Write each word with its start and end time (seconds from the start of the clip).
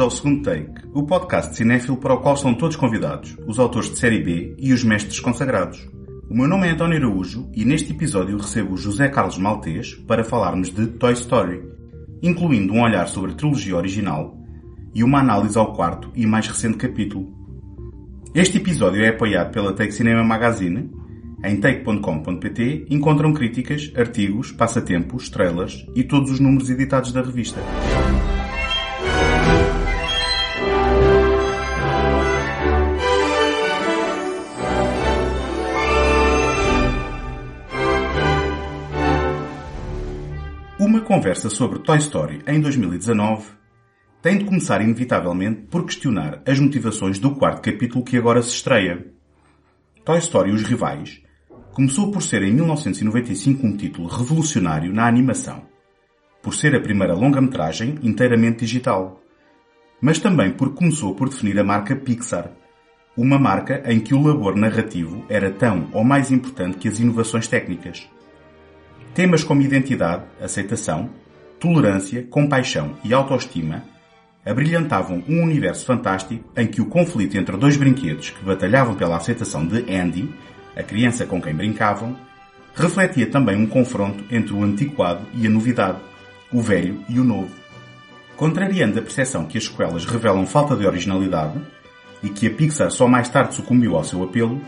ao 0.00 0.10
segundo 0.10 0.42
take, 0.42 0.88
o 0.94 1.02
podcast 1.02 1.54
cinéfilo 1.54 1.98
para 1.98 2.14
o 2.14 2.20
qual 2.20 2.34
estão 2.34 2.54
todos 2.54 2.74
convidados, 2.74 3.36
os 3.46 3.58
autores 3.58 3.90
de 3.90 3.98
série 3.98 4.22
B 4.22 4.56
e 4.58 4.72
os 4.72 4.82
mestres 4.82 5.20
consagrados. 5.20 5.86
O 6.30 6.34
meu 6.34 6.48
nome 6.48 6.66
é 6.66 6.70
António 6.70 6.96
Araújo 6.96 7.50
e 7.54 7.66
neste 7.66 7.92
episódio 7.92 8.38
recebo 8.38 8.78
José 8.78 9.08
Carlos 9.08 9.36
Maltês 9.36 9.92
para 10.08 10.24
falarmos 10.24 10.70
de 10.70 10.86
Toy 10.86 11.12
Story, 11.12 11.62
incluindo 12.22 12.72
um 12.72 12.80
olhar 12.80 13.06
sobre 13.08 13.32
a 13.32 13.34
trilogia 13.34 13.76
original 13.76 14.38
e 14.94 15.04
uma 15.04 15.20
análise 15.20 15.58
ao 15.58 15.74
quarto 15.74 16.10
e 16.14 16.24
mais 16.24 16.48
recente 16.48 16.78
capítulo. 16.78 17.30
Este 18.34 18.56
episódio 18.56 19.04
é 19.04 19.08
apoiado 19.08 19.52
pela 19.52 19.74
Take 19.74 19.92
Cinema 19.92 20.24
Magazine. 20.24 20.90
Em 21.44 21.60
take.com.pt 21.60 22.86
encontram 22.88 23.34
críticas, 23.34 23.92
artigos, 23.94 24.50
passatempos, 24.50 25.28
trailers 25.28 25.86
e 25.94 26.02
todos 26.02 26.30
os 26.30 26.40
números 26.40 26.70
editados 26.70 27.12
da 27.12 27.20
revista. 27.20 27.60
Conversa 41.20 41.50
sobre 41.50 41.80
Toy 41.80 41.98
Story 41.98 42.40
em 42.46 42.58
2019 42.62 43.46
tem 44.22 44.38
de 44.38 44.46
começar 44.46 44.80
inevitavelmente 44.80 45.66
por 45.70 45.84
questionar 45.84 46.40
as 46.46 46.58
motivações 46.58 47.18
do 47.18 47.34
quarto 47.34 47.60
capítulo 47.60 48.02
que 48.02 48.16
agora 48.16 48.40
se 48.40 48.54
estreia. 48.54 49.04
Toy 50.02 50.16
Story 50.16 50.50
Os 50.50 50.62
Rivais 50.62 51.20
começou 51.74 52.10
por 52.10 52.22
ser 52.22 52.42
em 52.42 52.54
1995 52.54 53.66
um 53.66 53.76
título 53.76 54.08
revolucionário 54.08 54.94
na 54.94 55.06
animação, 55.06 55.64
por 56.42 56.54
ser 56.54 56.74
a 56.74 56.80
primeira 56.80 57.12
longa-metragem 57.12 57.98
inteiramente 58.02 58.60
digital, 58.60 59.20
mas 60.00 60.18
também 60.18 60.50
porque 60.50 60.78
começou 60.78 61.14
por 61.14 61.28
definir 61.28 61.58
a 61.58 61.64
marca 61.64 61.94
Pixar, 61.94 62.50
uma 63.14 63.38
marca 63.38 63.82
em 63.92 64.00
que 64.00 64.14
o 64.14 64.22
labor 64.22 64.56
narrativo 64.56 65.22
era 65.28 65.50
tão 65.50 65.90
ou 65.92 66.02
mais 66.02 66.30
importante 66.30 66.78
que 66.78 66.88
as 66.88 66.98
inovações 66.98 67.46
técnicas. 67.46 68.08
Temas 69.14 69.42
como 69.42 69.62
identidade, 69.62 70.24
aceitação, 70.40 71.10
tolerância, 71.58 72.22
compaixão 72.30 72.96
e 73.04 73.12
autoestima 73.12 73.82
abrilhantavam 74.44 75.22
um 75.28 75.42
universo 75.42 75.84
fantástico 75.84 76.44
em 76.56 76.66
que 76.66 76.80
o 76.80 76.86
conflito 76.86 77.36
entre 77.36 77.56
dois 77.56 77.76
brinquedos 77.76 78.30
que 78.30 78.44
batalhavam 78.44 78.94
pela 78.94 79.16
aceitação 79.16 79.66
de 79.66 79.78
Andy, 79.92 80.32
a 80.76 80.82
criança 80.82 81.26
com 81.26 81.42
quem 81.42 81.54
brincavam, 81.54 82.16
refletia 82.74 83.26
também 83.26 83.56
um 83.56 83.66
confronto 83.66 84.24
entre 84.30 84.54
o 84.54 84.62
antiquado 84.62 85.26
e 85.34 85.46
a 85.46 85.50
novidade, 85.50 85.98
o 86.52 86.62
velho 86.62 87.04
e 87.08 87.18
o 87.18 87.24
novo. 87.24 87.54
Contrariando 88.36 88.98
a 88.98 89.02
percepção 89.02 89.44
que 89.44 89.58
as 89.58 89.64
sequelas 89.64 90.06
revelam 90.06 90.46
falta 90.46 90.74
de 90.74 90.86
originalidade 90.86 91.60
e 92.22 92.28
que 92.28 92.46
a 92.46 92.50
Pixar 92.50 92.90
só 92.90 93.06
mais 93.06 93.28
tarde 93.28 93.54
sucumbiu 93.54 93.96
ao 93.96 94.04
seu 94.04 94.22
apelo, 94.22 94.60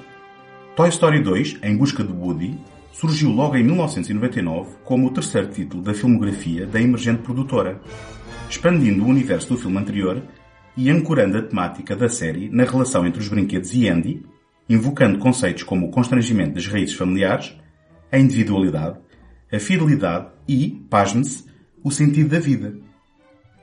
Toy 0.76 0.88
Story 0.88 1.22
2, 1.22 1.58
Em 1.62 1.76
Busca 1.76 2.02
de 2.02 2.12
Woody, 2.12 2.58
surgiu 2.92 3.30
logo 3.30 3.56
em 3.56 3.64
1999 3.64 4.76
como 4.84 5.06
o 5.06 5.10
terceiro 5.10 5.48
título 5.48 5.82
da 5.82 5.94
filmografia 5.94 6.66
da 6.66 6.80
emergente 6.80 7.22
produtora, 7.22 7.80
expandindo 8.48 9.02
o 9.02 9.08
universo 9.08 9.48
do 9.48 9.58
filme 9.58 9.78
anterior 9.78 10.22
e 10.76 10.90
ancorando 10.90 11.38
a 11.38 11.42
temática 11.42 11.96
da 11.96 12.08
série 12.08 12.48
na 12.50 12.64
relação 12.64 13.06
entre 13.06 13.20
os 13.20 13.28
brinquedos 13.28 13.74
e 13.74 13.88
Andy, 13.88 14.22
invocando 14.68 15.18
conceitos 15.18 15.62
como 15.62 15.86
o 15.86 15.90
constrangimento 15.90 16.54
das 16.54 16.66
raízes 16.66 16.94
familiares, 16.94 17.56
a 18.10 18.18
individualidade, 18.18 18.98
a 19.52 19.58
fidelidade 19.58 20.28
e, 20.46 20.84
pasme-se, 20.88 21.44
o 21.82 21.90
sentido 21.90 22.30
da 22.30 22.38
vida. 22.38 22.74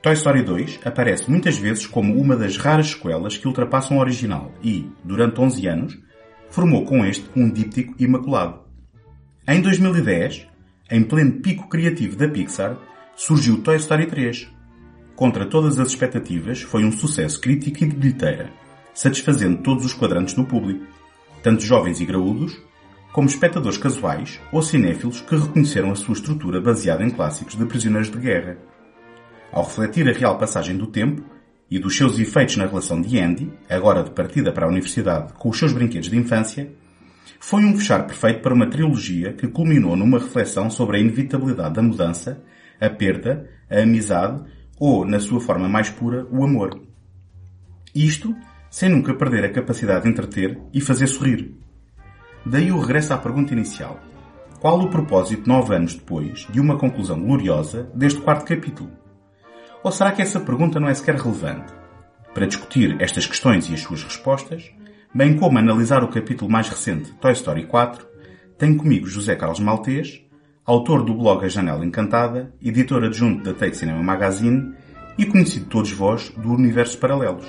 Toy 0.02 0.14
Story 0.14 0.42
2 0.42 0.80
aparece 0.84 1.30
muitas 1.30 1.58
vezes 1.58 1.86
como 1.86 2.18
uma 2.18 2.36
das 2.36 2.56
raras 2.56 2.90
sequelas 2.90 3.36
que 3.36 3.46
ultrapassam 3.46 3.98
o 3.98 4.00
original 4.00 4.52
e, 4.62 4.90
durante 5.04 5.40
11 5.40 5.66
anos, 5.66 5.98
formou 6.48 6.84
com 6.84 7.04
este 7.04 7.28
um 7.36 7.50
díptico 7.50 7.94
imaculado. 7.98 8.69
Em 9.52 9.60
2010, 9.60 10.46
em 10.92 11.02
pleno 11.02 11.40
pico 11.40 11.68
criativo 11.68 12.14
da 12.14 12.28
Pixar, 12.28 12.76
surgiu 13.16 13.60
Toy 13.60 13.74
Story 13.78 14.06
3. 14.06 14.48
Contra 15.16 15.44
todas 15.44 15.76
as 15.76 15.88
expectativas, 15.88 16.62
foi 16.62 16.84
um 16.84 16.92
sucesso 16.92 17.40
crítico 17.40 17.82
e 17.82 17.88
de 17.88 17.96
bilheteira, 17.96 18.52
satisfazendo 18.94 19.60
todos 19.60 19.84
os 19.84 19.92
quadrantes 19.92 20.34
do 20.34 20.44
público, 20.44 20.86
tanto 21.42 21.64
jovens 21.64 22.00
e 22.00 22.04
graúdos, 22.04 22.56
como 23.12 23.26
espectadores 23.26 23.76
casuais 23.76 24.40
ou 24.52 24.62
cinéfilos 24.62 25.20
que 25.20 25.34
reconheceram 25.34 25.90
a 25.90 25.96
sua 25.96 26.14
estrutura 26.14 26.60
baseada 26.60 27.02
em 27.02 27.10
clássicos 27.10 27.56
de 27.56 27.66
prisioneiros 27.66 28.08
de 28.08 28.18
guerra. 28.18 28.56
Ao 29.50 29.64
refletir 29.64 30.08
a 30.08 30.12
real 30.12 30.38
passagem 30.38 30.76
do 30.76 30.86
tempo 30.86 31.24
e 31.68 31.80
dos 31.80 31.96
seus 31.96 32.20
efeitos 32.20 32.56
na 32.56 32.66
relação 32.66 33.00
de 33.00 33.18
Andy, 33.18 33.52
agora 33.68 34.04
de 34.04 34.12
partida 34.12 34.52
para 34.52 34.66
a 34.66 34.70
universidade 34.70 35.32
com 35.32 35.48
os 35.48 35.58
seus 35.58 35.72
brinquedos 35.72 36.08
de 36.08 36.16
infância, 36.16 36.70
foi 37.38 37.64
um 37.64 37.76
fechar 37.76 38.06
perfeito 38.06 38.40
para 38.40 38.54
uma 38.54 38.66
trilogia 38.66 39.32
que 39.32 39.48
culminou 39.48 39.96
numa 39.96 40.18
reflexão 40.18 40.70
sobre 40.70 40.96
a 40.96 41.00
inevitabilidade 41.00 41.74
da 41.74 41.82
mudança, 41.82 42.42
a 42.80 42.88
perda, 42.88 43.48
a 43.70 43.80
amizade 43.80 44.42
ou, 44.78 45.04
na 45.04 45.20
sua 45.20 45.40
forma 45.40 45.68
mais 45.68 45.90
pura, 45.90 46.26
o 46.30 46.42
amor. 46.42 46.80
Isto 47.94 48.34
sem 48.70 48.88
nunca 48.88 49.14
perder 49.14 49.44
a 49.44 49.52
capacidade 49.52 50.04
de 50.04 50.10
entreter 50.10 50.58
e 50.72 50.80
fazer 50.80 51.06
sorrir. 51.08 51.54
Daí 52.46 52.70
o 52.72 52.80
regresso 52.80 53.12
à 53.12 53.18
pergunta 53.18 53.52
inicial. 53.52 54.00
Qual 54.60 54.78
o 54.80 54.90
propósito, 54.90 55.48
nove 55.48 55.74
anos 55.74 55.94
depois, 55.94 56.46
de 56.50 56.60
uma 56.60 56.78
conclusão 56.78 57.20
gloriosa 57.20 57.90
deste 57.94 58.20
quarto 58.20 58.46
capítulo? 58.46 58.90
Ou 59.82 59.90
será 59.90 60.12
que 60.12 60.22
essa 60.22 60.38
pergunta 60.38 60.78
não 60.78 60.88
é 60.88 60.94
sequer 60.94 61.16
relevante? 61.16 61.72
Para 62.32 62.46
discutir 62.46 62.96
estas 63.00 63.26
questões 63.26 63.68
e 63.68 63.74
as 63.74 63.80
suas 63.80 64.04
respostas, 64.04 64.70
bem 65.12 65.36
como 65.36 65.58
analisar 65.58 66.04
o 66.04 66.08
capítulo 66.08 66.50
mais 66.50 66.68
recente, 66.68 67.12
Toy 67.14 67.32
Story 67.32 67.66
4, 67.66 68.06
tenho 68.56 68.76
comigo 68.76 69.06
José 69.06 69.34
Carlos 69.34 69.58
Maltês, 69.58 70.22
autor 70.64 71.04
do 71.04 71.14
blog 71.14 71.44
A 71.44 71.48
Janela 71.48 71.84
Encantada, 71.84 72.52
editor 72.62 73.04
adjunto 73.04 73.42
da 73.42 73.52
Take 73.52 73.76
Cinema 73.76 74.02
Magazine 74.02 74.74
e 75.18 75.26
conhecido 75.26 75.66
todos 75.66 75.90
vós 75.90 76.30
do 76.36 76.52
Universo 76.52 76.96
Paralelos, 76.98 77.46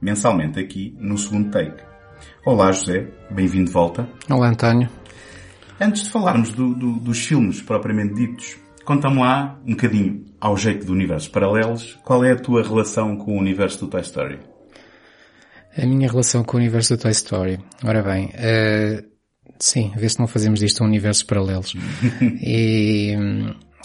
mensalmente 0.00 0.60
aqui 0.60 0.94
no 0.98 1.16
segundo 1.16 1.50
take. 1.50 1.82
Olá 2.44 2.70
José, 2.70 3.08
bem-vindo 3.30 3.66
de 3.66 3.72
volta. 3.72 4.06
Olá 4.28 4.48
António. 4.48 4.88
Antes 5.80 6.04
de 6.04 6.10
falarmos 6.10 6.52
do, 6.52 6.74
do, 6.74 6.92
dos 7.00 7.24
filmes 7.24 7.62
propriamente 7.62 8.14
ditos, 8.14 8.58
conta-me 8.84 9.20
lá 9.20 9.58
um 9.64 9.70
bocadinho, 9.70 10.26
ao 10.38 10.54
jeito 10.54 10.84
de 10.84 10.92
universos 10.92 11.28
paralelos, 11.28 11.98
qual 12.04 12.22
é 12.22 12.32
a 12.32 12.36
tua 12.36 12.62
relação 12.62 13.16
com 13.16 13.36
o 13.36 13.40
universo 13.40 13.86
do 13.86 13.88
Toy 13.88 14.02
Story? 14.02 14.49
A 15.76 15.86
minha 15.86 16.08
relação 16.08 16.42
com 16.42 16.56
o 16.56 16.60
universo 16.60 16.96
do 16.96 17.02
Toy 17.02 17.12
Story. 17.12 17.60
Ora 17.84 18.02
bem, 18.02 18.26
uh, 18.26 19.04
sim, 19.58 19.92
vê 19.96 20.08
se 20.08 20.18
não 20.18 20.26
fazemos 20.26 20.60
disto 20.60 20.82
um 20.82 20.86
universo 20.86 21.24
paralelos. 21.26 21.74
e 22.42 23.14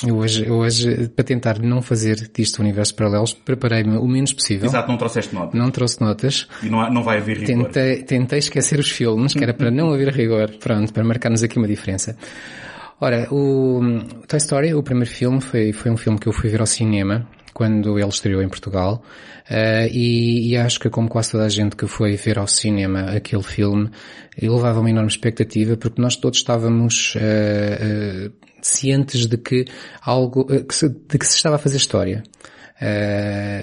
eu 0.04 0.18
hoje, 0.18 0.50
hoje, 0.50 1.08
para 1.10 1.24
tentar 1.24 1.60
não 1.60 1.82
fazer 1.82 2.30
disto 2.34 2.60
um 2.60 2.64
universo 2.64 2.96
paralelos, 2.96 3.34
preparei-me 3.34 3.98
o 3.98 4.08
menos 4.08 4.34
possível. 4.34 4.68
Exato, 4.68 4.90
não 4.90 4.98
trouxeste 4.98 5.34
notas. 5.34 5.60
Não 5.60 5.72
trouxe 5.72 6.02
notas. 6.02 6.48
E 6.62 6.70
não, 6.70 6.82
há, 6.82 6.90
não 6.90 7.04
vai 7.04 7.18
haver 7.18 7.38
rigor. 7.38 7.66
Tentei, 7.66 8.04
tentei 8.04 8.40
esquecer 8.40 8.80
os 8.80 8.90
filmes, 8.90 9.34
que 9.34 9.44
era 9.44 9.54
para 9.54 9.72
não 9.72 9.94
haver 9.94 10.10
rigor. 10.10 10.50
Pronto, 10.60 10.92
para 10.92 11.04
marcarmos 11.04 11.44
aqui 11.44 11.58
uma 11.58 11.68
diferença. 11.68 12.18
Ora, 13.00 13.28
o 13.32 13.82
Toy 14.28 14.38
Story, 14.38 14.74
o 14.74 14.84
primeiro 14.84 15.10
filme, 15.10 15.40
foi, 15.40 15.72
foi 15.72 15.92
um 15.92 15.98
filme 15.98 16.20
que 16.20 16.28
eu 16.28 16.34
fui 16.34 16.50
ver 16.50 16.60
ao 16.60 16.66
cinema 16.66 17.28
quando 17.56 17.98
ele 17.98 18.10
estreou 18.10 18.44
em 18.44 18.50
Portugal 18.50 19.02
uh, 19.50 19.88
e, 19.90 20.50
e, 20.50 20.58
acho 20.58 20.78
que 20.78 20.90
como 20.90 21.08
quase 21.08 21.32
toda 21.32 21.46
a 21.46 21.50
gente 21.50 21.78
que 21.78 21.88
foi 21.88 22.18
ver 22.18 22.38
ao 22.38 22.48
cinema 22.48 23.12
aquele 23.16 23.42
filme, 23.42 23.90
levava 24.40 24.82
uma 24.82 24.90
enorme 24.90 25.10
expectativa 25.10 25.78
porque 25.78 26.02
nós 26.02 26.18
todos 26.18 26.40
estávamos 26.40 27.16
uh, 27.16 28.28
uh, 28.28 28.34
cientes 28.62 29.26
de 29.26 29.38
que 29.38 29.64
algo, 30.02 30.46
que 30.46 30.76
se, 30.76 30.90
de 30.90 31.18
que 31.18 31.26
se 31.26 31.38
estava 31.38 31.56
a 31.56 31.60
fazer 31.60 31.78
história. 31.78 32.24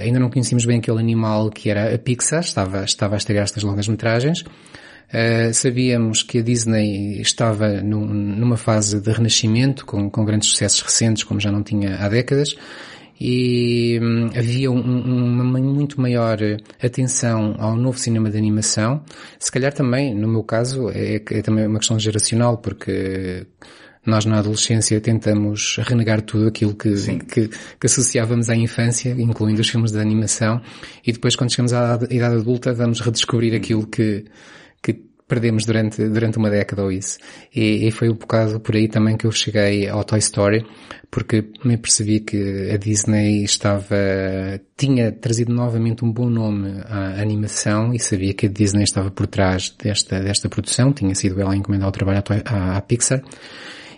Ainda 0.01 0.19
não 0.19 0.31
conhecíamos 0.31 0.65
bem 0.65 0.79
aquele 0.79 0.99
animal 0.99 1.51
que 1.51 1.69
era 1.69 1.95
a 1.95 1.99
Pixar, 1.99 2.41
estava, 2.41 2.83
estava 2.83 3.15
a 3.15 3.19
estrear 3.19 3.45
estas 3.45 3.63
longas 3.63 3.87
metragens. 3.87 4.43
Uh, 5.13 5.53
sabíamos 5.53 6.23
que 6.23 6.39
a 6.39 6.43
Disney 6.43 7.21
estava 7.21 7.83
num, 7.83 8.07
numa 8.07 8.57
fase 8.57 8.99
de 8.99 9.13
renascimento, 9.13 9.85
com, 9.85 10.09
com 10.09 10.25
grandes 10.25 10.49
sucessos 10.49 10.81
recentes, 10.81 11.23
como 11.23 11.39
já 11.39 11.53
não 11.53 11.63
tinha 11.63 11.97
há 11.97 12.09
décadas, 12.09 12.55
e 13.25 14.01
hum, 14.03 14.31
havia 14.37 14.69
um, 14.69 14.81
uma 14.81 15.45
muito 15.45 16.01
maior 16.01 16.39
atenção 16.83 17.55
ao 17.57 17.77
novo 17.77 17.97
cinema 17.97 18.29
de 18.29 18.37
animação. 18.37 19.05
Se 19.39 19.53
calhar 19.53 19.73
também, 19.73 20.13
no 20.13 20.27
meu 20.27 20.43
caso, 20.43 20.91
é, 20.91 21.15
é 21.15 21.41
também 21.41 21.69
uma 21.69 21.79
questão 21.79 22.01
geracional, 22.01 22.59
porque 22.59 23.47
nós 24.05 24.25
na 24.25 24.41
adolescência 24.41 25.01
tentamos 25.01 25.79
renegar 25.85 26.21
tudo 26.23 26.49
aquilo 26.49 26.75
que, 26.75 26.93
que, 27.21 27.49
que, 27.49 27.87
associávamos 27.87 28.51
à 28.51 28.57
infância, 28.57 29.11
incluindo 29.11 29.61
os 29.61 29.69
filmes 29.69 29.93
de 29.93 30.01
animação, 30.01 30.61
e 31.07 31.13
depois 31.13 31.37
quando 31.37 31.53
chegamos 31.53 31.73
à 31.73 32.01
idade 32.11 32.35
adulta 32.35 32.75
vamos 32.75 33.01
redescobrir 33.01 33.55
aquilo 33.55 33.87
que, 33.87 34.25
que 34.83 35.01
perdemos 35.33 35.65
durante, 35.65 36.07
durante 36.11 36.37
uma 36.37 36.51
década 36.51 36.83
ou 36.85 36.93
isso. 36.93 37.19
E, 37.55 37.89
e, 37.89 37.91
foi 37.91 38.11
um 38.11 38.15
bocado 38.15 38.61
por 38.61 38.77
aí 38.77 38.87
também 38.87 39.17
que 39.17 39.27
eu 39.27 39.33
cheguei 39.33 39.89
ao 39.89 40.05
Toy 40.05 40.19
Story, 40.19 40.63
porque 41.11 41.51
me 41.65 41.79
percebi 41.79 42.21
que 42.21 42.71
a 42.71 42.77
Disney 42.77 43.43
estava, 43.43 43.97
tinha 44.77 45.11
trazido 45.11 45.51
novamente 45.51 46.05
um 46.05 46.13
bom 46.13 46.29
nome 46.29 46.83
à 46.85 47.19
animação 47.19 47.95
e 47.95 47.99
sabia 47.99 48.35
que 48.35 48.45
a 48.45 48.49
Disney 48.51 48.83
estava 48.83 49.11
por 49.11 49.27
trás 49.27 49.71
desta, 49.71 50.21
desta 50.21 50.51
produção, 50.51 50.93
tinha 50.93 51.15
sido 51.15 51.41
ela 51.41 51.55
a 51.55 51.57
encomendar 51.57 51.89
o 51.89 51.93
trabalho 51.93 52.23
à, 52.45 52.77
à 52.77 52.81
Pixar. 52.83 53.23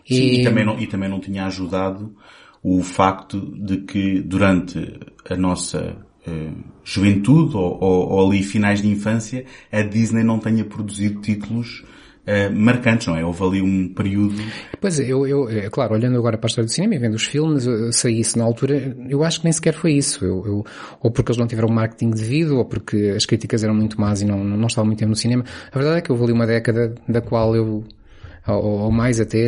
Sim, 0.06 0.14
e... 0.14 0.40
e, 0.40 0.44
também 0.44 0.64
não, 0.64 0.78
e 0.78 0.86
também 0.86 1.08
não 1.08 1.18
tinha 1.18 1.46
ajudado 1.46 2.14
o 2.62 2.80
facto 2.80 3.40
de 3.58 3.78
que 3.78 4.22
durante 4.22 5.00
a 5.28 5.36
nossa 5.36 5.96
uh, 6.26 6.54
juventude 6.84 7.56
ou, 7.56 7.78
ou, 7.80 8.08
ou, 8.10 8.28
ali 8.28 8.42
finais 8.42 8.80
de 8.80 8.88
infância 8.88 9.44
a 9.70 9.82
Disney 9.82 10.22
não 10.22 10.38
tenha 10.38 10.64
produzido 10.64 11.20
títulos 11.20 11.84
uh, 12.26 12.54
marcantes, 12.54 13.06
não 13.06 13.16
é? 13.16 13.24
Houve 13.24 13.42
ali 13.44 13.62
um 13.62 13.88
período... 13.88 14.34
Pois 14.80 15.00
é, 15.00 15.04
eu, 15.04 15.26
eu, 15.26 15.48
é 15.48 15.70
claro, 15.70 15.94
olhando 15.94 16.16
agora 16.16 16.36
para 16.36 16.46
a 16.46 16.48
história 16.48 16.66
do 16.66 16.72
cinema 16.72 16.94
e 16.94 16.98
vendo 16.98 17.14
os 17.14 17.24
filmes, 17.24 17.66
eu 17.66 17.92
saí 17.92 18.20
isso 18.20 18.38
na 18.38 18.44
altura, 18.44 18.96
eu 19.08 19.24
acho 19.24 19.40
que 19.40 19.44
nem 19.44 19.52
sequer 19.52 19.74
foi 19.74 19.92
isso. 19.92 20.24
Eu, 20.24 20.44
eu, 20.46 20.66
ou 21.00 21.10
porque 21.10 21.32
eles 21.32 21.38
não 21.38 21.46
tiveram 21.46 21.68
marketing 21.68 22.10
devido, 22.10 22.58
ou 22.58 22.64
porque 22.64 23.14
as 23.16 23.24
críticas 23.24 23.64
eram 23.64 23.74
muito 23.74 24.00
más 24.00 24.20
e 24.22 24.24
não, 24.24 24.42
não 24.44 24.66
estavam 24.66 24.86
muito 24.86 24.98
tempo 24.98 25.10
no 25.10 25.16
cinema. 25.16 25.44
A 25.72 25.78
verdade 25.78 25.98
é 25.98 26.00
que 26.02 26.12
houve 26.12 26.24
ali 26.24 26.32
uma 26.32 26.46
década 26.46 26.94
da 27.08 27.20
qual 27.20 27.56
eu 27.56 27.84
ou, 28.46 28.80
ou 28.80 28.92
mais 28.92 29.20
até, 29.20 29.38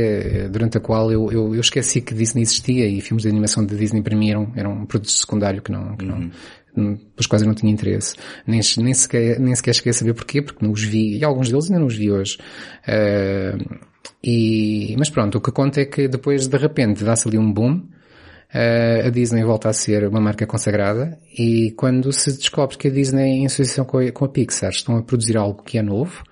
eh, 0.44 0.48
durante 0.48 0.78
a 0.78 0.80
qual 0.80 1.12
eu, 1.12 1.30
eu, 1.30 1.54
eu, 1.54 1.60
esqueci 1.60 2.00
que 2.00 2.14
Disney 2.14 2.42
existia 2.42 2.86
e 2.86 3.00
filmes 3.00 3.24
de 3.24 3.28
animação 3.28 3.64
de 3.64 3.76
Disney 3.76 4.02
para 4.02 4.16
mim 4.16 4.30
eram, 4.30 4.52
eram 4.56 4.72
um 4.72 4.86
produto 4.86 5.10
secundário 5.10 5.60
que 5.60 5.70
não, 5.70 5.96
que 5.96 6.04
não, 6.04 6.16
uhum. 6.16 6.30
Pelos 6.76 7.26
quais 7.26 7.42
eu 7.42 7.48
não 7.48 7.54
tinha 7.54 7.72
interesse. 7.72 8.14
Nem, 8.46 8.60
nem 8.78 8.94
sequer, 8.94 9.40
nem 9.40 9.54
sequer 9.54 9.74
cheguei 9.74 9.90
a 9.90 9.94
saber 9.94 10.14
porquê, 10.14 10.42
porque 10.42 10.64
não 10.64 10.72
os 10.72 10.82
vi, 10.82 11.18
e 11.18 11.24
alguns 11.24 11.48
deles 11.48 11.66
ainda 11.66 11.80
não 11.80 11.86
os 11.86 11.96
vi 11.96 12.10
hoje. 12.10 12.38
Uh, 12.86 13.78
e, 14.22 14.94
mas 14.98 15.10
pronto, 15.10 15.38
o 15.38 15.40
que 15.40 15.50
conta 15.50 15.80
é 15.80 15.84
que 15.84 16.08
depois 16.08 16.46
de 16.46 16.56
repente 16.56 17.04
dá-se 17.04 17.28
ali 17.28 17.38
um 17.38 17.52
boom, 17.52 17.76
uh, 17.76 19.06
a 19.06 19.10
Disney 19.10 19.44
volta 19.44 19.68
a 19.68 19.72
ser 19.72 20.06
uma 20.06 20.20
marca 20.20 20.46
consagrada 20.46 21.18
e 21.36 21.72
quando 21.76 22.12
se 22.12 22.36
descobre 22.36 22.76
que 22.76 22.88
a 22.88 22.90
Disney 22.90 23.40
em 23.40 23.46
associação 23.46 23.84
com 23.84 23.98
a, 23.98 24.10
com 24.12 24.24
a 24.24 24.28
Pixar 24.28 24.70
estão 24.70 24.96
a 24.96 25.02
produzir 25.02 25.36
algo 25.36 25.62
que 25.62 25.78
é 25.78 25.82
novo, 25.82 26.22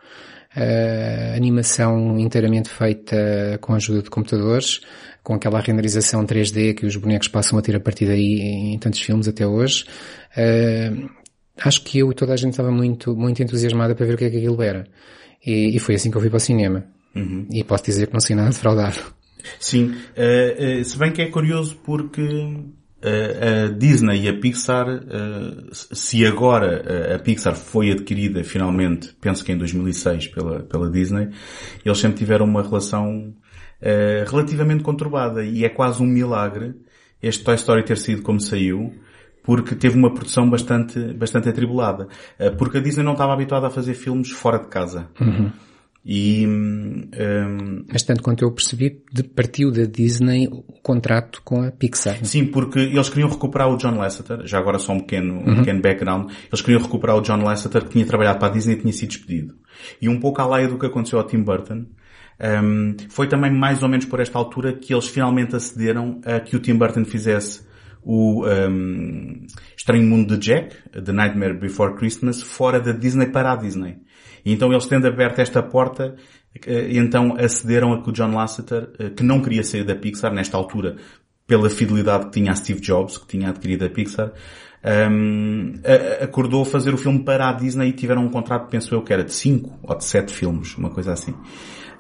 uh, 0.57 1.37
animação 1.37 2.19
inteiramente 2.19 2.69
feita 2.69 3.59
com 3.61 3.73
a 3.73 3.77
ajuda 3.77 4.03
de 4.03 4.11
computadores, 4.11 4.81
com 5.25 5.35
aquela 5.35 5.59
renderização 5.59 6.25
3D 6.25 6.75
que 6.75 6.85
os 6.85 6.95
bonecos 6.97 7.29
passam 7.29 7.59
a 7.59 7.63
ter 7.63 7.75
a 7.75 7.81
partir 7.81 8.05
daí 8.05 8.41
em 8.75 8.79
tantos 8.79 9.01
filmes 9.01 9.27
até 9.27 9.47
hoje. 9.47 9.87
Uh, 10.37 11.09
acho 11.57 11.83
que 11.83 11.99
eu 11.99 12.13
e 12.13 12.15
toda 12.15 12.35
a 12.35 12.37
gente 12.37 12.51
estava 12.51 12.71
muito, 12.71 13.17
muito 13.17 13.43
entusiasmada 13.43 13.95
para 13.95 14.05
ver 14.05 14.15
o 14.15 14.19
que 14.19 14.27
é 14.27 14.31
que 14.31 14.37
aquilo 14.37 14.63
era. 14.63 14.87
E, 15.45 15.75
e 15.75 15.79
foi 15.79 15.95
assim 15.95 16.11
que 16.11 16.17
eu 16.19 16.21
fui 16.21 16.29
para 16.29 16.37
o 16.37 16.41
cinema. 16.41 16.85
Uhum. 17.17 17.49
E 17.51 17.65
posso 17.65 17.85
dizer 17.85 18.07
que 18.07 18.13
não 18.13 18.21
sei 18.21 18.37
nada 18.37 18.51
defraudado. 18.51 18.99
Sim, 19.59 19.95
uh, 20.17 20.81
uh, 20.81 20.85
se 20.85 20.99
bem 20.99 21.11
que 21.11 21.23
é 21.23 21.31
curioso 21.31 21.77
porque 21.83 22.23
a 23.03 23.69
Disney 23.69 24.23
e 24.23 24.29
a 24.31 24.39
Pixar, 24.39 24.87
se 25.71 26.25
agora 26.25 27.15
a 27.15 27.19
Pixar 27.19 27.55
foi 27.55 27.91
adquirida 27.91 28.43
finalmente, 28.43 29.15
penso 29.21 29.45
que 29.45 29.53
em 29.53 29.59
2006 29.59 30.29
pela, 30.29 30.61
pela 30.61 30.91
Disney, 30.91 31.29
eles 31.85 31.99
sempre 31.99 32.17
tiveram 32.17 32.47
uma 32.47 32.63
relação 32.63 33.35
relativamente 34.27 34.83
conturbada 34.83 35.45
e 35.45 35.65
é 35.65 35.69
quase 35.69 36.03
um 36.03 36.07
milagre 36.07 36.75
este 37.23 37.45
Toy 37.45 37.55
Story 37.55 37.85
ter 37.85 37.97
sido 37.99 38.23
como 38.23 38.41
saiu, 38.41 38.93
porque 39.43 39.75
teve 39.75 39.97
uma 39.97 40.13
produção 40.13 40.49
bastante, 40.49 40.99
bastante 41.15 41.49
atribulada. 41.49 42.09
Porque 42.59 42.79
a 42.79 42.81
Disney 42.81 43.05
não 43.05 43.13
estava 43.13 43.33
habituada 43.33 43.67
a 43.67 43.71
fazer 43.71 43.95
filmes 43.95 44.31
fora 44.31 44.59
de 44.59 44.69
casa. 44.69 45.09
Uhum. 45.21 45.51
E, 46.05 46.47
um, 46.47 47.85
Mas 47.91 48.03
tanto 48.03 48.23
quanto 48.23 48.45
eu 48.45 48.53
percebi, 48.53 49.03
partiu 49.35 49.71
da 49.71 49.85
Disney 49.85 50.47
o 50.49 50.63
contrato 50.83 51.41
com 51.43 51.63
a 51.63 51.71
Pixar. 51.71 52.23
Sim, 52.25 52.47
porque 52.47 52.79
eles 52.79 53.09
queriam 53.09 53.29
recuperar 53.29 53.71
o 53.73 53.79
John 53.79 53.97
Lasseter, 53.97 54.47
já 54.47 54.59
agora 54.59 54.79
só 54.79 54.93
um 54.93 55.01
pequeno, 55.01 55.37
um 55.37 55.49
uhum. 55.49 55.57
pequeno 55.57 55.81
background, 55.81 56.31
eles 56.49 56.61
queriam 56.61 56.83
recuperar 56.83 57.17
o 57.17 57.23
John 57.23 57.43
Lasseter 57.43 57.85
que 57.85 57.91
tinha 57.91 58.05
trabalhado 58.05 58.39
para 58.39 58.49
a 58.49 58.51
Disney 58.51 58.75
e 58.75 58.81
tinha 58.81 58.93
sido 58.93 59.09
despedido. 59.09 59.55
E 60.01 60.09
um 60.09 60.21
pouco 60.21 60.43
à 60.43 60.47
laia 60.47 60.69
do 60.69 60.79
que 60.79 60.85
aconteceu 60.85 61.19
ao 61.19 61.27
Tim 61.27 61.43
Burton, 61.43 61.87
um, 62.41 62.97
foi 63.09 63.29
também 63.29 63.53
mais 63.53 63.83
ou 63.83 63.89
menos 63.89 64.07
por 64.07 64.21
esta 64.21 64.39
altura 64.39 64.73
que 64.73 64.93
eles 64.93 65.09
finalmente 65.09 65.55
acederam 65.55 66.21
a 66.25 66.41
que 66.41 66.57
o 66.57 66.61
Tim 66.61 66.75
Burton 66.75 67.05
fizesse 67.05 67.63
o 68.03 68.45
um, 68.47 69.47
Estranho 69.77 70.03
Mundo 70.03 70.37
de 70.37 70.47
Jack, 70.47 70.77
The 70.93 71.13
Nightmare 71.13 71.55
Before 71.55 71.95
Christmas, 71.95 72.43
fora 72.43 72.79
da 72.81 72.93
Disney 72.93 73.27
para 73.27 73.53
a 73.53 73.57
Disney. 73.57 73.97
E 74.45 74.53
então 74.53 74.71
eles 74.71 74.87
tendo 74.87 75.07
aberto 75.07 75.39
esta 75.39 75.63
porta, 75.63 76.15
eh, 76.67 76.89
então 76.91 77.35
acederam 77.39 77.95
a 77.95 78.03
que 78.03 78.11
o 78.11 78.13
John 78.13 78.35
Lasseter, 78.35 78.91
eh, 78.99 79.11
que 79.11 79.23
não 79.23 79.41
queria 79.41 79.65
sair 79.65 79.85
da 79.85 79.95
Pixar 79.95 80.35
nesta 80.35 80.57
altura, 80.57 80.97
pela 81.47 81.71
fidelidade 81.71 82.27
que 82.27 82.33
tinha 82.33 82.53
a 82.53 82.55
Steve 82.55 82.81
Jobs, 82.81 83.17
que 83.17 83.27
tinha 83.27 83.49
adquirido 83.49 83.85
a 83.85 83.89
Pixar, 83.89 84.33
um, 85.11 85.75
acordou 86.21 86.65
fazer 86.65 86.93
o 86.93 86.99
filme 86.99 87.25
para 87.25 87.49
a 87.49 87.53
Disney 87.53 87.89
e 87.89 87.93
tiveram 87.93 88.23
um 88.23 88.31
contrato, 88.31 88.69
penso 88.69 88.95
eu, 88.95 89.03
que 89.03 89.13
era 89.13 89.25
de 89.25 89.33
5 89.33 89.81
ou 89.83 89.97
de 89.97 90.05
7 90.05 90.33
filmes, 90.33 90.77
uma 90.77 90.91
coisa 90.91 91.13
assim. 91.13 91.35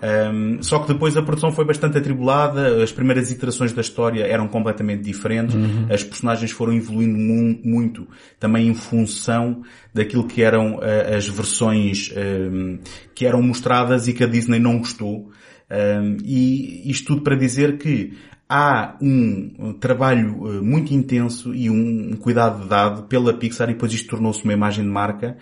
Um, 0.05 0.63
só 0.63 0.81
que 0.81 0.93
depois 0.93 1.17
a 1.17 1.23
produção 1.23 1.51
foi 1.51 1.65
bastante 1.65 1.97
atribulada, 1.97 2.83
as 2.83 2.93
primeiras 2.93 3.31
iterações 3.31 3.73
da 3.73 3.81
história 3.81 4.27
eram 4.27 4.47
completamente 4.47 5.03
diferentes, 5.03 5.55
uhum. 5.55 5.87
as 5.89 6.05
personagens 6.05 6.51
foram 6.51 6.75
evoluindo 6.75 7.17
mu 7.17 7.59
muito 7.65 8.07
também 8.39 8.69
em 8.69 8.75
função 8.75 9.63
daquilo 9.95 10.27
que 10.27 10.43
eram 10.43 10.75
uh, 10.75 11.17
as 11.17 11.27
versões 11.27 12.13
um, 12.15 12.79
que 13.15 13.25
eram 13.25 13.41
mostradas 13.41 14.07
e 14.07 14.13
que 14.13 14.23
a 14.23 14.27
Disney 14.27 14.59
não 14.59 14.77
gostou. 14.79 15.31
Um, 15.71 16.19
e 16.23 16.91
isto 16.91 17.07
tudo 17.07 17.23
para 17.23 17.35
dizer 17.35 17.79
que 17.79 18.13
há 18.47 18.99
um 19.01 19.73
trabalho 19.81 20.37
uh, 20.43 20.63
muito 20.63 20.93
intenso 20.93 21.55
e 21.55 21.71
um, 21.71 22.11
um 22.13 22.17
cuidado 22.17 22.69
dado 22.69 23.05
pela 23.05 23.33
Pixar 23.33 23.71
e 23.71 23.73
depois 23.73 23.91
isto 23.93 24.11
tornou-se 24.11 24.45
uma 24.45 24.53
imagem 24.53 24.85
de 24.85 24.91
marca 24.91 25.39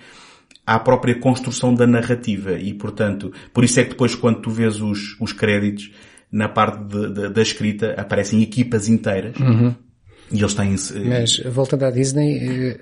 à 0.66 0.78
própria 0.78 1.18
construção 1.18 1.74
da 1.74 1.86
narrativa 1.86 2.52
e, 2.52 2.72
portanto, 2.72 3.32
por 3.52 3.64
isso 3.64 3.80
é 3.80 3.84
que 3.84 3.90
depois 3.90 4.14
quando 4.14 4.40
tu 4.40 4.50
vês 4.50 4.80
os, 4.80 5.20
os 5.20 5.32
créditos, 5.32 5.90
na 6.30 6.48
parte 6.48 6.84
de, 6.84 7.12
de, 7.12 7.28
da 7.28 7.42
escrita 7.42 7.94
aparecem 7.98 8.42
equipas 8.42 8.88
inteiras 8.88 9.36
uhum. 9.38 9.74
e 10.30 10.38
eles 10.38 10.54
têm... 10.54 10.74
Mas, 11.06 11.38
voltando 11.40 11.84
à 11.84 11.90
Disney, 11.90 12.38
eh, 12.38 12.80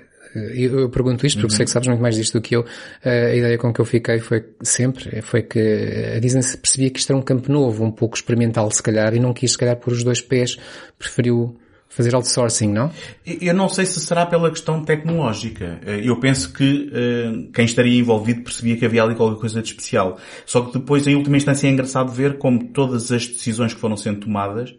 eu 0.55 0.89
pergunto 0.89 1.25
isto 1.25 1.39
porque 1.41 1.53
uhum. 1.53 1.57
sei 1.57 1.65
que 1.65 1.71
sabes 1.71 1.87
muito 1.89 2.01
mais 2.01 2.15
disto 2.15 2.39
do 2.39 2.41
que 2.41 2.55
eu. 2.55 2.65
A 3.03 3.35
ideia 3.35 3.57
com 3.57 3.73
que 3.73 3.81
eu 3.81 3.85
fiquei 3.85 4.19
foi 4.19 4.45
sempre, 4.61 5.21
foi 5.21 5.41
que 5.41 5.59
a 6.15 6.19
Disney 6.19 6.41
percebia 6.57 6.89
que 6.89 6.99
isto 6.99 7.11
era 7.11 7.19
um 7.19 7.23
campo 7.23 7.51
novo, 7.51 7.83
um 7.83 7.91
pouco 7.91 8.15
experimental 8.15 8.71
se 8.71 8.81
calhar, 8.81 9.13
e 9.13 9.19
não 9.19 9.33
quis 9.33 9.51
se 9.51 9.57
calhar 9.57 9.75
pôr 9.75 9.91
os 9.91 10.03
dois 10.03 10.21
pés, 10.21 10.57
preferiu 10.97 11.57
fazer 11.91 12.15
outsourcing, 12.15 12.71
não? 12.71 12.89
Eu 13.25 13.53
não 13.53 13.67
sei 13.67 13.85
se 13.85 13.99
será 13.99 14.25
pela 14.25 14.49
questão 14.49 14.83
tecnológica. 14.83 15.79
Eh, 15.85 16.01
eu 16.05 16.17
penso 16.19 16.51
que 16.53 16.89
uh, 16.89 17.51
quem 17.51 17.65
estaria 17.65 17.99
envolvido 17.99 18.41
percebia 18.43 18.77
que 18.77 18.85
havia 18.85 19.03
ali 19.03 19.13
qualquer 19.13 19.39
coisa 19.39 19.61
de 19.61 19.67
especial. 19.67 20.17
Só 20.45 20.61
que 20.61 20.79
depois, 20.79 21.05
em 21.05 21.15
última 21.15 21.35
instância, 21.35 21.67
é 21.67 21.69
engraçado 21.69 22.09
ver 22.09 22.37
como 22.37 22.69
todas 22.69 23.11
as 23.11 23.27
decisões 23.27 23.73
que 23.73 23.79
foram 23.79 23.97
sendo 23.97 24.21
tomadas 24.21 24.73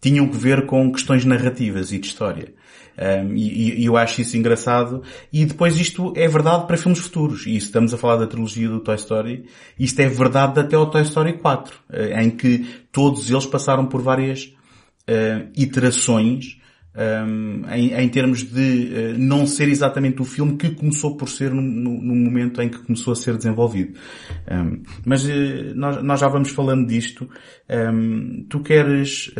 tinham 0.00 0.28
que 0.28 0.36
ver 0.36 0.66
com 0.66 0.92
questões 0.92 1.24
narrativas 1.24 1.92
e 1.92 1.98
de 1.98 2.08
história. 2.08 2.52
Um, 2.98 3.34
e, 3.34 3.82
e, 3.82 3.84
eu 3.84 3.96
acho 3.96 4.20
isso 4.20 4.36
engraçado. 4.36 5.02
E 5.32 5.44
depois 5.44 5.78
isto 5.78 6.12
é 6.16 6.26
verdade 6.26 6.66
para 6.66 6.76
filmes 6.76 6.98
futuros. 6.98 7.46
E 7.46 7.56
estamos 7.56 7.94
a 7.94 7.98
falar 7.98 8.16
da 8.16 8.26
trilogia 8.26 8.68
do 8.68 8.80
Toy 8.80 8.96
Story. 8.96 9.46
Isto 9.78 10.00
é 10.00 10.08
verdade 10.08 10.58
até 10.58 10.74
ao 10.74 10.90
Toy 10.90 11.02
Story 11.02 11.34
4, 11.34 11.74
eh, 11.92 12.22
em 12.22 12.30
que 12.30 12.66
todos 12.90 13.30
eles 13.30 13.46
passaram 13.46 13.86
por 13.86 14.02
várias 14.02 14.52
uh, 15.08 15.48
iterações 15.56 16.55
um, 16.96 17.62
em, 17.70 17.92
em, 17.92 18.08
termos 18.08 18.42
de 18.42 18.88
uh, 18.88 19.18
não 19.18 19.46
ser 19.46 19.68
exatamente 19.68 20.22
o 20.22 20.24
filme 20.24 20.56
que 20.56 20.70
começou 20.70 21.16
por 21.16 21.28
ser 21.28 21.52
no, 21.52 21.60
no, 21.60 22.00
no 22.00 22.14
momento 22.14 22.60
em 22.62 22.68
que 22.68 22.78
começou 22.78 23.12
a 23.12 23.16
ser 23.16 23.36
desenvolvido. 23.36 23.98
Um, 24.50 24.82
mas 25.04 25.24
uh, 25.24 25.74
nós, 25.74 26.02
nós, 26.02 26.20
já 26.20 26.28
vamos 26.28 26.50
falando 26.50 26.86
disto. 26.86 27.28
Um, 27.68 28.46
tu 28.48 28.60
queres 28.60 29.32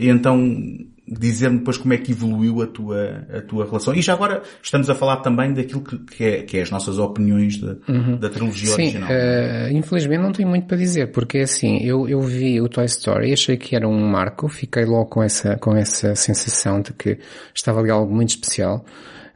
então 0.00 0.91
dizer-me 1.06 1.58
depois 1.58 1.76
como 1.76 1.92
é 1.92 1.98
que 1.98 2.12
evoluiu 2.12 2.62
a 2.62 2.66
tua, 2.66 3.26
a 3.36 3.40
tua 3.42 3.66
relação. 3.66 3.94
E 3.94 4.00
já 4.00 4.12
agora 4.12 4.42
estamos 4.62 4.88
a 4.88 4.94
falar 4.94 5.16
também 5.16 5.52
daquilo 5.52 5.82
que, 5.82 5.98
que, 5.98 6.24
é, 6.24 6.42
que 6.42 6.58
é 6.58 6.62
as 6.62 6.70
nossas 6.70 6.98
opiniões 6.98 7.58
da, 7.58 7.76
uhum. 7.88 8.16
da 8.16 8.28
trilogia 8.28 8.68
Sim, 8.68 8.82
original. 8.82 9.10
Uh, 9.10 9.76
infelizmente 9.76 10.22
não 10.22 10.32
tenho 10.32 10.48
muito 10.48 10.66
para 10.66 10.76
dizer, 10.76 11.10
porque 11.10 11.38
é 11.38 11.42
assim, 11.42 11.78
eu, 11.78 12.08
eu 12.08 12.20
vi 12.20 12.60
o 12.60 12.68
Toy 12.68 12.84
Story 12.84 13.32
achei 13.32 13.56
que 13.56 13.74
era 13.74 13.88
um 13.88 14.06
marco, 14.08 14.48
fiquei 14.48 14.84
logo 14.84 15.06
com 15.06 15.22
essa, 15.22 15.56
com 15.56 15.76
essa 15.76 16.14
sensação 16.14 16.80
de 16.80 16.92
que 16.92 17.18
estava 17.54 17.80
ali 17.80 17.90
algo 17.90 18.14
muito 18.14 18.30
especial. 18.30 18.84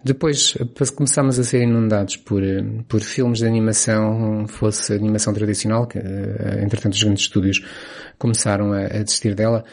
Depois 0.04 0.54
começámos 0.94 1.37
a 1.37 1.42
ser 1.42 1.62
inundados 1.62 2.16
por, 2.16 2.40
por 2.87 3.00
filmes 3.00 3.40
de 3.40 3.46
animação, 3.46 4.46
fosse 4.46 4.92
animação 4.92 5.35
tradicional, 5.35 5.85
que 5.85 5.99
eh, 5.99 6.61
entretanto 6.62 6.92
os 6.92 7.02
grandes 7.02 7.25
estúdios 7.25 7.61
começaram 8.16 8.73
a, 8.73 8.82
a 8.82 9.02
desistir 9.02 9.35
dela, 9.35 9.64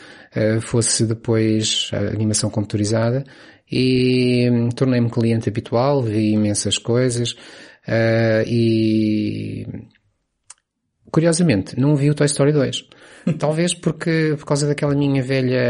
fosse 0.62 1.06
depois 1.06 1.90
a 1.94 1.98
animação 1.98 2.50
computadorizada 2.50 3.24
e 3.74 4.50
hum, 4.50 4.70
tornei-me 4.70 5.10
cliente 5.10 5.50
habitual, 5.50 6.04
vi 6.04 6.32
imensas 6.34 6.78
coisas 6.78 7.32
uh, 7.88 8.44
e 8.48 9.66
curiosamente, 11.12 11.80
não 11.80 11.96
vi 11.96 12.10
o 12.10 12.16
Toy 12.16 12.26
Story 12.26 12.52
2. 12.52 12.90
Talvez 13.40 13.74
porque, 13.74 14.36
por 14.38 14.46
causa 14.46 14.68
daquela 14.68 14.94
minha 14.94 15.24
velha 15.24 15.62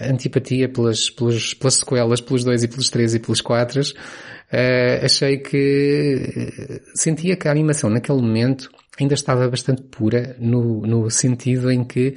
uh, 0.00 0.12
antipatia 0.12 0.68
pelas, 0.68 1.08
pelas, 1.08 1.54
pelas 1.54 1.74
sequelas, 1.74 2.20
pelos 2.20 2.44
2 2.44 2.64
e 2.64 2.68
pelos 2.68 2.90
3 2.90 3.14
e 3.14 3.18
pelos 3.18 3.40
4, 3.40 3.80
uh, 3.80 5.04
achei 5.04 5.38
que 5.38 6.50
sentia 6.94 7.36
que 7.36 7.48
a 7.48 7.50
animação 7.50 7.88
naquele 7.88 8.20
momento 8.20 8.68
ainda 9.00 9.14
estava 9.14 9.48
bastante 9.48 9.82
pura 9.82 10.36
no, 10.38 10.82
no 10.82 11.08
sentido 11.10 11.70
em 11.70 11.82
que 11.82 12.16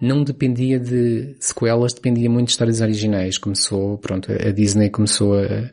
não 0.00 0.24
dependia 0.24 0.78
de 0.78 1.36
sequelas, 1.38 1.92
dependia 1.92 2.30
muito 2.30 2.46
de 2.46 2.52
histórias 2.52 2.80
originais. 2.80 3.38
Começou, 3.38 3.98
pronto, 3.98 4.32
a 4.32 4.50
Disney 4.50 4.88
começou 4.88 5.34
a, 5.34 5.70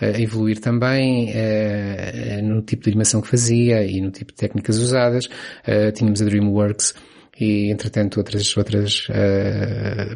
a 0.00 0.20
evoluir 0.20 0.60
também 0.60 1.30
uh, 1.30 2.42
no 2.42 2.62
tipo 2.62 2.84
de 2.84 2.90
animação 2.90 3.20
que 3.20 3.28
fazia 3.28 3.84
e 3.84 4.00
no 4.00 4.10
tipo 4.10 4.32
de 4.32 4.38
técnicas 4.38 4.78
usadas. 4.78 5.26
Uh, 5.26 5.92
tínhamos 5.92 6.22
a 6.22 6.24
DreamWorks 6.24 6.94
e 7.38 7.70
entretanto 7.70 8.16
outras 8.16 8.56
outras 8.56 9.08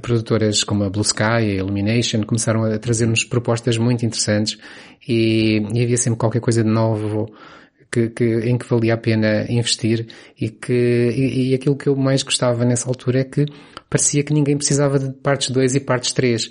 produtoras 0.00 0.64
como 0.64 0.84
a 0.84 0.88
Blue 0.88 1.02
Sky, 1.02 1.22
a 1.22 1.42
Illumination 1.42 2.22
começaram 2.22 2.64
a 2.64 2.78
trazer-nos 2.78 3.24
propostas 3.24 3.76
muito 3.76 4.06
interessantes 4.06 4.56
e, 5.06 5.60
e 5.74 5.82
havia 5.82 5.98
sempre 5.98 6.18
qualquer 6.18 6.40
coisa 6.40 6.64
de 6.64 6.70
novo 6.70 7.30
que, 7.90 8.08
que, 8.10 8.24
em 8.24 8.56
que 8.56 8.66
valia 8.66 8.94
a 8.94 8.96
pena 8.96 9.46
investir 9.50 10.06
e 10.40 10.48
que, 10.48 10.72
e, 10.72 11.50
e, 11.50 11.54
aquilo 11.54 11.76
que 11.76 11.88
eu 11.88 11.96
mais 11.96 12.22
gostava 12.22 12.64
nessa 12.64 12.88
altura 12.88 13.20
é 13.20 13.24
que 13.24 13.46
parecia 13.88 14.22
que 14.22 14.32
ninguém 14.32 14.56
precisava 14.56 14.98
de 14.98 15.10
partes 15.10 15.50
2 15.50 15.74
e 15.74 15.80
partes 15.80 16.12
3, 16.12 16.48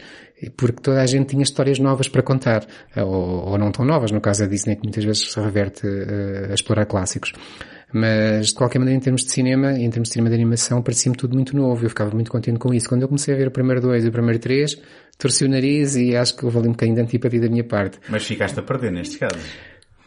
porque 0.58 0.82
toda 0.82 1.02
a 1.02 1.06
gente 1.06 1.28
tinha 1.28 1.44
histórias 1.44 1.80
novas 1.80 2.08
para 2.08 2.22
contar, 2.22 2.66
ou, 2.98 3.52
ou 3.52 3.58
não 3.58 3.72
tão 3.72 3.86
novas, 3.86 4.12
no 4.12 4.20
caso 4.20 4.42
da 4.42 4.48
Disney 4.48 4.76
que 4.76 4.84
muitas 4.84 5.04
vezes 5.04 5.32
se 5.32 5.40
reverte 5.40 5.88
uh, 5.88 6.52
a 6.52 6.54
explorar 6.54 6.86
clássicos. 6.86 7.32
Mas, 7.92 8.48
de 8.48 8.54
qualquer 8.54 8.78
maneira, 8.78 8.98
em 8.98 9.02
termos 9.02 9.24
de 9.24 9.32
cinema, 9.32 9.72
em 9.72 9.90
termos 9.90 10.10
de 10.10 10.14
cinema 10.14 10.30
de 10.30 10.36
animação, 10.36 10.82
parecia-me 10.82 11.18
tudo 11.18 11.34
muito 11.34 11.56
novo. 11.56 11.84
Eu 11.84 11.90
ficava 11.90 12.12
muito 12.12 12.30
contente 12.30 12.60
com 12.60 12.72
isso. 12.72 12.88
Quando 12.88 13.02
eu 13.02 13.08
comecei 13.08 13.34
a 13.34 13.38
ver 13.38 13.48
o 13.48 13.52
primeiro 13.52 13.82
dois 13.82 14.06
e 14.06 14.10
o 14.10 14.12
primeiro 14.12 14.38
três, 14.38 14.80
torci 15.18 15.44
o 15.44 15.50
nariz 15.50 15.96
e 15.96 16.16
acho 16.16 16.38
que 16.38 16.46
houve 16.46 16.60
ali 16.60 16.68
um 16.68 16.72
bocadinho 16.72 16.96
de 16.96 17.02
antipatia 17.02 17.42
da 17.42 17.50
minha 17.50 17.64
parte. 17.64 17.98
Mas 18.08 18.24
ficaste 18.26 18.60
a 18.60 18.62
perder 18.62 18.92
nestes 18.92 19.18
casos. 19.18 19.42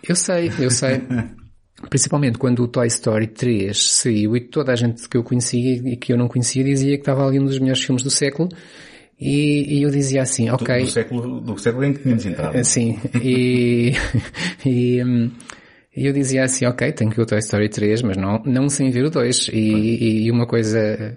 Eu 0.07 0.17
sei, 0.17 0.51
eu 0.59 0.71
sei. 0.71 1.01
Principalmente 1.89 2.39
quando 2.39 2.63
o 2.63 2.69
Toy 2.69 2.87
Story 2.87 3.27
3 3.27 3.77
saiu 3.77 4.37
e 4.37 4.41
toda 4.41 4.73
a 4.73 4.77
gente 4.77 5.09
que 5.09 5.17
eu 5.17 5.25
conhecia 5.25 5.83
e 5.85 5.97
que 5.97 6.13
eu 6.13 6.17
não 6.17 6.29
conhecia 6.29 6.63
dizia 6.63 6.97
que 6.97 7.03
estava 7.03 7.27
ali 7.27 7.41
um 7.41 7.45
dos 7.45 7.59
melhores 7.59 7.83
filmes 7.83 8.03
do 8.03 8.11
século. 8.11 8.49
E, 9.19 9.79
e 9.79 9.83
eu 9.83 9.91
dizia 9.91 10.23
assim, 10.23 10.51
ok. 10.51 10.79
Do, 10.79 10.85
do, 10.85 10.91
século, 10.91 11.41
do 11.41 11.59
século 11.59 11.85
em 11.85 11.93
que 11.93 12.03
tínhamos 12.03 12.27
entrado. 12.27 12.65
Sim. 12.65 12.99
E, 13.23 13.93
e, 14.67 15.03
hum, 15.03 15.31
e 15.95 16.07
eu 16.07 16.13
dizia 16.13 16.45
assim, 16.45 16.67
ok, 16.67 16.93
tenho 16.93 17.11
que 17.11 17.17
ver 17.17 17.23
o 17.23 17.27
Toy 17.27 17.39
Story 17.39 17.69
3, 17.69 18.03
mas 18.03 18.17
não, 18.17 18.43
não 18.45 18.69
sem 18.69 18.91
ver 18.91 19.05
o 19.05 19.11
2. 19.11 19.51
E, 19.53 20.25
e 20.25 20.31
uma 20.31 20.47
coisa 20.47 21.17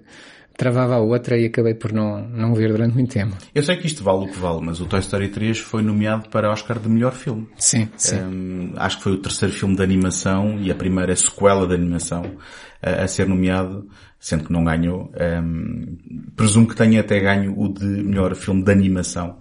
travava 0.58 0.96
a 0.96 1.00
outra 1.00 1.38
e 1.38 1.46
acabei 1.46 1.74
por 1.74 1.92
não, 1.92 2.28
não 2.30 2.54
ver 2.54 2.72
durante 2.72 2.94
muito 2.94 3.14
tempo. 3.14 3.36
Eu 3.54 3.64
sei 3.64 3.76
que 3.78 3.88
isto 3.88 4.04
vale 4.04 4.26
o 4.26 4.28
que 4.28 4.38
vale, 4.38 4.62
mas 4.64 4.80
o 4.80 4.86
Toy 4.86 5.00
Story 5.00 5.30
3 5.30 5.60
foi 5.60 5.82
nomeado 5.82 6.30
para 6.30 6.52
Oscar 6.52 6.80
de 6.80 6.90
melhor 6.90 7.14
filme. 7.14 7.48
Sim, 7.58 7.90
sim. 7.98 8.18
Um, 8.18 8.74
acho 8.78 8.98
que 8.98 9.04
foi 9.04 9.14
o 9.14 9.22
terceiro 9.22 9.54
filme 9.54 9.76
de 9.76 9.84
animação 9.84 10.58
e 10.60 10.72
a 10.72 10.76
primeira 10.76 11.16
sequela 11.16 11.68
de 11.68 11.74
animação 11.74 12.38
a, 12.82 13.04
a 13.04 13.08
ser 13.08 13.28
nomeado, 13.28 13.88
sendo 14.20 14.46
que 14.46 14.54
não 14.54 14.64
ganhou. 14.64 15.12
Um, 15.44 15.98
presumo 16.36 16.68
que 16.68 16.76
tenha 16.76 17.02
até 17.02 17.20
ganho 17.20 17.54
o 17.58 17.68
de 17.72 17.86
melhor 17.86 18.34
filme 18.36 18.64
de 18.64 18.72
animação 18.72 19.40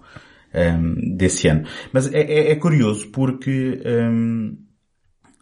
um, 0.53 1.15
desse 1.15 1.47
ano. 1.47 1.65
Mas 1.93 2.11
é, 2.13 2.21
é, 2.21 2.51
é 2.51 2.55
curioso 2.55 3.07
porque 3.07 3.81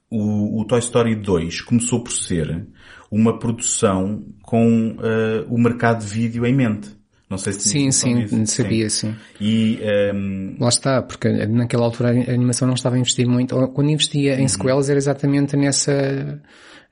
o, 0.09 0.61
o 0.61 0.65
Toy 0.65 0.79
Story 0.79 1.15
2 1.15 1.61
começou 1.61 2.03
por 2.03 2.11
ser 2.11 2.67
uma 3.13 3.37
produção 3.37 4.23
com 4.41 4.97
uh, 4.97 5.53
o 5.53 5.57
mercado 5.57 6.03
de 6.03 6.07
vídeo 6.07 6.45
em 6.45 6.53
mente. 6.53 6.89
Não 7.29 7.37
sei 7.37 7.53
se 7.53 7.69
Sim, 7.69 7.91
sim, 7.91 8.25
disso. 8.25 8.45
sabia, 8.47 8.89
sim. 8.89 9.11
sim. 9.11 9.15
E, 9.41 9.79
um... 9.81 9.87
Ehm, 9.87 10.55
Lá 10.59 10.69
está, 10.69 11.01
porque 11.01 11.29
naquela 11.47 11.85
altura 11.85 12.09
a 12.09 12.31
animação 12.31 12.67
não 12.67 12.75
estava 12.75 12.95
a 12.95 12.99
investir 12.99 13.27
muito. 13.27 13.55
Quando 13.69 13.89
investia 13.89 14.35
em 14.35 14.41
uhum. 14.41 14.47
sequelas 14.47 14.89
era 14.89 14.97
exatamente 14.97 15.55
nessa, 15.55 16.39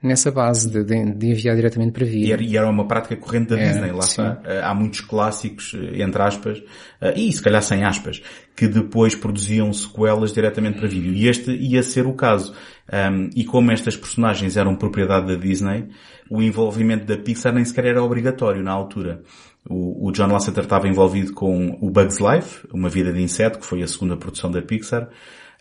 nessa 0.01 0.31
base 0.31 0.69
de, 0.69 0.83
de, 0.83 1.13
de 1.13 1.27
enviar 1.27 1.55
diretamente 1.55 1.91
para 1.91 2.05
vídeo. 2.05 2.41
E 2.41 2.57
era, 2.57 2.69
uma 2.69 2.87
prática 2.87 3.15
corrente 3.15 3.49
da 3.49 3.55
Disney, 3.55 3.91
lá 3.91 4.01
sim. 4.01 4.21
está. 4.21 4.33
Uh, 4.33 4.63
há 4.63 4.73
muitos 4.73 5.01
clássicos, 5.01 5.75
eh, 5.75 6.01
entre 6.01 6.21
aspas, 6.21 6.57
uh, 6.57 7.13
e 7.15 7.31
se 7.31 7.41
calhar 7.41 7.61
sem 7.61 7.83
aspas, 7.83 8.21
que 8.55 8.67
depois 8.67 9.13
produziam 9.13 9.71
sequelas 9.71 10.33
diretamente 10.33 10.79
para 10.79 10.87
vídeo. 10.87 11.13
E 11.13 11.27
este 11.27 11.51
ia 11.51 11.83
ser 11.83 12.07
o 12.07 12.13
caso. 12.13 12.53
Um, 12.91 13.29
e 13.35 13.45
como 13.45 13.71
estas 13.71 13.95
personagens 13.95 14.57
eram 14.57 14.75
propriedade 14.75 15.27
da 15.27 15.35
Disney, 15.35 15.87
o 16.29 16.41
envolvimento 16.41 17.05
da 17.05 17.15
Pixar 17.15 17.53
nem 17.53 17.63
sequer 17.63 17.85
era 17.85 18.03
obrigatório 18.03 18.63
na 18.63 18.71
altura. 18.71 19.21
O, 19.69 20.07
o 20.07 20.11
John 20.11 20.27
Lasseter 20.27 20.63
estava 20.63 20.87
envolvido 20.87 21.33
com 21.33 21.77
o 21.79 21.89
Bugs 21.89 22.19
Life, 22.19 22.67
Uma 22.73 22.89
Vida 22.89 23.13
de 23.13 23.21
Inseto, 23.21 23.59
que 23.59 23.65
foi 23.65 23.83
a 23.83 23.87
segunda 23.87 24.17
produção 24.17 24.49
da 24.49 24.61
Pixar, 24.61 25.07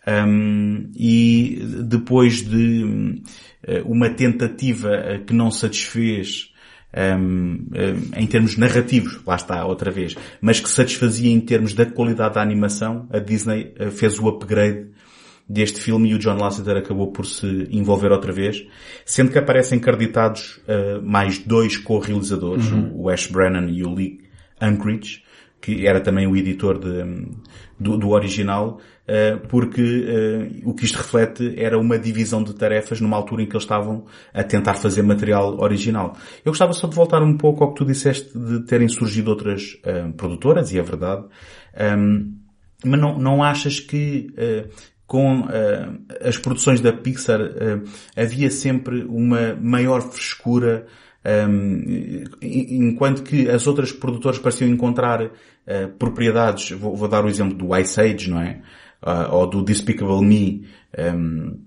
um, 0.07 0.89
e 0.95 1.61
depois 1.83 2.41
de 2.41 3.21
uma 3.85 4.09
tentativa 4.09 5.21
que 5.25 5.33
não 5.33 5.51
satisfez 5.51 6.51
um, 6.93 7.67
um, 7.73 8.19
em 8.19 8.27
termos 8.27 8.57
narrativos, 8.57 9.19
lá 9.25 9.35
está 9.35 9.65
outra 9.65 9.91
vez, 9.91 10.15
mas 10.41 10.59
que 10.59 10.69
satisfazia 10.69 11.31
em 11.31 11.39
termos 11.39 11.73
da 11.73 11.85
qualidade 11.85 12.35
da 12.35 12.41
animação, 12.41 13.07
a 13.11 13.19
Disney 13.19 13.73
fez 13.91 14.19
o 14.19 14.27
upgrade 14.27 14.89
deste 15.51 15.81
filme 15.81 16.09
e 16.09 16.13
o 16.13 16.19
John 16.19 16.37
Lasseter 16.37 16.77
acabou 16.77 17.11
por 17.11 17.25
se 17.25 17.67
envolver 17.71 18.11
outra 18.11 18.31
vez, 18.31 18.65
sendo 19.05 19.31
que 19.31 19.37
aparecem 19.37 19.79
creditados 19.79 20.61
uh, 20.67 21.01
mais 21.03 21.39
dois 21.39 21.77
co-realizadores, 21.77 22.71
uhum. 22.71 22.91
o 22.95 23.09
Ash 23.09 23.27
Brennan 23.27 23.69
e 23.69 23.83
o 23.83 23.93
Lee 23.93 24.21
Unkrich, 24.61 25.23
que 25.59 25.85
era 25.85 25.99
também 25.99 26.25
o 26.25 26.35
editor 26.37 26.79
de, 26.79 27.27
do, 27.77 27.97
do, 27.97 28.09
original, 28.09 28.79
porque 29.49 29.81
uh, 29.81 30.69
o 30.69 30.73
que 30.73 30.85
isto 30.85 30.97
reflete 30.97 31.53
era 31.57 31.77
uma 31.77 31.97
divisão 31.97 32.43
de 32.43 32.53
tarefas 32.53 33.01
numa 33.01 33.17
altura 33.17 33.43
em 33.43 33.45
que 33.45 33.53
eles 33.53 33.63
estavam 33.63 34.05
a 34.33 34.43
tentar 34.43 34.75
fazer 34.75 35.01
material 35.01 35.59
original. 35.59 36.15
Eu 36.45 36.51
gostava 36.51 36.73
só 36.73 36.87
de 36.87 36.95
voltar 36.95 37.21
um 37.21 37.37
pouco 37.37 37.63
ao 37.63 37.73
que 37.73 37.77
tu 37.77 37.85
disseste 37.85 38.37
de 38.37 38.65
terem 38.65 38.87
surgido 38.87 39.31
outras 39.31 39.77
produtoras, 40.15 40.71
e 40.71 40.79
é 40.79 40.81
verdade, 40.81 41.25
um, 41.97 42.37
mas 42.85 42.99
não, 42.99 43.19
não 43.19 43.43
achas 43.43 43.79
que 43.79 44.27
com 45.11 45.41
uh, 45.41 45.47
as 46.21 46.37
produções 46.37 46.79
da 46.79 46.93
Pixar 46.93 47.41
uh, 47.41 47.83
havia 48.15 48.49
sempre 48.49 49.03
uma 49.03 49.53
maior 49.55 50.01
frescura 50.01 50.87
um, 51.49 52.23
enquanto 52.41 53.21
que 53.21 53.49
as 53.49 53.67
outras 53.67 53.91
produtoras 53.91 54.39
pareciam 54.39 54.69
encontrar 54.69 55.21
uh, 55.25 55.29
propriedades, 55.99 56.71
vou, 56.71 56.95
vou, 56.95 57.09
dar 57.09 57.25
o 57.25 57.27
exemplo 57.27 57.53
do 57.55 57.75
Ice 57.77 57.99
Age, 57.99 58.29
não 58.29 58.41
é? 58.41 58.61
Ou 59.31 59.47
do 59.47 59.63
Despicable 59.63 60.23
Me, 60.23 60.65
um, 60.97 61.59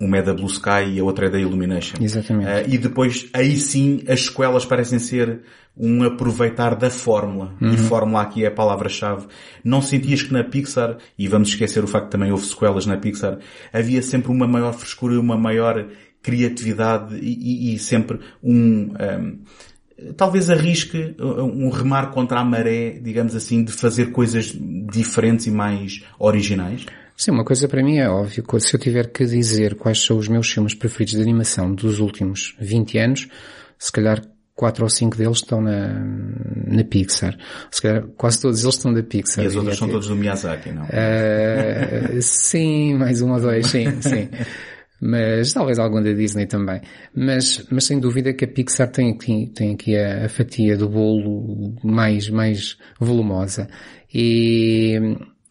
uma 0.00 0.18
é 0.18 0.22
da 0.22 0.34
Blue 0.34 0.48
Sky 0.48 0.94
e 0.94 1.00
a 1.00 1.04
outra 1.04 1.26
é 1.26 1.30
da 1.30 1.38
Illumination. 1.38 1.96
Exatamente. 2.00 2.50
Uh, 2.50 2.74
e 2.74 2.78
depois, 2.78 3.28
aí 3.32 3.56
sim, 3.56 4.02
as 4.08 4.24
sequelas 4.24 4.64
parecem 4.64 4.98
ser 4.98 5.42
um 5.76 6.02
aproveitar 6.02 6.74
da 6.74 6.90
fórmula. 6.90 7.54
Uhum. 7.60 7.72
E 7.72 7.76
fórmula 7.76 8.22
aqui 8.22 8.44
é 8.44 8.48
a 8.48 8.50
palavra-chave. 8.50 9.26
Não 9.64 9.80
sentias 9.80 10.22
que 10.22 10.32
na 10.32 10.42
Pixar, 10.42 10.98
e 11.16 11.28
vamos 11.28 11.50
esquecer 11.50 11.84
o 11.84 11.86
facto 11.86 12.06
que 12.06 12.12
também 12.12 12.32
houve 12.32 12.44
sequelas 12.44 12.84
na 12.84 12.96
Pixar, 12.96 13.38
havia 13.72 14.02
sempre 14.02 14.32
uma 14.32 14.46
maior 14.46 14.72
frescura, 14.72 15.18
uma 15.20 15.38
maior 15.38 15.86
criatividade 16.20 17.16
e, 17.16 17.70
e, 17.70 17.74
e 17.74 17.78
sempre 17.78 18.20
um, 18.42 18.92
um 18.92 19.38
talvez 20.16 20.50
arrisque 20.50 21.14
um 21.18 21.70
remar 21.70 22.10
contra 22.10 22.40
a 22.40 22.44
maré, 22.44 22.98
digamos 23.02 23.34
assim, 23.34 23.64
de 23.64 23.72
fazer 23.72 24.12
coisas 24.12 24.52
diferentes 24.90 25.46
e 25.46 25.50
mais 25.50 26.02
originais? 26.18 26.86
Sim, 27.16 27.32
uma 27.32 27.44
coisa 27.44 27.68
para 27.68 27.82
mim 27.82 27.98
é 27.98 28.08
óbvio, 28.08 28.44
se 28.58 28.74
eu 28.74 28.80
tiver 28.80 29.10
que 29.12 29.24
dizer 29.24 29.74
quais 29.76 30.02
são 30.04 30.16
os 30.16 30.28
meus 30.28 30.50
filmes 30.50 30.74
preferidos 30.74 31.14
de 31.14 31.22
animação 31.22 31.74
dos 31.74 32.00
últimos 32.00 32.56
20 32.58 32.98
anos, 32.98 33.28
se 33.78 33.92
calhar 33.92 34.22
quatro 34.54 34.84
ou 34.84 34.90
cinco 34.90 35.16
deles 35.16 35.38
estão 35.38 35.60
na, 35.60 35.88
na 36.66 36.84
Pixar. 36.84 37.36
Se 37.70 37.82
calhar 37.82 38.04
quase 38.16 38.40
todos 38.40 38.62
eles 38.62 38.74
estão 38.74 38.92
da 38.92 39.02
Pixar. 39.02 39.44
E 39.44 39.46
as 39.48 39.56
outras 39.56 39.76
são 39.76 39.88
todos 39.88 40.08
do 40.08 40.16
Miyazaki, 40.16 40.70
não? 40.70 40.84
Uh, 40.84 42.20
sim, 42.20 42.94
mais 42.94 43.22
um 43.22 43.32
ou 43.32 43.40
dois, 43.40 43.66
sim, 43.66 44.00
sim. 44.00 44.28
Mas 45.04 45.52
talvez 45.52 45.80
algum 45.80 46.00
da 46.00 46.12
Disney 46.12 46.46
também. 46.46 46.80
Mas, 47.12 47.66
mas 47.72 47.86
sem 47.86 47.98
dúvida 47.98 48.32
que 48.32 48.44
a 48.44 48.48
Pixar 48.48 48.88
tem 48.88 49.10
aqui, 49.10 49.50
tem 49.52 49.74
aqui 49.74 49.96
a, 49.96 50.26
a 50.26 50.28
fatia 50.28 50.76
do 50.76 50.88
bolo 50.88 51.74
mais, 51.82 52.28
mais 52.28 52.78
volumosa. 53.00 53.66
E, 54.14 54.96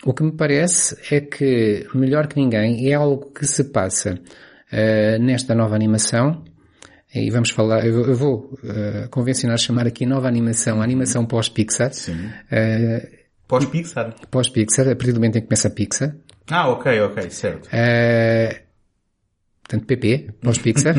o 0.05 0.13
que 0.13 0.24
me 0.24 0.31
parece 0.31 0.96
é 1.13 1.20
que, 1.20 1.86
melhor 1.93 2.27
que 2.27 2.38
ninguém, 2.38 2.89
é 2.89 2.93
algo 2.93 3.29
que 3.31 3.46
se 3.46 3.65
passa 3.65 4.13
uh, 4.13 5.22
nesta 5.22 5.53
nova 5.53 5.75
animação, 5.75 6.46
e 7.13 7.29
vamos 7.29 7.50
falar, 7.50 7.86
eu, 7.86 8.05
eu 8.05 8.15
vou 8.15 8.58
uh, 8.63 9.10
convencionar 9.10 9.58
chamar 9.58 9.86
aqui 9.86 10.05
nova 10.05 10.29
animação, 10.29 10.81
animação 10.81 11.25
pós-Pixar. 11.25 11.93
Sim. 11.93 12.13
Uh, 12.13 13.05
pós-Pixar? 13.50 14.15
Pós-Pixar, 14.31 14.88
a 14.88 14.96
partir 14.96 15.12
do 15.12 15.15
momento 15.15 15.38
em 15.38 15.41
que 15.41 15.48
começa 15.48 15.67
a 15.67 15.72
Pixar. 15.72 16.15
Ah, 16.50 16.70
ok, 16.70 17.01
ok, 17.01 17.29
certo. 17.29 17.65
Uh, 17.67 18.71
portanto, 19.72 19.86
PP, 19.86 20.30
pós-Pixar. 20.42 20.98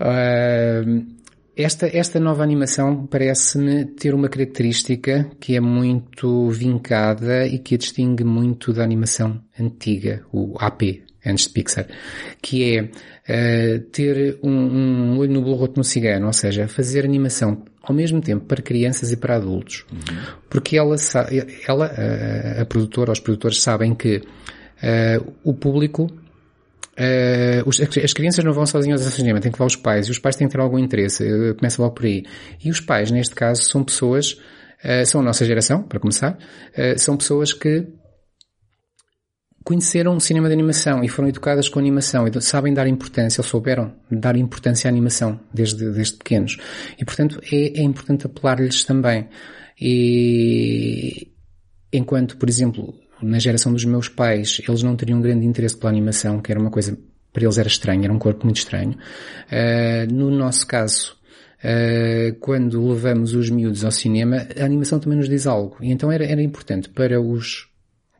Uh, 0.00 1.06
esta, 1.56 1.86
esta 1.86 2.18
nova 2.18 2.42
animação 2.42 3.06
parece-me 3.06 3.84
ter 3.84 4.14
uma 4.14 4.28
característica 4.28 5.30
que 5.38 5.54
é 5.54 5.60
muito 5.60 6.48
vincada 6.48 7.46
e 7.46 7.58
que 7.58 7.74
a 7.74 7.78
distingue 7.78 8.24
muito 8.24 8.72
da 8.72 8.82
animação 8.82 9.40
antiga, 9.58 10.24
o 10.32 10.54
AP, 10.58 11.02
antes 11.24 11.46
de 11.46 11.52
Pixar, 11.52 11.86
que 12.40 12.76
é 12.76 12.82
uh, 12.82 13.80
ter 13.90 14.38
um, 14.42 14.50
um, 14.50 15.18
olho 15.18 15.32
no 15.32 15.42
burro 15.42 15.62
outro 15.62 15.78
no 15.78 15.84
cigano, 15.84 16.26
ou 16.26 16.32
seja, 16.32 16.66
fazer 16.66 17.04
animação 17.04 17.62
ao 17.82 17.94
mesmo 17.94 18.20
tempo 18.20 18.46
para 18.46 18.62
crianças 18.62 19.12
e 19.12 19.16
para 19.16 19.36
adultos. 19.36 19.84
Uhum. 19.92 19.98
Porque 20.48 20.76
ela, 20.78 20.96
ela 21.68 21.86
a, 21.86 22.62
a 22.62 22.64
produtora, 22.64 23.12
os 23.12 23.20
produtores 23.20 23.60
sabem 23.60 23.94
que 23.94 24.16
uh, 24.16 25.34
o 25.44 25.52
público 25.52 26.10
Uh, 26.94 27.68
os, 27.68 27.80
as 27.80 28.12
crianças 28.12 28.44
não 28.44 28.52
vão 28.52 28.64
sozinhas 28.66 29.04
ao 29.04 29.10
cinema, 29.10 29.40
têm 29.40 29.50
que 29.50 29.56
levar 29.56 29.66
os 29.66 29.76
pais, 29.76 30.06
e 30.06 30.10
os 30.10 30.18
pais 30.18 30.36
têm 30.36 30.46
que 30.46 30.52
ter 30.52 30.60
algum 30.60 30.78
interesse, 30.78 31.24
uh, 31.24 31.54
começa 31.56 31.82
logo 31.82 31.94
por 31.94 32.06
aí. 32.06 32.24
E 32.64 32.70
os 32.70 32.80
pais, 32.80 33.10
neste 33.10 33.34
caso, 33.34 33.62
são 33.62 33.82
pessoas, 33.82 34.32
uh, 34.84 35.04
são 35.06 35.20
a 35.20 35.24
nossa 35.24 35.44
geração, 35.44 35.82
para 35.82 35.98
começar, 35.98 36.38
são 36.96 37.16
pessoas 37.16 37.52
que 37.52 37.86
conheceram 39.64 40.14
o 40.14 40.20
cinema 40.20 40.46
de 40.46 40.52
animação 40.52 41.02
e 41.02 41.08
foram 41.08 41.28
educadas 41.28 41.68
com 41.68 41.78
animação 41.78 42.28
e 42.28 42.42
sabem 42.42 42.72
dar 42.72 42.86
importância, 42.86 43.40
ou 43.40 43.44
souberam 43.44 43.92
dar 44.10 44.36
importância 44.36 44.88
à 44.88 44.90
animação 44.90 45.40
desde, 45.52 45.90
desde 45.90 46.16
pequenos. 46.18 46.58
E, 46.98 47.04
portanto, 47.04 47.40
é, 47.50 47.80
é 47.80 47.82
importante 47.82 48.26
apelar-lhes 48.26 48.84
também. 48.84 49.26
E, 49.80 51.32
enquanto, 51.92 52.36
por 52.36 52.48
exemplo, 52.48 52.94
na 53.24 53.38
geração 53.38 53.72
dos 53.72 53.84
meus 53.84 54.08
pais, 54.08 54.60
eles 54.66 54.82
não 54.82 54.96
teriam 54.96 55.20
grande 55.20 55.46
interesse 55.46 55.76
pela 55.76 55.90
animação, 55.90 56.40
que 56.40 56.52
era 56.52 56.60
uma 56.60 56.70
coisa, 56.70 56.96
para 57.32 57.42
eles 57.42 57.58
era 57.58 57.68
estranho, 57.68 58.04
era 58.04 58.12
um 58.12 58.18
corpo 58.18 58.44
muito 58.44 58.58
estranho. 58.58 58.96
Uh, 59.50 60.12
no 60.12 60.30
nosso 60.30 60.66
caso, 60.66 61.16
uh, 61.60 62.34
quando 62.40 62.86
levamos 62.86 63.34
os 63.34 63.50
miúdos 63.50 63.84
ao 63.84 63.90
cinema, 63.90 64.46
a 64.58 64.64
animação 64.64 64.98
também 64.98 65.18
nos 65.18 65.28
diz 65.28 65.46
algo. 65.46 65.76
E 65.80 65.90
então 65.90 66.12
era, 66.12 66.24
era 66.24 66.42
importante 66.42 66.88
para 66.88 67.20
os, 67.20 67.66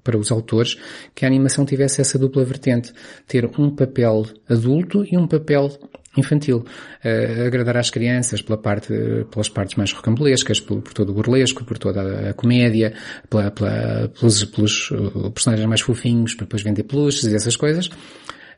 para 0.02 0.16
os 0.16 0.32
autores 0.32 0.76
que 1.14 1.24
a 1.24 1.28
animação 1.28 1.64
tivesse 1.64 2.00
essa 2.00 2.18
dupla 2.18 2.44
vertente. 2.44 2.92
Ter 3.26 3.48
um 3.58 3.70
papel 3.70 4.24
adulto 4.48 5.04
e 5.04 5.16
um 5.16 5.26
papel 5.26 5.70
infantil. 6.16 6.64
Uh, 7.04 7.46
agradar 7.46 7.76
às 7.76 7.90
crianças 7.90 8.42
pela 8.42 8.58
parte, 8.58 8.92
pelas 9.30 9.48
partes 9.48 9.76
mais 9.76 9.92
rocambolescas, 9.92 10.60
por, 10.60 10.80
por 10.82 10.92
todo 10.92 11.10
o 11.10 11.14
burlesco, 11.14 11.64
por 11.64 11.78
toda 11.78 12.30
a 12.30 12.34
comédia, 12.34 12.94
pela, 13.28 13.50
pela, 13.50 14.08
pelos, 14.08 14.44
pelos 14.44 14.90
uh, 14.90 15.30
personagens 15.30 15.68
mais 15.68 15.80
fofinhos, 15.80 16.34
para 16.34 16.44
depois 16.46 16.62
vender 16.62 16.84
peluches 16.84 17.24
e 17.24 17.34
essas 17.34 17.56
coisas. 17.56 17.88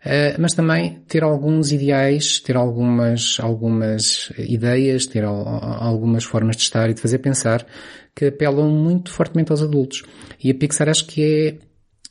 Uh, 0.06 0.38
mas 0.38 0.52
também 0.54 1.00
ter 1.08 1.25
alguns 1.25 1.72
ideais, 1.72 2.38
ter 2.38 2.56
algumas, 2.56 3.38
algumas 3.40 4.30
ideias, 4.38 5.06
ter 5.06 5.25
al, 5.25 5.46
algumas 5.82 6.22
formas 6.22 6.56
de 6.56 6.62
estar 6.62 6.88
e 6.88 6.94
de 6.94 7.00
fazer 7.00 7.18
pensar 7.18 7.66
que 8.14 8.26
apelam 8.26 8.70
muito 8.70 9.10
fortemente 9.10 9.50
aos 9.50 9.62
adultos. 9.62 10.04
E 10.42 10.50
a 10.50 10.54
Pixar 10.54 10.88
acho 10.88 11.06
que 11.06 11.58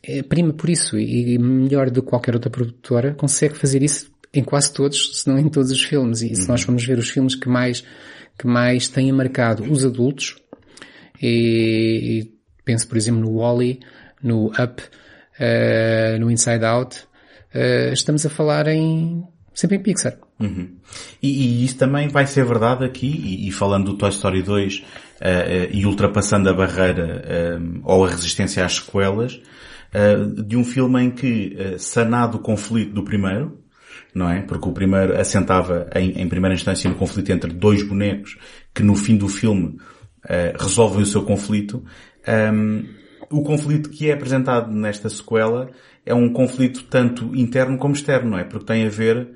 é, 0.04 0.18
é 0.18 0.24
prima 0.24 0.54
por 0.54 0.70
isso 0.70 1.00
e 1.00 1.38
melhor 1.40 1.90
do 1.90 2.04
que 2.04 2.10
qualquer 2.10 2.36
outra 2.36 2.50
produtora 2.50 3.14
consegue 3.14 3.56
fazer 3.56 3.82
isso 3.82 4.12
em 4.36 4.44
quase 4.44 4.72
todos, 4.74 5.22
se 5.22 5.28
não 5.30 5.40
em 5.40 5.48
todos 5.48 5.72
os 5.72 5.82
filmes. 5.82 6.22
E 6.22 6.36
se 6.36 6.42
uhum. 6.42 6.48
nós 6.50 6.62
formos 6.62 6.86
ver 6.86 7.00
os 7.00 7.10
filmes 7.10 7.36
que 7.36 7.48
mais, 7.48 7.84
que 8.38 8.46
mais 8.46 8.88
têm 8.90 9.12
marcado 9.12 9.64
os 9.64 9.86
adultos, 9.86 10.36
e, 11.22 12.22
e 12.22 12.36
penso 12.66 12.88
por 12.88 12.98
exemplo 12.98 13.22
no 13.22 13.38
Wally, 13.38 13.80
no 14.22 14.48
Up, 14.48 14.82
uh, 15.40 16.20
no 16.20 16.30
Inside 16.30 16.66
Out, 16.66 16.98
uh, 17.54 17.94
estamos 17.94 18.26
a 18.26 18.30
falar 18.30 18.68
em, 18.68 19.24
sempre 19.54 19.78
em 19.78 19.80
Pixar. 19.82 20.18
Uhum. 20.38 20.76
E, 21.24 21.30
e, 21.30 21.66
isso 21.66 21.78
também 21.78 22.10
vai 22.10 22.28
ser 22.28 22.44
verdade 22.44 22.84
aqui, 22.84 23.08
e, 23.08 23.48
e 23.48 23.52
falando 23.52 23.86
do 23.86 23.98
Toy 23.98 24.10
Story 24.10 24.44
2 24.44 24.80
uh, 24.80 24.82
uh, 24.82 24.84
e 25.72 25.86
ultrapassando 25.86 26.50
a 26.50 26.54
barreira 26.54 27.24
ou 27.84 28.04
a 28.04 28.10
resistência 28.10 28.66
às 28.66 28.76
sequelas, 28.76 29.40
de 30.46 30.58
um 30.58 30.66
filme 30.66 31.02
em 31.04 31.10
que, 31.10 31.56
sanado 31.78 32.38
o 32.38 32.42
conflito 32.42 32.94
do 32.94 33.02
primeiro, 33.02 33.65
não 34.14 34.30
é? 34.30 34.42
Porque 34.42 34.68
o 34.68 34.72
primeiro 34.72 35.20
assentava 35.20 35.90
em, 35.96 36.22
em 36.22 36.28
primeira 36.28 36.56
instância 36.56 36.90
no 36.90 36.96
conflito 36.96 37.32
entre 37.32 37.52
dois 37.52 37.84
bonecos 37.84 38.38
que 38.74 38.84
no 38.84 38.96
fim 38.96 39.18
do 39.18 39.28
filme 39.28 39.78
uh, 40.26 40.58
resolvem 40.58 41.04
o 41.04 41.06
seu 41.06 41.24
conflito. 41.24 41.84
Um, 42.28 42.86
o 43.30 43.44
conflito 43.44 43.90
que 43.90 44.10
é 44.10 44.14
apresentado 44.14 44.72
nesta 44.72 45.10
sequela 45.10 45.70
é 46.06 46.14
um 46.14 46.32
conflito 46.32 46.84
tanto 46.84 47.36
interno 47.36 47.78
como 47.78 47.94
externo, 47.94 48.32
não 48.32 48.40
é? 48.40 48.44
Porque 48.44 48.66
tem 48.66 48.86
a 48.86 48.90
ver 48.90 49.30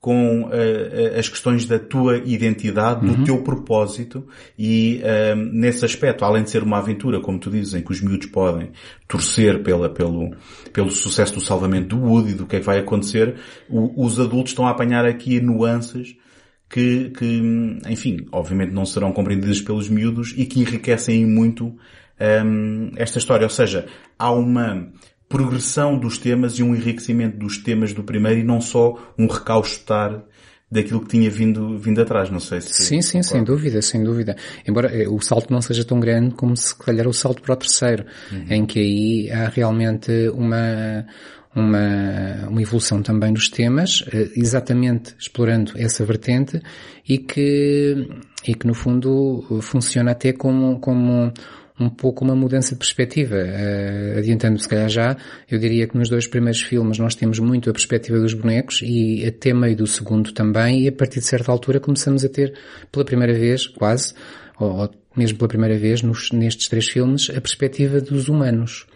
com 0.00 0.44
uh, 0.44 1.18
as 1.18 1.28
questões 1.28 1.66
da 1.66 1.78
tua 1.78 2.18
identidade, 2.18 3.04
do 3.04 3.12
uhum. 3.12 3.24
teu 3.24 3.42
propósito 3.42 4.26
e 4.56 5.02
uh, 5.02 5.36
nesse 5.36 5.84
aspecto, 5.84 6.24
além 6.24 6.44
de 6.44 6.50
ser 6.50 6.62
uma 6.62 6.78
aventura, 6.78 7.20
como 7.20 7.38
tu 7.38 7.50
dizes, 7.50 7.74
em 7.74 7.82
que 7.82 7.90
os 7.90 8.00
miúdos 8.00 8.28
podem 8.28 8.70
torcer 9.08 9.62
pela, 9.62 9.88
pelo, 9.88 10.30
pelo 10.72 10.90
sucesso 10.90 11.34
do 11.34 11.40
salvamento 11.40 11.96
do 11.96 12.02
Woody, 12.02 12.34
do 12.34 12.46
que 12.46 12.56
é 12.56 12.60
que 12.60 12.66
vai 12.66 12.78
acontecer, 12.78 13.36
o, 13.68 14.04
os 14.04 14.20
adultos 14.20 14.52
estão 14.52 14.68
a 14.68 14.70
apanhar 14.70 15.04
aqui 15.04 15.40
nuances 15.40 16.16
que, 16.70 17.10
que, 17.10 17.42
enfim, 17.88 18.26
obviamente 18.30 18.72
não 18.72 18.84
serão 18.84 19.10
compreendidas 19.10 19.60
pelos 19.60 19.88
miúdos 19.88 20.32
e 20.36 20.44
que 20.44 20.60
enriquecem 20.60 21.26
muito 21.26 21.66
um, 21.66 21.76
ehm, 22.20 22.90
esta 22.96 23.18
história. 23.18 23.44
Ou 23.46 23.50
seja, 23.50 23.86
há 24.18 24.30
uma 24.30 24.92
progressão 25.28 25.98
dos 25.98 26.18
temas 26.18 26.58
e 26.58 26.62
um 26.62 26.74
enriquecimento 26.74 27.36
dos 27.36 27.58
temas 27.58 27.92
do 27.92 28.02
primeiro 28.02 28.40
e 28.40 28.44
não 28.44 28.60
só 28.60 28.98
um 29.18 29.26
recauchutar 29.26 30.22
daquilo 30.70 31.00
que 31.00 31.08
tinha 31.08 31.30
vindo, 31.30 31.78
vindo 31.78 32.00
atrás, 32.00 32.30
não 32.30 32.40
sei 32.40 32.60
se... 32.60 32.84
Sim, 32.84 33.00
sim, 33.00 33.22
sem 33.22 33.42
dúvida, 33.42 33.80
sem 33.80 34.04
dúvida. 34.04 34.36
Embora 34.66 34.88
eh, 34.94 35.08
o 35.08 35.18
salto 35.20 35.50
não 35.50 35.62
seja 35.62 35.82
tão 35.82 35.98
grande 35.98 36.34
como 36.34 36.54
se 36.56 36.74
calhar 36.76 37.08
o 37.08 37.12
salto 37.12 37.40
para 37.40 37.54
o 37.54 37.56
terceiro, 37.56 38.04
uhum. 38.30 38.46
em 38.50 38.66
que 38.66 38.78
aí 38.78 39.30
há 39.30 39.48
realmente 39.48 40.10
uma, 40.28 41.06
uma, 41.56 42.48
uma 42.48 42.62
evolução 42.62 43.02
também 43.02 43.32
dos 43.32 43.48
temas, 43.48 44.04
eh, 44.12 44.30
exatamente 44.36 45.14
explorando 45.18 45.72
essa 45.76 46.04
vertente 46.04 46.60
e 47.08 47.16
que, 47.16 48.06
e 48.46 48.54
que 48.54 48.66
no 48.66 48.74
fundo 48.74 49.46
funciona 49.62 50.10
até 50.10 50.34
como, 50.34 50.78
como 50.80 51.32
um 51.80 51.88
pouco 51.88 52.24
uma 52.24 52.34
mudança 52.34 52.70
de 52.70 52.76
perspectiva. 52.76 53.36
Uh, 53.36 54.18
adiantando 54.18 54.58
se 54.58 54.68
calhar 54.68 54.88
já, 54.88 55.16
eu 55.50 55.58
diria 55.58 55.86
que 55.86 55.96
nos 55.96 56.08
dois 56.08 56.26
primeiros 56.26 56.60
filmes 56.60 56.98
nós 56.98 57.14
temos 57.14 57.38
muito 57.38 57.70
a 57.70 57.72
perspectiva 57.72 58.18
dos 58.18 58.34
bonecos 58.34 58.80
e 58.82 59.24
até 59.26 59.52
meio 59.54 59.76
do 59.76 59.86
segundo 59.86 60.32
também 60.32 60.82
e 60.82 60.88
a 60.88 60.92
partir 60.92 61.20
de 61.20 61.26
certa 61.26 61.52
altura 61.52 61.80
começamos 61.80 62.24
a 62.24 62.28
ter 62.28 62.54
pela 62.90 63.04
primeira 63.04 63.32
vez, 63.32 63.66
quase, 63.66 64.14
ou, 64.58 64.70
ou 64.70 64.90
mesmo 65.16 65.38
pela 65.38 65.48
primeira 65.48 65.76
vez 65.78 66.02
nos, 66.02 66.30
nestes 66.32 66.68
três 66.68 66.88
filmes, 66.88 67.30
a 67.30 67.40
perspectiva 67.40 68.00
dos 68.00 68.28
humanos 68.28 68.86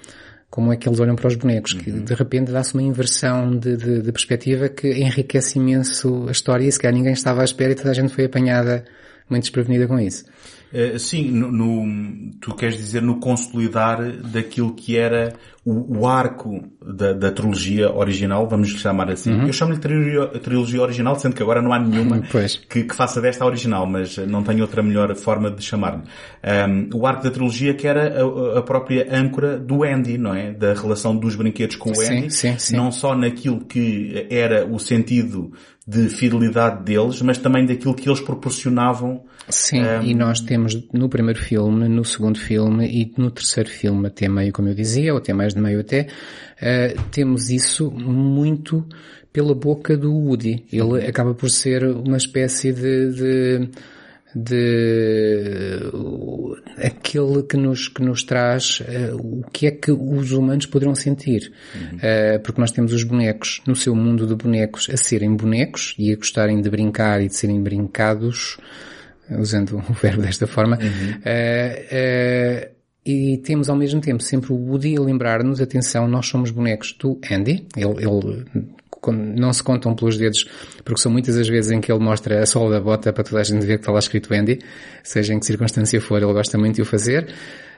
como 0.52 0.70
é 0.70 0.76
que 0.76 0.86
eles 0.86 1.00
olham 1.00 1.16
para 1.16 1.28
os 1.28 1.34
bonecos, 1.34 1.72
que 1.72 1.90
uhum. 1.90 2.04
de 2.04 2.12
repente 2.12 2.52
dá-se 2.52 2.74
uma 2.74 2.82
inversão 2.82 3.56
de, 3.56 3.74
de, 3.74 4.02
de, 4.02 4.12
perspectiva 4.12 4.68
que 4.68 4.86
enriquece 4.86 5.58
imenso 5.58 6.26
a 6.28 6.30
história 6.30 6.66
e 6.66 6.70
se 6.70 6.78
calhar 6.78 6.94
ninguém 6.94 7.14
estava 7.14 7.40
à 7.40 7.44
espera 7.44 7.72
e 7.72 7.74
toda 7.74 7.88
a 7.88 7.94
gente 7.94 8.12
foi 8.12 8.26
apanhada 8.26 8.84
muito 9.30 9.44
desprevenida 9.44 9.88
com 9.88 9.98
isso. 9.98 10.26
Uh, 10.72 10.98
sim, 10.98 11.30
no, 11.30 11.52
no, 11.52 12.30
tu 12.40 12.54
queres 12.54 12.76
dizer 12.76 13.02
no 13.02 13.20
consolidar 13.20 14.00
daquilo 14.22 14.74
que 14.74 14.96
era 14.96 15.34
o, 15.64 16.00
o 16.00 16.06
arco 16.08 16.60
da, 16.84 17.12
da, 17.12 17.30
trilogia 17.30 17.92
original, 17.92 18.48
vamos 18.48 18.70
chamar 18.70 19.10
assim. 19.10 19.32
Uhum. 19.32 19.46
Eu 19.46 19.52
chamo-lhe 19.52 19.78
trilogia, 19.78 20.26
trilogia 20.40 20.82
original, 20.82 21.16
sendo 21.18 21.36
que 21.36 21.42
agora 21.42 21.62
não 21.62 21.72
há 21.72 21.78
nenhuma 21.78 22.20
que, 22.68 22.84
que, 22.84 22.94
faça 22.94 23.20
desta 23.20 23.44
original, 23.44 23.86
mas 23.86 24.16
não 24.18 24.42
tenho 24.42 24.62
outra 24.62 24.82
melhor 24.82 25.14
forma 25.14 25.50
de 25.50 25.62
chamar-lhe. 25.62 26.02
Um, 26.42 26.98
o 26.98 27.06
arco 27.06 27.22
da 27.22 27.30
trilogia 27.30 27.74
que 27.74 27.86
era 27.86 28.22
a, 28.22 28.58
a, 28.58 28.62
própria 28.62 29.06
âncora 29.14 29.56
do 29.56 29.84
Andy, 29.84 30.18
não 30.18 30.34
é? 30.34 30.52
Da 30.52 30.74
relação 30.74 31.16
dos 31.16 31.36
brinquedos 31.36 31.76
com 31.76 31.90
o 31.90 32.00
Andy. 32.00 32.30
Sim, 32.30 32.30
sim, 32.30 32.58
sim. 32.58 32.76
Não 32.76 32.90
só 32.90 33.14
naquilo 33.14 33.64
que 33.64 34.26
era 34.30 34.66
o 34.66 34.80
sentido 34.80 35.52
de 35.86 36.08
fidelidade 36.08 36.84
deles, 36.84 37.22
mas 37.22 37.38
também 37.38 37.66
daquilo 37.66 37.94
que 37.94 38.08
eles 38.08 38.20
proporcionavam. 38.20 39.24
Sim, 39.52 39.82
um... 39.82 40.02
e 40.02 40.14
nós 40.14 40.40
temos 40.40 40.76
no 40.92 41.08
primeiro 41.08 41.38
filme, 41.38 41.88
no 41.88 42.04
segundo 42.04 42.38
filme 42.38 42.86
e 42.86 43.12
no 43.20 43.30
terceiro 43.30 43.68
filme, 43.68 44.06
até 44.06 44.28
meio, 44.28 44.52
como 44.52 44.68
eu 44.68 44.74
dizia, 44.74 45.12
ou 45.12 45.18
até 45.18 45.32
mais 45.32 45.54
de 45.54 45.60
meio 45.60 45.80
até, 45.80 46.02
uh, 46.02 47.02
temos 47.10 47.50
isso 47.50 47.90
muito 47.90 48.86
pela 49.32 49.54
boca 49.54 49.96
do 49.96 50.12
Woody. 50.12 50.64
Ele 50.72 51.06
acaba 51.06 51.34
por 51.34 51.50
ser 51.50 51.84
uma 51.84 52.16
espécie 52.16 52.72
de, 52.72 53.12
de 53.12 53.68
de 54.34 55.78
aquele 56.78 57.42
que 57.42 57.56
nos, 57.56 57.88
que 57.88 58.02
nos 58.02 58.22
traz 58.22 58.80
uh, 58.80 59.16
o 59.16 59.44
que 59.52 59.66
é 59.66 59.70
que 59.70 59.92
os 59.92 60.32
humanos 60.32 60.66
poderão 60.66 60.94
sentir. 60.94 61.52
Uhum. 61.74 61.98
Uh, 61.98 62.40
porque 62.42 62.60
nós 62.60 62.70
temos 62.70 62.92
os 62.92 63.04
bonecos 63.04 63.60
no 63.66 63.76
seu 63.76 63.94
mundo 63.94 64.26
de 64.26 64.34
bonecos 64.34 64.88
a 64.90 64.96
serem 64.96 65.36
bonecos 65.36 65.94
e 65.98 66.12
a 66.12 66.16
gostarem 66.16 66.60
de 66.60 66.70
brincar 66.70 67.20
e 67.20 67.28
de 67.28 67.36
serem 67.36 67.62
brincados, 67.62 68.56
usando 69.30 69.82
o 69.88 69.92
verbo 69.92 70.22
desta 70.22 70.46
forma. 70.46 70.78
Uhum. 70.78 71.12
Uh, 71.18 72.72
e 73.04 73.38
temos 73.38 73.68
ao 73.68 73.76
mesmo 73.76 74.00
tempo 74.00 74.22
sempre 74.22 74.52
o 74.52 74.56
Woody 74.56 74.96
a 74.96 75.00
lembrar-nos, 75.00 75.60
atenção, 75.60 76.06
nós 76.06 76.26
somos 76.26 76.50
bonecos 76.50 76.96
do 76.98 77.18
Andy, 77.28 77.66
ele, 77.76 78.04
ele 78.04 78.44
não 79.36 79.52
se 79.52 79.60
contam 79.60 79.94
pelos 79.96 80.16
dedos, 80.16 80.48
porque 80.84 81.00
são 81.00 81.10
muitas 81.10 81.36
as 81.36 81.48
vezes 81.48 81.72
em 81.72 81.80
que 81.80 81.90
ele 81.90 82.02
mostra 82.02 82.40
a 82.40 82.46
sola 82.46 82.70
da 82.70 82.80
bota 82.80 83.12
para 83.12 83.24
toda 83.24 83.40
a 83.40 83.44
gente 83.44 83.66
ver 83.66 83.74
que 83.74 83.80
está 83.80 83.90
lá 83.90 83.98
escrito 83.98 84.32
Andy, 84.32 84.60
seja 85.02 85.34
em 85.34 85.40
que 85.40 85.46
circunstância 85.46 86.00
for, 86.00 86.22
ele 86.22 86.32
gosta 86.32 86.56
muito 86.56 86.76
de 86.76 86.82
o 86.82 86.84
fazer. 86.84 87.28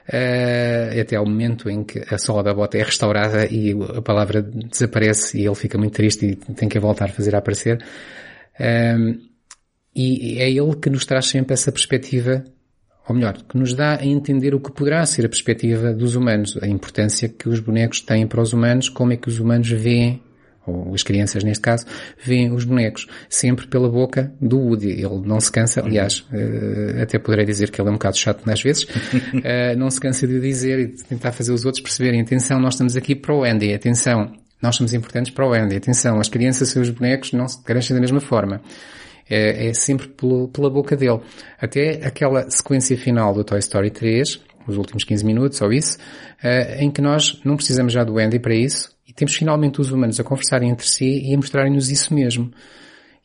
Uh, 0.07 1.01
até 1.01 1.15
ao 1.15 1.25
momento 1.25 1.67
em 1.67 1.83
que 1.83 2.03
a 2.13 2.19
sola 2.19 2.43
da 2.43 2.53
bota 2.53 2.77
é 2.77 2.83
restaurada 2.83 3.47
e 3.47 3.75
a 3.95 4.03
palavra 4.03 4.39
desaparece 4.43 5.39
e 5.39 5.47
ele 5.47 5.55
fica 5.55 5.79
muito 5.79 5.93
triste 5.93 6.27
e 6.27 6.35
tem 6.53 6.69
que 6.69 6.77
voltar 6.77 7.05
a 7.05 7.07
fazer 7.07 7.35
aparecer. 7.35 7.83
Uh, 8.59 9.34
e 9.95 10.39
é 10.39 10.49
ele 10.49 10.75
que 10.75 10.89
nos 10.89 11.05
traz 11.05 11.27
sempre 11.27 11.53
essa 11.53 11.71
perspectiva 11.71 12.43
ou 13.07 13.15
melhor, 13.15 13.37
que 13.47 13.57
nos 13.57 13.73
dá 13.73 13.99
a 13.99 14.05
entender 14.05 14.55
o 14.55 14.59
que 14.59 14.71
poderá 14.71 15.05
ser 15.05 15.25
a 15.25 15.29
perspectiva 15.29 15.93
dos 15.93 16.15
humanos, 16.15 16.57
a 16.61 16.67
importância 16.67 17.29
que 17.29 17.47
os 17.47 17.59
bonecos 17.59 18.01
têm 18.01 18.25
para 18.25 18.41
os 18.41 18.51
humanos, 18.51 18.89
como 18.89 19.13
é 19.13 19.17
que 19.17 19.27
os 19.27 19.39
humanos 19.39 19.69
veem, 19.69 20.21
ou 20.65 20.95
as 20.95 21.03
crianças 21.03 21.43
neste 21.43 21.61
caso, 21.61 21.85
veem 22.23 22.51
os 22.51 22.63
bonecos, 22.63 23.05
sempre 23.29 23.67
pela 23.67 23.87
boca 23.87 24.33
do 24.41 24.57
Woody. 24.57 24.89
Ele 24.89 25.21
não 25.23 25.39
se 25.39 25.51
cansa, 25.51 25.81
aliás, 25.81 26.21
uh, 26.31 27.03
até 27.03 27.19
poderei 27.19 27.45
dizer 27.45 27.69
que 27.69 27.79
ele 27.79 27.89
é 27.89 27.91
um 27.91 27.95
bocado 27.95 28.17
chato 28.17 28.41
às 28.49 28.63
vezes, 28.63 28.83
uh, 28.85 29.77
não 29.77 29.91
se 29.91 29.99
cansa 29.99 30.25
de 30.25 30.39
dizer 30.41 30.79
e 30.79 30.87
de 30.87 31.03
tentar 31.03 31.31
fazer 31.31 31.51
os 31.51 31.63
outros 31.63 31.83
perceberem, 31.83 32.21
atenção, 32.21 32.59
nós 32.59 32.73
estamos 32.73 32.97
aqui 32.97 33.13
para 33.13 33.35
o 33.35 33.43
Andy, 33.43 33.71
atenção, 33.71 34.33
nós 34.59 34.75
somos 34.75 34.95
importantes 34.95 35.31
para 35.31 35.47
o 35.47 35.53
Andy, 35.53 35.75
atenção, 35.75 36.19
as 36.19 36.27
crianças 36.27 36.71
e 36.71 36.79
os 36.79 36.89
bonecos 36.89 37.31
não 37.33 37.47
se 37.47 37.61
crescem 37.63 37.95
da 37.95 38.01
mesma 38.01 38.19
forma 38.19 38.61
é, 39.29 39.67
é 39.67 39.73
sempre 39.73 40.07
pelo, 40.07 40.47
pela 40.47 40.69
boca 40.69 40.95
dele. 40.95 41.19
Até 41.59 42.05
aquela 42.05 42.49
sequência 42.49 42.97
final 42.97 43.33
do 43.33 43.43
Toy 43.43 43.59
Story 43.59 43.91
3, 43.91 44.39
os 44.67 44.77
últimos 44.77 45.03
15 45.03 45.25
minutos 45.25 45.61
ou 45.61 45.71
isso, 45.71 45.97
uh, 46.43 46.81
em 46.81 46.89
que 46.89 47.01
nós 47.01 47.39
não 47.43 47.55
precisamos 47.55 47.93
já 47.93 48.03
do 48.03 48.17
Andy 48.17 48.39
para 48.39 48.55
isso 48.55 48.95
e 49.07 49.13
temos 49.13 49.35
finalmente 49.35 49.79
os 49.79 49.91
humanos 49.91 50.19
a 50.19 50.23
conversarem 50.23 50.69
entre 50.69 50.87
si 50.87 51.21
e 51.23 51.33
a 51.33 51.37
mostrarem-nos 51.37 51.91
isso 51.91 52.13
mesmo 52.13 52.51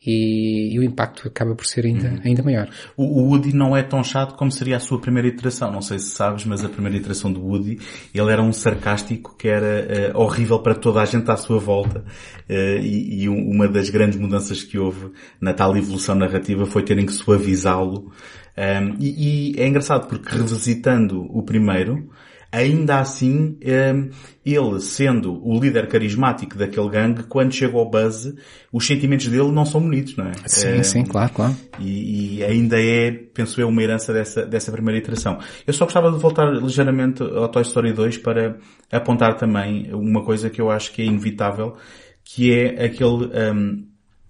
e, 0.03 0.73
e, 0.73 0.79
o 0.79 0.83
impacto 0.83 1.27
acaba 1.27 1.53
por 1.53 1.63
ser 1.63 1.85
ainda, 1.85 2.09
uhum. 2.09 2.19
ainda 2.25 2.41
maior. 2.41 2.69
O, 2.97 3.03
o, 3.03 3.29
Woody 3.29 3.53
não 3.53 3.77
é 3.77 3.83
tão 3.83 4.03
chato 4.03 4.35
como 4.35 4.51
seria 4.51 4.77
a 4.77 4.79
sua 4.79 4.99
primeira 4.99 5.27
iteração. 5.27 5.71
Não 5.71 5.81
sei 5.81 5.99
se 5.99 6.09
sabes, 6.09 6.43
mas 6.43 6.65
a 6.65 6.69
primeira 6.69 6.97
iteração 6.97 7.31
do 7.31 7.39
Woody, 7.39 7.77
ele 8.13 8.31
era 8.31 8.41
um 8.41 8.51
sarcástico 8.51 9.35
que 9.37 9.47
era 9.47 10.13
uh, 10.15 10.19
horrível 10.19 10.57
para 10.57 10.73
toda 10.73 11.01
a 11.01 11.05
gente 11.05 11.29
à 11.29 11.37
sua 11.37 11.59
volta. 11.59 12.03
Uh, 12.49 12.79
e, 12.81 13.23
e, 13.23 13.29
uma 13.29 13.67
das 13.67 13.91
grandes 13.91 14.17
mudanças 14.17 14.63
que 14.63 14.79
houve 14.79 15.11
na 15.39 15.53
tal 15.53 15.77
evolução 15.77 16.15
narrativa 16.15 16.65
foi 16.65 16.81
terem 16.81 17.05
que 17.05 17.13
suavizá-lo. 17.13 18.11
Um, 18.57 18.95
e, 18.99 19.53
e 19.53 19.61
é 19.61 19.67
engraçado 19.67 20.07
porque 20.07 20.35
revisitando 20.35 21.21
o 21.29 21.43
primeiro, 21.43 22.09
ainda 22.51 22.99
assim, 22.99 23.57
ehm, 23.61 24.09
ele 24.45 24.79
sendo 24.81 25.41
o 25.47 25.57
líder 25.59 25.87
carismático 25.87 26.57
daquele 26.57 26.89
gangue, 26.89 27.23
quando 27.23 27.53
chega 27.53 27.77
ao 27.77 27.89
Buzz, 27.89 28.33
os 28.71 28.85
sentimentos 28.85 29.27
dele 29.27 29.51
não 29.51 29.65
são 29.65 29.79
bonitos, 29.81 30.17
não 30.17 30.27
é? 30.27 30.33
Sim, 30.45 30.67
é, 30.67 30.83
sim, 30.83 31.03
claro, 31.05 31.31
claro. 31.33 31.55
E, 31.79 32.39
e, 32.39 32.43
ainda 32.43 32.81
é, 32.81 33.11
penso 33.11 33.61
eu, 33.61 33.69
uma 33.69 33.81
herança 33.81 34.11
dessa, 34.11 34.45
dessa 34.45 34.71
primeira 34.71 34.99
iteração. 34.99 35.39
Eu 35.65 35.73
só 35.73 35.85
gostava 35.85 36.11
de 36.11 36.17
voltar 36.17 36.51
ligeiramente 36.51 37.23
ao 37.23 37.47
Toy 37.47 37.61
Story 37.61 37.93
2 37.93 38.17
para 38.17 38.57
apontar 38.91 39.37
também 39.37 39.93
uma 39.93 40.23
coisa 40.23 40.49
que 40.49 40.59
eu 40.59 40.69
acho 40.69 40.91
que 40.91 41.01
é 41.01 41.05
inevitável, 41.05 41.77
que 42.23 42.53
é 42.53 42.85
aquele 42.85 43.29
um, 43.53 43.87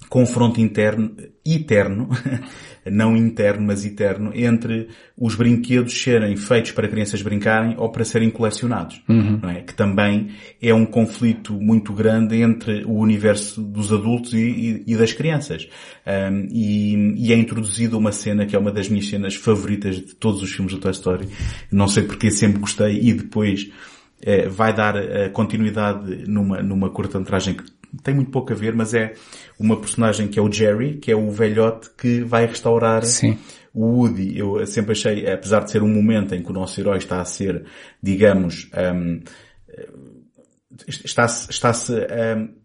confronto 0.09 0.59
interno, 0.59 1.15
eterno, 1.45 2.09
não 2.85 3.15
interno, 3.15 3.67
mas 3.67 3.85
eterno, 3.85 4.31
entre 4.33 4.87
os 5.17 5.35
brinquedos 5.35 6.01
serem 6.01 6.35
feitos 6.35 6.71
para 6.71 6.87
crianças 6.87 7.21
brincarem 7.21 7.75
ou 7.77 7.89
para 7.91 8.03
serem 8.03 8.29
colecionados. 8.29 9.01
Uhum. 9.07 9.39
Não 9.41 9.49
é? 9.49 9.61
Que 9.61 9.73
também 9.73 10.29
é 10.61 10.73
um 10.73 10.85
conflito 10.85 11.53
muito 11.53 11.93
grande 11.93 12.41
entre 12.41 12.83
o 12.85 12.93
universo 12.93 13.61
dos 13.61 13.93
adultos 13.93 14.33
e, 14.33 14.37
e, 14.37 14.83
e 14.87 14.97
das 14.97 15.13
crianças. 15.13 15.67
Um, 16.05 16.47
e, 16.51 17.27
e, 17.27 17.33
é 17.33 17.37
introduzida 17.37 17.97
uma 17.97 18.11
cena 18.11 18.45
que 18.45 18.55
é 18.55 18.59
uma 18.59 18.71
das 18.71 18.89
minhas 18.89 19.07
cenas 19.07 19.35
favoritas 19.35 19.97
de 19.97 20.15
todos 20.15 20.41
os 20.41 20.51
filmes 20.51 20.73
do 20.73 20.79
Toy 20.79 20.91
Story. 20.91 21.27
Não 21.71 21.87
sei 21.87 22.03
porque 22.03 22.31
sempre 22.31 22.59
gostei 22.59 22.99
e 22.99 23.13
depois 23.13 23.69
eh, 24.23 24.47
vai 24.47 24.73
dar 24.73 24.95
uh, 24.95 25.31
continuidade 25.33 26.27
numa, 26.27 26.61
numa 26.61 26.89
curta-metragem 26.89 27.55
que 27.55 27.63
tem 28.03 28.13
muito 28.13 28.31
pouco 28.31 28.53
a 28.53 28.55
ver, 28.55 28.73
mas 28.75 28.93
é 28.93 29.13
uma 29.59 29.79
personagem 29.79 30.27
que 30.27 30.39
é 30.39 30.41
o 30.41 30.51
Jerry, 30.51 30.97
que 30.97 31.11
é 31.11 31.15
o 31.15 31.29
velhote 31.29 31.89
que 31.97 32.21
vai 32.21 32.45
restaurar 32.45 33.03
Sim. 33.03 33.37
o 33.73 33.85
Woody. 33.85 34.37
Eu 34.37 34.65
sempre 34.65 34.93
achei, 34.93 35.29
apesar 35.29 35.61
de 35.61 35.71
ser 35.71 35.83
um 35.83 35.93
momento 35.93 36.33
em 36.33 36.41
que 36.41 36.49
o 36.49 36.53
nosso 36.53 36.79
herói 36.79 36.97
está 36.97 37.21
a 37.21 37.25
ser, 37.25 37.65
digamos, 38.01 38.69
um, 38.95 39.21
está-se, 40.87 41.49
está-se 41.49 41.93
um, 41.93 42.60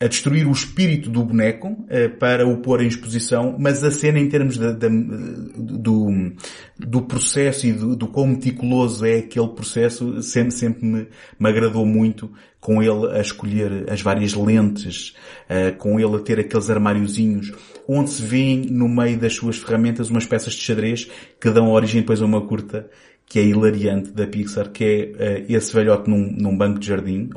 a 0.00 0.06
destruir 0.06 0.46
o 0.46 0.52
espírito 0.52 1.10
do 1.10 1.24
boneco 1.24 1.68
uh, 1.68 2.10
para 2.18 2.46
o 2.46 2.58
pôr 2.58 2.82
em 2.82 2.86
exposição, 2.86 3.56
mas 3.58 3.82
a 3.82 3.90
cena 3.90 4.20
em 4.20 4.28
termos 4.28 4.56
do, 4.56 6.32
do 6.78 7.02
processo 7.02 7.66
e 7.66 7.72
do, 7.72 7.96
do 7.96 8.06
quão 8.06 8.28
meticuloso 8.28 9.04
é 9.04 9.16
aquele 9.18 9.48
processo 9.48 10.22
sempre, 10.22 10.52
sempre 10.52 10.86
me, 10.86 11.08
me 11.38 11.48
agradou 11.48 11.84
muito 11.84 12.30
com 12.60 12.80
ele 12.80 13.10
a 13.12 13.20
escolher 13.20 13.90
as 13.90 14.00
várias 14.00 14.34
lentes, 14.34 15.14
uh, 15.50 15.76
com 15.76 15.98
ele 15.98 16.14
a 16.14 16.20
ter 16.20 16.38
aqueles 16.38 16.70
armáriozinhos, 16.70 17.52
onde 17.88 18.10
se 18.10 18.22
vêem 18.22 18.66
no 18.70 18.88
meio 18.88 19.18
das 19.18 19.34
suas 19.34 19.56
ferramentas 19.58 20.10
umas 20.10 20.26
peças 20.26 20.52
de 20.52 20.60
xadrez 20.60 21.10
que 21.40 21.50
dão 21.50 21.72
origem 21.72 22.02
depois 22.02 22.22
a 22.22 22.24
uma 22.24 22.46
curta 22.46 22.88
que 23.26 23.38
é 23.40 23.42
hilariante 23.42 24.12
da 24.12 24.26
Pixar, 24.26 24.70
que 24.70 24.84
é 25.18 25.42
uh, 25.42 25.52
esse 25.52 25.74
velhote 25.74 26.08
num, 26.08 26.30
num 26.38 26.56
banco 26.56 26.78
de 26.78 26.86
jardim, 26.86 27.30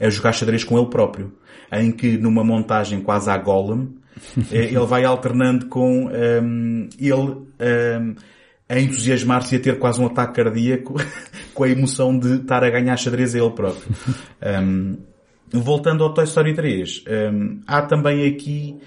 a 0.00 0.10
jogar 0.10 0.32
xadrez 0.32 0.64
com 0.64 0.76
ele 0.76 0.90
próprio 0.90 1.32
em 1.72 1.92
que 1.92 2.16
numa 2.18 2.44
montagem 2.44 3.00
quase 3.00 3.30
à 3.30 3.36
Golem, 3.36 3.94
eh, 4.50 4.66
ele 4.66 4.86
vai 4.86 5.04
alternando 5.04 5.66
com 5.66 6.06
um, 6.06 6.10
ehm, 6.10 6.88
ele 6.98 7.14
um, 7.14 7.46
ehm, 7.58 8.14
a 8.68 8.78
entusiasmar-se 8.78 9.54
e 9.54 9.58
a 9.58 9.60
ter 9.60 9.78
quase 9.78 10.00
um 10.00 10.06
ataque 10.06 10.34
cardíaco 10.34 10.94
com 11.54 11.64
a 11.64 11.68
emoção 11.68 12.16
de 12.18 12.36
estar 12.36 12.62
a 12.62 12.70
ganhar 12.70 12.96
xadrez 12.96 13.34
a 13.34 13.38
ele 13.38 13.50
próprio. 13.50 13.88
Um, 14.42 14.96
ehm, 15.52 15.60
voltando 15.60 16.04
ao 16.04 16.14
Toy 16.14 16.24
Story 16.24 16.54
3, 16.54 17.04
há 17.66 17.82
também 17.82 18.28
aqui 18.28 18.80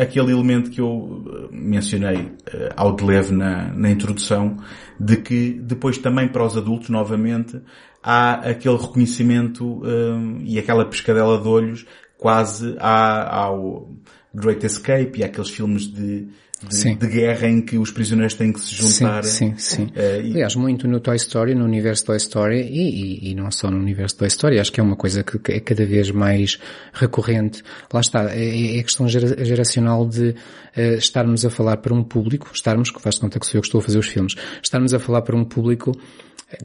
aquele 0.00 0.32
elemento 0.32 0.70
que 0.70 0.80
eu 0.80 1.24
eh, 1.26 1.48
mencionei 1.50 2.16
uh, 2.16 2.72
ao 2.76 2.94
de 2.94 3.04
leve 3.04 3.34
na, 3.34 3.72
na 3.74 3.90
introdução, 3.90 4.56
de 4.98 5.16
que 5.16 5.50
depois 5.62 5.98
também 5.98 6.28
para 6.28 6.44
os 6.44 6.56
adultos, 6.56 6.88
novamente, 6.88 7.60
há 8.06 8.34
aquele 8.50 8.76
reconhecimento 8.76 9.82
um, 9.84 10.38
e 10.44 10.60
aquela 10.60 10.84
pescadela 10.84 11.42
de 11.42 11.48
olhos 11.48 11.84
quase 12.16 12.76
há, 12.78 13.36
ao 13.36 13.90
Great 14.32 14.64
Escape 14.64 15.18
e 15.18 15.24
aqueles 15.24 15.50
filmes 15.50 15.92
de, 15.92 16.28
de, 16.68 16.94
de, 16.94 17.06
guerra 17.08 17.48
em 17.48 17.60
que 17.60 17.76
os 17.76 17.90
prisioneiros 17.90 18.34
têm 18.34 18.52
que 18.52 18.60
se 18.60 18.76
juntar. 18.76 19.24
Sim, 19.24 19.54
sim, 19.56 19.76
sim. 19.76 19.82
Uh, 19.86 20.22
e... 20.22 20.30
Aliás, 20.34 20.54
muito 20.54 20.86
no 20.86 21.00
Toy 21.00 21.16
Story, 21.16 21.56
no 21.56 21.64
universo 21.64 22.04
Toy 22.06 22.16
Story 22.18 22.60
e, 22.60 23.24
e, 23.24 23.30
e, 23.32 23.34
não 23.34 23.50
só 23.50 23.72
no 23.72 23.76
universo 23.76 24.18
Toy 24.18 24.28
Story, 24.28 24.60
acho 24.60 24.70
que 24.70 24.78
é 24.78 24.84
uma 24.84 24.96
coisa 24.96 25.24
que, 25.24 25.36
que 25.40 25.52
é 25.54 25.58
cada 25.58 25.84
vez 25.84 26.08
mais 26.12 26.60
recorrente. 26.92 27.64
Lá 27.92 28.00
está, 28.00 28.32
é, 28.32 28.76
é 28.76 28.78
a 28.78 28.84
questão 28.84 29.08
geracional 29.08 30.06
de 30.06 30.28
uh, 30.28 30.94
estarmos 30.96 31.44
a 31.44 31.50
falar 31.50 31.78
para 31.78 31.92
um 31.92 32.04
público, 32.04 32.52
estarmos, 32.54 32.92
que 32.92 33.02
faz 33.02 33.18
conta 33.18 33.40
que 33.40 33.46
sou 33.46 33.58
eu 33.58 33.62
que 33.62 33.66
estou 33.66 33.80
a 33.80 33.82
fazer 33.82 33.98
os 33.98 34.06
filmes, 34.06 34.36
estarmos 34.62 34.94
a 34.94 35.00
falar 35.00 35.22
para 35.22 35.36
um 35.36 35.44
público 35.44 35.90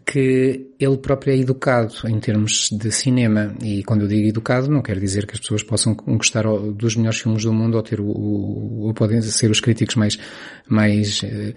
que 0.05 0.71
ele 0.79 0.97
próprio 0.97 1.33
é 1.33 1.37
educado 1.37 1.93
em 2.05 2.19
termos 2.19 2.69
de 2.71 2.91
cinema. 2.91 3.55
E 3.63 3.83
quando 3.83 4.01
eu 4.01 4.07
digo 4.07 4.27
educado, 4.27 4.69
não 4.69 4.81
quer 4.81 4.99
dizer 4.99 5.25
que 5.25 5.33
as 5.33 5.39
pessoas 5.39 5.63
possam 5.63 5.93
gostar 5.95 6.43
dos 6.73 6.95
melhores 6.95 7.19
filmes 7.19 7.43
do 7.43 7.53
mundo 7.53 7.75
ou 7.75 7.83
ter 7.83 7.99
o, 7.99 8.05
o 8.05 8.87
ou 8.87 8.93
podem 8.93 9.21
ser 9.21 9.51
os 9.51 9.59
críticos 9.59 9.95
mais, 9.95 10.17
mais 10.67 11.21
uh, 11.23 11.53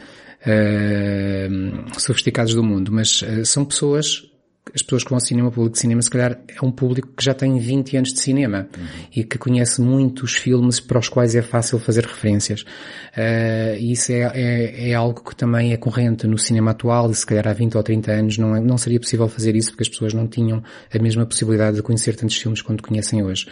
uh, 0.47 2.01
sofisticados 2.01 2.55
do 2.55 2.63
mundo, 2.63 2.93
mas 2.93 3.23
uh, 3.23 3.45
são 3.45 3.65
pessoas 3.65 4.34
as 4.73 4.83
pessoas 4.83 5.05
que 5.05 5.11
vão 5.11 5.17
ao 5.17 5.21
cinema, 5.21 5.49
o 5.49 5.53
público 5.53 5.75
de 5.75 5.81
cinema, 5.81 6.01
se 6.01 6.11
calhar 6.11 6.39
é 6.49 6.65
um 6.65 6.71
público 6.71 7.09
que 7.17 7.25
já 7.25 7.35
tem 7.35 7.59
20 7.59 7.97
anos 7.97 8.13
de 8.13 8.21
cinema 8.21 8.67
uhum. 8.77 8.87
e 9.15 9.23
que 9.23 9.37
conhece 9.37 9.81
muitos 9.81 10.35
filmes 10.35 10.81
para 10.81 10.99
os 10.99 11.09
quais 11.09 11.35
é 11.35 11.43
fácil 11.43 11.79
fazer 11.79 12.05
referências. 12.05 12.63
Uh, 12.63 13.77
isso 13.79 14.11
é, 14.11 14.33
é, 14.35 14.91
é, 14.91 14.95
algo 14.95 15.23
que 15.23 15.37
também 15.37 15.73
é 15.73 15.77
corrente 15.77 16.27
no 16.27 16.39
cinema 16.39 16.71
atual 16.71 17.11
e 17.11 17.15
se 17.15 17.27
calhar 17.27 17.47
há 17.47 17.53
20 17.53 17.77
ou 17.77 17.83
30 17.83 18.13
anos 18.13 18.39
não, 18.39 18.57
é, 18.57 18.61
não 18.61 18.79
seria 18.79 18.99
possível 18.99 19.29
fazer 19.29 19.55
isso 19.55 19.71
porque 19.71 19.83
as 19.83 19.89
pessoas 19.89 20.15
não 20.15 20.27
tinham 20.27 20.63
a 20.93 20.99
mesma 20.99 21.27
possibilidade 21.27 21.77
de 21.77 21.83
conhecer 21.83 22.17
tantos 22.17 22.37
filmes 22.37 22.63
quanto 22.63 22.83
conhecem 22.83 23.23
hoje. 23.23 23.47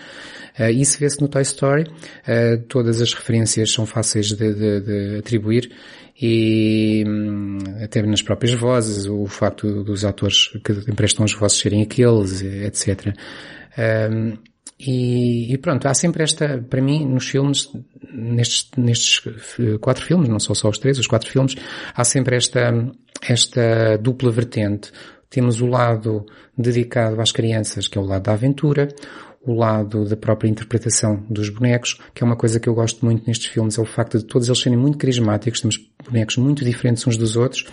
Uh, 0.58 0.70
isso 0.70 0.98
vê-se 0.98 1.20
no 1.20 1.28
Toy 1.28 1.42
Story. 1.42 1.82
Uh, 1.82 2.62
todas 2.68 3.00
as 3.00 3.12
referências 3.12 3.70
são 3.70 3.86
fáceis 3.86 4.28
de, 4.28 4.54
de, 4.54 4.80
de 4.80 5.18
atribuir 5.18 5.70
e 6.22 7.04
hum, 7.04 7.58
até 7.82 8.00
nas 8.02 8.22
próprias 8.22 8.54
vozes, 8.54 9.06
o 9.06 9.26
facto 9.26 9.82
dos 9.82 10.04
atores 10.04 10.48
que 10.64 10.72
emprestam 10.88 11.24
as 11.24 11.32
vozes 11.32 11.58
serem 11.58 11.82
aqueles, 11.82 12.42
etc. 12.42 13.12
Um, 13.76 14.38
e, 14.78 15.52
e, 15.52 15.58
pronto, 15.58 15.86
há 15.86 15.94
sempre 15.94 16.22
esta, 16.22 16.64
para 16.70 16.80
mim, 16.80 17.04
nos 17.04 17.28
filmes, 17.28 17.68
nestes, 18.12 18.70
nestes 18.76 19.20
quatro 19.80 20.04
filmes, 20.04 20.28
não 20.28 20.38
são 20.38 20.54
só 20.54 20.68
os 20.68 20.78
três, 20.78 20.98
os 20.98 21.08
quatro 21.08 21.28
filmes, 21.28 21.56
há 21.94 22.04
sempre 22.04 22.36
esta, 22.36 22.72
esta 23.28 23.96
dupla 23.98 24.30
vertente. 24.30 24.92
Temos 25.28 25.60
o 25.60 25.66
lado 25.66 26.26
dedicado 26.56 27.20
às 27.20 27.32
crianças, 27.32 27.88
que 27.88 27.98
é 27.98 28.00
o 28.00 28.04
lado 28.04 28.22
da 28.22 28.32
aventura, 28.32 28.88
o 29.44 29.54
lado 29.54 30.04
da 30.04 30.16
própria 30.16 30.48
interpretação 30.48 31.24
dos 31.28 31.48
bonecos, 31.48 31.98
que 32.14 32.22
é 32.22 32.26
uma 32.26 32.36
coisa 32.36 32.60
que 32.60 32.68
eu 32.68 32.74
gosto 32.74 33.04
muito 33.04 33.26
nestes 33.26 33.48
filmes, 33.48 33.76
é 33.76 33.80
o 33.80 33.84
facto 33.84 34.18
de 34.18 34.24
todos 34.24 34.48
eles 34.48 34.60
serem 34.60 34.78
muito 34.78 34.98
carismáticos, 34.98 35.60
temos 35.60 35.90
bonecos 36.04 36.36
muito 36.36 36.64
diferentes 36.64 37.06
uns 37.06 37.16
dos 37.16 37.36
outros, 37.36 37.66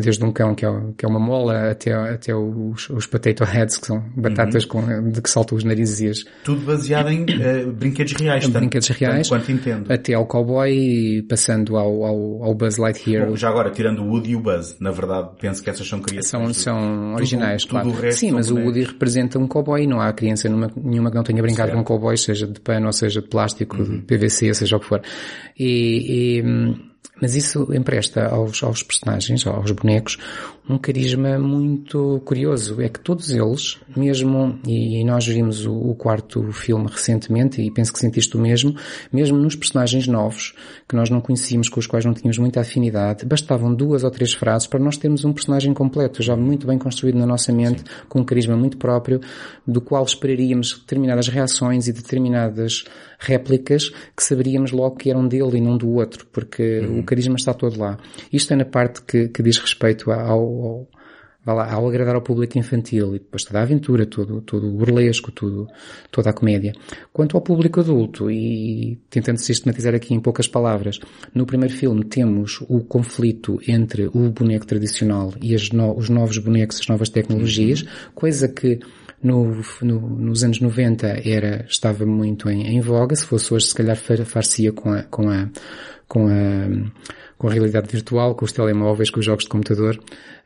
desde 0.00 0.24
um 0.24 0.32
cão 0.32 0.54
que 0.54 0.64
é, 0.64 0.70
que 0.96 1.04
é 1.04 1.08
uma 1.08 1.20
mola 1.20 1.70
até, 1.70 1.92
até 1.92 2.34
os, 2.34 2.88
os 2.90 3.06
potato 3.06 3.44
heads, 3.44 3.78
que 3.78 3.86
são 3.86 4.02
batatas 4.16 4.64
uhum. 4.64 4.68
com, 4.68 5.10
de 5.10 5.20
que 5.20 5.30
saltam 5.30 5.56
os 5.56 5.64
narizes. 5.64 6.24
Tudo 6.42 6.62
baseado 6.62 7.10
em 7.10 7.22
uh, 7.22 7.72
brinquedos 7.72 8.12
reais, 8.14 8.44
tanto, 8.44 8.58
brinquedos 8.58 8.88
reais, 8.88 9.28
quanto 9.28 9.52
entendo. 9.52 9.92
Até 9.92 10.14
ao 10.14 10.26
cowboy, 10.26 11.22
passando 11.28 11.76
ao, 11.76 12.04
ao, 12.04 12.44
ao 12.44 12.54
Buzz 12.54 12.76
Lightyear. 12.76 13.28
Bom, 13.28 13.36
já 13.36 13.48
agora, 13.48 13.70
tirando 13.70 14.00
o 14.00 14.08
Woody 14.08 14.32
e 14.32 14.36
o 14.36 14.40
Buzz, 14.40 14.76
na 14.80 14.90
verdade, 14.90 15.30
penso 15.40 15.62
que 15.62 15.70
essas 15.70 15.86
são 15.86 16.00
criações. 16.00 16.56
São, 16.56 16.74
são 16.74 17.14
originais, 17.14 17.62
tudo, 17.62 17.70
claro. 17.70 17.92
Tudo 17.92 18.12
Sim, 18.12 18.32
mas 18.32 18.50
o 18.50 18.56
Woody 18.56 18.84
representa 18.84 19.38
um 19.38 19.46
cowboy, 19.46 19.86
não 19.86 20.00
há 20.00 20.12
criança 20.12 20.48
numa, 20.48 20.70
nenhuma 20.76 21.10
que 21.10 21.16
não 21.16 21.24
tenha 21.24 21.40
brincado 21.40 21.68
certo. 21.68 21.74
com 21.74 21.80
um 21.80 21.84
cowboy, 21.84 22.16
seja 22.16 22.46
de 22.46 22.60
pano, 22.60 22.86
ou 22.86 22.92
seja 22.92 23.20
de 23.20 23.28
plástico, 23.28 23.76
uhum. 23.76 23.98
de 23.98 24.02
PVC, 24.02 24.54
seja 24.54 24.76
o 24.76 24.80
que 24.80 24.86
for. 24.86 25.02
E, 25.58 26.38
e 26.38 26.93
mas 27.24 27.34
isso 27.34 27.66
empresta 27.72 28.26
aos, 28.26 28.62
aos 28.62 28.82
personagens, 28.82 29.46
aos 29.46 29.70
bonecos, 29.70 30.18
um 30.68 30.78
carisma 30.78 31.38
muito 31.38 32.20
curioso. 32.24 32.80
É 32.80 32.88
que 32.88 32.98
todos 32.98 33.30
eles, 33.30 33.78
mesmo, 33.94 34.58
e 34.66 35.04
nós 35.04 35.26
vimos 35.26 35.66
o, 35.66 35.94
quarto 35.94 36.50
filme 36.52 36.86
recentemente, 36.90 37.60
e 37.60 37.70
penso 37.70 37.92
que 37.92 37.98
sentiste 37.98 38.36
o 38.36 38.40
mesmo, 38.40 38.74
mesmo 39.12 39.38
nos 39.38 39.54
personagens 39.54 40.06
novos, 40.06 40.54
que 40.88 40.96
nós 40.96 41.10
não 41.10 41.20
conhecíamos, 41.20 41.68
com 41.68 41.80
os 41.80 41.86
quais 41.86 42.04
não 42.04 42.14
tínhamos 42.14 42.38
muita 42.38 42.60
afinidade, 42.60 43.24
bastavam 43.26 43.74
duas 43.74 44.04
ou 44.04 44.10
três 44.10 44.32
frases 44.32 44.66
para 44.66 44.80
nós 44.80 44.96
termos 44.96 45.24
um 45.24 45.32
personagem 45.32 45.72
completo, 45.74 46.22
já 46.22 46.36
muito 46.36 46.66
bem 46.66 46.78
construído 46.78 47.18
na 47.18 47.26
nossa 47.26 47.52
mente, 47.52 47.80
Sim. 47.80 47.86
com 48.08 48.20
um 48.20 48.24
carisma 48.24 48.56
muito 48.56 48.76
próprio, 48.76 49.20
do 49.66 49.80
qual 49.80 50.04
esperaríamos 50.04 50.78
determinadas 50.78 51.28
reações 51.28 51.88
e 51.88 51.92
determinadas 51.92 52.84
réplicas 53.18 53.90
que 54.16 54.22
saberíamos 54.22 54.70
logo 54.70 54.96
que 54.96 55.10
eram 55.10 55.26
dele 55.26 55.58
e 55.58 55.60
não 55.60 55.76
do 55.76 55.90
outro, 55.94 56.26
porque 56.32 56.80
uhum. 56.80 57.00
o 57.00 57.04
carisma 57.04 57.36
está 57.36 57.54
todo 57.54 57.78
lá. 57.78 57.98
Isto 58.32 58.52
é 58.52 58.56
na 58.56 58.64
parte 58.64 59.02
que, 59.02 59.28
que 59.28 59.42
diz 59.42 59.58
respeito 59.58 60.10
ao, 60.10 60.40
ao, 60.62 60.88
lá, 61.54 61.72
ao 61.72 61.86
agradar 61.88 62.14
ao 62.14 62.22
público 62.22 62.58
infantil 62.58 63.14
e 63.14 63.18
depois 63.18 63.44
toda 63.44 63.58
a 63.58 63.62
aventura, 63.62 64.06
todo, 64.06 64.40
todo 64.40 64.68
o 64.68 64.72
burlesco, 64.72 65.30
tudo, 65.30 65.68
toda 66.10 66.30
a 66.30 66.32
comédia. 66.32 66.72
Quanto 67.12 67.36
ao 67.36 67.42
público 67.42 67.80
adulto, 67.80 68.30
e 68.30 68.98
tentando 69.10 69.38
sistematizar 69.38 69.94
aqui 69.94 70.14
em 70.14 70.20
poucas 70.20 70.48
palavras, 70.48 70.98
no 71.34 71.44
primeiro 71.44 71.74
filme 71.74 72.04
temos 72.04 72.60
o 72.68 72.80
conflito 72.80 73.58
entre 73.68 74.06
o 74.06 74.30
boneco 74.30 74.66
tradicional 74.66 75.32
e 75.42 75.54
no, 75.72 75.96
os 75.96 76.08
novos 76.08 76.38
bonecos, 76.38 76.80
as 76.80 76.88
novas 76.88 77.08
tecnologias, 77.08 77.82
uhum. 77.82 77.88
coisa 78.14 78.48
que 78.48 78.80
no, 79.22 79.62
no, 79.80 80.00
nos 80.00 80.44
anos 80.44 80.60
90 80.60 81.06
era, 81.24 81.64
estava 81.66 82.04
muito 82.04 82.48
em, 82.50 82.76
em 82.76 82.80
voga, 82.80 83.16
se 83.16 83.24
fosse 83.24 83.54
hoje 83.54 83.66
se 83.66 83.74
calhar 83.74 83.96
far-se-ia 83.96 84.70
com 84.70 84.92
a, 84.92 85.02
com 85.04 85.30
a, 85.30 85.48
com 86.06 86.28
a, 86.28 86.68
com 87.38 87.48
a 87.48 87.52
realidade 87.52 87.88
virtual, 87.90 88.34
com 88.34 88.44
os 88.44 88.52
telemóveis, 88.52 89.10
com 89.10 89.20
os 89.20 89.26
jogos 89.26 89.44
de 89.44 89.50
computador. 89.50 89.98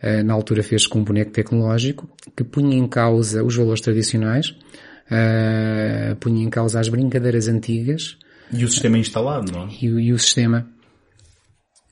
Uh, 0.03 0.23
na 0.25 0.35
altura 0.35 0.63
fez 0.63 0.87
com 0.87 1.01
um 1.01 1.05
boneco 1.05 1.31
tecnológico 1.31 2.09
que 2.37 2.45
punha 2.45 2.77
em 2.77 2.87
causa 2.87 3.43
os 3.45 3.57
valores 3.57 3.81
tradicionais, 3.81 4.49
uh, 5.11 6.17
punha 6.21 6.45
em 6.45 6.51
causa 6.51 6.81
as 6.81 6.89
brincadeiras 6.89 7.49
antigas. 7.49 8.17
E 8.53 8.65
o 8.65 8.69
sistema 8.69 8.99
instalado, 8.99 9.53
não 9.53 9.65
é? 9.65 9.69
E, 9.81 9.87
e 9.87 10.13
o 10.13 10.19
sistema. 10.19 10.69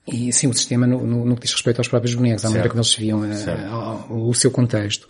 E 0.06 0.32
sim, 0.32 0.46
o 0.46 0.54
sistema 0.54 0.86
no, 0.86 1.04
no, 1.04 1.24
no, 1.24 1.34
que 1.34 1.42
diz 1.42 1.52
respeito 1.52 1.78
aos 1.78 1.88
próprios 1.88 2.14
bonecos, 2.14 2.44
à 2.44 2.48
maneira 2.48 2.68
como 2.68 2.80
eles 2.80 2.94
viam, 2.94 3.20
uh, 3.20 4.28
o 4.28 4.34
seu 4.34 4.50
contexto. 4.50 5.08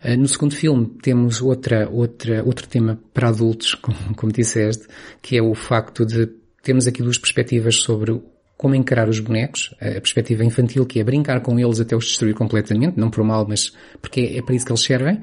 Eh, 0.00 0.16
no 0.16 0.28
segundo 0.28 0.54
filme 0.54 0.86
temos 1.02 1.42
outra, 1.42 1.88
outra, 1.90 2.44
outro 2.44 2.68
tema 2.68 2.98
para 3.12 3.28
adultos, 3.28 3.74
como, 3.82 3.96
como 4.14 4.32
disseste, 4.32 4.86
que 5.20 5.36
é 5.36 5.42
o 5.42 5.54
facto 5.54 6.06
de 6.06 6.26
termos 6.62 6.86
aqui 6.86 7.02
duas 7.02 7.18
perspectivas 7.18 7.76
sobre 7.76 8.20
como 8.58 8.74
encarar 8.74 9.08
os 9.08 9.20
bonecos, 9.20 9.72
a 9.80 10.00
perspectiva 10.00 10.44
infantil 10.44 10.84
que 10.84 10.98
é 10.98 11.04
brincar 11.04 11.40
com 11.40 11.58
eles 11.58 11.78
até 11.78 11.96
os 11.96 12.04
destruir 12.04 12.34
completamente, 12.34 12.98
não 12.98 13.08
por 13.08 13.22
mal, 13.22 13.46
mas 13.48 13.72
porque 14.02 14.34
é 14.36 14.42
para 14.42 14.54
isso 14.54 14.66
que 14.66 14.72
eles 14.72 14.82
servem, 14.82 15.22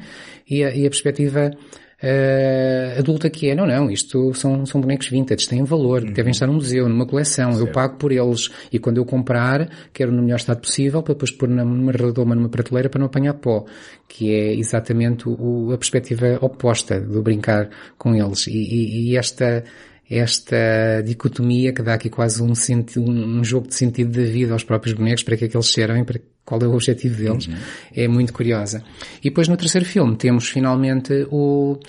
e 0.50 0.64
a, 0.64 0.74
e 0.74 0.88
a 0.88 0.90
perspectiva 0.90 1.52
uh, 1.52 3.00
adulta 3.00 3.30
que 3.30 3.50
é, 3.50 3.56
não, 3.56 3.68
não, 3.68 3.92
isto 3.92 4.34
são, 4.34 4.66
são 4.66 4.80
bonecos 4.80 5.10
vintage, 5.10 5.50
têm 5.50 5.66
valor, 5.66 6.02
uhum. 6.02 6.14
devem 6.14 6.32
estar 6.32 6.48
num 6.48 6.54
museu, 6.54 6.88
numa 6.88 7.06
coleção, 7.06 7.52
certo. 7.52 7.68
eu 7.68 7.74
pago 7.74 7.98
por 7.98 8.14
eles 8.14 8.50
e 8.72 8.80
quando 8.80 8.98
eu 8.98 9.06
comprar, 9.06 9.70
quero 9.92 10.14
no 10.14 10.24
melhor 10.24 10.38
estado 10.38 10.62
possível 10.62 11.04
para 11.04 11.14
depois 11.14 11.32
pôr 11.32 11.50
numa 11.50 11.92
redoma, 11.92 12.36
numa 12.36 12.48
prateleira 12.48 12.90
para 12.90 13.00
não 13.00 13.08
apanhar 13.08 13.34
pó, 13.34 13.66
que 14.08 14.34
é 14.34 14.54
exatamente 14.54 15.28
o, 15.28 15.74
a 15.74 15.78
perspectiva 15.78 16.38
oposta 16.40 17.02
do 17.02 17.22
brincar 17.22 17.70
com 17.98 18.16
eles. 18.16 18.48
E, 18.48 18.54
e, 18.54 19.10
e 19.10 19.18
esta, 19.18 19.66
esta 20.10 21.02
dicotomia 21.04 21.74
que 21.74 21.82
dá 21.82 21.96
aqui 21.96 22.10
quase 22.10 22.42
um, 22.42 22.54
sentido, 22.54 23.10
um 23.10 23.44
jogo 23.44 23.68
de 23.68 23.76
sentido 23.76 24.12
da 24.12 24.24
vida 24.24 24.54
aos 24.54 24.64
próprios 24.64 24.96
bonecos, 24.96 25.24
para 25.24 25.36
que 25.36 25.46
é 25.46 25.48
que 25.48 25.58
eles 25.58 25.72
servem, 25.72 26.04
para 26.04 26.20
qual 26.46 26.62
é 26.62 26.68
o 26.68 26.74
objetivo 26.74 27.18
deles, 27.18 27.48
uhum. 27.48 27.56
é 27.96 28.08
muito 28.08 28.32
curiosa. 28.32 28.84
E 29.20 29.30
depois 29.30 29.48
no 29.48 29.58
terceiro 29.58 29.86
filme 29.86 30.16
temos 30.16 30.48
finalmente 30.48 31.28
o, 31.32 31.80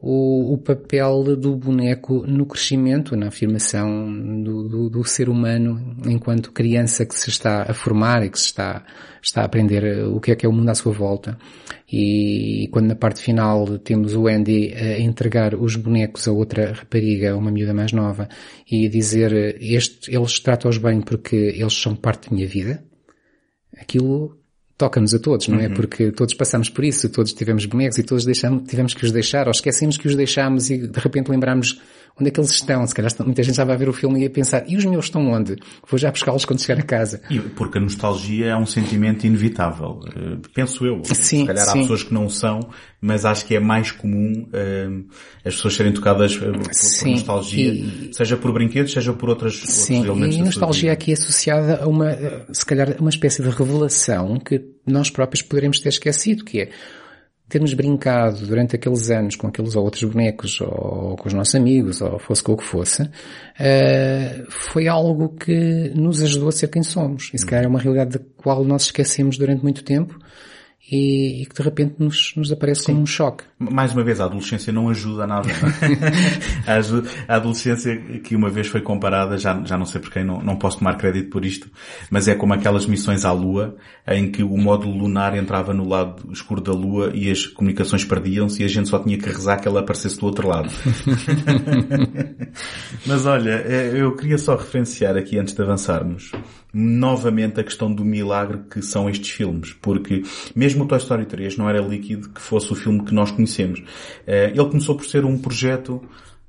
o, 0.00 0.52
o 0.54 0.58
papel 0.58 1.36
do 1.36 1.56
boneco 1.56 2.26
no 2.26 2.44
crescimento, 2.44 3.16
na 3.16 3.28
afirmação 3.28 4.42
do, 4.42 4.68
do, 4.68 4.90
do, 4.90 5.04
ser 5.04 5.28
humano 5.28 5.96
enquanto 6.04 6.52
criança 6.52 7.06
que 7.06 7.14
se 7.14 7.30
está 7.30 7.62
a 7.62 7.72
formar 7.72 8.24
e 8.24 8.30
que 8.30 8.38
se 8.38 8.46
está, 8.46 8.84
está 9.22 9.42
a 9.42 9.44
aprender 9.46 10.06
o 10.06 10.20
que 10.20 10.32
é 10.32 10.36
que 10.36 10.44
é 10.44 10.48
o 10.48 10.52
mundo 10.52 10.68
à 10.68 10.74
sua 10.74 10.92
volta. 10.92 11.38
E 11.90 12.68
quando 12.72 12.88
na 12.88 12.94
parte 12.94 13.22
final 13.22 13.78
temos 13.78 14.14
o 14.14 14.26
Andy 14.28 14.74
a 14.74 15.00
entregar 15.00 15.54
os 15.54 15.76
bonecos 15.76 16.28
a 16.28 16.32
outra 16.32 16.72
rapariga, 16.72 17.36
uma 17.36 17.50
miúda 17.50 17.72
mais 17.72 17.92
nova, 17.92 18.28
e 18.70 18.88
dizer, 18.88 19.56
este, 19.60 20.14
eles 20.14 20.38
tratam-os 20.40 20.78
bem 20.78 21.00
porque 21.00 21.36
eles 21.36 21.74
são 21.74 21.96
parte 21.96 22.28
da 22.28 22.36
minha 22.36 22.46
vida, 22.46 22.84
aquilo 23.78 24.35
toca-nos 24.76 25.14
a 25.14 25.18
todos, 25.18 25.48
não 25.48 25.58
é? 25.58 25.68
Uhum. 25.68 25.74
Porque 25.74 26.10
todos 26.12 26.34
passamos 26.34 26.68
por 26.68 26.84
isso, 26.84 27.08
todos 27.08 27.32
tivemos 27.32 27.64
bonecos 27.64 27.98
e 27.98 28.02
todos 28.02 28.24
deixamos, 28.24 28.68
tivemos 28.68 28.94
que 28.94 29.04
os 29.04 29.12
deixar, 29.12 29.46
ou 29.46 29.50
esquecemos 29.50 29.96
que 29.96 30.06
os 30.06 30.14
deixámos 30.14 30.70
e 30.70 30.86
de 30.86 31.00
repente 31.00 31.30
lembramos 31.30 31.80
onde 32.18 32.28
é 32.28 32.32
que 32.32 32.40
eles 32.40 32.50
estão. 32.50 32.86
Se 32.86 32.94
calhar 32.94 33.10
muita 33.24 33.42
gente 33.42 33.56
já 33.56 33.64
vai 33.64 33.76
ver 33.76 33.88
o 33.88 33.92
filme 33.92 34.20
e 34.20 34.22
ia 34.22 34.30
pensar, 34.30 34.64
e 34.66 34.76
os 34.76 34.84
meus 34.84 35.06
estão 35.06 35.26
onde? 35.28 35.56
Vou 35.88 35.98
já 35.98 36.10
buscá-los 36.10 36.44
quando 36.44 36.60
chegar 36.60 36.80
a 36.80 36.84
casa. 36.84 37.20
Porque 37.54 37.78
a 37.78 37.80
nostalgia 37.80 38.46
é 38.46 38.56
um 38.56 38.66
sentimento 38.66 39.26
inevitável. 39.26 40.00
Uh, 40.06 40.40
penso 40.54 40.86
eu. 40.86 41.02
Sim, 41.04 41.40
Se 41.40 41.46
calhar 41.46 41.64
sim. 41.64 41.70
há 41.70 41.82
pessoas 41.82 42.02
que 42.02 42.14
não 42.14 42.28
são, 42.28 42.60
mas 43.00 43.24
acho 43.24 43.46
que 43.46 43.54
é 43.54 43.60
mais 43.60 43.90
comum 43.90 44.48
uh, 44.48 45.06
as 45.44 45.54
pessoas 45.56 45.74
serem 45.74 45.92
tocadas 45.92 46.36
uh, 46.36 46.52
por, 46.52 46.68
sim, 46.72 47.04
por, 47.04 47.10
nostalgia, 47.10 47.72
e... 47.72 48.10
seja 48.12 48.36
por 48.36 48.52
brinquedos, 48.52 48.92
seja 48.92 49.12
por 49.12 49.28
outras, 49.28 49.56
sim, 49.56 49.98
outros 49.98 50.16
elementos 50.16 50.38
e 50.38 50.42
nostalgia 50.42 50.92
aqui 50.92 51.12
associada 51.12 51.82
a 51.82 51.86
uma, 51.86 52.16
se 52.50 52.64
calhar, 52.64 52.96
uma 52.98 53.10
espécie 53.10 53.42
de 53.42 53.50
revelação 53.50 54.38
que 54.38 54.64
nós 54.86 55.10
próprios 55.10 55.42
poderemos 55.42 55.80
ter 55.80 55.90
esquecido, 55.90 56.44
que 56.44 56.62
é 56.62 56.70
termos 57.48 57.72
brincado 57.74 58.44
durante 58.46 58.74
aqueles 58.74 59.08
anos 59.10 59.36
com 59.36 59.46
aqueles 59.46 59.76
ou 59.76 59.84
outros 59.84 60.04
bonecos, 60.04 60.60
ou 60.60 61.16
com 61.16 61.28
os 61.28 61.34
nossos 61.34 61.54
amigos, 61.54 62.00
ou 62.00 62.18
fosse 62.18 62.42
com 62.42 62.52
o 62.52 62.56
que 62.56 62.64
fosse, 62.64 63.02
uh, 63.02 64.50
foi 64.50 64.88
algo 64.88 65.28
que 65.36 65.90
nos 65.94 66.22
ajudou 66.22 66.48
a 66.48 66.52
ser 66.52 66.68
quem 66.68 66.82
somos. 66.82 67.30
E 67.32 67.38
se 67.38 67.46
calhar 67.46 67.64
é 67.64 67.68
uma 67.68 67.80
realidade 67.80 68.18
da 68.18 68.24
qual 68.36 68.64
nós 68.64 68.82
esquecemos 68.82 69.38
durante 69.38 69.62
muito 69.62 69.84
tempo 69.84 70.18
e, 70.90 71.42
e 71.42 71.46
que 71.46 71.54
de 71.54 71.62
repente 71.62 71.96
nos, 71.98 72.32
nos 72.36 72.52
aparece 72.52 72.82
Sim. 72.82 72.92
como 72.92 73.02
um 73.02 73.06
choque. 73.06 73.44
Mais 73.58 73.92
uma 73.92 74.04
vez, 74.04 74.20
a 74.20 74.26
adolescência 74.26 74.72
não 74.72 74.88
ajuda 74.88 75.24
a 75.24 75.26
nada. 75.26 75.48
a 77.26 77.36
adolescência 77.36 77.96
que 78.20 78.36
uma 78.36 78.48
vez 78.48 78.68
foi 78.68 78.80
comparada, 78.80 79.36
já, 79.36 79.60
já 79.64 79.76
não 79.76 79.84
sei 79.84 80.00
por 80.00 80.10
quem, 80.10 80.24
não, 80.24 80.40
não 80.40 80.56
posso 80.56 80.78
tomar 80.78 80.96
crédito 80.96 81.30
por 81.30 81.44
isto, 81.44 81.68
mas 82.10 82.28
é 82.28 82.34
como 82.34 82.54
aquelas 82.54 82.86
missões 82.86 83.24
à 83.24 83.32
Lua, 83.32 83.76
em 84.06 84.30
que 84.30 84.42
o 84.42 84.56
módulo 84.56 84.96
lunar 84.96 85.36
entrava 85.36 85.74
no 85.74 85.88
lado 85.88 86.30
escuro 86.32 86.60
da 86.60 86.72
Lua 86.72 87.10
e 87.14 87.30
as 87.30 87.46
comunicações 87.46 88.04
perdiam-se 88.04 88.62
e 88.62 88.64
a 88.64 88.68
gente 88.68 88.88
só 88.88 88.98
tinha 88.98 89.18
que 89.18 89.26
rezar 89.26 89.56
que 89.56 89.66
ela 89.66 89.80
aparecesse 89.80 90.18
do 90.18 90.26
outro 90.26 90.48
lado. 90.48 90.70
mas 93.06 93.26
olha, 93.26 93.50
é, 93.66 93.90
eu 93.94 94.14
queria 94.14 94.38
só 94.38 94.54
referenciar 94.54 95.16
aqui 95.16 95.38
antes 95.38 95.54
de 95.54 95.62
avançarmos 95.62 96.30
novamente 96.78 97.58
a 97.58 97.64
questão 97.64 97.90
do 97.90 98.04
milagre 98.04 98.60
que 98.70 98.82
são 98.82 99.08
estes 99.08 99.30
filmes, 99.30 99.72
porque 99.80 100.22
mesmo 100.54 100.84
o 100.84 100.86
Toy 100.86 100.98
Story 100.98 101.24
3 101.24 101.56
não 101.56 101.70
era 101.70 101.80
líquido 101.80 102.28
que 102.28 102.40
fosse 102.40 102.70
o 102.70 102.74
filme 102.74 103.02
que 103.02 103.14
nós 103.14 103.30
conhecemos. 103.30 103.82
Eh, 104.26 104.50
ele 104.50 104.66
começou 104.66 104.94
por 104.94 105.06
ser 105.06 105.24
um 105.24 105.38
projeto 105.38 106.02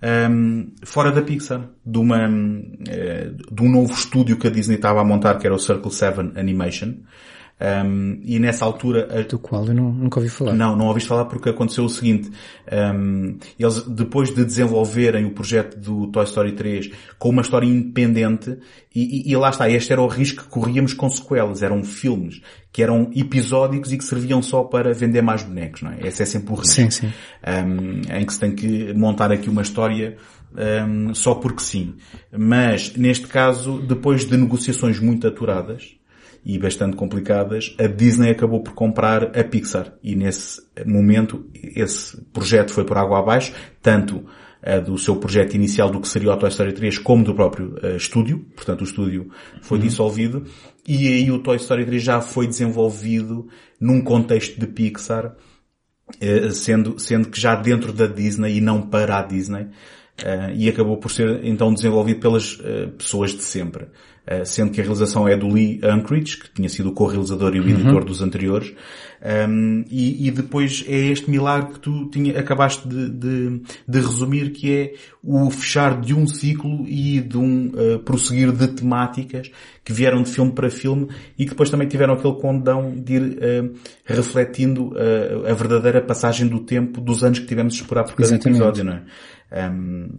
um, 0.03 0.05
ehm, 0.05 0.67
fora 0.83 1.13
da 1.13 1.21
Pixar, 1.21 1.69
de, 1.85 1.97
uma, 1.97 2.27
uh, 2.27 3.53
de 3.55 3.61
um 3.61 3.71
novo 3.71 3.93
estúdio 3.93 4.37
que 4.37 4.47
a 4.47 4.49
Disney 4.49 4.75
estava 4.75 4.99
a 4.99 5.05
montar, 5.05 5.35
que 5.39 5.47
era 5.47 5.55
o 5.55 5.59
Circle 5.59 5.91
7 5.91 6.19
Animation, 6.35 6.95
Um, 7.59 8.19
e 8.23 8.37
nessa 8.37 8.65
altura... 8.65 9.07
Do 9.23 9.39
qual 9.39 9.65
eu 9.65 9.73
não, 9.73 9.91
nunca 9.91 10.19
ouvi 10.19 10.29
falar. 10.29 10.53
Não, 10.53 10.75
não 10.75 10.87
ouviste 10.87 11.09
falar 11.09 11.25
porque 11.25 11.49
aconteceu 11.49 11.85
o 11.85 11.89
seguinte. 11.89 12.31
Um, 12.71 13.37
eles, 13.57 13.81
depois 13.87 14.33
de 14.33 14.45
desenvolverem 14.45 15.25
o 15.25 15.31
projeto 15.31 15.77
do 15.77 16.07
Toy 16.07 16.23
Story 16.25 16.51
3 16.51 16.91
com 17.17 17.29
uma 17.29 17.41
história 17.41 17.65
independente, 17.65 18.57
e, 18.93 19.29
e, 19.29 19.31
e 19.31 19.35
lá 19.35 19.49
está, 19.49 19.69
este 19.69 19.91
era 19.91 20.01
o 20.01 20.07
risco 20.07 20.43
que 20.43 20.49
corríamos 20.49 20.93
com 20.93 21.09
sequelas. 21.09 21.63
Eram 21.63 21.83
filmes 21.83 22.41
que 22.71 22.83
eram 22.83 23.09
episódicos 23.15 23.91
e 23.91 23.97
que 23.97 24.03
serviam 24.03 24.41
só 24.41 24.63
para 24.63 24.93
vender 24.93 25.23
mais 25.23 25.41
bonecos, 25.41 25.81
não 25.81 25.91
é? 25.91 26.07
Esse 26.07 26.21
é 26.21 26.25
sempre 26.25 26.53
o 26.53 26.55
risco. 26.55 26.75
Sim, 26.75 26.91
sim. 26.91 27.13
Um, 27.47 28.01
em 28.15 28.25
que 28.25 28.33
se 28.33 28.39
tem 28.39 28.53
que 28.53 28.93
montar 28.93 29.31
aqui 29.31 29.49
uma 29.49 29.63
história 29.63 30.15
um, 30.55 31.13
só 31.13 31.35
porque 31.35 31.61
sim. 31.61 31.95
Mas, 32.31 32.95
neste 32.95 33.27
caso, 33.27 33.79
depois 33.79 34.25
de 34.25 34.37
negociações 34.37 34.99
muito 34.99 35.27
aturadas, 35.27 35.96
e 36.47 36.57
bastante 36.57 36.95
complicadas, 36.95 37.75
a 37.77 37.87
Disney 37.87 38.31
acabou 38.31 38.63
por 38.63 38.73
comprar 38.73 39.37
a 39.37 39.43
Pixar. 39.43 39.93
E 40.01 40.15
nesse 40.15 40.61
momento, 40.85 41.45
esse 41.53 42.21
projeto 42.31 42.71
foi 42.71 42.85
por 42.85 42.97
água 42.97 43.19
abaixo, 43.19 43.53
tanto 43.81 44.19
uh, 44.19 44.81
do 44.81 44.97
seu 44.97 45.17
projeto 45.17 45.55
inicial 45.55 45.89
do 45.89 45.99
que 45.99 46.07
seria 46.07 46.31
o 46.31 46.37
Toy 46.37 46.47
Story 46.47 46.71
3, 46.71 46.99
como 46.99 47.25
do 47.25 47.35
próprio 47.35 47.75
uh, 47.83 47.97
estúdio. 47.97 48.45
Portanto, 48.55 48.79
o 48.79 48.83
estúdio 48.85 49.29
foi 49.61 49.77
uhum. 49.77 49.83
dissolvido. 49.83 50.45
E 50.87 51.09
aí 51.09 51.29
o 51.29 51.39
Toy 51.39 51.57
Story 51.57 51.85
3 51.85 52.01
já 52.01 52.21
foi 52.21 52.47
desenvolvido 52.47 53.49
num 53.77 54.01
contexto 54.01 54.57
de 54.57 54.67
Pixar, 54.67 55.35
uh, 56.15 56.51
sendo, 56.53 56.97
sendo 56.97 57.27
que 57.27 57.41
já 57.41 57.55
dentro 57.55 57.91
da 57.91 58.07
Disney 58.07 58.55
e 58.55 58.61
não 58.61 58.81
para 58.81 59.19
a 59.19 59.21
Disney. 59.21 59.63
Uh, 60.23 60.55
e 60.55 60.69
acabou 60.69 60.95
por 60.95 61.11
ser 61.11 61.43
então 61.43 61.73
desenvolvido 61.73 62.21
pelas 62.21 62.57
pessoas 62.97 63.31
de 63.31 63.43
sempre. 63.43 63.87
Uh, 64.29 64.45
sendo 64.45 64.71
que 64.71 64.81
a 64.81 64.83
realização 64.83 65.25
é 65.25 65.37
do 65.37 65.47
Lee 65.47 65.79
Unkrich, 65.81 66.37
que 66.37 66.51
tinha 66.51 66.67
sido 66.67 66.89
o 66.89 66.91
co-realizador 66.91 67.55
e 67.55 67.61
o 67.61 67.63
uhum. 67.63 67.69
editor 67.69 68.03
dos 68.03 68.21
anteriores. 68.21 68.73
Um, 69.49 69.85
e, 69.89 70.27
e, 70.27 70.31
depois 70.31 70.83
é 70.85 70.97
este 71.07 71.31
milagre 71.31 71.73
que 71.73 71.79
tu 71.79 72.09
tinha, 72.09 72.37
acabaste 72.37 72.87
de, 72.87 73.09
de, 73.09 73.61
de, 73.87 73.99
resumir, 73.99 74.51
que 74.51 74.71
é 74.71 74.93
o 75.23 75.49
fechar 75.49 75.99
de 75.99 76.13
um 76.13 76.27
ciclo 76.27 76.85
e 76.87 77.21
de 77.21 77.37
um 77.37 77.71
prosseguir 78.05 78.51
de 78.51 78.67
temáticas 78.67 79.49
que 79.83 79.91
vieram 79.91 80.21
de 80.21 80.29
filme 80.29 80.51
para 80.51 80.69
filme 80.69 81.07
e 81.37 81.45
que 81.45 81.51
depois 81.51 81.69
também 81.69 81.87
tiveram 81.87 82.13
aquele 82.13 82.35
condão 82.35 82.93
de 82.95 83.13
ir 83.13 83.39
refletindo 84.05 84.93
a 85.49 85.53
verdadeira 85.53 85.99
passagem 86.01 86.47
do 86.47 86.59
tempo 86.59 87.01
dos 87.01 87.23
anos 87.23 87.39
que 87.39 87.47
tivemos 87.47 87.73
de 87.73 87.81
esperar 87.81 88.03
por 88.03 88.13
cada 88.13 88.27
Exatamente. 88.27 88.61
episódio, 88.61 88.83
não 88.83 88.93
é? 88.93 89.69
Um, 89.69 90.09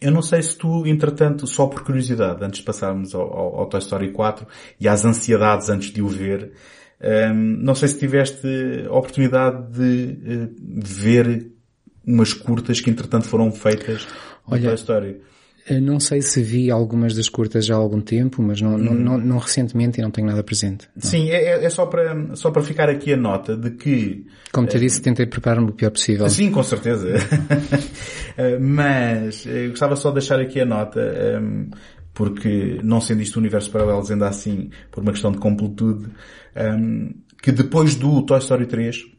eu 0.00 0.10
não 0.10 0.22
sei 0.22 0.42
se 0.42 0.56
tu, 0.56 0.86
entretanto, 0.86 1.46
só 1.46 1.66
por 1.66 1.82
curiosidade, 1.82 2.44
antes 2.44 2.60
de 2.60 2.66
passarmos 2.66 3.14
ao, 3.14 3.22
ao, 3.22 3.60
ao 3.60 3.66
Toy 3.66 3.80
Story 3.80 4.12
4 4.12 4.46
e 4.80 4.88
às 4.88 5.04
ansiedades 5.04 5.68
antes 5.68 5.90
de 5.92 6.02
o 6.02 6.08
ver, 6.08 6.52
um, 7.00 7.34
não 7.34 7.74
sei 7.74 7.88
se 7.88 7.98
tiveste 7.98 8.46
a 8.88 8.92
oportunidade 8.92 9.72
de 9.72 10.18
uh, 10.36 10.54
ver 10.84 11.50
umas 12.06 12.32
curtas 12.32 12.80
que 12.80 12.90
entretanto 12.90 13.26
foram 13.26 13.50
feitas 13.50 14.06
no 14.46 14.54
Olha, 14.54 14.68
Toy 14.68 14.74
Story. 14.74 15.20
Não 15.80 15.98
sei 15.98 16.20
se 16.20 16.42
vi 16.42 16.70
algumas 16.70 17.14
das 17.14 17.28
curtas 17.28 17.64
já 17.64 17.74
há 17.74 17.78
algum 17.78 18.00
tempo, 18.00 18.42
mas 18.42 18.60
não, 18.60 18.76
não, 18.76 18.92
não, 18.94 19.18
não 19.18 19.38
recentemente 19.38 19.98
e 19.98 20.02
não 20.02 20.10
tenho 20.10 20.26
nada 20.26 20.42
presente. 20.42 20.88
Não. 20.94 21.10
Sim, 21.10 21.30
é, 21.30 21.42
é, 21.42 21.64
é, 21.64 21.70
só 21.70 21.86
para, 21.86 22.36
só 22.36 22.50
para 22.50 22.62
ficar 22.62 22.90
aqui 22.90 23.14
a 23.14 23.16
nota 23.16 23.56
de 23.56 23.70
que... 23.70 24.26
Como 24.52 24.66
te 24.66 24.78
disse, 24.78 25.00
tentei 25.00 25.24
preparar-me 25.24 25.70
o 25.70 25.72
pior 25.72 25.90
possível. 25.90 26.28
Sim, 26.28 26.50
com 26.50 26.62
certeza. 26.62 27.14
mas 28.60 29.46
eu 29.46 29.70
gostava 29.70 29.96
só 29.96 30.10
de 30.10 30.16
deixar 30.16 30.38
aqui 30.38 30.60
a 30.60 30.66
nota, 30.66 31.00
um, 31.40 31.70
porque 32.12 32.78
não 32.82 33.00
sendo 33.00 33.22
isto 33.22 33.38
universo 33.38 33.70
paralelo, 33.70 34.04
ainda 34.08 34.28
assim, 34.28 34.68
por 34.90 35.02
uma 35.02 35.12
questão 35.12 35.32
de 35.32 35.38
completude, 35.38 36.10
um, 36.56 37.10
que 37.42 37.50
depois 37.50 37.94
do 37.94 38.20
Toy 38.20 38.38
Story 38.38 38.66
3, 38.66 39.13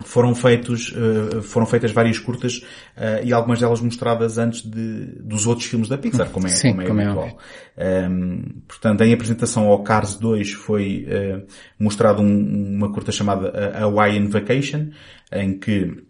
foram 0.00 0.34
feitos, 0.34 0.92
uh, 0.92 1.42
foram 1.42 1.66
feitas 1.66 1.92
várias 1.92 2.18
curtas 2.18 2.58
uh, 2.96 3.24
e 3.24 3.32
algumas 3.32 3.60
delas 3.60 3.80
mostradas 3.80 4.38
antes 4.38 4.62
de, 4.62 5.06
dos 5.20 5.46
outros 5.46 5.66
filmes 5.66 5.88
da 5.88 5.96
Pixar, 5.96 6.28
como 6.30 6.46
é, 6.46 6.50
Sim, 6.50 6.70
como 6.70 6.82
é, 6.82 6.86
como 6.86 7.00
habitual. 7.00 7.38
É 7.76 8.08
um, 8.08 8.42
portanto, 8.66 9.02
em 9.02 9.12
apresentação 9.12 9.68
ao 9.68 9.82
Cars 9.82 10.16
2 10.16 10.52
foi 10.52 11.06
uh, 11.06 11.46
mostrado 11.78 12.22
um, 12.22 12.76
uma 12.76 12.92
curta 12.92 13.12
chamada 13.12 13.52
Hawaiian 13.76 14.28
Vacation, 14.28 14.90
em 15.32 15.58
que 15.58 16.04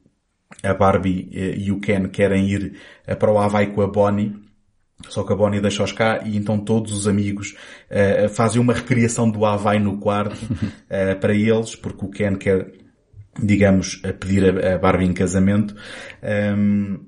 a 0.63 0.75
Barbie 0.75 1.29
e 1.33 1.73
o 1.73 1.81
Ken 1.81 2.09
querem 2.09 2.49
ir 2.51 2.75
para 3.19 3.33
o 3.33 3.39
Havaí 3.39 3.69
com 3.69 3.81
a 3.81 3.87
Bonnie 3.87 4.35
só 5.09 5.25
que 5.25 5.33
a 5.33 5.37
Bonnie 5.37 5.61
deixa-os 5.61 5.93
cá 5.93 6.23
e 6.25 6.37
então 6.37 6.59
todos 6.59 6.93
os 6.93 7.07
amigos 7.07 7.57
uh, 7.91 8.29
fazem 8.29 8.61
uma 8.61 8.73
recriação 8.73 9.31
do 9.31 9.45
Havaí 9.45 9.79
no 9.79 9.99
quarto 9.99 10.45
uh, 10.45 11.19
para 11.21 11.35
eles, 11.35 11.75
porque 11.77 12.05
o 12.05 12.11
Ken 12.11 12.37
quer 12.37 12.82
digamos, 13.41 14.01
a 14.05 14.13
pedir 14.13 14.65
a, 14.65 14.79
Barbie 14.79 15.07
em 15.07 15.13
casamento. 15.13 15.75
Um, 16.23 16.99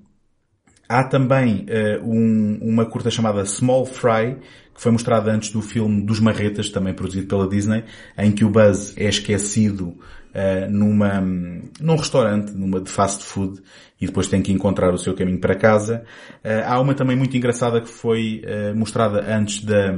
há 0.88 1.04
também 1.04 1.66
uh, 1.68 2.04
um, 2.04 2.58
uma 2.62 2.86
curta 2.86 3.10
chamada 3.10 3.44
Small 3.44 3.84
Fry, 3.84 4.36
que 4.74 4.80
foi 4.80 4.90
mostrada 4.90 5.30
antes 5.30 5.50
do 5.50 5.62
filme 5.62 6.02
dos 6.02 6.20
Marretas, 6.20 6.70
também 6.70 6.94
produzido 6.94 7.26
pela 7.26 7.48
Disney, 7.48 7.84
em 8.18 8.32
que 8.32 8.44
o 8.44 8.50
Buzz 8.50 8.94
é 8.96 9.08
esquecido 9.08 9.88
uh, 9.88 10.70
numa, 10.70 11.20
num 11.20 11.96
restaurante, 11.96 12.52
numa 12.52 12.80
de 12.80 12.90
fast 12.90 13.24
food, 13.24 13.60
e 14.00 14.06
depois 14.06 14.26
tem 14.26 14.42
que 14.42 14.52
encontrar 14.52 14.92
o 14.92 14.98
seu 14.98 15.14
caminho 15.14 15.38
para 15.38 15.54
casa. 15.54 16.04
Uh, 16.44 16.64
há 16.66 16.80
uma 16.80 16.94
também 16.94 17.16
muito 17.16 17.36
engraçada 17.36 17.80
que 17.80 17.88
foi 17.88 18.42
mostrada 18.74 19.24
antes 19.28 19.62
da, 19.62 19.94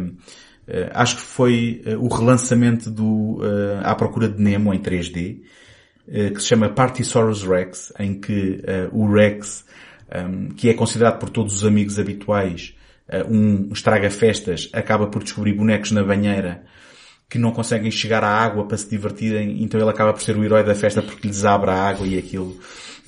acho 0.92 1.16
que 1.16 1.22
foi 1.22 1.82
o 1.98 2.08
relançamento 2.08 2.90
do 2.90 3.40
À 3.82 3.94
Procura 3.94 4.28
de 4.28 4.42
Nemo 4.42 4.74
em 4.74 4.80
3D, 4.80 5.40
eh, 5.40 5.46
que 6.06 6.40
se 6.40 6.46
chama 6.46 6.68
Partysaurus 6.68 7.42
Rex, 7.42 7.92
em 7.98 8.20
que 8.20 8.62
uh, 8.92 8.96
o 8.96 9.12
Rex, 9.12 9.64
um, 10.08 10.18
ehm, 10.18 10.48
que 10.50 10.68
é 10.68 10.74
considerado 10.74 11.18
por 11.18 11.30
todos 11.30 11.56
os 11.56 11.64
amigos 11.64 11.98
habituais 11.98 12.74
uh, 13.08 13.30
um 13.30 13.70
estraga-festas, 13.72 14.68
acaba 14.72 15.08
por 15.08 15.22
descobrir 15.22 15.52
bonecos 15.52 15.90
na 15.90 16.04
banheira 16.04 16.64
que 17.28 17.38
não 17.38 17.50
conseguem 17.50 17.90
chegar 17.90 18.22
à 18.22 18.30
água 18.30 18.66
para 18.66 18.76
se 18.76 18.88
divertirem, 18.88 19.62
então 19.62 19.80
ele 19.80 19.90
acaba 19.90 20.12
por 20.12 20.22
ser 20.22 20.36
o 20.36 20.44
herói 20.44 20.62
da 20.62 20.76
festa 20.76 21.02
porque 21.02 21.26
lhes 21.26 21.44
abre 21.44 21.70
a 21.70 21.74
água 21.74 22.06
e 22.06 22.16
aquilo 22.16 22.56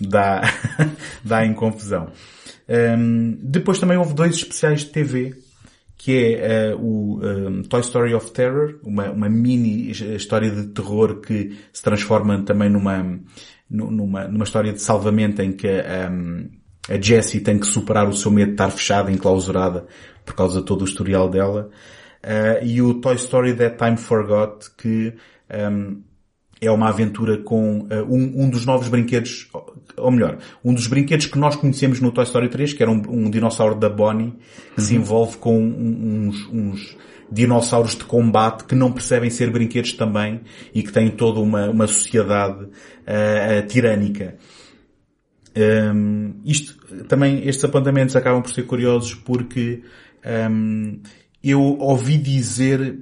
dá, 0.01 0.43
dá 1.23 1.47
em 1.47 1.55
confusão. 1.55 2.11
Um, 2.69 2.75
ehm, 2.75 3.39
depois 3.41 3.79
também 3.79 3.97
houve 3.97 4.13
dois 4.13 4.35
especiais 4.35 4.81
de 4.81 4.91
TV 4.91 5.48
que 6.09 6.37
é 6.37 6.75
uh, 6.75 6.81
o 6.81 7.21
um, 7.23 7.63
Toy 7.65 7.81
Story 7.81 8.15
of 8.15 8.31
Terror, 8.31 8.79
uma, 8.83 9.11
uma 9.11 9.29
mini 9.29 9.91
história 9.91 10.51
de 10.51 10.69
terror 10.69 11.21
que 11.21 11.55
se 11.71 11.83
transforma 11.83 12.43
também 12.47 12.71
numa, 12.71 13.21
numa, 13.69 14.27
numa 14.27 14.45
história 14.45 14.73
de 14.73 14.81
salvamento 14.81 15.43
em 15.43 15.53
que 15.53 15.69
um, 15.69 16.49
a 16.89 16.99
Jessie 16.99 17.41
tem 17.41 17.59
que 17.59 17.67
superar 17.67 18.09
o 18.09 18.15
seu 18.15 18.31
medo 18.31 18.47
de 18.47 18.55
estar 18.55 18.71
fechada, 18.71 19.13
enclausurada, 19.13 19.87
por 20.25 20.35
causa 20.35 20.61
de 20.61 20.65
todo 20.65 20.81
o 20.81 20.87
historial 20.87 21.29
dela. 21.29 21.69
Uh, 22.25 22.65
e 22.65 22.81
o 22.81 22.95
Toy 22.95 23.17
Story 23.17 23.55
That 23.55 23.77
Time 23.77 23.99
Forgot, 23.99 24.71
que 24.79 25.13
um, 25.71 26.03
é 26.61 26.71
uma 26.71 26.89
aventura 26.89 27.39
com 27.39 27.81
uh, 27.81 28.05
um, 28.09 28.45
um, 28.45 28.51
dos 28.51 28.67
novos 28.67 28.89
brinquedos, 28.89 29.49
ou 29.97 30.11
melhor, 30.11 30.39
um 30.65 30.75
dos 30.75 30.87
brinquedos 30.87 31.27
que 31.27 31.39
nós 31.39 31.57
conhecemos 31.57 32.01
no 32.01 32.11
Toy 32.11 32.25
Story 32.25 32.49
3, 32.49 32.73
que 32.73 32.83
era 32.83 32.91
um, 32.91 33.03
um 33.09 33.31
dinossauro 33.31 33.75
da 33.75 33.89
Bonnie, 33.89 34.33
que 34.75 34.81
uhum. 34.81 34.87
se 34.87 34.97
envolve 34.97 35.37
com 35.39 35.57
uns, 35.57 36.49
uns, 36.53 36.97
dinossauros 37.31 37.95
de 37.95 38.05
combate 38.05 38.65
que 38.65 38.75
não 38.75 38.91
percebem 38.91 39.29
ser 39.29 39.51
brinquedos 39.51 39.93
também 39.93 40.41
e 40.75 40.83
que 40.83 40.91
têm 40.91 41.11
toda 41.11 41.41
uma, 41.41 41.69
uma 41.69 41.87
sociedade 41.87 42.65
uh, 42.65 43.67
tirânica. 43.67 44.37
Um, 45.57 46.41
isto, 46.45 46.75
também, 47.05 47.47
estes 47.47 47.65
apontamentos 47.65 48.15
acabam 48.17 48.43
por 48.43 48.51
ser 48.51 48.63
curiosos 48.63 49.15
porque 49.15 49.83
um, 50.51 51.01
eu 51.43 51.61
ouvi 51.61 52.17
dizer 52.17 52.99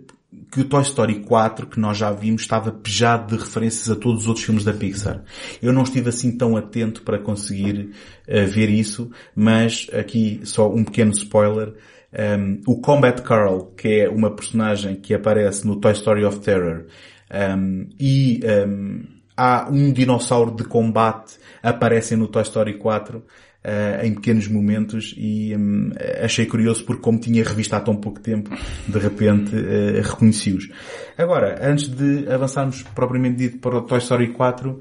que 0.51 0.61
o 0.61 0.65
Toy 0.65 0.83
Story 0.83 1.21
4, 1.21 1.67
que 1.67 1.81
nós 1.81 1.97
já 1.97 2.11
vimos, 2.11 2.43
estava 2.43 2.73
pejado 2.73 3.37
de 3.37 3.43
referências 3.43 3.91
a 3.91 3.97
todos 3.97 4.23
os 4.23 4.29
outros 4.29 4.45
filmes 4.45 4.65
da 4.65 4.73
Pixar. 4.73 5.23
Eu 5.63 5.73
não 5.73 5.83
estive 5.83 6.09
assim 6.09 6.37
tão 6.37 6.57
atento 6.57 7.03
para 7.03 7.19
conseguir 7.19 7.91
uh, 8.29 8.47
ver 8.47 8.71
isso, 8.71 9.11
mas 9.35 9.87
aqui 9.93 10.41
só 10.45 10.73
um 10.73 10.85
pequeno 10.85 11.13
spoiler. 11.13 11.75
Um, 12.13 12.61
o 12.67 12.81
Combat 12.81 13.21
Carl, 13.23 13.67
que 13.77 14.01
é 14.01 14.09
uma 14.09 14.31
personagem 14.35 14.97
que 14.97 15.13
aparece 15.13 15.67
no 15.67 15.77
Toy 15.77 15.93
Story 15.93 16.25
of 16.25 16.41
Terror, 16.41 16.87
um, 17.31 17.89
e 17.99 18.41
um, 18.67 19.05
há 19.37 19.69
um 19.71 19.93
dinossauro 19.93 20.55
de 20.55 20.65
combate 20.65 21.35
aparecem 21.63 22.17
no 22.17 22.29
Toy 22.29 22.43
Story 22.43 22.79
4, 22.79 23.23
uh, 23.67 24.07
em 24.07 24.15
pequenos 24.15 24.47
momentos 24.47 25.13
e 25.17 25.55
um, 25.57 25.91
achei 26.23 26.47
curioso 26.47 26.85
porque 26.85 27.03
como 27.03 27.19
tinha 27.19 27.43
revisto 27.43 27.75
há 27.75 27.81
tão 27.81 27.97
pouco 27.97 28.21
tempo, 28.21 28.51
de 28.87 28.99
repente 28.99 29.55
uh, 29.55 30.03
reconheci-os. 30.03 30.71
Agora, 31.19 31.59
antes 31.61 31.89
de 31.89 32.31
avançarmos 32.31 32.83
propriamente 32.95 33.37
dito 33.37 33.59
para 33.59 33.77
o 33.77 33.83
Toy 33.83 33.99
Story 33.99 34.33
4, 34.33 34.81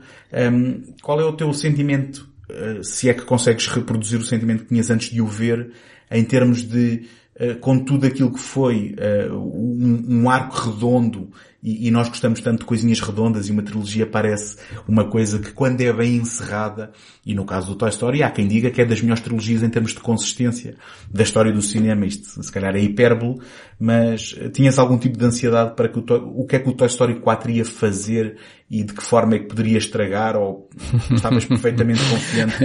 um, 0.52 0.84
qual 1.02 1.20
é 1.20 1.26
o 1.26 1.34
teu 1.34 1.52
sentimento, 1.54 2.30
uh, 2.50 2.84
se 2.84 3.10
é 3.10 3.14
que 3.14 3.24
consegues 3.24 3.68
reproduzir 3.68 4.20
o 4.20 4.24
sentimento 4.24 4.64
que 4.64 4.70
tinhas 4.70 4.92
antes 4.92 5.10
de 5.10 5.22
o 5.22 5.28
ver, 5.28 5.72
em 6.12 6.24
termos 6.24 6.62
de, 6.62 7.08
com 7.62 7.80
tudo 7.80 8.06
aquilo 8.06 8.32
que 8.32 8.40
foi 8.40 8.96
um, 9.32 10.22
um 10.22 10.30
arco 10.30 10.70
redondo 10.70 11.32
e, 11.66 11.88
e, 11.88 11.92
nós 11.92 12.08
gostamos 12.08 12.40
tanto 12.42 12.60
de 12.60 12.66
coisinhas 12.66 13.00
redondas 13.02 13.50
e 13.50 13.52
uma 13.52 13.64
trilogia 13.64 14.06
parece 14.06 14.56
uma 14.88 15.10
coisa 15.10 15.40
que 15.40 15.52
quando 15.52 15.82
é 15.82 15.92
bem 15.92 16.18
encerrada, 16.18 16.92
e 17.26 17.34
no 17.34 17.44
caso 17.44 17.70
do 17.70 17.76
Toy 17.76 17.90
Story 17.90 18.22
há 18.22 18.30
quem 18.30 18.48
diga 18.48 18.70
que 18.70 18.84
é 18.84 18.86
das 18.86 19.02
melhores 19.02 19.24
trilogias 19.24 19.64
em 19.64 19.70
termos 19.72 19.92
de 19.92 20.00
consistência 20.00 20.76
da 21.12 21.24
história 21.24 21.52
do 21.52 21.64
cinema, 21.64 22.06
isto 22.06 22.44
se 22.44 22.52
calhar 22.52 22.76
é 22.76 22.80
hipérbole, 22.80 23.40
mas 23.80 24.36
tinhas 24.54 24.78
algum 24.78 24.96
tipo 24.96 25.18
de 25.18 25.26
ansiedade 25.26 25.76
para 25.76 25.90
que 25.90 25.98
o, 25.98 26.04
o 26.36 26.46
que 26.46 26.56
é 26.56 26.60
que 26.60 26.70
o 26.70 26.74
Toy 26.74 26.88
Story 26.88 27.20
4 27.20 27.50
ia 27.50 27.66
fazer 27.66 28.38
e 28.70 28.84
de 28.84 28.94
que 28.94 29.04
forma 29.04 29.36
é 29.36 29.40
que 29.40 29.46
poderia 29.46 29.78
estragar 29.78 30.36
ou 30.36 30.68
estavas 31.14 31.46
perfeitamente 31.46 32.02
confiante? 32.10 32.56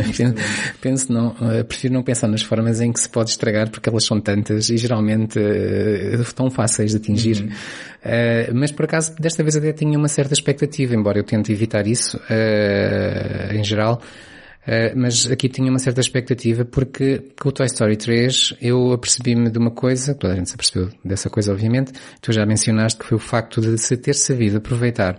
Penso 0.81 1.13
não, 1.13 1.37
eh, 1.43 1.63
prefiro 1.63 1.93
não 1.93 2.03
pensar 2.03 2.27
nas 2.27 2.43
formas 2.43 2.81
em 2.81 2.91
que 2.91 3.01
se 3.01 3.09
pode 3.09 3.31
estragar 3.31 3.71
porque 3.71 3.89
elas 3.89 4.05
são 4.05 4.19
tantas 4.19 4.71
e 4.71 4.79
geralmente 4.79 5.39
uh, 5.39 6.35
tão 6.35 6.51
fáceis 6.51 6.93
de 6.93 6.97
atingir. 6.97 7.43
Uhum. 7.43 7.49
Uh, 7.51 8.55
mas 8.55 8.73
por 8.73 8.87
acaso 8.87 9.15
desta 9.17 9.43
vez 9.43 9.57
até 9.57 9.75
tinha 9.75 9.99
uma 9.99 10.09
certa 10.09 10.33
expectativa, 10.33 10.95
embora 10.95 11.19
eu 11.19 11.25
tente 11.25 11.53
evitar 11.53 11.87
isso 11.87 12.17
uh, 12.17 13.55
em 13.55 13.63
geral. 13.63 14.01
Uh, 14.63 14.97
mas 14.97 15.31
aqui 15.31 15.51
tinha 15.51 15.71
uma 15.71 15.79
certa 15.79 16.01
expectativa 16.01 16.65
porque 16.65 17.33
com 17.39 17.49
o 17.51 17.53
Toy 17.53 17.67
Story 17.67 17.97
3 17.97 18.57
eu 18.61 18.93
apercebi-me 18.93 19.51
de 19.51 19.59
uma 19.59 19.71
coisa, 19.71 20.15
toda 20.15 20.33
a 20.33 20.37
gente 20.37 20.49
se 20.49 20.55
apercebeu 20.55 20.91
dessa 21.05 21.29
coisa 21.29 21.53
obviamente, 21.53 21.93
tu 22.23 22.33
já 22.33 22.45
mencionaste 22.47 22.99
que 22.99 23.07
foi 23.07 23.17
o 23.17 23.21
facto 23.21 23.61
de 23.61 23.77
se 23.79 23.97
ter 23.97 24.15
sabido 24.15 24.59
aproveitar 24.59 25.19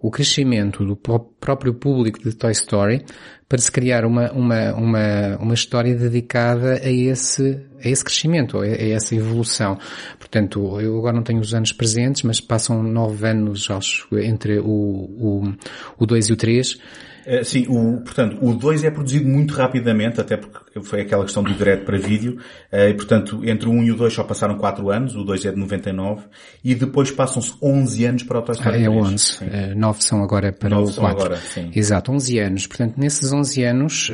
o 0.00 0.10
crescimento 0.10 0.84
do 0.84 0.96
próprio 0.96 1.74
público 1.74 2.18
de 2.22 2.34
Toy 2.34 2.52
Story 2.52 3.04
para 3.48 3.58
se 3.58 3.70
criar 3.70 4.04
uma, 4.04 4.30
uma, 4.32 4.72
uma, 4.74 5.36
uma 5.40 5.54
história 5.54 5.94
dedicada 5.94 6.80
a 6.82 6.90
esse, 6.90 7.60
a 7.84 7.88
esse 7.88 8.04
crescimento, 8.04 8.58
a, 8.58 8.66
essa 8.66 9.14
evolução. 9.14 9.78
Portanto, 10.18 10.80
eu 10.80 10.96
agora 10.98 11.16
não 11.16 11.22
tenho 11.22 11.40
os 11.40 11.52
anos 11.52 11.72
presentes, 11.72 12.22
mas 12.22 12.40
passam 12.40 12.82
nove 12.82 13.26
anos 13.26 13.70
acho, 13.70 14.08
entre 14.18 14.58
o, 14.58 14.64
o, 14.64 15.54
o 15.98 16.06
2 16.06 16.28
e 16.28 16.32
o 16.32 16.36
3 16.36 16.78
eh, 17.26 17.44
sim, 17.44 17.66
o, 17.68 18.00
portanto, 18.00 18.38
o 18.40 18.54
2 18.54 18.84
é 18.84 18.90
produzido 18.90 19.28
muito 19.28 19.52
rapidamente, 19.54 20.20
até 20.20 20.36
porque 20.36 20.58
foi 20.82 21.02
aquela 21.02 21.24
questão 21.24 21.42
do 21.42 21.52
direto 21.54 21.84
para 21.84 21.98
vídeo, 21.98 22.38
eh, 22.70 22.90
e 22.90 22.94
portanto, 22.94 23.40
entre 23.44 23.68
o 23.68 23.72
1 23.72 23.84
e 23.84 23.92
o 23.92 23.96
2 23.96 24.12
só 24.12 24.24
passaram 24.24 24.56
4 24.56 24.90
anos, 24.90 25.16
o 25.16 25.24
2 25.24 25.46
é 25.46 25.52
de 25.52 25.58
99, 25.58 26.22
e 26.64 26.74
depois 26.74 27.10
passam-se 27.10 27.54
11 27.62 28.04
anos 28.04 28.22
para 28.22 28.38
o 28.38 28.42
Toy 28.42 28.54
Story 28.54 28.76
ah, 28.76 28.82
É 28.82 28.88
11, 28.88 29.18
sim. 29.18 29.46
9 29.76 29.98
eh, 29.98 30.02
são 30.02 30.22
agora 30.22 30.52
para 30.52 30.70
9 30.70 30.92
o 30.92 30.94
4. 30.94 31.20
Agora, 31.20 31.36
sim. 31.36 31.70
Exato, 31.74 32.12
11 32.12 32.38
anos. 32.38 32.66
Portanto, 32.66 32.96
nesses 32.96 33.32
11 33.32 33.64
anos, 33.64 34.12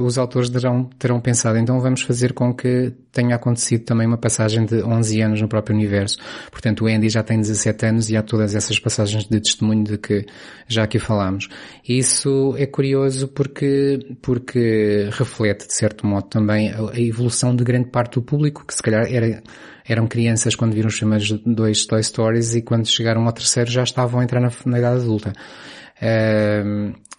os 0.00 0.18
autores 0.18 0.50
terão, 0.50 0.84
terão 0.98 1.20
pensado, 1.20 1.58
então 1.58 1.80
vamos 1.80 2.02
fazer 2.02 2.32
com 2.32 2.54
que 2.54 2.92
tenha 3.12 3.34
acontecido 3.34 3.84
também 3.84 4.06
uma 4.06 4.18
passagem 4.18 4.64
de 4.64 4.82
11 4.82 5.20
anos 5.20 5.40
no 5.40 5.48
próprio 5.48 5.74
universo. 5.74 6.18
Portanto, 6.50 6.84
o 6.84 6.86
Andy 6.86 7.08
já 7.08 7.22
tem 7.22 7.38
17 7.40 7.86
anos 7.86 8.10
e 8.10 8.16
há 8.16 8.22
todas 8.22 8.54
essas 8.54 8.78
passagens 8.78 9.24
de 9.24 9.40
testemunho 9.40 9.84
de 9.84 9.98
que 9.98 10.26
já 10.68 10.84
aqui 10.84 10.98
falámos. 10.98 11.48
Isso 11.88 12.10
isso 12.20 12.54
é 12.56 12.66
curioso 12.66 13.28
porque, 13.28 13.98
porque 14.20 15.08
reflete, 15.12 15.69
de 15.70 15.76
certo 15.76 16.04
modo, 16.04 16.26
também 16.26 16.72
a, 16.72 17.00
evolução 17.00 17.54
de 17.54 17.62
grande 17.62 17.90
parte 17.90 18.14
do 18.14 18.22
público, 18.22 18.66
que 18.66 18.74
se 18.74 18.82
calhar 18.82 19.06
era, 19.08 19.40
eram 19.88 20.08
crianças 20.08 20.56
quando 20.56 20.74
viram 20.74 20.88
os 20.88 20.96
primeiros 20.96 21.30
dois 21.46 21.86
Toy 21.86 22.02
Stories 22.02 22.56
e 22.56 22.62
quando 22.62 22.88
chegaram 22.88 23.24
ao 23.24 23.32
terceiro 23.32 23.70
já 23.70 23.84
estavam 23.84 24.18
a 24.18 24.24
entrar 24.24 24.40
na, 24.40 24.50
na 24.66 24.78
idade 24.80 25.02
adulta. 25.02 25.32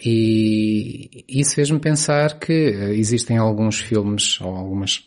E 0.04 1.24
isso 1.30 1.56
fez-me 1.56 1.80
pensar 1.80 2.40
que 2.40 2.52
existem 2.52 3.38
alguns 3.38 3.80
filmes 3.80 4.42
ou 4.42 4.54
algumas 4.54 5.06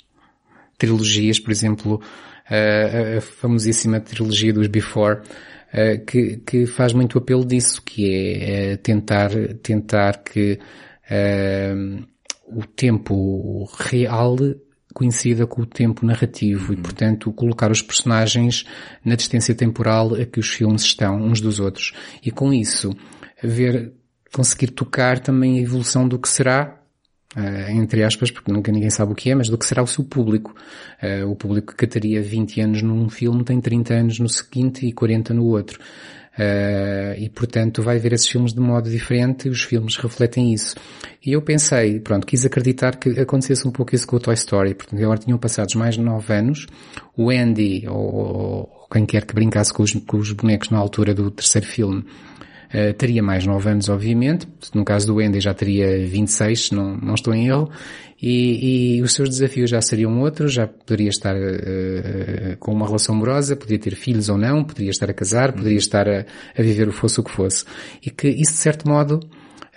trilogias, 0.78 1.38
por 1.38 1.50
exemplo, 1.50 2.00
a 2.48 3.20
famosíssima 3.20 4.00
trilogia 4.00 4.54
dos 4.54 4.68
Before, 4.68 5.20
eh, 5.70 5.98
que, 5.98 6.38
que 6.38 6.64
faz 6.66 6.94
muito 6.94 7.18
apelo 7.18 7.44
disso, 7.44 7.82
que 7.82 8.40
é 8.40 8.76
tentar, 8.76 9.30
tentar 9.62 10.22
que 10.22 10.58
o 12.46 12.64
tempo 12.66 13.64
real 13.78 14.36
coincida 14.94 15.46
com 15.46 15.62
o 15.62 15.66
tempo 15.66 16.06
narrativo 16.06 16.72
uhum. 16.72 16.78
e, 16.78 16.80
portanto, 16.80 17.32
colocar 17.32 17.70
os 17.70 17.82
personagens 17.82 18.64
na 19.04 19.16
distância 19.16 19.54
temporal 19.54 20.14
a 20.14 20.24
que 20.24 20.38
os 20.38 20.48
filmes 20.48 20.82
estão 20.82 21.16
uns 21.16 21.40
dos 21.40 21.58
outros. 21.58 21.92
E 22.22 22.30
com 22.30 22.52
isso, 22.52 22.94
ver, 23.42 23.92
conseguir 24.32 24.68
tocar 24.68 25.18
também 25.18 25.58
a 25.58 25.62
evolução 25.62 26.06
do 26.06 26.18
que 26.18 26.28
será 26.28 26.80
Uh, 27.36 27.68
entre 27.72 28.04
aspas, 28.04 28.30
porque 28.30 28.52
nunca 28.52 28.70
ninguém 28.70 28.90
sabe 28.90 29.10
o 29.10 29.14
que 29.14 29.28
é, 29.28 29.34
mas 29.34 29.48
do 29.48 29.58
que 29.58 29.66
será 29.66 29.82
o 29.82 29.88
seu 29.88 30.04
público. 30.04 30.54
Uh, 31.02 31.28
o 31.28 31.34
público 31.34 31.74
que 31.74 31.84
teria 31.84 32.22
20 32.22 32.60
anos 32.60 32.82
num 32.82 33.08
filme 33.08 33.42
tem 33.42 33.60
30 33.60 33.92
anos 33.92 34.18
no 34.20 34.28
seguinte 34.28 34.86
e 34.86 34.92
40 34.92 35.34
no 35.34 35.44
outro. 35.46 35.80
Uh, 36.36 37.14
e 37.16 37.28
portanto 37.28 37.80
vai 37.80 37.96
ver 38.00 38.12
esses 38.12 38.26
filmes 38.26 38.52
de 38.52 38.58
modo 38.58 38.90
diferente 38.90 39.46
e 39.46 39.50
os 39.50 39.62
filmes 39.62 39.96
refletem 39.96 40.52
isso. 40.52 40.74
E 41.24 41.32
eu 41.32 41.40
pensei, 41.40 42.00
pronto, 42.00 42.26
quis 42.26 42.44
acreditar 42.44 42.96
que 42.96 43.20
acontecesse 43.20 43.66
um 43.66 43.70
pouco 43.70 43.94
isso 43.94 44.06
com 44.06 44.16
o 44.16 44.20
Toy 44.20 44.34
Story, 44.34 44.74
porque 44.74 44.96
agora 44.96 45.18
tinham 45.18 45.38
passados 45.38 45.76
mais 45.76 45.94
de 45.94 46.00
9 46.00 46.34
anos, 46.34 46.66
o 47.16 47.30
Andy, 47.30 47.86
ou, 47.88 48.14
ou 48.14 48.88
quem 48.92 49.06
quer 49.06 49.24
que 49.24 49.34
brincasse 49.34 49.72
com 49.72 49.84
os, 49.84 49.92
com 49.92 50.16
os 50.16 50.32
bonecos 50.32 50.70
na 50.70 50.78
altura 50.78 51.14
do 51.14 51.30
terceiro 51.30 51.66
filme, 51.66 52.04
Uh, 52.74 52.92
teria 52.92 53.22
mais 53.22 53.46
9 53.46 53.70
anos, 53.70 53.88
obviamente. 53.88 54.48
No 54.74 54.84
caso 54.84 55.06
do 55.06 55.20
Andy 55.20 55.38
já 55.38 55.54
teria 55.54 56.04
26, 56.08 56.60
se 56.60 56.74
não, 56.74 56.96
não 56.96 57.14
estou 57.14 57.32
em 57.32 57.46
erro. 57.46 57.70
E, 58.26 58.96
e, 58.96 59.02
os 59.02 59.12
seus 59.12 59.28
desafios 59.28 59.68
já 59.68 59.82
seriam 59.82 60.18
outros, 60.18 60.54
já 60.54 60.66
poderia 60.66 61.10
estar 61.10 61.36
uh, 61.36 62.56
com 62.58 62.72
uma 62.72 62.86
relação 62.86 63.14
amorosa, 63.14 63.54
poderia 63.54 63.78
ter 63.78 63.94
filhos 63.94 64.30
ou 64.30 64.38
não, 64.38 64.64
poderia 64.64 64.88
estar 64.88 65.10
a 65.10 65.12
casar, 65.12 65.52
poderia 65.52 65.76
estar 65.76 66.08
a, 66.08 66.24
a 66.56 66.62
viver 66.62 66.88
o 66.88 66.92
fosse 66.92 67.20
o 67.20 67.22
que 67.22 67.30
fosse. 67.30 67.66
E 68.02 68.08
que 68.08 68.28
isso, 68.28 68.52
de 68.52 68.58
certo 68.60 68.88
modo, 68.88 69.20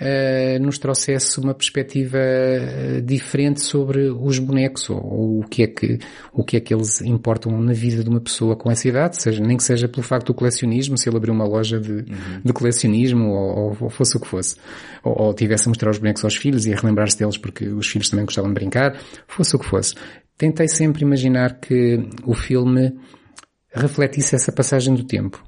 uh, 0.02 0.64
nos 0.64 0.78
trouxesse 0.78 1.40
uma 1.40 1.54
perspectiva 1.54 2.18
uh, 2.18 3.02
diferente 3.02 3.62
sobre 3.62 4.10
os 4.10 4.40
bonecos 4.40 4.90
ou, 4.90 4.98
ou, 4.98 5.40
o 5.40 5.48
que 5.48 5.64
é 5.64 5.68
que 5.68 6.00
o 6.32 6.44
que 6.44 6.58
é 6.58 6.60
que 6.60 6.74
eles 6.74 7.02
importam 7.02 7.60
na 7.60 7.74
vida 7.74 8.04
de 8.04 8.10
uma 8.10 8.22
pessoa 8.22 8.56
com 8.56 8.72
essa 8.72 8.88
idade, 8.88 9.22
seja 9.22 9.44
nem 9.44 9.58
que 9.58 9.64
seja 9.64 9.88
pelo 9.88 10.04
facto 10.04 10.28
do 10.28 10.34
colecionismo, 10.34 10.98
se 10.98 11.10
ele 11.10 11.18
abriu 11.18 11.34
uma 11.34 11.46
loja 11.46 11.80
de, 11.80 11.92
uhum. 11.92 12.42
de 12.44 12.54
colecionismo 12.54 13.30
ou, 13.30 13.78
ou, 13.82 13.90
fosse 13.90 14.18
o 14.18 14.20
que 14.20 14.28
fosse, 14.28 14.56
ou, 15.04 15.28
ou 15.28 15.34
tivesse 15.34 15.68
a 15.68 15.70
mostrar 15.70 15.90
os 15.90 15.98
bonecos 15.98 16.24
aos 16.24 16.36
filhos 16.36 16.66
e 16.66 16.74
a 16.74 16.76
relembrar-se 16.76 17.18
deles 17.18 17.38
porque 17.38 17.68
os 17.68 17.88
filhos 17.88 18.10
também 18.10 18.26
gostavam 18.26 18.52
de 18.52 18.56
brincar, 18.56 19.00
fosse 19.28 19.56
o 19.56 19.60
que 19.60 19.66
fosse. 19.66 19.96
Tentei 20.38 20.68
sempre 20.68 21.02
imaginar 21.02 21.60
que 21.60 22.00
o 22.24 22.34
filme 22.34 22.94
refletisse 23.74 24.36
essa 24.36 24.52
passagem 24.52 24.94
do 24.94 25.04
tempo 25.04 25.47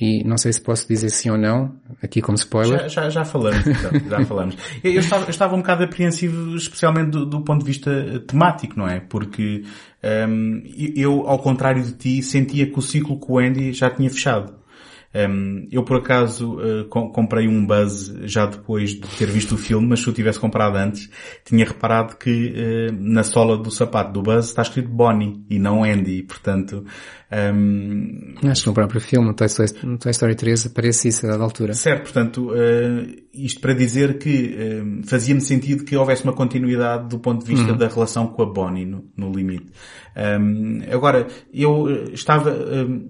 e 0.00 0.22
não 0.22 0.38
sei 0.38 0.52
se 0.52 0.60
posso 0.60 0.86
dizer 0.86 1.10
sim 1.10 1.30
ou 1.30 1.36
não, 1.36 1.74
aqui 2.02 2.22
como 2.22 2.36
spoiler. 2.36 2.82
Já, 2.82 2.88
já, 2.88 3.10
já 3.10 3.24
falamos, 3.24 3.66
então, 3.66 3.90
já 4.08 4.24
falamos. 4.24 4.56
Eu, 4.82 4.92
eu, 4.92 5.00
estava, 5.00 5.24
eu 5.24 5.30
estava 5.30 5.54
um 5.56 5.58
bocado 5.58 5.84
apreensivo, 5.84 6.54
especialmente 6.54 7.10
do, 7.10 7.26
do 7.26 7.40
ponto 7.40 7.60
de 7.60 7.66
vista 7.66 8.20
temático, 8.26 8.78
não 8.78 8.86
é? 8.86 9.00
Porque 9.00 9.64
um, 10.28 10.62
eu, 10.94 11.26
ao 11.26 11.38
contrário 11.40 11.82
de 11.82 11.92
ti, 11.92 12.22
sentia 12.22 12.70
que 12.70 12.78
o 12.78 12.82
ciclo 12.82 13.18
com 13.18 13.34
o 13.34 13.38
Andy 13.38 13.72
já 13.72 13.90
tinha 13.90 14.08
fechado. 14.08 14.58
Um, 15.14 15.66
eu 15.72 15.82
por 15.84 15.96
acaso 15.96 16.58
uh, 16.58 16.84
comprei 16.84 17.48
um 17.48 17.66
Buzz 17.66 18.14
já 18.24 18.44
depois 18.44 18.90
de 18.90 19.00
ter 19.16 19.26
visto 19.26 19.54
o 19.54 19.58
filme, 19.58 19.86
mas 19.88 20.00
se 20.00 20.06
eu 20.06 20.12
tivesse 20.12 20.38
comprado 20.38 20.76
antes, 20.76 21.10
tinha 21.44 21.64
reparado 21.64 22.16
que 22.16 22.52
uh, 22.52 22.92
na 22.92 23.24
sola 23.24 23.56
do 23.56 23.70
sapato 23.70 24.12
do 24.12 24.22
Buzz 24.22 24.46
está 24.46 24.62
escrito 24.62 24.90
Bonnie 24.90 25.42
e 25.48 25.58
não 25.58 25.82
Andy, 25.82 26.22
portanto 26.24 26.84
um... 27.30 28.34
Acho 28.48 28.62
que 28.62 28.68
no 28.68 28.74
próprio 28.74 29.00
filme, 29.00 29.26
no 29.26 29.34
Toy, 29.34 29.46
Story, 29.46 29.70
no 29.82 29.98
Toy 29.98 30.10
Story 30.10 30.34
3, 30.34 30.66
aparece 30.66 31.08
isso 31.08 31.26
a 31.26 31.30
dada 31.30 31.44
altura. 31.44 31.74
Certo, 31.74 32.04
portanto, 32.04 32.50
uh, 32.50 33.16
isto 33.34 33.60
para 33.60 33.74
dizer 33.74 34.18
que 34.18 34.56
fazia-me 35.04 35.40
sentido 35.40 35.84
que 35.84 35.96
houvesse 35.96 36.24
uma 36.24 36.32
continuidade 36.32 37.08
do 37.08 37.18
ponto 37.18 37.44
de 37.44 37.54
vista 37.54 37.72
uhum. 37.72 37.76
da 37.78 37.88
relação 37.88 38.26
com 38.28 38.42
a 38.42 38.46
Bonnie, 38.46 38.86
no, 38.86 39.04
no 39.16 39.30
limite. 39.30 39.66
Um, 40.16 40.80
agora, 40.90 41.26
eu 41.52 41.88
eh, 41.88 42.10
estava, 42.12 42.52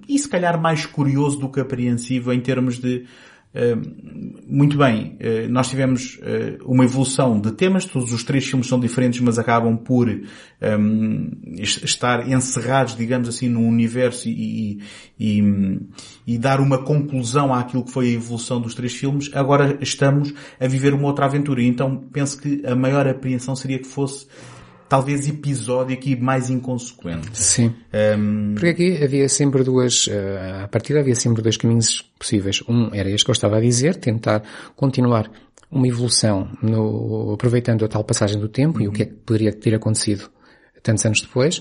e 0.07 0.19
se 0.19 0.29
calhar 0.29 0.61
mais 0.61 0.85
curioso 0.85 1.39
do 1.39 1.51
que 1.51 1.61
apreensivo 1.61 2.33
em 2.33 2.41
termos 2.41 2.79
de 2.79 3.07
muito 4.47 4.77
bem, 4.77 5.17
uh, 5.17 5.49
nós 5.49 5.69
tivemos 5.69 6.17
uh, 6.17 6.65
uma 6.65 6.85
evolução 6.85 7.41
de 7.41 7.51
temas, 7.53 7.85
todos 7.85 8.13
os 8.13 8.23
três 8.23 8.47
filmes 8.47 8.67
são 8.67 8.79
diferentes, 8.79 9.21
mas 9.21 9.39
acabam 9.39 9.77
por 9.77 10.09
um, 10.09 11.31
estar 11.59 12.29
encerrados, 12.29 12.95
digamos 12.95 13.29
assim, 13.29 13.49
num 13.49 13.67
universo 13.67 14.29
e, 14.29 14.81
e, 15.19 15.43
e, 16.27 16.39
dar 16.39 16.61
uma 16.61 16.79
conclusão 16.79 17.53
àquilo 17.53 17.85
que 17.85 17.91
foi 17.91 18.09
a 18.09 18.13
evolução 18.13 18.61
dos 18.61 18.75
três 18.75 18.95
filmes. 18.95 19.31
Agora 19.35 19.79
estamos 19.81 20.35
a 20.61 20.67
viver 20.67 20.93
uma 20.93 21.07
outra 21.07 21.25
aventura. 21.25 21.63
Então 21.63 21.97
penso 22.13 22.41
que 22.41 22.63
a 22.67 22.75
maior 22.75 23.07
apreensão 23.07 23.57
seria 23.57 23.79
que 23.79 23.87
fosse 23.87 24.27
talvez 24.89 25.29
episódico 25.29 26.09
e 26.09 26.17
mais 26.17 26.49
inconsequente. 26.51 27.29
Sim. 27.33 27.75
Um... 28.17 28.55
Porque 28.55 28.69
aqui 28.69 29.05
havia 29.05 29.29
sempre 29.29 29.63
duas, 29.63 30.07
uh, 30.07 30.65
a 30.65 30.69
partir 30.69 30.97
havia 30.97 31.15
sempre 31.15 31.43
dois 31.43 31.57
caminhos 31.57 32.03
possíveis. 32.19 32.63
Um 32.69 32.95
era 32.95 33.11
este 33.11 33.25
que 33.25 33.31
eu 33.31 33.35
estava 33.35 33.59
a 33.59 33.61
dizer, 33.61 33.97
tentar 33.97 34.43
continuar 34.75 35.31
uma 35.71 35.87
evolução 35.87 36.49
no, 36.63 37.33
aproveitando 37.35 37.85
a 37.85 37.89
tal 37.89 38.03
passagem 38.03 38.41
do 38.41 38.49
tempo 38.49 38.79
uhum. 38.79 38.85
e 38.85 38.89
o 38.89 38.93
que 38.93 39.03
é 39.03 39.07
que 39.07 39.15
poderia 39.15 39.53
ter 39.53 39.75
acontecido 39.75 40.31
tantos 40.83 41.05
anos 41.05 41.21
depois. 41.21 41.61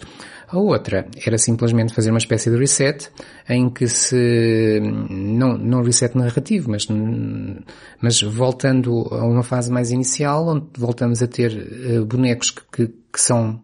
A 0.49 0.57
outra 0.57 1.05
era 1.25 1.37
simplesmente 1.37 1.93
fazer 1.93 2.09
uma 2.09 2.19
espécie 2.19 2.49
de 2.49 2.57
reset 2.57 3.09
em 3.49 3.69
que 3.69 3.85
se, 3.87 4.79
não, 5.09 5.57
não 5.57 5.83
reset 5.83 6.17
narrativo, 6.17 6.71
mas, 6.71 6.87
mas 8.01 8.21
voltando 8.21 9.07
a 9.11 9.25
uma 9.25 9.43
fase 9.43 9.69
mais 9.69 9.91
inicial, 9.91 10.47
onde 10.47 10.67
voltamos 10.77 11.21
a 11.21 11.27
ter 11.27 11.51
uh, 11.99 12.05
bonecos 12.05 12.51
que, 12.51 12.61
que, 12.71 12.87
que 12.87 13.19
são 13.19 13.61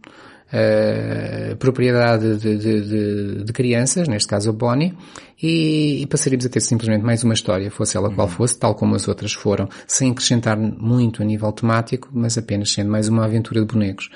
uh, 0.54 1.56
propriedade 1.56 2.38
de, 2.38 2.58
de, 2.58 3.44
de, 3.46 3.54
crianças, 3.54 4.10
neste 4.10 4.28
caso 4.28 4.50
a 4.50 4.54
Bonnie, 4.54 4.94
e, 5.42 6.02
e, 6.02 6.08
passaríamos 6.08 6.46
a 6.46 6.50
ter 6.50 6.60
simplesmente 6.60 7.06
mais 7.06 7.24
uma 7.24 7.34
história, 7.34 7.72
fosse 7.72 7.96
ela 7.96 8.14
qual 8.14 8.28
uhum. 8.28 8.34
fosse, 8.34 8.60
tal 8.60 8.76
como 8.76 8.96
as 8.96 9.08
outras 9.08 9.32
foram, 9.32 9.70
sem 9.88 10.12
acrescentar 10.12 10.58
muito 10.58 11.22
a 11.22 11.26
nível 11.26 11.52
temático, 11.54 12.10
mas 12.12 12.38
apenas 12.38 12.74
sendo 12.74 12.92
mais 12.92 13.08
uma 13.08 13.24
aventura 13.24 13.62
de 13.62 13.68
bonecos. 13.68 14.10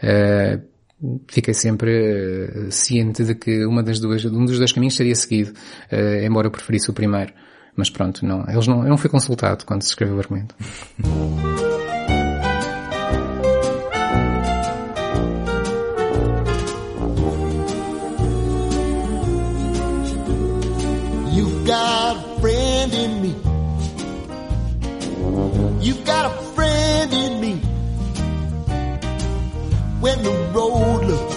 Uh, 0.00 0.77
fiquei 1.28 1.54
sempre 1.54 1.90
uh, 2.68 2.72
ciente 2.72 3.24
de 3.24 3.34
que 3.34 3.64
uma 3.64 3.82
das 3.82 4.00
duas, 4.00 4.24
um 4.24 4.44
dos 4.44 4.58
dois 4.58 4.72
caminhos 4.72 4.96
seria 4.96 5.14
seguido, 5.14 5.52
uh, 5.92 6.24
embora 6.24 6.46
eu 6.46 6.50
preferisse 6.50 6.90
o 6.90 6.94
primeiro. 6.94 7.32
Mas 7.76 7.90
pronto, 7.90 8.26
não, 8.26 8.44
eles 8.48 8.66
não, 8.66 8.82
eu 8.82 8.88
não 8.88 8.98
fui 8.98 9.08
consultado 9.08 9.64
quando 9.64 9.82
se 9.82 9.88
escreveu 9.88 10.16
o 10.16 10.18
argumento. 10.18 10.54
When 30.00 30.22
the 30.22 30.30
road 30.54 31.06
looks 31.06 31.36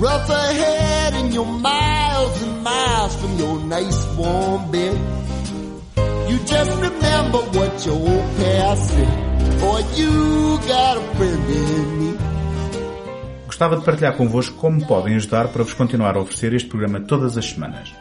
rough 0.00 0.30
ahead 0.30 1.12
and 1.14 1.32
you're 1.32 1.44
miles 1.44 2.42
and 2.42 2.62
miles 2.62 3.14
from 3.16 3.38
your 3.38 3.60
nice 3.66 4.06
warm 4.16 4.70
bed. 4.70 4.98
You 6.28 6.38
just 6.38 6.70
remember 6.80 7.38
what 7.52 7.84
your 7.84 7.96
old 7.96 8.36
past 8.38 8.88
said. 8.88 9.60
Boy, 9.60 9.84
you 9.94 10.58
got 10.66 10.96
a 10.96 11.02
friend 11.16 11.50
in 11.50 11.98
me. 11.98 12.18
Gostava 13.46 13.76
de 13.76 13.84
partilhar 13.84 14.16
convosco 14.16 14.56
como 14.56 14.84
podem 14.86 15.14
ajudar 15.16 15.48
para 15.48 15.62
vos 15.62 15.74
continuar 15.74 16.16
a 16.16 16.20
oferecer 16.20 16.54
este 16.54 16.70
programa 16.70 17.00
todas 17.00 17.36
as 17.36 17.44
semanas. 17.44 17.94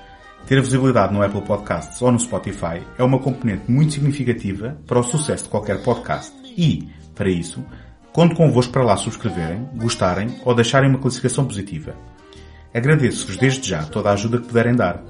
Ter 0.47 0.61
visibilidade 0.61 1.13
no 1.13 1.21
Apple 1.21 1.41
Podcasts 1.41 2.01
ou 2.01 2.11
no 2.11 2.19
Spotify 2.19 2.81
é 2.97 3.03
uma 3.03 3.19
componente 3.19 3.69
muito 3.69 3.93
significativa 3.93 4.77
para 4.87 4.99
o 4.99 5.03
sucesso 5.03 5.43
de 5.43 5.49
qualquer 5.49 5.83
podcast. 5.83 6.31
E, 6.57 6.87
para 7.13 7.29
isso, 7.29 7.63
conto 8.13 8.35
convosco 8.35 8.73
para 8.73 8.83
lá 8.83 8.97
subscreverem, 8.97 9.69
gostarem 9.75 10.39
ou 10.45 10.53
deixarem 10.53 10.89
uma 10.89 10.99
classificação 10.99 11.45
positiva. 11.45 11.95
Agradeço-vos 12.73 13.37
desde 13.37 13.67
já 13.67 13.83
toda 13.83 14.09
a 14.09 14.13
ajuda 14.13 14.39
que 14.39 14.47
puderem 14.47 14.75
dar. 14.75 15.03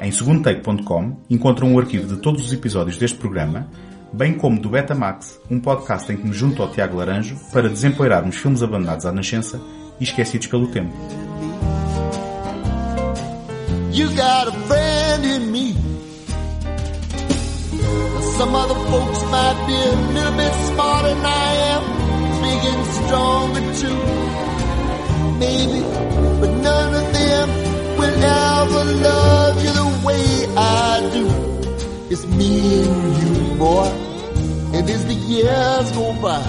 Em 0.00 0.10
segundotake.com 0.10 1.16
encontram 1.30 1.72
um 1.72 1.78
arquivo 1.78 2.14
de 2.14 2.20
todos 2.20 2.44
os 2.44 2.52
episódios 2.52 2.96
deste 2.96 3.18
programa, 3.18 3.68
bem 4.12 4.34
como 4.34 4.60
do 4.60 4.68
Betamax, 4.68 5.40
um 5.50 5.60
podcast 5.60 6.12
em 6.12 6.16
que 6.16 6.26
me 6.26 6.32
junto 6.32 6.62
ao 6.62 6.70
Tiago 6.70 6.96
Laranjo 6.96 7.36
para 7.52 7.68
desempoeirarmos 7.68 8.36
filmes 8.36 8.62
abandonados 8.62 9.06
à 9.06 9.12
nascença 9.12 9.60
e 10.00 10.04
esquecidos 10.04 10.46
pelo 10.46 10.68
tempo. 10.68 10.92
You 13.92 14.08
got 14.08 14.48
a 14.48 14.52
friend 14.66 15.24
in 15.24 15.52
me. 15.52 15.74
Some 18.36 18.52
other 18.56 18.74
folks 18.74 19.22
might 19.30 19.66
be 19.68 19.74
a 19.74 19.94
little 20.12 20.32
bit 20.36 20.52
smarter 20.66 21.14
than 21.14 21.24
I 21.24 21.54
am, 21.76 22.03
and 22.66 22.86
stronger 22.98 23.64
too. 23.80 24.00
Maybe, 25.38 25.80
but 26.40 26.50
none 26.68 26.94
of 26.94 27.12
them 27.12 27.48
will 27.98 28.24
ever 28.24 28.84
love 29.08 29.64
you 29.64 29.72
the 29.72 29.88
way 30.06 30.26
I 30.56 31.10
do. 31.12 31.24
It's 32.10 32.26
me 32.26 32.84
and 32.84 33.16
you, 33.20 33.56
boy, 33.56 33.88
and 34.74 34.90
as 34.90 35.04
the 35.06 35.14
years 35.14 35.92
go 35.92 36.12
by, 36.22 36.42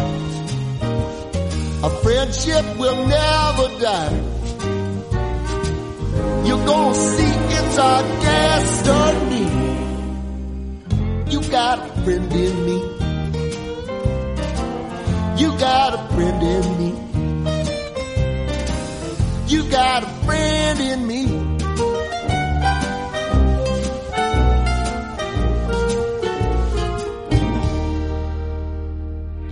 our 1.83 1.95
friendship 2.03 2.65
will 2.77 3.07
never 3.07 3.67
die. 3.79 4.15
You're 6.45 6.65
gonna 6.65 6.95
see 6.95 7.33
it's 7.57 7.77
our 7.77 8.03
destiny. 8.21 9.45
You 11.31 11.41
got 11.49 11.79
a 11.79 12.01
friend 12.03 12.31
in 12.33 12.65
me. 12.65 12.94
You 15.37 15.57
got 15.59 15.93
a 15.93 16.13
friend 16.13 16.43
in 16.43 16.77
me. 16.79 16.91
You 19.47 19.69
got 19.69 20.03
a 20.03 20.07
friend 20.25 20.79
in 20.79 21.07
me. 21.07 21.55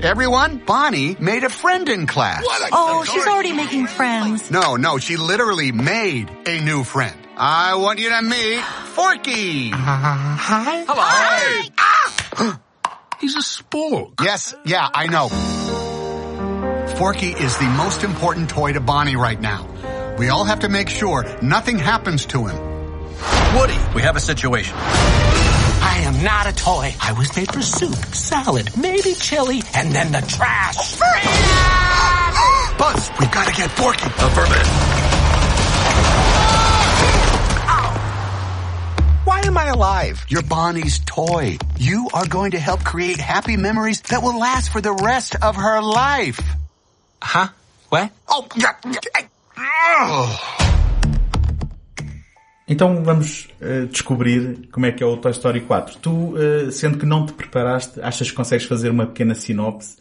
Everyone, 0.04 0.58
Bonnie 0.58 1.16
made 1.20 1.44
a 1.44 1.50
friend 1.50 1.88
in 1.88 2.08
class. 2.08 2.44
oh, 2.72 3.06
she's 3.06 3.26
already 3.26 3.54
making 3.54 3.88
friends. 3.88 4.52
No, 4.52 4.76
no, 4.76 4.98
she 4.98 5.16
literally 5.18 5.72
made 5.72 6.30
a 6.46 6.60
new 6.62 6.84
friend. 6.84 7.16
I 7.38 7.76
want 7.76 8.00
you 8.00 8.10
to 8.10 8.22
meet 8.22 8.62
Forky. 8.96 9.72
Uh, 9.72 9.76
hi. 9.76 10.84
Hello. 10.84 11.02
Hi. 11.02 11.70
Ah! 11.78 12.60
He's 13.22 13.36
a 13.36 13.40
spork. 13.40 14.22
Yes, 14.22 14.54
yeah, 14.66 14.88
I 14.94 15.08
know. 15.08 15.30
Forky 16.98 17.32
is 17.32 17.58
the 17.58 17.66
most 17.66 18.04
important 18.04 18.50
toy 18.50 18.74
to 18.74 18.80
Bonnie 18.80 19.16
right 19.16 19.40
now. 19.40 19.68
We 20.18 20.30
all 20.30 20.44
have 20.44 20.60
to 20.60 20.70
make 20.70 20.90
sure 20.90 21.26
nothing 21.42 21.80
happens 21.80 22.26
to 22.28 22.46
him. 22.46 22.56
Woody, 23.56 23.78
we 23.96 24.04
have 24.04 24.16
a 24.16 24.20
situation. 24.20 24.76
I 24.78 26.04
am 26.06 26.24
not 26.24 26.48
a 26.48 26.54
toy. 26.54 26.94
I 27.02 27.14
was 27.14 27.36
made 27.36 27.52
for 27.52 27.64
soup, 27.64 27.96
salad, 28.14 28.78
maybe 28.78 29.16
chili, 29.16 29.64
and 29.74 29.92
then 29.92 30.12
the 30.12 30.22
trash. 30.22 30.96
Freedom! 30.96 32.78
Buzz, 32.78 33.10
we've 33.20 33.32
got 33.32 33.48
to 33.48 33.54
get 33.54 33.72
Forky. 33.72 34.06
Affirmative. 34.06 34.68
Why 39.26 39.42
am 39.46 39.58
I 39.58 39.66
alive? 39.68 40.26
You're 40.30 40.44
Bonnie's 40.44 41.00
toy. 41.00 41.58
You 41.78 42.10
are 42.14 42.28
going 42.28 42.52
to 42.52 42.60
help 42.60 42.84
create 42.84 43.18
happy 43.18 43.58
memories 43.58 44.02
that 44.04 44.22
will 44.22 44.38
last 44.38 44.72
for 44.72 44.80
the 44.80 44.94
rest 44.94 45.36
of 45.42 45.56
her 45.56 45.82
life. 45.82 46.40
Yeah. 47.24 47.50
Oh. 50.00 50.28
Então 52.68 53.04
vamos 53.04 53.48
uh, 53.62 53.88
descobrir 53.88 54.68
como 54.72 54.86
é 54.86 54.92
que 54.92 55.04
é 55.04 55.06
o 55.06 55.16
Toy 55.18 55.32
Story 55.32 55.62
4. 55.62 55.98
Tu, 56.00 56.10
uh, 56.12 56.72
sendo 56.72 56.98
que 56.98 57.06
não 57.06 57.26
te 57.26 57.34
preparaste, 57.34 58.02
achas 58.02 58.30
que 58.30 58.36
consegues 58.36 58.66
fazer 58.66 58.90
uma 58.90 59.06
pequena 59.06 59.36
sinopse 59.36 59.98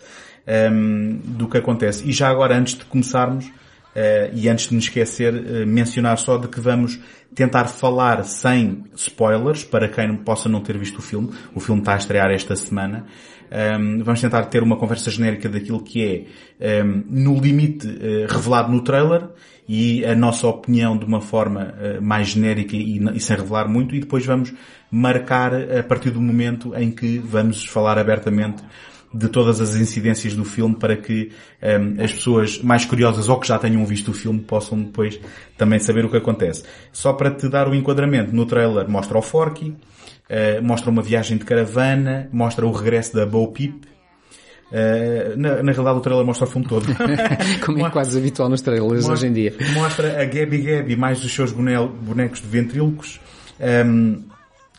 um, 0.47 0.53
ehm, 0.53 1.21
do 1.25 1.49
que 1.49 1.59
acontece? 1.59 2.09
E 2.09 2.13
já 2.13 2.29
agora, 2.29 2.57
antes 2.57 2.75
de 2.77 2.85
começarmos, 2.85 3.47
uh, 3.47 4.31
e 4.33 4.49
antes 4.49 4.69
de 4.69 4.75
nos 4.75 4.85
esquecer, 4.85 5.33
mencionar 5.67 6.19
só 6.19 6.39
de 6.39 6.49
que 6.49 6.61
vamos 6.61 6.99
tentar 7.35 7.67
falar 7.67 8.25
sem 8.25 8.85
spoilers, 8.95 9.65
para 9.65 9.89
quem 9.89 10.17
possa 10.17 10.49
não 10.49 10.61
ter 10.61 10.77
visto 10.79 10.99
o 10.99 11.03
filme. 11.03 11.31
O 11.55 11.61
filme 11.61 11.81
está 11.81 11.95
a 11.95 11.97
estrear 11.97 12.31
esta 12.31 12.55
semana. 12.57 13.07
Um, 13.53 14.03
vamos 14.03 14.21
tentar 14.21 14.45
ter 14.47 14.63
uma 14.63 14.77
conversa 14.77 15.11
genérica 15.11 15.49
daquilo 15.49 15.83
que 15.83 16.27
é, 16.59 16.83
um, 16.83 17.05
no 17.07 17.39
limite, 17.39 17.87
revelado 18.27 18.73
no 18.73 18.83
trailer 18.83 19.29
e 19.69 20.05
a 20.07 20.15
nossa 20.15 20.47
opinião 20.49 20.97
de 20.97 21.05
uma 21.05 21.21
forma 21.21 21.75
uh, 21.75 22.03
mais 22.03 22.29
genérica 22.29 22.75
e, 22.75 22.99
e, 22.99 23.21
sem 23.21 23.37
revelar 23.37 23.69
muito 23.69 23.95
e 23.95 24.01
depois 24.01 24.25
vamos 24.25 24.55
marcar 24.91 25.53
a 25.55 25.83
partir 25.83 26.11
do 26.11 26.21
momento 26.21 26.75
em 26.75 26.91
que 26.91 27.19
vamos 27.19 27.65
falar 27.65 27.99
abertamente 27.99 28.63
de 29.15 29.29
todas 29.29 29.61
as 29.61 29.77
incidências 29.77 30.35
do 30.35 30.45
filme 30.45 30.75
para 30.75 30.97
que 30.97 31.31
um, 31.63 31.67
ehm, 31.67 32.01
as 32.03 32.13
pessoas 32.13 32.61
mais 32.63 32.85
curiosas 32.85 33.29
ou 33.29 33.39
que 33.39 33.47
já 33.47 33.59
tenham 33.59 33.85
visto 33.85 34.11
o 34.11 34.15
filme 34.15 34.41
possam 34.41 34.83
depois 34.83 35.21
também 35.57 35.79
saber 35.79 36.05
o 36.05 36.11
que 36.11 36.17
acontece. 36.17 36.65
Só 36.93 37.13
para 37.13 37.31
te 37.31 37.49
dar 37.49 37.69
o 37.69 37.75
enquadramento, 37.75 38.35
no 38.35 38.47
trailer 38.47 38.89
mostra 38.89 39.19
o 39.19 39.23
Forky, 39.23 39.71
uh, 39.71 40.63
mostra 40.63 40.91
uma 40.91 41.03
viagem 41.03 41.37
de 41.37 41.45
caravana, 41.45 42.29
mostra 42.33 42.67
o 42.67 42.73
regresso 42.73 43.15
da 43.15 43.27
Bo 43.27 43.49
Peep, 43.49 43.93
Uh, 44.73 45.37
na, 45.37 45.63
na 45.63 45.71
realidade 45.71 45.99
o 45.99 46.01
trailer 46.01 46.25
mostra 46.25 46.47
o 46.47 46.51
filme 46.51 46.67
todo. 46.67 46.87
Como 47.63 47.87
é 47.87 47.91
quase 47.91 48.17
habitual 48.17 48.49
nos 48.49 48.63
trailers 48.63 49.07
mostra, 49.07 49.13
hoje 49.13 49.27
em 49.27 49.33
dia. 49.35 49.55
Mostra 49.75 50.23
a 50.23 50.25
Gabby 50.25 50.63
Gabby 50.63 50.97
mais 50.97 51.23
os 51.23 51.31
seus 51.31 51.53
bonecos 51.53 52.41
de 52.41 52.47
ventrílocos. 52.47 53.21
Um, 53.61 53.67
ehm, 53.67 54.32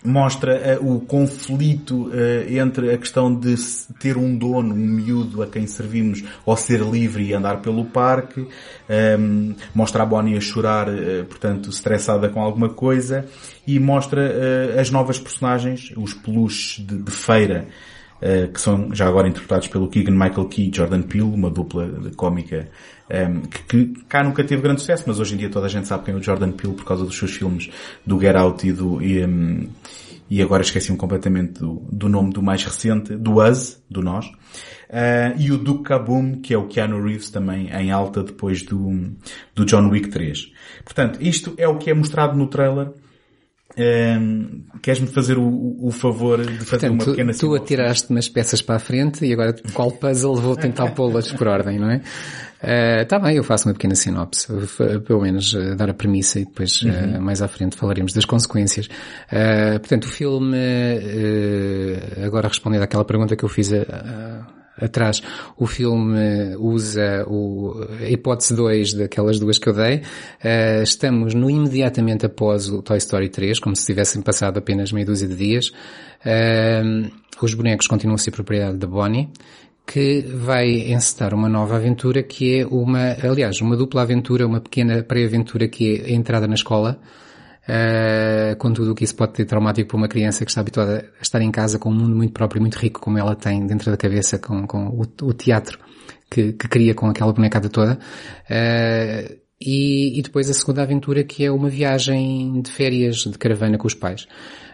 mostra 0.04 0.80
uh, 0.80 0.95
o 0.95 1.01
conflito 1.01 2.08
uh, 2.08 2.12
entre 2.49 2.93
a 2.93 2.97
questão 2.97 3.34
de 3.34 3.56
ter 3.99 4.18
um 4.18 4.38
dono, 4.38 4.74
um 4.74 4.78
miúdo 4.78 5.41
a 5.41 5.47
quem 5.47 5.66
servimos, 5.66 6.24
ou 6.45 6.58
ser 6.58 6.82
livre 6.82 7.24
e 7.24 7.34
andar 7.34 7.62
pelo 7.62 7.86
parque. 7.86 8.41
Um, 8.41 8.47
ehm, 8.89 9.56
mostra 9.74 10.04
a 10.04 10.06
Bonnie 10.06 10.38
a 10.38 10.41
chorar, 10.41 10.89
uh, 10.89 11.26
portanto, 11.26 11.70
estressada 11.70 12.28
com 12.30 12.41
alguma 12.41 12.70
coisa. 12.70 13.26
E 13.66 13.80
mostra 13.80 14.30
as 14.78 14.91
novas 14.91 15.18
personagens, 15.18 15.93
os 15.95 16.14
peluches 16.14 16.86
de, 16.86 16.97
de 16.97 17.12
feira, 17.12 17.70
que 18.53 18.61
são 18.61 18.93
já 18.93 19.07
agora 19.07 19.28
interpretados 19.28 19.67
pelo 19.67 19.89
Keegan 19.89 20.13
Michael 20.13 20.45
Key 20.45 20.69
e 20.69 20.76
Jordan 20.76 21.01
Peele, 21.01 21.24
uma 21.24 21.49
dupla 21.49 21.89
cómica 22.15 22.69
um, 23.09 23.41
que, 23.41 23.63
que, 23.63 24.05
cá 24.05 24.24
nunca 24.24 24.43
teve 24.43 24.61
grande 24.61 24.82
sucesso, 24.82 25.03
mas 25.05 25.19
hoje 25.19 25.36
em 25.36 25.38
dia 25.38 25.49
toda 25.49 25.65
a 25.65 25.69
gente 25.69 25.88
sabe 25.88 26.05
quem 26.05 26.13
é 26.13 26.17
o 26.17 26.24
Jordan 26.24 26.51
Peele 26.51 26.74
por 26.74 26.86
causa 26.86 27.03
dos 27.05 27.17
seus 27.17 27.32
filmes 27.32 27.69
do 28.05 28.19
Get 28.19 28.36
Out 28.36 28.67
e 28.67 28.74
do... 28.74 29.01
E, 29.01 29.26
um, 29.26 29.67
e 30.30 30.41
agora 30.41 30.63
esqueci-me 30.63 30.97
completamente 30.97 31.59
do, 31.59 31.86
do, 31.91 32.09
nome 32.09 32.32
do 32.32 32.41
mais 32.41 32.63
recente, 32.63 33.15
do 33.15 33.39
Us, 33.39 33.80
do 33.88 34.01
Nós, 34.01 34.26
uh, 34.26 35.38
e 35.38 35.51
o 35.51 35.57
Duke 35.59 35.84
Kaboom, 35.84 36.41
que 36.41 36.55
é 36.55 36.57
o 36.57 36.65
Keanu 36.65 37.03
Reeves 37.03 37.30
também 37.30 37.69
em 37.69 37.91
alta 37.91 38.24
depois 38.24 38.63
do, 38.63 39.11
do 39.53 39.63
John 39.63 39.89
Wick 39.89 40.09
3. 40.09 40.51
Portanto, 40.84 41.19
isto 41.21 41.53
é 41.57 41.67
o 41.67 41.78
que 41.78 41.91
é 41.91 41.93
mostrado 41.93 42.36
no 42.36 42.47
trailer. 42.47 42.93
Um, 43.76 44.63
Queres-me 44.82 45.07
fazer 45.07 45.38
o, 45.38 45.78
o, 45.82 45.91
favor 45.91 46.39
de 46.39 46.65
fazer 46.65 46.89
Portanto, 46.89 46.91
uma 46.91 47.05
pequena 47.05 47.32
Tu, 47.32 47.39
tu 47.39 47.55
atiraste 47.55 48.11
umas 48.11 48.30
peças 48.30 48.61
para 48.61 48.76
a 48.76 48.80
frente 48.80 49.26
e 49.26 49.34
agora 49.34 49.55
qual 49.74 49.91
puzzle 49.91 50.36
vou 50.36 50.55
tentar 50.55 50.91
pô-las 50.91 51.32
por 51.32 51.47
ordem, 51.47 51.80
não 51.80 51.89
é? 51.89 52.01
Está 53.01 53.15
eh, 53.15 53.19
uh, 53.19 53.21
bem, 53.21 53.38
eu 53.38 53.43
faço 53.43 53.67
uma 53.67 53.74
pequena 53.74 53.95
sinopse, 53.95 54.47
pelo 55.05 55.21
menos 55.21 55.53
uh, 55.53 55.76
dar 55.76 55.89
a 55.89 55.93
premissa 55.93 56.39
e 56.39 56.45
depois 56.45 56.82
uhum. 56.84 57.17
uh, 57.17 57.21
mais 57.21 57.41
à 57.41 57.47
frente 57.47 57.76
falaremos 57.76 58.13
das 58.13 58.26
consequências. 58.26 58.88
portanto, 59.80 60.05
o 60.05 60.09
filme, 60.09 60.57
agora 62.24 62.47
respondendo 62.47 62.84
àquela 62.84 63.03
pergunta 63.03 63.36
que 63.36 63.43
eu 63.43 63.49
fiz 63.49 63.71
atrás, 64.80 65.21
o 65.57 65.65
filme 65.65 66.55
usa 66.57 67.26
o, 67.28 67.86
a 67.99 68.09
hipótese 68.09 68.55
2 68.55 68.93
daquelas 68.93 69.39
duas 69.39 69.57
que 69.57 69.69
eu 69.69 69.74
dei. 69.74 70.01
estamos 70.82 71.34
no 71.34 71.49
imediatamente 71.49 72.26
após 72.26 72.69
o 72.69 72.82
Toy 72.82 72.97
Story 72.97 73.30
3, 73.30 73.59
como 73.59 73.76
se 73.76 73.86
tivessem 73.86 74.21
passado 74.21 74.57
apenas 74.57 74.91
meia 74.91 75.05
dúzia 75.05 75.28
de 75.28 75.36
dias. 75.36 75.71
os 77.41 77.53
bonecos 77.53 77.88
continuam 77.88 78.15
a 78.15 78.17
ser 78.17 78.32
propriedade 78.32 78.78
da 78.78 78.88
Bonnie 78.88 79.30
que 79.86 80.21
vai 80.21 80.91
encetar 80.91 81.34
uma 81.34 81.49
nova 81.49 81.76
aventura 81.76 82.24
que 82.24 82.59
é 82.59 82.65
uma, 82.65 83.17
aliás, 83.21 83.59
uma 83.61 83.76
dupla 83.76 84.01
aventura, 84.01 84.47
uma 84.47 84.61
pequena 84.61 85.03
pré-aventura 85.03 85.67
que 85.67 85.97
é 85.97 86.05
a 86.05 86.11
entrada 86.11 86.47
na 86.47 86.55
escola, 86.55 86.99
uh, 87.68 88.55
com 88.57 88.72
tudo 88.74 88.91
o 88.91 88.95
que 88.95 89.03
isso 89.03 89.16
pode 89.16 89.34
ter 89.34 89.45
traumático 89.45 89.89
para 89.89 89.97
uma 89.97 90.07
criança 90.07 90.45
que 90.45 90.51
está 90.51 90.61
habituada 90.61 91.09
a 91.20 91.22
estar 91.22 91.41
em 91.41 91.51
casa 91.51 91.80
com 91.80 91.89
um 91.89 91.93
mundo 91.93 92.16
muito 92.16 92.34
próprio, 92.34 92.61
muito 92.61 92.78
rico 92.78 92.99
como 92.99 93.18
ela 93.18 93.36
tem 93.36 93.66
dentro 93.66 93.91
da 93.91 93.97
cabeça, 93.97 94.38
com, 94.38 94.66
com 94.68 94.88
o, 94.88 95.01
o 95.28 95.34
teatro 95.34 95.80
que, 96.30 96.53
que 96.53 96.68
cria 96.68 96.93
com 96.93 97.07
aquela 97.07 97.32
bonecada 97.32 97.70
toda. 97.70 97.97
Uh, 98.49 99.43
e, 99.61 100.20
e, 100.20 100.22
depois 100.22 100.49
a 100.49 100.53
segunda 100.53 100.82
aventura 100.82 101.24
que 101.24 101.45
é 101.45 101.51
uma 101.51 101.70
viagem 101.70 102.61
de 102.61 102.70
férias 102.70 103.18
de 103.18 103.38
caravana 103.38 103.78
com 103.78 103.88
os 103.88 103.93
pais. 103.93 104.24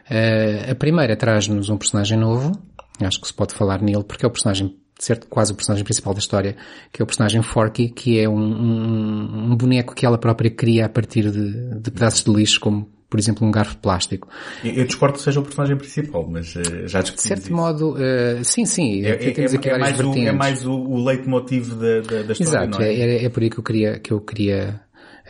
Uh, 0.09 0.71
a 0.71 0.75
primeira 0.75 1.15
traz-nos 1.15 1.69
um 1.69 1.77
personagem 1.77 2.17
novo, 2.17 2.51
acho 2.99 3.21
que 3.21 3.27
se 3.27 3.33
pode 3.33 3.53
falar 3.53 3.81
nele 3.81 4.03
porque 4.03 4.25
é 4.25 4.27
o 4.27 4.31
personagem 4.31 4.75
ser 4.99 5.23
quase 5.29 5.53
o 5.53 5.55
personagem 5.55 5.83
principal 5.83 6.13
da 6.13 6.19
história, 6.19 6.55
que 6.91 7.01
é 7.01 7.03
o 7.03 7.05
personagem 7.05 7.41
Forky, 7.41 7.89
que 7.89 8.19
é 8.19 8.27
um, 8.27 8.37
um, 8.37 9.51
um 9.51 9.55
boneco 9.55 9.95
que 9.95 10.05
ela 10.05 10.17
própria 10.17 10.51
cria 10.51 10.85
a 10.85 10.89
partir 10.89 11.31
de, 11.31 11.79
de, 11.79 11.91
pedaços 11.91 12.23
de 12.23 12.31
lixo, 12.31 12.59
como 12.59 12.87
por 13.09 13.17
exemplo 13.17 13.47
um 13.47 13.49
garfo 13.49 13.71
de 13.75 13.81
plástico. 13.81 14.27
Eu 14.63 14.85
discordo 14.85 15.17
que 15.17 15.23
seja 15.23 15.39
o 15.39 15.43
personagem 15.43 15.77
principal, 15.77 16.27
mas 16.29 16.53
uh, 16.55 16.61
já 16.85 17.01
discutimos 17.01 17.15
De 17.15 17.21
certo 17.21 17.43
isso. 17.43 17.53
modo, 17.53 17.93
uh, 17.93 18.43
sim, 18.43 18.65
sim, 18.65 19.03
é, 19.03 19.11
é, 19.11 19.31
temos 19.31 19.53
aqui 19.53 19.69
é, 19.69 19.77
mais 19.77 19.99
o, 19.99 20.13
é 20.13 20.31
mais 20.31 20.65
o, 20.65 20.73
o 20.73 21.03
leitmotiv 21.03 21.69
da, 21.69 22.01
da, 22.01 22.21
da 22.23 22.33
história, 22.33 22.65
Exato, 22.65 22.81
é? 22.83 22.93
é, 22.93 23.25
é, 23.25 23.29
por 23.29 23.41
aí 23.41 23.49
que 23.49 23.57
eu 23.57 23.63
queria, 23.63 23.99
que 23.99 24.11
eu 24.11 24.21
queria 24.21 24.81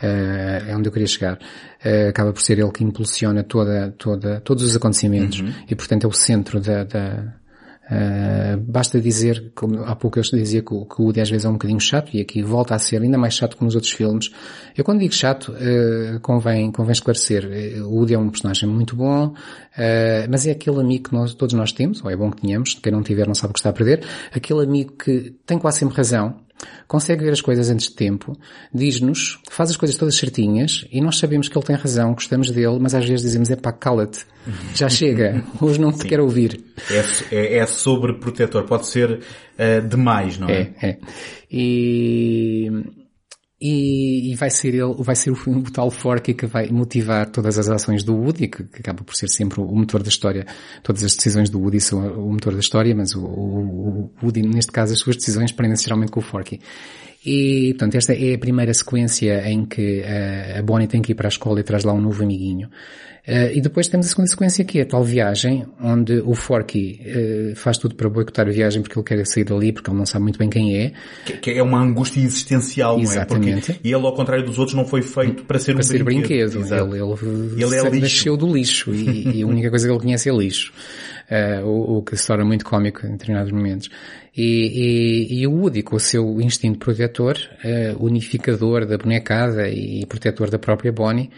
Uh, 0.02 0.70
é 0.70 0.74
onde 0.74 0.88
eu 0.88 0.92
queria 0.92 1.06
chegar. 1.06 1.38
Uh, 1.84 2.08
acaba 2.08 2.32
por 2.32 2.40
ser 2.40 2.58
ele 2.58 2.70
que 2.70 2.82
impulsiona 2.82 3.44
toda, 3.44 3.94
toda, 3.98 4.40
todos 4.40 4.64
os 4.64 4.74
acontecimentos 4.74 5.40
uhum. 5.40 5.52
e 5.68 5.74
portanto 5.74 6.04
é 6.04 6.06
o 6.06 6.12
centro 6.12 6.58
da, 6.58 6.84
da, 6.84 7.34
Uh, 7.90 8.56
basta 8.60 9.00
dizer, 9.00 9.50
como 9.54 9.82
há 9.82 9.96
pouco 9.96 10.18
eu 10.18 10.22
dizia 10.22 10.62
que 10.62 10.72
o, 10.72 10.84
que 10.84 11.02
o 11.02 11.06
Woody 11.06 11.20
às 11.20 11.28
vezes 11.28 11.44
é 11.44 11.48
um 11.48 11.54
bocadinho 11.54 11.80
chato 11.80 12.14
e 12.14 12.20
aqui 12.20 12.40
volta 12.40 12.72
a 12.74 12.78
ser 12.78 13.02
ainda 13.02 13.18
mais 13.18 13.34
chato 13.34 13.56
que 13.56 13.64
nos 13.64 13.74
outros 13.74 13.92
filmes. 13.92 14.30
Eu 14.76 14.84
quando 14.84 15.00
digo 15.00 15.12
chato, 15.12 15.52
uh, 15.52 16.20
convém, 16.20 16.70
convém 16.70 16.92
esclarecer. 16.92 17.44
Uh, 17.44 17.86
o 17.86 17.96
Woody 17.96 18.14
é 18.14 18.18
um 18.18 18.30
personagem 18.30 18.68
muito 18.68 18.94
bom, 18.94 19.34
mas 20.28 20.46
é 20.46 20.50
aquele 20.50 20.80
amigo 20.80 21.08
que 21.08 21.14
nós, 21.14 21.34
todos 21.34 21.54
nós 21.54 21.72
temos, 21.72 22.04
ou 22.04 22.10
é 22.10 22.16
bom 22.16 22.30
que 22.30 22.42
tenhamos, 22.42 22.74
quem 22.74 22.92
não 22.92 23.02
tiver 23.02 23.26
não 23.26 23.34
sabe 23.34 23.50
o 23.50 23.54
que 23.54 23.60
está 23.60 23.70
a 23.70 23.72
perder, 23.72 24.04
aquele 24.32 24.62
amigo 24.62 24.92
que 24.92 25.34
tem 25.46 25.58
quase 25.58 25.78
sempre 25.78 25.96
razão, 25.96 26.36
consegue 26.86 27.24
ver 27.24 27.32
as 27.32 27.40
coisas 27.40 27.70
antes 27.70 27.88
de 27.88 27.94
tempo, 27.94 28.36
diz-nos, 28.72 29.38
faz 29.50 29.70
as 29.70 29.76
coisas 29.76 29.96
todas 29.96 30.16
certinhas 30.16 30.86
e 30.90 31.00
nós 31.00 31.18
sabemos 31.18 31.48
que 31.48 31.56
ele 31.56 31.64
tem 31.64 31.76
razão, 31.76 32.14
gostamos 32.14 32.50
dele, 32.50 32.78
mas 32.80 32.94
às 32.94 33.04
vezes 33.04 33.22
dizemos, 33.22 33.50
é 33.50 33.56
pá, 33.56 33.72
cala-te, 33.72 34.26
já 34.74 34.88
chega, 34.88 35.44
hoje 35.60 35.80
não 35.80 35.92
te 35.92 36.04
quero 36.06 36.24
ouvir. 36.24 36.60
É, 36.90 37.34
é, 37.34 37.56
é 37.58 37.66
sobreprotetor, 37.66 38.64
pode 38.64 38.86
ser 38.86 39.10
uh, 39.12 39.88
demais, 39.88 40.38
não 40.38 40.48
é? 40.48 40.72
É, 40.82 40.88
é. 40.88 40.98
E, 41.50 42.70
e, 43.60 44.32
e, 44.32 44.34
vai 44.36 44.48
ser 44.48 44.68
ele, 44.68 44.94
vai 44.98 45.14
ser 45.14 45.30
o, 45.30 45.34
o, 45.50 45.62
tal 45.70 45.90
Forky 45.90 46.32
que 46.32 46.46
vai 46.46 46.68
motivar 46.68 47.28
todas 47.30 47.58
as 47.58 47.68
ações 47.68 48.02
do 48.02 48.14
Woody, 48.16 48.48
que, 48.48 48.64
que, 48.64 48.80
acaba 48.80 49.04
por 49.04 49.14
ser 49.14 49.28
sempre 49.28 49.60
o 49.60 49.74
motor 49.74 50.02
da 50.02 50.08
história. 50.08 50.46
Todas 50.82 51.04
as 51.04 51.14
decisões 51.14 51.50
do 51.50 51.60
Woody 51.60 51.80
são 51.80 52.00
o 52.00 52.32
motor 52.32 52.54
da 52.54 52.60
história, 52.60 52.94
mas 52.94 53.14
o, 53.14 53.20
o, 53.20 54.04
o 54.04 54.10
Woody, 54.22 54.42
neste 54.42 54.72
caso, 54.72 54.94
as 54.94 55.00
suas 55.00 55.16
decisões 55.16 55.52
prendem-se 55.52 55.84
geralmente 55.84 56.10
com 56.10 56.20
o 56.20 56.22
Forky. 56.22 56.60
E, 57.24 57.74
portanto, 57.74 57.96
esta 57.96 58.14
é 58.14 58.34
a 58.34 58.38
primeira 58.38 58.72
sequência 58.72 59.46
em 59.48 59.64
que 59.66 60.02
a, 60.02 60.58
a 60.58 60.62
Bonnie 60.62 60.88
tem 60.88 61.02
que 61.02 61.12
ir 61.12 61.14
para 61.14 61.28
a 61.28 61.30
escola 61.30 61.60
e 61.60 61.62
traz 61.62 61.84
lá 61.84 61.92
um 61.92 62.00
novo 62.00 62.22
amiguinho. 62.22 62.68
Uh, 63.28 63.52
e 63.52 63.60
depois 63.60 63.86
temos 63.86 64.06
a 64.06 64.08
segunda 64.08 64.28
sequência 64.28 64.64
que 64.64 64.78
é 64.78 64.82
a 64.82 64.86
tal 64.86 65.04
viagem, 65.04 65.66
onde 65.80 66.20
o 66.20 66.34
Forky 66.34 67.00
uh, 67.04 67.54
faz 67.54 67.76
tudo 67.76 67.94
para 67.94 68.08
boicotar 68.08 68.48
a 68.48 68.50
viagem 68.50 68.80
porque 68.80 68.98
ele 68.98 69.04
quer 69.04 69.26
sair 69.26 69.44
dali, 69.44 69.72
porque 69.72 69.90
ele 69.90 69.98
não 69.98 70.06
sabe 70.06 70.22
muito 70.22 70.38
bem 70.38 70.48
quem 70.48 70.76
é. 70.78 70.92
Que, 71.26 71.34
que 71.34 71.50
é 71.50 71.62
uma 71.62 71.78
angústia 71.80 72.20
existencial, 72.20 72.98
Exatamente. 72.98 73.50
não 73.50 73.58
é? 73.58 73.60
Porque, 73.60 73.88
e 73.88 73.92
ele, 73.92 74.06
ao 74.06 74.14
contrário 74.14 74.44
dos 74.44 74.58
outros, 74.58 74.74
não 74.74 74.86
foi 74.86 75.02
feito 75.02 75.44
para 75.44 75.58
ser 75.58 75.74
para 75.74 75.80
um 75.80 75.82
ser 75.82 76.02
brinquedo. 76.02 76.60
brinquedo. 76.60 76.94
Ele, 76.94 76.98
ele, 76.98 77.62
ele 77.62 77.76
é 77.76 77.90
lixo. 77.90 78.00
nasceu 78.00 78.36
do 78.38 78.52
lixo 78.52 78.94
e, 78.94 79.38
e, 79.38 79.42
a 79.42 79.46
única 79.46 79.68
coisa 79.68 79.86
que 79.86 79.92
ele 79.92 80.00
conhece 80.00 80.30
é 80.30 80.32
lixo. 80.32 80.72
Uh, 81.30 81.64
o, 81.64 81.98
o, 81.98 82.02
que 82.02 82.16
se 82.16 82.26
torna 82.26 82.44
muito 82.44 82.64
cómico 82.64 83.06
em 83.06 83.12
determinados 83.12 83.52
momentos. 83.52 83.88
E, 84.36 85.28
e, 85.28 85.40
e, 85.40 85.46
o 85.46 85.52
Woody, 85.52 85.84
com 85.84 85.94
o 85.94 86.00
seu 86.00 86.40
instinto 86.40 86.80
protetor, 86.80 87.36
unificador 88.00 88.84
da 88.84 88.98
bonecada 88.98 89.68
e 89.68 90.04
protetor 90.06 90.50
da 90.50 90.58
própria 90.58 90.90
Bonnie, 90.90 91.30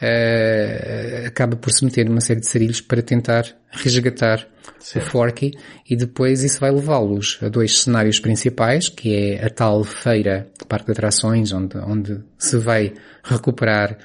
uh, 0.00 1.26
acaba 1.26 1.56
por 1.56 1.70
se 1.70 1.84
meter 1.84 2.08
numa 2.08 2.20
série 2.20 2.40
de 2.40 2.48
sarilhos 2.48 2.80
para 2.80 3.02
tentar 3.02 3.44
resgatar 3.70 4.46
certo. 4.78 5.06
o 5.06 5.10
Forky 5.10 5.52
e 5.88 5.96
depois 5.96 6.42
isso 6.42 6.60
vai 6.60 6.70
levá-los 6.70 7.38
a 7.42 7.48
dois 7.48 7.80
cenários 7.80 8.18
principais, 8.20 8.88
que 8.88 9.14
é 9.14 9.44
a 9.44 9.50
tal 9.50 9.84
feira, 9.84 10.48
parque 10.68 10.86
de 10.86 10.92
atrações, 10.92 11.52
onde, 11.52 11.76
onde 11.78 12.20
se 12.38 12.56
vai 12.58 12.92
recuperar 13.22 13.98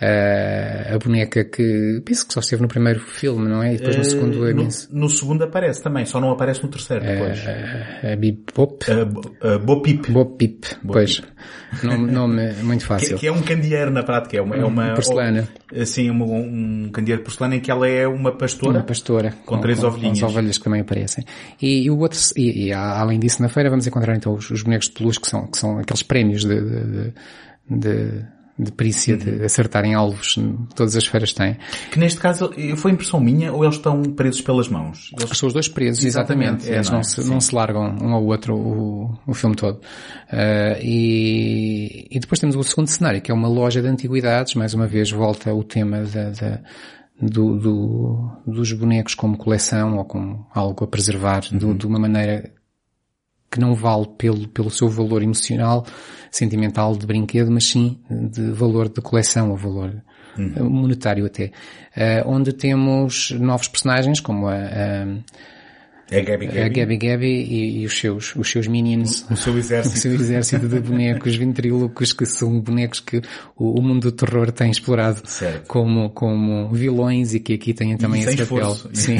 uh, 0.00 0.94
a 0.94 0.98
boneca 0.98 1.44
que 1.44 2.02
penso 2.04 2.26
que 2.26 2.34
só 2.34 2.40
esteve 2.40 2.62
no 2.62 2.68
primeiro 2.68 3.00
filme, 3.00 3.48
não 3.48 3.62
é? 3.62 3.74
E 3.74 3.76
depois 3.76 3.96
no 3.96 4.04
segundo 4.04 4.42
uh, 4.42 4.54
no, 4.54 4.68
no, 4.90 5.08
segundo 5.08 5.44
aparece 5.44 5.82
também, 5.82 6.04
só 6.04 6.20
não 6.20 6.30
aparece 6.30 6.62
no 6.62 6.68
terceiro 6.68 7.04
depois. 7.04 7.40
A 7.46 8.16
Bebop. 8.16 8.84
Uh, 8.90 9.58
Bopip. 9.58 10.10
Bopip, 10.10 10.66
pois. 10.86 11.22
nome, 11.82 12.10
nome 12.10 12.52
muito 12.62 12.86
fácil. 12.86 13.14
Que, 13.14 13.20
que, 13.20 13.26
é 13.26 13.32
um 13.32 13.42
candeeiro 13.42 13.90
na 13.90 14.02
prática, 14.02 14.36
é 14.36 14.42
uma, 14.42 14.56
é 14.56 14.64
uma 14.64 14.94
porcelana. 14.94 15.48
Ou, 15.72 15.86
sim, 15.86 16.10
um, 16.10 16.84
um 16.86 16.90
candeeiro 16.90 17.22
de 17.22 17.24
porcelana 17.24 17.56
em 17.56 17.60
que 17.60 17.70
ela 17.70 17.86
é 17.86 18.06
uma 18.06 18.36
pastora. 18.36 18.78
Uma 18.78 18.84
pastora. 18.84 19.34
Com, 19.44 19.56
com 19.56 19.60
três 19.60 19.80
com, 19.80 19.86
ovelhinhas. 19.86 20.20
Com 20.20 20.26
as 20.26 20.32
ovelhas 20.32 20.58
que 20.58 20.64
também 20.64 20.80
aparecem. 20.80 21.24
E, 21.60 21.84
e 21.84 21.90
o 21.90 21.98
outro, 21.98 22.18
e, 22.36 22.66
e, 22.66 22.72
além 22.72 23.18
disso 23.18 23.42
na 23.42 23.48
feira 23.48 23.70
vamos 23.70 23.86
encontrar 23.86 24.14
então 24.16 24.34
os, 24.34 24.50
os 24.50 24.62
bonecos 24.62 24.88
de 24.88 24.94
peluche 24.94 25.20
que 25.20 25.28
são, 25.28 25.46
que 25.46 25.58
são 25.58 25.78
aqueles 25.78 26.02
prémios 26.02 26.44
de, 26.44 26.60
de, 26.60 26.84
de, 26.84 27.12
de 27.70 28.34
de 28.58 28.70
perícia 28.70 29.16
de 29.16 29.30
uhum. 29.30 29.44
acertarem 29.44 29.94
alvos 29.94 30.38
todas 30.74 30.96
as 30.96 31.06
feiras 31.06 31.32
têm. 31.32 31.56
Que 31.90 31.98
neste 31.98 32.20
caso 32.20 32.52
foi 32.76 32.92
impressão 32.92 33.18
minha 33.18 33.52
ou 33.52 33.64
eles 33.64 33.76
estão 33.76 34.02
presos 34.02 34.40
pelas 34.40 34.68
mãos? 34.68 35.10
Eles... 35.18 35.36
São 35.36 35.48
os 35.48 35.52
dois 35.52 35.68
presos, 35.68 36.04
exatamente. 36.04 36.68
exatamente. 36.68 36.70
É, 36.70 36.74
eles 36.76 36.90
não, 36.90 37.00
é? 37.00 37.02
se, 37.02 37.28
não, 37.28 37.40
se, 37.40 37.54
largam 37.54 37.96
um 38.00 38.12
ao 38.14 38.24
outro 38.24 38.54
o, 38.56 39.18
o 39.26 39.34
filme 39.34 39.56
todo. 39.56 39.78
Uh, 40.32 40.78
e, 40.80 42.06
e 42.10 42.20
depois 42.20 42.38
temos 42.38 42.54
o 42.54 42.62
segundo 42.62 42.86
cenário, 42.86 43.20
que 43.20 43.30
é 43.30 43.34
uma 43.34 43.48
loja 43.48 43.82
de 43.82 43.88
antiguidades, 43.88 44.54
mais 44.54 44.72
uma 44.72 44.86
vez 44.86 45.10
volta 45.10 45.52
o 45.52 45.64
tema 45.64 46.04
da, 46.04 46.30
da 46.30 46.60
do, 47.20 47.56
do, 47.58 48.30
dos 48.46 48.72
bonecos 48.72 49.14
como 49.14 49.36
coleção 49.36 49.98
ou 49.98 50.04
como 50.04 50.46
algo 50.52 50.84
a 50.84 50.86
preservar 50.86 51.42
uhum. 51.52 51.58
do, 51.58 51.74
de 51.74 51.86
uma 51.86 51.98
maneira 51.98 52.52
que 53.54 53.60
não 53.60 53.72
vale 53.72 54.08
pelo, 54.18 54.48
pelo 54.48 54.68
seu 54.68 54.88
valor 54.88 55.22
emocional, 55.22 55.86
sentimental 56.28 56.96
de 56.96 57.06
brinquedo, 57.06 57.52
mas 57.52 57.68
sim 57.68 58.00
de 58.10 58.50
valor 58.50 58.88
de 58.88 59.00
coleção, 59.00 59.52
ou 59.52 59.56
valor 59.56 60.02
uhum. 60.36 60.68
monetário 60.68 61.24
até. 61.24 61.52
Uh, 61.96 62.26
onde 62.26 62.52
temos 62.52 63.30
novos 63.30 63.68
personagens, 63.68 64.18
como 64.18 64.48
a, 64.48 64.56
a 64.56 65.06
A 66.16 66.20
Gabby 66.20 66.46
Gabby. 66.46 66.60
A 66.60 66.68
Gabby 66.68 66.96
Gabby 66.96 67.26
e, 67.26 67.80
e 67.82 67.86
os 67.86 67.98
seus, 67.98 68.34
os 68.36 68.50
seus 68.50 68.66
minions. 68.66 69.26
O 69.30 69.36
seu 69.36 69.56
exército. 69.58 69.96
O 69.96 70.00
seu 70.00 70.12
exército 70.14 70.68
de 70.68 70.80
bonecos 70.80 71.34
ventrílocos 71.36 72.12
que 72.12 72.24
são 72.26 72.60
bonecos 72.60 73.00
que 73.00 73.20
o, 73.56 73.78
o 73.78 73.82
mundo 73.82 74.10
do 74.10 74.12
terror 74.12 74.50
tem 74.52 74.70
explorado 74.70 75.20
Certo. 75.24 75.66
como, 75.66 76.10
como 76.10 76.68
vilões 76.72 77.34
e 77.34 77.40
que 77.40 77.54
aqui 77.54 77.72
têm 77.74 77.96
também 77.96 78.22
sem 78.22 78.34
esse 78.34 78.44
papel. 78.46 78.70
esforço. 78.72 78.90
Sim. 78.92 79.16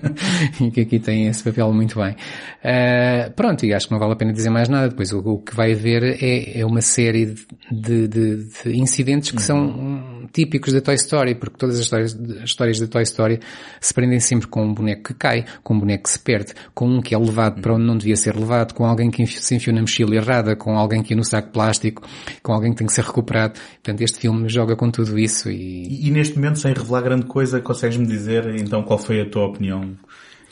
e 0.66 0.70
que 0.70 0.80
aqui 0.82 0.98
têm 0.98 1.26
esse 1.26 1.42
papel 1.42 1.72
muito 1.72 1.98
bem. 2.00 2.14
Ah, 2.62 3.30
pronto, 3.34 3.64
e 3.66 3.72
acho 3.74 3.86
que 3.86 3.92
não 3.92 3.98
vale 4.00 4.12
a 4.12 4.16
pena 4.16 4.32
dizer 4.32 4.50
mais 4.50 4.68
nada. 4.68 4.88
Depois 4.88 5.12
o, 5.12 5.18
o 5.20 5.38
que 5.38 5.54
vai 5.54 5.72
haver 5.72 6.02
é, 6.22 6.60
é 6.60 6.66
uma 6.66 6.80
série 6.80 7.26
de, 7.26 7.46
de, 7.70 8.08
de- 8.08 8.30
de 8.64 8.78
incidentes 8.78 9.30
que 9.30 9.42
são 9.42 9.58
hum, 9.68 10.19
típicos 10.32 10.72
da 10.72 10.80
Toy 10.80 10.94
Story, 10.94 11.34
porque 11.34 11.56
todas 11.56 11.76
as 11.76 11.82
histórias, 11.82 12.18
as 12.38 12.44
histórias 12.50 12.78
da 12.80 12.86
Toy 12.86 13.02
Story 13.02 13.40
se 13.80 13.94
prendem 13.94 14.20
sempre 14.20 14.46
com 14.48 14.64
um 14.64 14.74
boneco 14.74 15.02
que 15.04 15.14
cai, 15.14 15.44
com 15.62 15.74
um 15.74 15.80
boneco 15.80 16.04
que 16.04 16.10
se 16.10 16.18
perde, 16.18 16.52
com 16.74 16.86
um 16.88 17.00
que 17.00 17.14
é 17.14 17.18
levado 17.18 17.60
para 17.60 17.74
onde 17.74 17.84
não 17.84 17.96
devia 17.96 18.16
ser 18.16 18.36
levado, 18.36 18.74
com 18.74 18.84
alguém 18.84 19.10
que 19.10 19.26
se 19.26 19.54
enfiou 19.54 19.74
na 19.74 19.80
mochila 19.82 20.14
errada, 20.14 20.54
com 20.56 20.76
alguém 20.78 21.02
que 21.02 21.12
ia 21.12 21.16
no 21.16 21.24
saco 21.24 21.50
plástico, 21.50 22.02
com 22.42 22.52
alguém 22.52 22.72
que 22.72 22.78
tem 22.78 22.86
que 22.86 22.92
ser 22.92 23.04
recuperado. 23.04 23.54
Portanto, 23.82 24.00
este 24.02 24.18
filme 24.18 24.48
joga 24.48 24.76
com 24.76 24.90
tudo 24.90 25.18
isso 25.18 25.50
e 25.50 25.86
E, 25.88 26.08
e 26.08 26.10
neste 26.10 26.36
momento, 26.36 26.58
sem 26.58 26.72
revelar 26.72 27.02
grande 27.02 27.26
coisa, 27.26 27.60
consegues-me 27.60 28.06
dizer 28.06 28.46
então 28.58 28.82
qual 28.82 28.98
foi 28.98 29.20
a 29.20 29.26
tua 29.28 29.46
opinião 29.46 29.96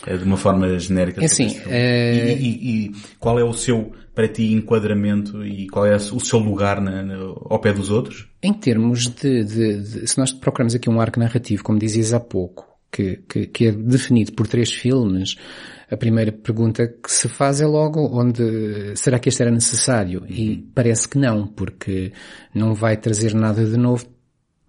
eh, 0.06 0.16
de 0.16 0.24
uma 0.24 0.36
forma 0.36 0.78
genérica? 0.78 1.20
É 1.20 1.24
assim, 1.24 1.58
eh, 1.66 2.36
E, 2.38 2.46
e- 2.46 2.86
e 2.86 2.92
qual 3.18 3.38
é 3.38 3.44
o 3.44 3.52
seu, 3.52 3.92
para 4.18 4.26
ti, 4.26 4.52
enquadramento 4.52 5.46
e 5.46 5.68
qual 5.68 5.86
é 5.86 5.94
o 5.94 6.00
seu 6.18 6.40
lugar 6.40 6.80
na- 6.80 7.04
na- 7.04 7.14
ao 7.14 7.60
pé 7.60 7.72
dos 7.72 7.88
outros? 7.88 8.26
Em 8.42 8.52
termos 8.52 9.06
de, 9.06 9.44
de- 9.44 9.80
de- 9.80 10.08
se 10.08 10.18
nós 10.18 10.32
procuramos 10.32 10.74
aqui 10.74 10.90
um 10.90 11.00
arco 11.00 11.20
narrativo, 11.20 11.62
como 11.62 11.78
dizias 11.78 12.12
há 12.12 12.18
pouco, 12.18 12.66
que, 12.90 13.18
que, 13.28 13.46
que 13.46 13.66
é 13.66 13.70
definido 13.70 14.32
por 14.32 14.48
três 14.48 14.72
filmes, 14.72 15.36
a 15.88 15.96
primeira 15.96 16.32
pergunta 16.32 16.88
que 16.88 17.12
se 17.12 17.28
faz 17.28 17.60
é 17.60 17.66
logo 17.66 18.00
onde, 18.12 18.96
será 18.96 19.20
que 19.20 19.28
este 19.28 19.40
era 19.42 19.52
necessário? 19.52 20.24
E 20.28 20.68
parece 20.74 21.08
que 21.08 21.16
não, 21.16 21.46
porque 21.46 22.12
não 22.52 22.74
vai 22.74 22.96
trazer 22.96 23.34
nada 23.34 23.64
de 23.64 23.76
novo. 23.76 24.04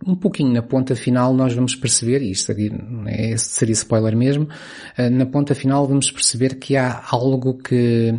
Um 0.06 0.16
pouquinho 0.16 0.54
na 0.54 0.62
ponta 0.62 0.96
final 0.96 1.34
nós 1.34 1.56
vamos 1.56 1.76
perceber, 1.76 2.22
e 2.22 2.30
isto 2.30 2.52
aqui 2.52 2.70
é, 3.08 3.36
seria 3.36 3.74
spoiler 3.74 4.16
mesmo, 4.16 4.48
eh, 4.96 5.10
na 5.10 5.26
ponta 5.26 5.56
final 5.56 5.88
vamos 5.88 6.12
perceber 6.12 6.60
que 6.60 6.78
há 6.78 7.02
algo 7.10 7.58
que, 7.58 8.16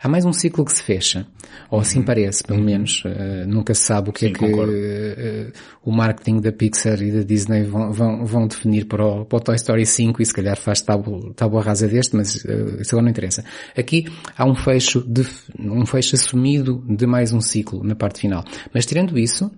há 0.00 0.08
mais 0.08 0.24
um 0.24 0.32
ciclo 0.32 0.64
que 0.64 0.72
se 0.72 0.82
fecha. 0.82 1.26
Ou 1.70 1.80
assim 1.80 2.02
parece, 2.02 2.42
pelo 2.42 2.62
menos. 2.62 3.02
Eh, 3.04 3.44
nunca 3.46 3.74
se 3.74 3.82
sabe 3.82 4.10
o 4.10 4.12
que 4.12 4.20
Sim, 4.20 4.26
é 4.26 4.32
que 4.32 4.44
eh, 4.44 5.52
o 5.82 5.90
marketing 5.90 6.40
da 6.40 6.52
Pixar 6.52 7.00
e 7.02 7.10
da 7.10 7.22
Disney 7.22 7.64
vão, 7.64 7.92
vão, 7.92 8.24
vão 8.24 8.46
definir 8.46 8.86
para 8.86 9.04
o, 9.04 9.24
para 9.24 9.36
o 9.36 9.40
Toy 9.40 9.56
Story 9.56 9.86
5 9.86 10.22
e 10.22 10.26
se 10.26 10.32
calhar 10.32 10.56
faz 10.56 10.80
tábua, 10.80 11.32
tábua 11.34 11.62
rasa 11.62 11.88
deste, 11.88 12.16
mas 12.16 12.44
eh, 12.44 12.80
isso 12.80 12.94
agora 12.94 13.04
não 13.04 13.10
interessa. 13.10 13.44
Aqui 13.76 14.06
há 14.36 14.44
um 14.44 14.54
fecho, 14.54 15.02
de, 15.06 15.26
um 15.58 15.84
fecho 15.84 16.14
assumido 16.14 16.84
de 16.88 17.06
mais 17.06 17.32
um 17.32 17.40
ciclo 17.40 17.82
na 17.84 17.94
parte 17.94 18.20
final. 18.20 18.44
Mas 18.72 18.86
tirando 18.86 19.18
isso, 19.18 19.50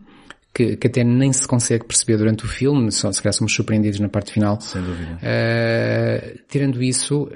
que, 0.53 0.77
que 0.77 0.87
até 0.87 1.05
nem 1.05 1.33
se 1.33 1.47
consegue 1.47 1.85
perceber 1.85 2.17
durante 2.17 2.45
o 2.45 2.49
filme, 2.49 2.91
só 2.91 3.11
se 3.13 3.23
calhar 3.23 3.35
somos 3.35 3.55
surpreendidos 3.55 4.01
na 4.01 4.09
parte 4.09 4.33
final. 4.33 4.61
Sem 4.61 4.83
dúvida. 4.83 5.19
Eh, 5.23 6.39
tirando 6.49 6.83
isso, 6.83 7.31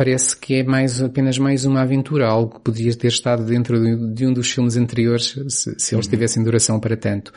parece 0.00 0.34
que 0.34 0.54
é 0.54 0.64
mais, 0.64 1.02
apenas 1.02 1.36
mais 1.38 1.66
uma 1.66 1.82
aventura, 1.82 2.26
algo 2.26 2.54
que 2.54 2.60
podia 2.60 2.96
ter 2.96 3.08
estado 3.08 3.44
dentro 3.44 3.78
de, 3.78 4.14
de 4.14 4.26
um 4.26 4.32
dos 4.32 4.50
filmes 4.50 4.78
anteriores, 4.78 5.34
se, 5.50 5.74
se 5.78 5.94
eles 5.94 6.06
tivessem 6.06 6.42
duração 6.42 6.80
para 6.80 6.96
tanto. 6.96 7.30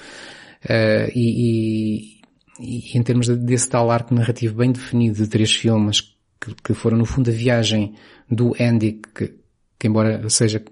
Eh, 0.64 1.12
e, 1.14 1.26
e- 1.42 2.22
e 2.62 2.98
em 2.98 3.04
termos 3.04 3.26
de- 3.28 3.36
desse 3.36 3.68
tal 3.68 3.92
arco 3.92 4.14
narrativo 4.16 4.56
bem 4.56 4.72
definido 4.72 5.18
de 5.18 5.28
três 5.28 5.54
filmes, 5.54 6.16
que, 6.40 6.56
que 6.64 6.74
foram 6.74 6.98
no 6.98 7.06
fundo 7.06 7.30
a 7.30 7.34
viagem 7.34 7.96
do 8.32 8.54
Andy, 8.58 9.02
que, 9.14 9.34
que 9.78 9.88
embora 9.90 10.30
seja 10.30 10.64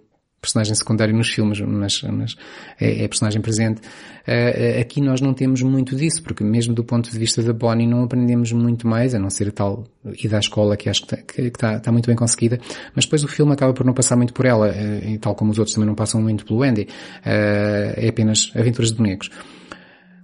personagem 0.41 0.73
secundário 0.73 1.15
nos 1.15 1.29
filmes, 1.29 1.61
mas, 1.61 2.01
mas 2.01 2.35
é, 2.79 3.03
é 3.03 3.07
personagem 3.07 3.39
presente. 3.41 3.81
Eh, 4.25 4.79
aqui 4.81 4.99
nós 4.99 5.21
não 5.21 5.35
temos 5.35 5.61
muito 5.61 5.95
disso, 5.95 6.23
porque 6.23 6.43
mesmo 6.43 6.73
do 6.73 6.83
ponto 6.83 7.11
de 7.11 7.19
vista 7.19 7.43
da 7.43 7.53
Bonnie 7.53 7.85
não 7.85 8.03
aprendemos 8.03 8.51
muito 8.51 8.87
mais, 8.87 9.13
a 9.13 9.19
não 9.19 9.29
ser 9.29 9.49
a 9.49 9.51
tal 9.51 9.83
ida 10.23 10.37
à 10.37 10.39
escola 10.39 10.75
que 10.75 10.89
acho 10.89 11.05
que 11.05 11.15
está, 11.15 11.41
está, 11.43 11.77
está 11.77 11.91
muito 11.91 12.07
bem 12.07 12.15
conseguida, 12.15 12.59
mas 12.95 13.05
depois 13.05 13.23
o 13.23 13.27
filme 13.27 13.53
acaba 13.53 13.71
por 13.71 13.85
não 13.85 13.93
passar 13.93 14.15
muito 14.15 14.33
por 14.33 14.45
ela, 14.45 14.73
e 15.05 15.17
tal 15.19 15.35
como 15.35 15.51
os 15.51 15.59
outros 15.59 15.75
também 15.75 15.87
não 15.87 15.95
passam 15.95 16.19
muito 16.19 16.43
pelo 16.43 16.63
Andy. 16.63 16.87
Eh, 17.23 17.93
é 17.97 18.09
apenas 18.09 18.51
aventuras 18.55 18.91
de 18.91 18.97
bonecos. 18.97 19.29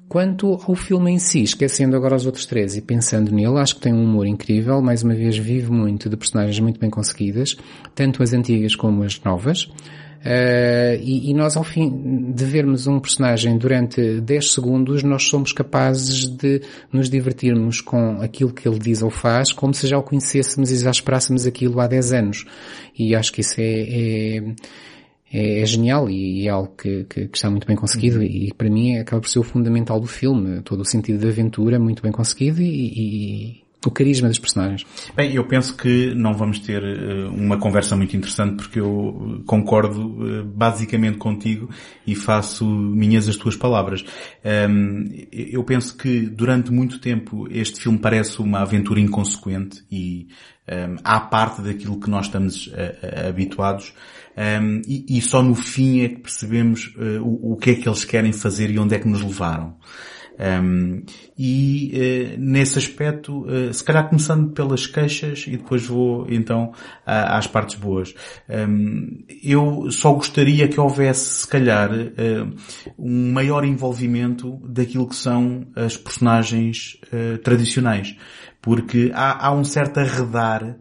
Quanto 0.08 0.54
ao 0.54 0.74
filme 0.74 1.12
em 1.12 1.20
si, 1.20 1.44
esquecendo 1.44 1.96
agora 1.96 2.16
os 2.16 2.26
outros 2.26 2.46
três 2.46 2.78
e 2.78 2.82
pensando 2.82 3.30
nele, 3.30 3.60
acho 3.60 3.76
que 3.76 3.82
tem 3.82 3.94
um 3.94 4.06
humor 4.06 4.26
incrível, 4.26 4.82
mais 4.82 5.04
uma 5.04 5.14
vez 5.14 5.38
vive 5.38 5.70
muito 5.70 6.10
de 6.10 6.16
personagens 6.16 6.58
muito 6.62 6.80
bem 6.80 6.90
conseguidas, 6.90 7.58
tanto 7.94 8.24
as 8.24 8.32
antigas 8.32 8.74
como 8.74 9.04
as 9.04 9.22
novas. 9.22 9.70
Eh, 10.30 11.00
e, 11.02 11.30
e 11.32 11.34
nós 11.34 11.56
ao 11.56 11.64
fim 11.64 12.34
de 12.34 12.44
vermos 12.44 12.86
um 12.86 13.00
personagem 13.00 13.58
durante 13.58 14.20
10 14.20 14.52
segundos, 14.52 15.02
nós 15.02 15.24
somos 15.24 15.54
capazes 15.54 16.26
de 16.28 16.62
nos 16.92 17.10
divertirmos 17.10 17.80
com 17.80 18.22
aquilo 18.22 18.52
que 18.52 18.68
ele 18.68 18.78
diz 18.78 19.02
ou 19.02 19.10
faz, 19.10 19.54
como 19.54 19.74
se 19.74 19.88
já 19.88 19.98
o 19.98 20.04
conhecêssemos 20.04 20.70
e 20.70 20.78
já 20.84 20.92
esperássemos 20.92 21.46
aquilo 21.46 21.80
há 21.80 21.88
10 21.88 22.12
anos. 22.12 22.46
E 23.00 23.16
acho 23.16 23.32
que 23.32 23.40
isso 23.40 23.56
é, 23.60 23.64
é 23.64 24.44
é, 25.32 25.62
é 25.62 25.66
genial 25.66 26.10
e 26.10 26.48
é 26.48 26.50
algo 26.50 26.74
que, 26.78 27.04
que- 27.06 27.28
que 27.28 27.38
está 27.38 27.50
muito 27.50 27.68
bem 27.68 27.76
conseguido 27.76 28.24
e, 28.24 28.54
para 28.54 28.70
mim 28.70 28.98
acaba 28.98 29.22
por 29.22 29.30
ser 29.30 29.40
o 29.40 29.44
fundamental 29.44 30.00
do 30.00 30.08
filme, 30.08 30.62
todo 30.62 30.82
o 30.82 30.86
sentido 30.86 31.20
da 31.22 31.28
aventura 31.28 31.78
muito 31.80 32.02
bem 32.02 32.12
conseguido 32.14 32.62
e, 32.62 32.68
e 32.70 33.64
o 33.86 33.92
carisma 33.92 34.28
dos 34.28 34.40
personagens. 34.40 34.86
Bem, 35.16 35.34
eu 35.34 35.46
penso 35.46 35.76
que 35.76 36.14
não 36.16 36.34
vamos 36.34 36.60
ter 36.60 36.84
eh, 36.84 37.28
uma 37.30 37.58
conversa 37.58 37.96
muito 37.96 38.18
interessante 38.18 38.56
porque 38.58 38.80
eu 38.80 39.44
concordo 39.46 40.18
eh, 40.28 40.44
basicamente 40.44 41.18
contigo 41.18 41.70
e 42.06 42.16
faço 42.16 42.66
minhas 42.66 43.30
as 43.30 43.36
tuas 43.36 43.56
palavras. 43.56 44.04
Ahm, 44.44 45.06
eu 45.32 45.64
penso 45.64 45.96
que 45.96 46.22
durante 46.22 46.72
muito 46.72 47.00
tempo 47.00 47.48
este 47.52 47.80
filme 47.80 48.00
parece 48.00 48.42
uma 48.42 48.60
aventura 48.60 49.00
inconsequente 49.00 49.84
e 49.92 50.28
ahm, 50.68 50.96
à 51.04 51.20
parte 51.20 51.62
daquilo 51.62 52.00
que 52.00 52.10
nós 52.10 52.26
estamos 52.26 52.72
eh, 52.74 52.98
eh, 53.02 53.28
habituados 53.30 53.94
ahm, 54.36 54.82
e, 54.88 55.18
e 55.18 55.22
só 55.22 55.42
no 55.42 55.56
fim 55.56 56.02
é 56.02 56.10
que 56.10 56.18
percebemos 56.18 56.94
eh, 56.98 57.20
o, 57.22 57.54
o 57.54 57.58
que 57.58 57.72
é 57.72 57.76
que 57.76 57.88
eles 57.88 58.04
querem 58.04 58.34
fazer 58.34 58.72
e 58.72 58.80
onde 58.80 58.96
é 58.96 59.00
que 59.00 59.08
nos 59.08 59.22
levaram. 59.22 59.78
Um, 60.40 61.04
e 61.38 61.92
eh, 61.94 62.36
nesse 62.38 62.78
aspecto, 62.78 63.46
eh, 63.50 63.74
se 63.74 63.84
calhar 63.84 64.08
começando 64.08 64.52
pelas 64.52 64.86
queixas 64.86 65.46
e 65.48 65.52
depois 65.52 65.86
vou 65.86 66.28
então 66.30 66.74
às 67.06 67.48
partes 67.48 67.76
boas. 67.76 68.14
Um, 68.48 69.24
eu 69.44 69.90
só 69.90 70.14
gostaria 70.14 70.68
que 70.68 70.80
houvesse, 70.80 71.42
se 71.42 71.48
calhar, 71.48 71.92
eh, 71.92 72.46
um 72.98 73.32
maior 73.32 73.64
envolvimento 73.66 74.60
daquilo 74.64 75.08
que 75.08 75.16
são 75.16 75.68
as 75.76 75.98
personagens 75.98 77.00
tradicionais. 77.44 78.16
Porque 78.62 79.12
há, 79.14 79.48
há 79.48 79.52
um 79.52 79.64
certo 79.64 80.00
arredar 80.00 80.78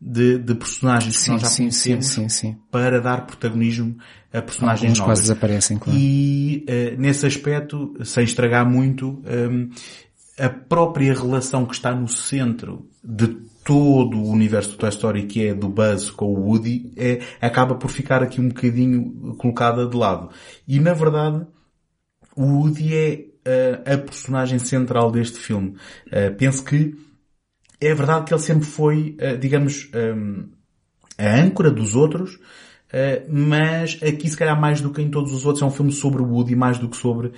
de, 0.00 0.38
de 0.38 0.54
personagens 0.54 1.16
que 1.16 1.22
Sim, 1.22 1.32
nós 1.32 1.42
já 1.42 1.48
sim, 1.48 1.62
conhecemos 1.64 2.06
sim, 2.06 2.28
sim. 2.28 2.56
para 2.70 3.00
dar 3.00 3.26
protagonismo 3.26 3.96
a 4.32 4.40
personagens 4.40 4.82
Alguns 4.82 4.98
novas. 4.98 5.18
quase 5.18 5.22
desaparecem, 5.22 5.78
claro. 5.78 5.98
E 5.98 6.64
eh, 6.66 6.94
nesse 6.96 7.26
aspecto, 7.26 7.94
sem 8.04 8.24
estragar 8.24 8.68
muito, 8.68 9.22
hum, 9.26 9.68
a 10.38 10.48
própria 10.48 11.12
relação 11.12 11.66
que 11.66 11.74
está 11.74 11.94
no 11.94 12.08
centro 12.08 12.88
de 13.04 13.28
todo 13.62 14.16
o 14.16 14.30
universo 14.30 14.70
do 14.70 14.76
Toy 14.78 14.88
Story, 14.88 15.26
que 15.26 15.46
é 15.46 15.54
do 15.54 15.68
Buzz 15.68 16.10
com 16.10 16.26
o 16.26 16.40
Woody, 16.48 16.92
é, 16.96 17.20
acaba 17.40 17.74
por 17.74 17.90
ficar 17.90 18.22
aqui 18.22 18.40
um 18.40 18.48
bocadinho 18.48 19.34
colocada 19.36 19.86
de 19.86 19.96
lado. 19.96 20.30
E 20.66 20.80
na 20.80 20.94
verdade, 20.94 21.46
o 22.34 22.44
Woody 22.44 22.94
é 22.94 23.24
eh, 23.44 23.82
a 23.94 23.98
personagem 23.98 24.58
central 24.58 25.10
deste 25.10 25.38
filme. 25.38 25.74
Eh, 26.10 26.30
penso 26.30 26.64
que 26.64 26.94
é 27.80 27.94
verdade 27.94 28.26
que 28.26 28.34
ele 28.34 28.42
sempre 28.42 28.66
foi, 28.66 29.16
eh, 29.18 29.36
digamos, 29.36 29.90
hum, 29.94 30.48
a 31.16 31.40
âncora 31.40 31.70
dos 31.70 31.94
outros, 31.94 32.38
eh, 32.92 33.24
mas 33.28 33.98
aqui 34.02 34.28
se 34.28 34.36
calhar 34.36 34.60
mais 34.60 34.80
do 34.80 34.90
que 34.90 35.00
em 35.00 35.10
todos 35.10 35.32
os 35.32 35.46
outros 35.46 35.62
é 35.62 35.66
um 35.66 35.70
filme 35.70 35.92
sobre 35.92 36.22
o 36.22 36.26
Woody 36.26 36.54
mais 36.54 36.78
do 36.78 36.88
que 36.88 36.96
sobre 36.96 37.32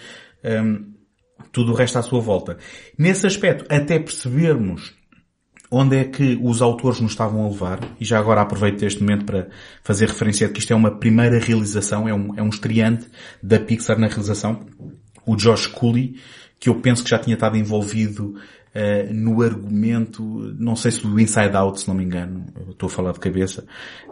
hum, 0.45 0.93
tudo 1.53 1.73
o 1.73 1.75
resto 1.75 1.99
à 1.99 2.03
sua 2.03 2.21
volta. 2.21 2.59
Nesse 2.99 3.27
aspecto, 3.27 3.65
até 3.73 3.99
percebermos 3.99 4.95
onde 5.71 5.97
é 5.97 6.05
que 6.05 6.39
os 6.43 6.61
autores 6.61 7.01
nos 7.01 7.13
estavam 7.13 7.47
a 7.47 7.49
levar, 7.49 7.81
e 7.99 8.05
já 8.05 8.19
agora 8.19 8.43
aproveito 8.43 8.83
este 8.83 9.01
momento 9.01 9.25
para 9.25 9.49
fazer 9.83 10.07
referência 10.07 10.47
de 10.47 10.53
que 10.53 10.61
isto 10.61 10.71
é 10.71 10.77
uma 10.77 10.99
primeira 10.99 11.39
realização, 11.39 12.07
é 12.07 12.13
um, 12.13 12.35
é 12.37 12.43
um 12.43 12.51
estreante 12.51 13.07
da 13.43 13.59
Pixar 13.59 13.99
na 13.99 14.07
realização, 14.07 14.67
o 15.25 15.35
Josh 15.35 15.67
Cooley, 15.67 16.17
que 16.61 16.69
eu 16.69 16.75
penso 16.75 17.03
que 17.03 17.09
já 17.09 17.19
tinha 17.19 17.35
estado 17.35 17.57
envolvido 17.57 18.35
eh, 18.75 19.09
no 19.13 19.43
argumento, 19.43 20.23
não 20.59 20.75
sei 20.75 20.91
se 20.93 21.03
do 21.03 21.21
Inside 21.21 21.55
Out, 21.55 21.81
se 21.81 21.89
não 21.89 21.95
me 21.95 22.05
engano, 22.05 22.47
estou 22.71 22.87
a 22.87 22.91
falar 22.91 23.13
de 23.13 23.21
cabeça, 23.21 23.67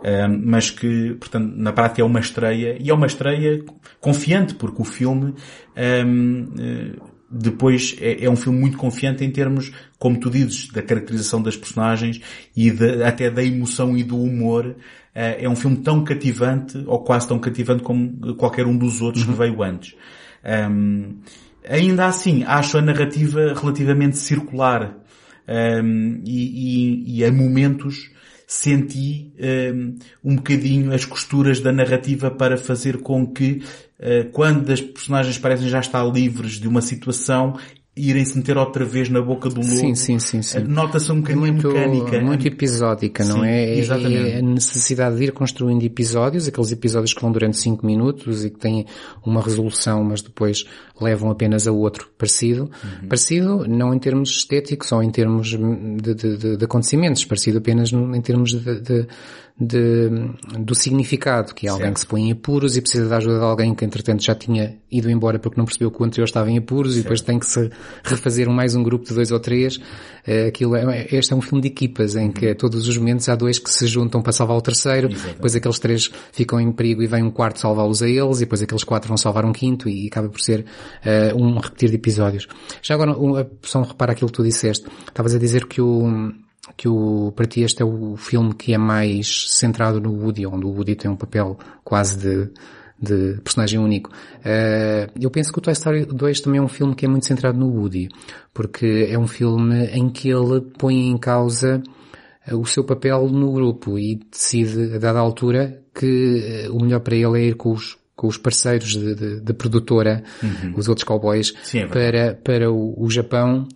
eh, 0.04 0.28
mas 0.28 0.70
que, 0.70 1.14
portanto, 1.14 1.54
na 1.56 1.72
prática 1.72 2.02
é 2.02 2.04
uma 2.04 2.20
estreia, 2.20 2.76
e 2.78 2.90
é 2.90 2.94
uma 2.94 3.06
estreia 3.06 3.64
confiante, 4.00 4.54
porque 4.54 4.82
o 4.82 4.84
filme, 4.84 5.34
ehm, 5.74 6.48
eh, 6.58 6.92
depois 7.30 7.96
é, 8.00 8.24
é 8.24 8.30
um 8.30 8.36
filme 8.36 8.58
muito 8.58 8.76
confiante 8.76 9.24
em 9.24 9.30
termos 9.30 9.72
como 9.98 10.20
tu 10.20 10.28
dizes, 10.28 10.68
da 10.68 10.82
caracterização 10.82 11.40
das 11.40 11.56
personagens 11.56 12.20
e 12.54 12.70
de, 12.70 13.02
até 13.02 13.30
da 13.30 13.42
emoção 13.42 13.96
e 13.96 14.02
do 14.02 14.20
humor. 14.20 14.76
É 15.12 15.48
um 15.48 15.56
filme 15.56 15.76
tão 15.78 16.04
cativante, 16.04 16.82
ou 16.86 17.02
quase 17.02 17.26
tão 17.26 17.38
cativante 17.38 17.82
como 17.82 18.34
qualquer 18.36 18.66
um 18.66 18.76
dos 18.76 19.00
outros 19.00 19.24
que 19.24 19.32
veio 19.32 19.62
antes. 19.62 19.94
Um, 20.44 21.18
ainda 21.70 22.06
assim, 22.06 22.42
acho 22.44 22.76
a 22.76 22.82
narrativa 22.82 23.54
relativamente 23.54 24.18
circular 24.18 24.96
um, 25.48 26.20
e, 26.24 27.14
e, 27.14 27.18
e 27.18 27.24
a 27.24 27.32
momentos 27.32 28.10
senti 28.46 29.32
um, 29.72 29.96
um 30.24 30.36
bocadinho 30.36 30.92
as 30.92 31.04
costuras 31.04 31.60
da 31.60 31.70
narrativa 31.70 32.32
para 32.32 32.56
fazer 32.56 32.98
com 32.98 33.24
que 33.24 33.62
uh, 34.00 34.28
quando 34.32 34.72
as 34.72 34.80
personagens 34.80 35.38
parecem 35.38 35.68
já 35.68 35.78
estar 35.78 36.04
livres 36.04 36.54
de 36.54 36.66
uma 36.66 36.80
situação, 36.80 37.56
irem 37.96 38.24
se 38.24 38.36
meter 38.38 38.56
outra 38.56 38.84
vez 38.84 39.08
na 39.08 39.20
boca 39.20 39.48
do 39.48 39.60
lobo. 39.60 39.72
Sim, 39.72 39.94
sim, 39.94 40.18
sim. 40.18 40.42
sim. 40.42 40.60
Nota-se 40.60 41.10
um 41.10 41.20
bocadinho 41.20 41.40
muito, 41.40 41.68
mecânica. 41.68 42.20
Muito 42.20 42.46
episódica, 42.46 43.24
não 43.24 43.40
Sim, 43.40 43.46
é? 43.46 43.78
exatamente. 43.78 44.30
É 44.30 44.38
a 44.38 44.42
necessidade 44.42 45.16
de 45.16 45.24
ir 45.24 45.32
construindo 45.32 45.82
episódios, 45.82 46.46
aqueles 46.46 46.70
episódios 46.70 47.12
que 47.12 47.20
vão 47.20 47.32
durante 47.32 47.58
5 47.58 47.84
minutos 47.84 48.44
e 48.44 48.50
que 48.50 48.58
têm 48.58 48.86
uma 49.26 49.42
resolução, 49.42 50.04
mas 50.04 50.22
depois 50.22 50.64
levam 51.00 51.30
apenas 51.30 51.66
a 51.66 51.72
outro 51.72 52.08
parecido. 52.16 52.70
Uhum. 52.82 53.08
Parecido 53.08 53.68
não 53.68 53.92
em 53.92 53.98
termos 53.98 54.30
estéticos 54.30 54.92
ou 54.92 55.02
em 55.02 55.10
termos 55.10 55.48
de, 55.48 56.14
de, 56.14 56.36
de, 56.36 56.56
de 56.56 56.64
acontecimentos, 56.64 57.24
parecido 57.24 57.58
apenas 57.58 57.92
em 57.92 58.20
termos 58.20 58.52
de, 58.52 59.06
de, 59.60 60.08
do 60.58 60.74
significado, 60.74 61.54
que 61.54 61.66
é 61.66 61.70
alguém 61.70 61.86
Certo. 61.88 61.94
que 61.94 62.00
se 62.00 62.06
põe 62.06 62.22
em 62.28 62.32
apuros 62.32 62.76
e 62.76 62.80
precisa 62.80 63.06
da 63.08 63.18
ajuda 63.18 63.38
de 63.38 63.44
alguém 63.44 63.74
que 63.74 63.84
entretanto 63.84 64.24
já 64.24 64.34
tinha 64.34 64.78
ido 64.90 65.10
embora 65.10 65.38
porque 65.38 65.58
não 65.58 65.66
percebeu 65.66 65.90
que 65.90 66.00
o 66.00 66.04
anterior 66.04 66.24
estava 66.24 66.50
em 66.50 66.56
apuros 66.56 66.96
e 66.96 67.02
depois 67.02 67.20
tem 67.20 67.38
que 67.38 67.44
se 67.46 67.70
refazer 68.02 68.48
mais 68.48 68.74
um 68.74 68.82
grupo 68.82 69.04
de 69.04 69.14
dois 69.14 69.30
ou 69.30 69.38
três. 69.38 69.78
Eh, 70.26 70.46
Aquilo 70.48 70.74
é, 70.76 71.06
este 71.12 71.32
é 71.32 71.36
um 71.36 71.42
filme 71.42 71.60
de 71.60 71.68
equipas 71.68 72.16
em 72.16 72.32
que 72.32 72.48
a 72.48 72.54
todos 72.54 72.88
os 72.88 72.96
momentos 72.96 73.28
há 73.28 73.36
dois 73.36 73.58
que 73.58 73.70
se 73.70 73.86
juntam 73.86 74.22
para 74.22 74.32
salvar 74.32 74.56
o 74.56 74.62
terceiro, 74.62 75.08
depois 75.08 75.54
aqueles 75.54 75.78
três 75.78 76.10
ficam 76.32 76.58
em 76.58 76.72
perigo 76.72 77.02
e 77.02 77.06
vem 77.06 77.22
um 77.22 77.30
quarto 77.30 77.58
salvá-los 77.60 78.02
a 78.02 78.08
eles 78.08 78.38
e 78.38 78.40
depois 78.40 78.62
aqueles 78.62 78.82
quatro 78.84 79.08
vão 79.08 79.16
salvar 79.18 79.44
um 79.44 79.52
quinto 79.52 79.88
e 79.88 80.06
acaba 80.06 80.28
por 80.28 80.40
ser 80.40 80.64
eh, 81.04 81.32
um 81.34 81.58
repetir 81.58 81.90
de 81.90 81.96
episódios. 81.96 82.48
Já 82.82 82.94
agora, 82.94 83.12
um, 83.12 83.34
só 83.62 83.80
um 83.80 83.82
repara 83.84 84.12
aquilo 84.12 84.28
que 84.30 84.36
tu 84.36 84.42
disseste. 84.42 84.86
Estavas 85.06 85.34
a 85.34 85.38
dizer 85.38 85.66
que 85.66 85.80
o 85.82 86.32
que 86.76 86.88
o, 86.88 87.32
para 87.34 87.46
ti 87.46 87.62
este 87.62 87.82
é 87.82 87.84
o 87.84 88.16
filme 88.16 88.54
que 88.54 88.72
é 88.72 88.78
mais 88.78 89.46
centrado 89.48 90.00
no 90.00 90.12
Woody, 90.12 90.46
onde 90.46 90.66
o 90.66 90.70
Woody 90.70 90.94
tem 90.94 91.10
um 91.10 91.16
papel 91.16 91.58
quase 91.84 92.18
de, 92.18 92.50
de 93.00 93.40
personagem 93.42 93.78
único. 93.78 94.10
Eh, 94.44 95.08
eu 95.20 95.30
penso 95.30 95.52
que 95.52 95.58
o 95.58 95.62
Toy 95.62 95.72
Story 95.72 96.04
2 96.04 96.40
também 96.40 96.58
é 96.58 96.62
um 96.62 96.68
filme 96.68 96.94
que 96.94 97.06
é 97.06 97.08
muito 97.08 97.26
centrado 97.26 97.58
no 97.58 97.68
Woody, 97.68 98.08
porque 98.52 99.08
é 99.10 99.18
um 99.18 99.26
filme 99.26 99.86
em 99.86 100.10
que 100.10 100.28
ele 100.28 100.60
põe 100.78 101.08
em 101.08 101.16
causa 101.16 101.82
eh, 102.46 102.54
o 102.54 102.64
seu 102.66 102.84
papel 102.84 103.28
no 103.28 103.52
grupo 103.52 103.98
e 103.98 104.20
decide, 104.30 104.94
a 104.94 104.98
dada 104.98 105.18
altura, 105.18 105.82
que 105.94 106.64
eh, 106.66 106.70
o 106.70 106.80
melhor 106.80 107.00
para 107.00 107.16
ele 107.16 107.38
é 107.38 107.44
ir 107.48 107.54
com 107.54 107.72
os, 107.72 107.96
com 108.14 108.26
os 108.26 108.36
parceiros 108.36 108.90
de, 108.90 109.14
de, 109.14 109.40
de 109.40 109.52
produtora, 109.54 110.22
os 110.76 110.88
outros 110.88 111.04
cowboys, 111.04 111.54
Sim, 111.62 111.80
é 111.80 111.86
para, 111.86 112.34
para 112.34 112.70
o, 112.70 113.02
o 113.02 113.10
Japão, 113.10 113.66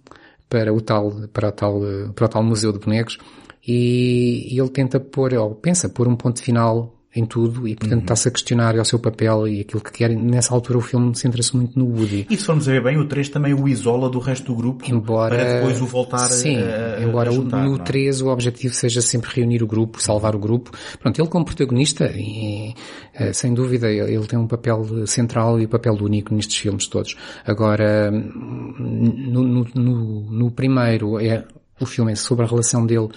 para 0.55 0.72
o 0.72 0.80
tal, 0.80 1.11
para 1.32 1.48
o 1.48 1.52
tal, 1.52 1.80
para 2.14 2.26
o 2.26 2.28
tal 2.28 2.42
museu 2.44 2.72
de 2.72 2.78
bonecos, 2.78 3.18
e 3.66 4.57
ele 4.57 4.68
tenta 4.68 5.00
pôr, 5.00 5.34
ou 5.34 5.57
pensa 5.57 5.88
pôr 5.88 6.07
um 6.07 6.14
ponto 6.14 6.40
final 6.40 6.94
em 7.14 7.26
tudo, 7.26 7.68
e 7.68 7.76
portanto 7.76 8.02
está-se 8.02 8.28
a 8.28 8.30
questionar 8.30 8.74
o 8.76 8.84
seu 8.84 8.98
papel 8.98 9.46
e 9.46 9.60
aquilo 9.60 9.82
que 9.82 9.92
quer. 9.92 10.10
Nessa 10.10 10.54
altura 10.54 10.78
o 10.78 10.80
filme 10.80 11.14
centra-se 11.14 11.54
muito 11.54 11.78
no 11.78 11.86
Woody. 11.86 12.26
E 12.30 12.36
se 12.36 12.44
formos 12.44 12.68
a 12.68 12.72
ver 12.72 12.82
bem, 12.82 12.98
o 12.98 13.04
3 13.04 13.28
também 13.28 13.54
o 13.54 13.68
isola 13.68 14.08
do 14.08 14.18
resto 14.18 14.46
do 14.46 14.54
grupo 14.56 14.84
Embora, 14.88 15.36
para 15.36 15.54
depois 15.54 15.80
o 15.80 15.86
voltar 15.86 16.26
sim, 16.28 16.56
a, 16.56 16.96
a, 16.96 17.02
embora 17.02 17.30
a 17.30 17.32
juntar, 17.32 17.62
no 17.62 17.76
não 17.76 17.76
é? 17.76 17.84
3 17.84 18.22
o 18.22 18.28
objetivo 18.28 18.74
seja 18.74 19.00
sempre 19.02 19.30
reunir 19.34 19.62
o 19.62 19.66
grupo, 19.66 20.02
salvar 20.02 20.34
o 20.34 20.38
grupo. 20.38 20.70
Pronto, 20.98 21.20
ele 21.20 21.28
como 21.28 21.44
protagonista, 21.44 22.10
e, 22.14 22.74
eh, 23.14 23.32
sem 23.32 23.52
dúvida, 23.52 23.90
ele 23.90 24.24
ele 24.24 24.26
tem 24.26 24.38
um 24.38 24.46
papel 24.46 25.06
central 25.06 25.60
e 25.60 25.66
um 25.66 25.68
papel 25.68 25.94
único 25.94 26.34
nestes 26.34 26.56
filmes 26.56 26.86
todos. 26.86 27.16
Agora, 27.44 28.10
no, 28.10 29.42
no, 29.42 29.66
no, 29.74 30.32
no 30.32 30.50
primeiro, 30.50 31.18
é, 31.20 31.44
o 31.80 31.86
filme 31.86 32.12
é 32.12 32.14
sobre 32.14 32.44
a 32.44 32.48
relação 32.48 32.86
dele 32.86 33.08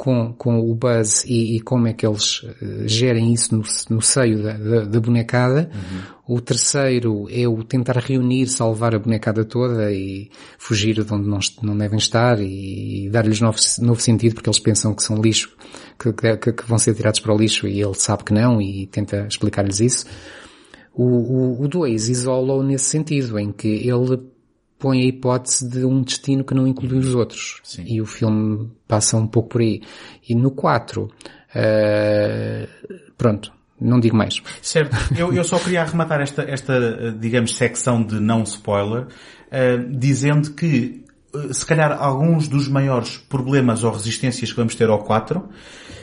com, 0.00 0.32
com 0.32 0.58
o 0.58 0.74
Buzz 0.74 1.26
e, 1.26 1.56
e 1.56 1.60
como 1.60 1.86
é 1.86 1.92
que 1.92 2.06
eles 2.06 2.40
eh, 2.62 2.88
gerem 2.88 3.34
isso 3.34 3.54
no, 3.54 3.62
no 3.90 4.00
seio 4.00 4.42
da, 4.42 4.54
da, 4.54 4.84
da 4.86 4.98
bonecada. 4.98 5.70
O 6.26 6.40
terceiro 6.40 7.26
é 7.30 7.46
o 7.46 7.62
tentar 7.62 7.98
reunir, 7.98 8.46
salvar 8.46 8.94
a 8.94 8.98
bonecada 8.98 9.44
toda 9.44 9.92
e 9.92 10.30
fugir 10.56 11.04
de 11.04 11.12
onde 11.12 11.28
não, 11.28 11.38
não 11.62 11.76
devem 11.76 11.98
estar 11.98 12.40
e, 12.40 13.10
dar-lhes 13.10 13.42
novo, 13.42 13.58
novo 13.82 14.00
sentido 14.00 14.36
porque 14.36 14.48
eles 14.48 14.58
pensam 14.58 14.94
que 14.94 15.02
são 15.02 15.20
lixo, 15.20 15.54
que, 15.98 16.10
que, 16.14 16.52
que 16.54 16.66
vão 16.66 16.78
ser 16.78 16.94
tirados 16.94 17.20
para 17.20 17.34
o 17.34 17.36
lixo 17.36 17.68
e 17.68 17.78
ele 17.78 17.94
sabe 17.94 18.24
que 18.24 18.32
não 18.32 18.58
e 18.58 18.86
tenta 18.86 19.26
explicar-lhes 19.28 19.80
isso. 19.80 20.06
O, 20.94 21.04
o, 21.04 21.62
o 21.62 21.68
dois 21.68 22.08
isola-o 22.08 22.62
nesse 22.62 22.86
sentido, 22.86 23.38
em 23.38 23.52
que 23.52 23.68
ele 23.68 24.18
põe 24.80 25.02
a 25.02 25.04
hipótese 25.04 25.68
de 25.68 25.84
um 25.84 26.02
destino 26.02 26.42
que 26.42 26.54
não 26.54 26.66
inclui 26.66 26.98
os 26.98 27.14
outros. 27.14 27.60
Sim. 27.62 27.84
E 27.86 28.00
o 28.00 28.06
filme 28.06 28.70
passa 28.88 29.16
um 29.16 29.26
pouco 29.26 29.50
por 29.50 29.60
aí. 29.60 29.82
E 30.28 30.34
no 30.34 30.50
4, 30.50 31.08
pronto, 33.16 33.52
não 33.80 33.98
digo 33.98 34.16
mais. 34.16 34.42
Certo. 34.60 34.96
Eu, 35.16 35.32
eu 35.32 35.44
só 35.44 35.58
queria 35.58 35.82
arrematar 35.82 36.20
esta, 36.20 36.42
esta, 36.42 36.74
eh, 36.74 37.14
digamos, 37.18 37.56
secção 37.56 38.02
de 38.02 38.20
não 38.20 38.42
spoiler, 38.42 39.06
eh, 39.50 39.78
dizendo 39.88 40.52
que, 40.52 41.04
eh, 41.34 41.52
se 41.52 41.64
calhar, 41.64 41.92
alguns 41.92 42.46
dos 42.46 42.68
maiores 42.68 43.16
problemas 43.16 43.82
ou 43.82 43.92
resistências 43.92 44.50
que 44.50 44.56
vamos 44.56 44.74
ter 44.74 44.88
ao 44.90 44.98
4 44.98 45.48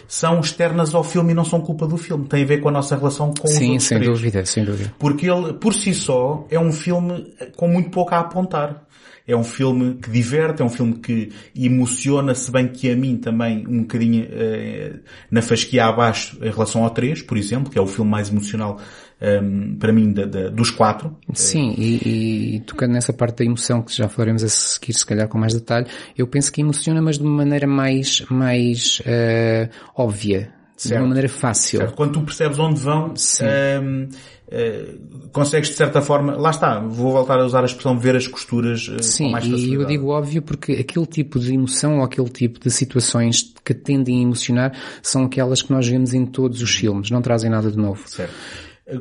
são 0.07 0.39
externas 0.39 0.95
ao 0.95 1.03
filme 1.03 1.31
e 1.31 1.35
não 1.35 1.43
são 1.43 1.59
culpa 1.59 1.85
do 1.85 1.97
filme. 1.97 2.25
Tem 2.27 2.43
a 2.43 2.45
ver 2.45 2.59
com 2.59 2.69
a 2.69 2.71
nossa 2.71 2.95
relação 2.95 3.33
com 3.33 3.47
os 3.47 3.53
Sim, 3.53 3.71
outros 3.71 3.87
sem 3.87 3.97
três. 3.99 4.11
dúvida, 4.11 4.45
sem 4.45 4.63
dúvida. 4.63 4.93
Porque 4.97 5.29
ele, 5.29 5.53
por 5.53 5.73
si 5.73 5.93
só, 5.93 6.45
é 6.49 6.59
um 6.59 6.71
filme 6.71 7.33
com 7.55 7.67
muito 7.67 7.89
pouco 7.89 8.15
a 8.15 8.19
apontar. 8.19 8.87
É 9.27 9.35
um 9.35 9.43
filme 9.43 9.95
que 9.95 10.09
diverte, 10.09 10.61
é 10.61 10.65
um 10.65 10.69
filme 10.69 10.93
que 10.93 11.33
emociona, 11.53 12.33
se 12.33 12.49
bem 12.49 12.69
que 12.69 12.89
a 12.89 12.95
mim 12.95 13.17
também 13.17 13.67
um 13.67 13.81
bocadinho 13.81 14.25
eh, 14.31 14.93
na 15.29 15.41
fasquia 15.41 15.85
abaixo 15.85 16.37
em 16.41 16.49
relação 16.49 16.85
ao 16.85 16.89
3, 16.91 17.23
por 17.23 17.37
exemplo, 17.37 17.69
que 17.69 17.77
é 17.77 17.81
o 17.81 17.87
filme 17.87 18.09
mais 18.09 18.29
emocional 18.29 18.79
ehm, 19.21 19.75
para 19.77 19.91
mim 19.91 20.11
da- 20.11 20.25
da- 20.25 20.49
dos 20.49 20.69
quatro. 20.71 21.15
Sim, 21.33 21.73
e, 21.77 22.55
e 22.55 22.59
tocando 22.61 22.91
nessa 22.93 23.11
parte 23.13 23.37
da 23.39 23.45
emoção 23.45 23.81
que 23.81 23.95
já 23.95 24.07
falaremos 24.07 24.43
a 24.43 24.49
seguir 24.49 24.93
se 24.93 25.05
calhar 25.05 25.27
com 25.27 25.37
mais 25.37 25.53
detalhe, 25.53 25.87
eu 26.17 26.27
penso 26.27 26.51
que 26.51 26.61
emociona, 26.61 27.01
mas 27.01 27.17
de 27.17 27.23
uma 27.23 27.37
maneira 27.37 27.67
mais, 27.67 28.21
mais 28.29 29.01
eh, 29.05 29.69
óbvia, 29.95 30.51
de 30.75 30.83
Certo. 30.83 31.01
uma 31.01 31.07
maneira 31.07 31.27
fácil. 31.29 31.79
Certo? 31.79 31.95
Quando 31.95 32.11
tu 32.13 32.21
percebes 32.21 32.59
onde 32.59 32.79
vão, 32.79 33.13
ehm, 33.41 34.07
eh, 34.49 34.95
consegues 35.33 35.69
de 35.69 35.75
certa 35.75 36.01
forma, 36.01 36.35
lá 36.37 36.51
está, 36.51 36.79
vou 36.79 37.11
voltar 37.11 37.39
a 37.39 37.45
usar 37.45 37.63
a 37.63 37.65
expressão 37.65 37.97
ver 37.99 38.15
as 38.15 38.27
costuras 38.27 38.87
com 38.87 39.01
Sim, 39.01 39.31
mais 39.31 39.45
e 39.45 39.49
facilidade. 39.51 39.81
eu 39.81 39.87
digo 39.87 40.07
óbvio 40.09 40.41
porque 40.43 40.73
aquele 40.73 41.05
tipo 41.07 41.39
de 41.39 41.51
emoção 41.53 41.97
ou 41.97 42.03
aquele 42.03 42.29
tipo 42.29 42.59
de 42.59 42.69
situações 42.69 43.51
que 43.65 43.73
tendem 43.73 44.19
a 44.19 44.21
emocionar 44.21 44.71
são 45.01 45.23
aquelas 45.25 45.63
que 45.63 45.71
nós 45.73 45.87
vemos 45.87 46.13
em 46.13 46.25
todos 46.27 46.61
os 46.61 46.75
filmes, 46.75 47.09
não 47.09 47.21
trazem 47.23 47.49
nada 47.49 47.71
de 47.71 47.77
novo. 47.77 48.03
Certo. 48.07 48.31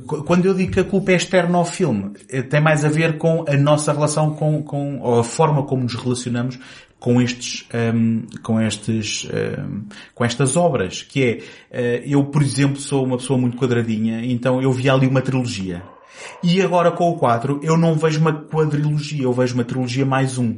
Qu- 0.07 0.25
Quando 0.25 0.47
eu 0.47 0.55
digo 0.55 0.73
que 0.73 0.81
a 0.81 0.85
culpa 0.85 1.13
é 1.13 1.15
externa 1.17 1.59
ao 1.59 1.65
filme, 1.65 2.13
eh, 2.29 2.43
tem 2.43 2.61
mais 2.61 2.85
a 2.85 2.89
ver 2.89 3.19
com 3.19 3.45
a 3.49 3.57
nossa 3.57 3.93
relação 3.93 4.35
com, 4.35 4.63
com 4.63 4.99
ou 5.01 5.21
a 5.21 5.25
forma 5.25 5.63
como 5.63 5.83
nos 5.85 5.95
relacionamos 5.95 6.59
com 6.99 7.21
estes, 7.23 7.67
ehm, 7.73 8.23
com 8.43 8.61
estes, 8.61 9.29
ehm, 9.33 9.83
com 10.15 10.25
estas 10.25 10.57
obras, 10.57 11.03
que 11.03 11.23
é, 11.23 11.39
eh, 11.71 12.03
eu 12.07 12.25
por 12.25 12.43
exemplo 12.43 12.81
sou 12.81 13.05
uma 13.05 13.17
pessoa 13.17 13.39
muito 13.39 13.57
quadradinha, 13.57 14.25
então 14.25 14.61
eu 14.61 14.73
vi 14.73 14.89
ali 14.91 15.07
uma 15.07 15.23
trilogia. 15.23 15.83
E 16.43 16.61
agora 16.63 16.91
com 16.91 17.11
o 17.11 17.17
4 17.17 17.61
eu 17.63 17.77
não 17.77 17.95
vejo 17.95 18.19
uma 18.21 18.33
quadrilogia, 18.33 19.23
eu 19.25 19.33
vejo 19.33 19.55
uma 19.55 19.65
trilogia 19.65 20.05
mais 20.05 20.37
um. 20.39 20.57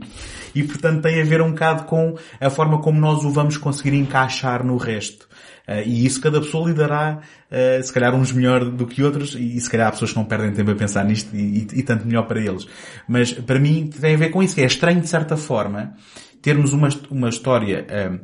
E 0.55 0.63
portanto 0.63 1.03
tem 1.03 1.21
a 1.21 1.25
ver 1.25 1.43
um 1.43 1.51
bocado 1.51 1.83
com 1.85 2.15
a 2.41 2.49
forma 2.49 2.81
como 2.81 2.99
nós 2.99 3.25
o 3.25 3.31
vamos 3.31 3.57
conseguir 3.59 3.95
encaixar 3.95 4.65
no 4.65 4.77
resto. 4.79 5.28
Uh, 5.69 5.83
e 5.87 6.07
isso 6.07 6.19
cada 6.21 6.41
pessoa 6.41 6.67
lidará, 6.69 7.21
uh, 7.21 7.83
se 7.83 7.93
calhar 7.93 8.15
uns 8.15 8.33
melhor 8.33 8.65
do 8.65 8.87
que 8.87 9.03
outros, 9.03 9.35
e, 9.35 9.61
se 9.61 9.69
calhar 9.69 9.89
há 9.89 9.93
pessoas 9.93 10.13
que 10.13 10.17
não 10.17 10.25
perdem 10.25 10.51
tempo 10.53 10.71
a 10.71 10.75
pensar 10.75 11.05
nisto 11.05 11.37
e, 11.37 11.59
e- 11.59 11.81
e 11.81 11.83
tanto 11.83 12.07
melhor 12.07 12.23
para 12.27 12.41
eles. 12.41 12.67
Mas 13.07 13.33
para 13.33 13.59
mim 13.61 13.89
tem 13.89 14.15
a 14.15 14.19
ver 14.19 14.31
com 14.31 14.43
isso, 14.43 14.55
que 14.55 14.63
é 14.63 14.67
estranho 14.67 15.01
de 15.01 15.09
certa 15.09 15.37
forma 15.37 15.93
termos 16.41 16.73
uma, 16.73 16.89
uma 17.11 17.29
história 17.29 17.87
um, 18.11 18.19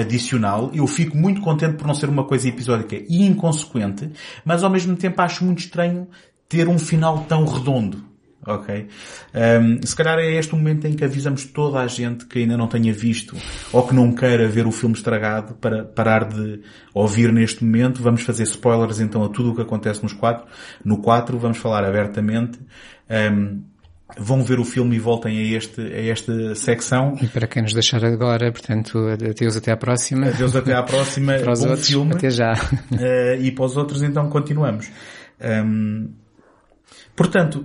adicional. 0.00 0.70
Eu 0.74 0.86
fico 0.86 1.16
muito 1.16 1.40
contente 1.40 1.76
por 1.76 1.86
não 1.86 1.94
ser 1.94 2.08
uma 2.08 2.24
coisa 2.24 2.48
episódica 2.48 2.96
e 2.96 3.24
inconsequente, 3.24 4.10
mas 4.44 4.64
ao 4.64 4.70
mesmo 4.70 4.96
tempo 4.96 5.20
acho 5.22 5.44
muito 5.44 5.60
estranho 5.60 6.08
ter 6.48 6.68
um 6.68 6.78
final 6.78 7.24
tão 7.28 7.44
redondo. 7.44 8.09
Ok? 8.46 8.88
Um, 9.34 9.86
se 9.86 9.94
calhar 9.94 10.18
é 10.18 10.32
este 10.32 10.54
o 10.54 10.56
momento 10.56 10.86
em 10.86 10.94
que 10.94 11.04
avisamos 11.04 11.44
toda 11.44 11.78
a 11.78 11.86
gente 11.86 12.24
que 12.24 12.38
ainda 12.38 12.56
não 12.56 12.68
tenha 12.68 12.92
visto 12.92 13.36
ou 13.70 13.86
que 13.86 13.94
não 13.94 14.14
queira 14.14 14.48
ver 14.48 14.66
o 14.66 14.72
filme 14.72 14.94
estragado 14.94 15.54
para 15.54 15.84
parar 15.84 16.24
de 16.24 16.60
ouvir 16.94 17.32
neste 17.32 17.62
momento. 17.62 18.02
Vamos 18.02 18.22
fazer 18.22 18.44
spoilers 18.44 18.98
então 18.98 19.22
a 19.24 19.28
tudo 19.28 19.52
o 19.52 19.54
que 19.54 19.60
acontece 19.60 20.02
nos 20.02 20.14
quatro. 20.14 20.46
No 20.82 20.98
4 21.02 21.38
vamos 21.38 21.58
falar 21.58 21.84
abertamente. 21.84 22.58
Um, 23.10 23.62
vão 24.18 24.42
ver 24.42 24.58
o 24.58 24.64
filme 24.64 24.96
e 24.96 24.98
voltem 24.98 25.38
a, 25.38 25.56
este, 25.56 25.80
a 25.80 26.06
esta 26.06 26.54
secção. 26.54 27.16
E 27.20 27.26
para 27.26 27.46
quem 27.46 27.62
nos 27.62 27.74
deixar 27.74 28.04
agora, 28.04 28.50
portanto, 28.50 28.98
adeus 29.08 29.56
até 29.56 29.70
à 29.70 29.76
próxima. 29.76 30.28
Adeus 30.28 30.56
até 30.56 30.74
à 30.74 30.82
próxima. 30.82 31.34
para 31.38 31.52
os 31.52 31.60
Bom 31.60 31.70
outros, 31.70 31.88
filme. 31.88 32.14
até 32.14 32.30
já. 32.30 32.54
Uh, 32.54 33.40
e 33.40 33.50
para 33.52 33.64
os 33.64 33.76
outros 33.76 34.02
então 34.02 34.28
continuamos. 34.28 34.90
Um, 35.40 36.10
portanto, 37.14 37.64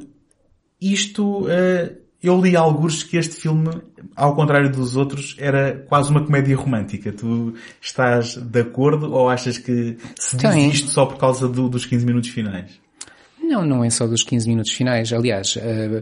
isto, 0.81 1.45
uh, 1.45 1.95
eu 2.21 2.41
li 2.41 2.55
alguns 2.55 3.03
que 3.03 3.17
este 3.17 3.35
filme, 3.35 3.69
ao 4.15 4.35
contrário 4.35 4.71
dos 4.71 4.95
outros, 4.95 5.35
era 5.39 5.85
quase 5.87 6.09
uma 6.09 6.23
comédia 6.25 6.55
romântica. 6.57 7.11
Tu 7.11 7.53
estás 7.81 8.35
de 8.37 8.61
acordo 8.61 9.13
ou 9.13 9.29
achas 9.29 9.57
que 9.57 9.97
se 10.19 10.35
diz 10.37 10.41
Tem. 10.51 10.69
isto 10.69 10.89
só 10.89 11.05
por 11.05 11.17
causa 11.17 11.47
do- 11.47 11.69
dos 11.69 11.85
15 11.85 12.05
minutos 12.05 12.29
finais? 12.29 12.79
Não, 13.41 13.63
não 13.63 13.83
é 13.83 13.89
só 13.91 14.07
dos 14.07 14.23
15 14.23 14.47
minutos 14.49 14.71
finais. 14.71 15.13
Aliás, 15.13 15.55
eh, 15.57 16.01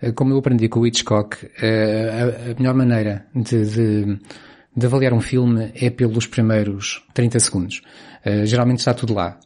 eh, 0.00 0.12
como 0.12 0.32
eu 0.32 0.38
aprendi 0.38 0.68
com 0.70 0.80
o 0.80 0.86
Hitchcock, 0.86 1.36
eh, 1.60 2.52
a, 2.56 2.58
melhor 2.58 2.74
maneira 2.74 3.26
de, 3.34 3.66
de- 3.66 4.18
de 4.74 4.86
avaliar 4.86 5.12
um 5.12 5.20
filme 5.20 5.70
é 5.74 5.90
pelos 5.90 6.26
primeiros 6.26 7.04
30 7.12 7.38
segundos. 7.40 7.82
Eh, 8.24 8.46
geralmente 8.46 8.78
está 8.78 8.94
tudo 8.94 9.12
lá. 9.12 9.38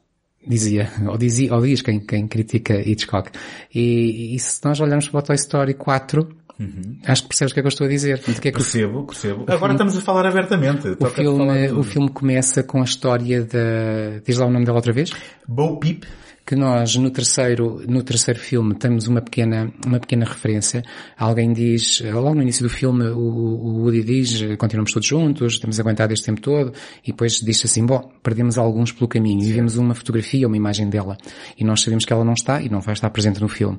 Dizia, 0.46 0.90
ou, 1.06 1.16
dizia, 1.16 1.54
ou 1.54 1.62
diz 1.62 1.82
quem, 1.82 2.00
quem 2.00 2.26
critica 2.26 2.74
Hitchcock. 2.74 3.30
E, 3.74 4.34
e 4.34 4.38
se 4.38 4.60
nós 4.64 4.80
olharmos 4.80 5.08
para 5.08 5.20
o 5.20 5.22
Toy 5.22 5.36
Story 5.36 5.74
4, 5.74 6.28
acho 7.06 7.22
que 7.22 7.28
percebes 7.28 7.52
o 7.52 7.54
que 7.54 7.60
é 7.60 7.62
que 7.62 7.66
eu 7.66 7.70
estou 7.70 7.86
a 7.86 7.90
dizer. 7.90 8.18
Que 8.18 8.30
é 8.30 8.34
que 8.34 8.48
o 8.50 8.52
Percebo, 8.52 9.04
percebo. 9.04 9.44
Agora 9.48 9.72
estamos 9.72 9.96
a 9.96 10.00
falar 10.00 10.26
abertamente. 10.26 10.88
o 10.98 11.06
filme, 11.06 11.68
de 11.68 11.72
o 11.72 11.82
filme 11.82 12.08
começa 12.10 12.62
com 12.62 12.80
a 12.80 12.84
história 12.84 13.44
da... 13.44 14.18
Diz 14.24 14.38
lá 14.38 14.46
o 14.46 14.50
nome 14.50 14.64
dela 14.64 14.78
outra 14.78 14.92
vez? 14.92 15.10
Bo 15.46 15.78
Peep. 15.78 16.04
Que 16.44 16.56
nós 16.56 16.96
no 16.96 17.10
terceiro, 17.10 17.82
no 17.86 18.02
terceiro 18.02 18.40
filme 18.40 18.74
temos 18.74 19.06
uma 19.06 19.20
pequena, 19.20 19.72
uma 19.86 20.00
pequena 20.00 20.24
referência. 20.24 20.82
Alguém 21.16 21.52
diz, 21.52 22.00
logo 22.00 22.34
no 22.34 22.42
início 22.42 22.62
do 22.62 22.70
filme, 22.70 23.06
o, 23.06 23.18
o 23.18 23.82
Woody 23.82 24.02
diz, 24.02 24.56
continuamos 24.58 24.92
todos 24.92 25.06
juntos, 25.06 25.58
temos 25.58 25.78
aguentado 25.78 26.12
este 26.12 26.26
tempo 26.26 26.40
todo, 26.40 26.72
e 27.04 27.12
depois 27.12 27.34
diz 27.34 27.64
assim, 27.64 27.84
bom, 27.84 28.10
perdemos 28.22 28.58
alguns 28.58 28.92
pelo 28.92 29.08
caminho, 29.08 29.42
e 29.42 29.52
vemos 29.52 29.76
uma 29.76 29.94
fotografia, 29.94 30.46
uma 30.46 30.56
imagem 30.56 30.88
dela, 30.88 31.16
e 31.58 31.64
nós 31.64 31.82
sabemos 31.82 32.04
que 32.04 32.12
ela 32.12 32.24
não 32.24 32.34
está, 32.34 32.60
e 32.60 32.68
não 32.68 32.80
vai 32.80 32.94
estar 32.94 33.10
presente 33.10 33.40
no 33.40 33.48
filme. 33.48 33.78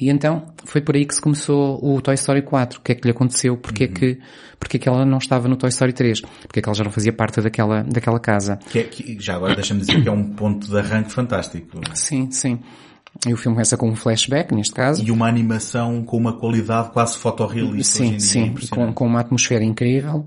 E 0.00 0.08
então, 0.08 0.46
foi 0.64 0.80
por 0.80 0.94
aí 0.94 1.04
que 1.04 1.14
se 1.14 1.20
começou 1.20 1.78
o 1.82 2.00
Toy 2.00 2.14
Story 2.14 2.42
4. 2.42 2.78
O 2.78 2.82
que 2.82 2.92
é 2.92 2.94
que 2.94 3.04
lhe 3.04 3.10
aconteceu? 3.10 3.56
Porquê 3.56 3.86
Uhum. 3.86 3.92
que, 3.92 4.18
porquê 4.58 4.78
que 4.78 4.88
ela 4.88 5.04
não 5.04 5.18
estava 5.18 5.48
no 5.48 5.56
Toy 5.56 5.68
Story 5.70 5.92
3? 5.92 6.20
Porquê 6.20 6.62
que 6.62 6.68
ela 6.68 6.74
já 6.74 6.84
não 6.84 6.90
fazia 6.90 7.12
parte 7.12 7.40
daquela, 7.40 7.82
daquela 7.82 8.20
casa? 8.20 8.56
Que 8.70 8.78
é, 8.78 8.84
que, 8.84 9.16
já 9.20 9.34
agora 9.34 9.54
deixa-me 9.54 9.80
dizer 9.80 10.02
que 10.02 10.08
é 10.08 10.12
um 10.12 10.24
ponto 10.34 10.68
de 10.68 10.78
arranque 10.78 11.10
fantástico. 11.10 11.80
Sim, 11.98 12.30
sim. 12.30 12.58
E 13.26 13.32
o 13.32 13.36
filme 13.36 13.56
começa 13.56 13.76
com 13.76 13.88
um 13.88 13.96
flashback, 13.96 14.54
neste 14.54 14.72
caso. 14.72 15.02
E 15.04 15.10
uma 15.10 15.26
animação 15.28 16.04
com 16.04 16.16
uma 16.16 16.32
qualidade 16.32 16.90
quase 16.90 17.16
fotorrealista. 17.16 17.98
Sim, 17.98 18.18
sim, 18.18 18.40
com, 18.40 18.46
impressionante. 18.46 18.94
com 18.94 19.06
uma 19.06 19.20
atmosfera 19.20 19.64
incrível 19.64 20.26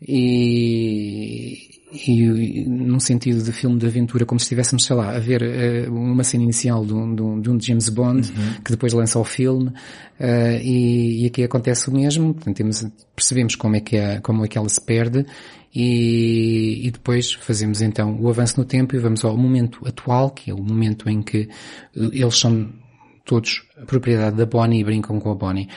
e, 0.00 1.71
e, 1.92 2.64
num 2.66 2.98
sentido 2.98 3.42
de 3.42 3.52
filme 3.52 3.78
de 3.78 3.86
aventura, 3.86 4.24
como 4.24 4.38
se 4.40 4.44
estivéssemos, 4.44 4.84
sei 4.84 4.96
lá, 4.96 5.14
a 5.14 5.18
ver 5.18 5.42
eh, 5.42 5.88
uma 5.88 6.24
cena 6.24 6.42
inicial 6.44 6.84
de 6.86 6.94
um, 6.94 7.14
de 7.14 7.22
um- 7.22 7.40
de 7.40 7.50
um 7.50 7.60
James 7.60 7.88
Bond, 7.88 8.28
Uhum. 8.30 8.62
que 8.64 8.70
depois 8.70 8.92
lança 8.92 9.18
o 9.18 9.24
filme, 9.24 9.70
eh, 10.18 10.60
e, 10.62 11.22
e 11.22 11.26
aqui 11.26 11.42
acontece 11.44 11.88
o 11.88 11.92
mesmo, 11.92 12.32
portanto, 12.34 12.56
temos, 12.56 12.86
percebemos 13.14 13.54
como 13.56 13.76
é 13.76 13.80
que, 13.80 13.96
é, 13.96 14.20
como 14.20 14.44
é 14.44 14.48
que 14.48 14.56
ela 14.56 14.68
se 14.68 14.80
perde, 14.80 15.26
e, 15.74 16.86
e 16.86 16.90
depois 16.90 17.32
fazemos 17.32 17.80
então 17.82 18.18
o 18.20 18.28
avanço 18.28 18.58
no 18.60 18.64
tempo 18.64 18.94
e 18.94 18.98
vamos 18.98 19.24
ao 19.24 19.36
momento 19.36 19.86
atual, 19.86 20.30
que 20.30 20.50
é 20.50 20.54
o 20.54 20.62
momento 20.62 21.08
em 21.08 21.22
que 21.22 21.48
eh, 21.96 22.00
eles 22.12 22.38
são 22.38 22.70
todos 23.24 23.62
propriedade 23.86 24.36
da 24.36 24.44
Bonnie 24.46 24.80
e 24.80 24.84
brincam 24.84 25.18
com 25.20 25.30
a 25.30 25.34
Bonnie. 25.34 25.68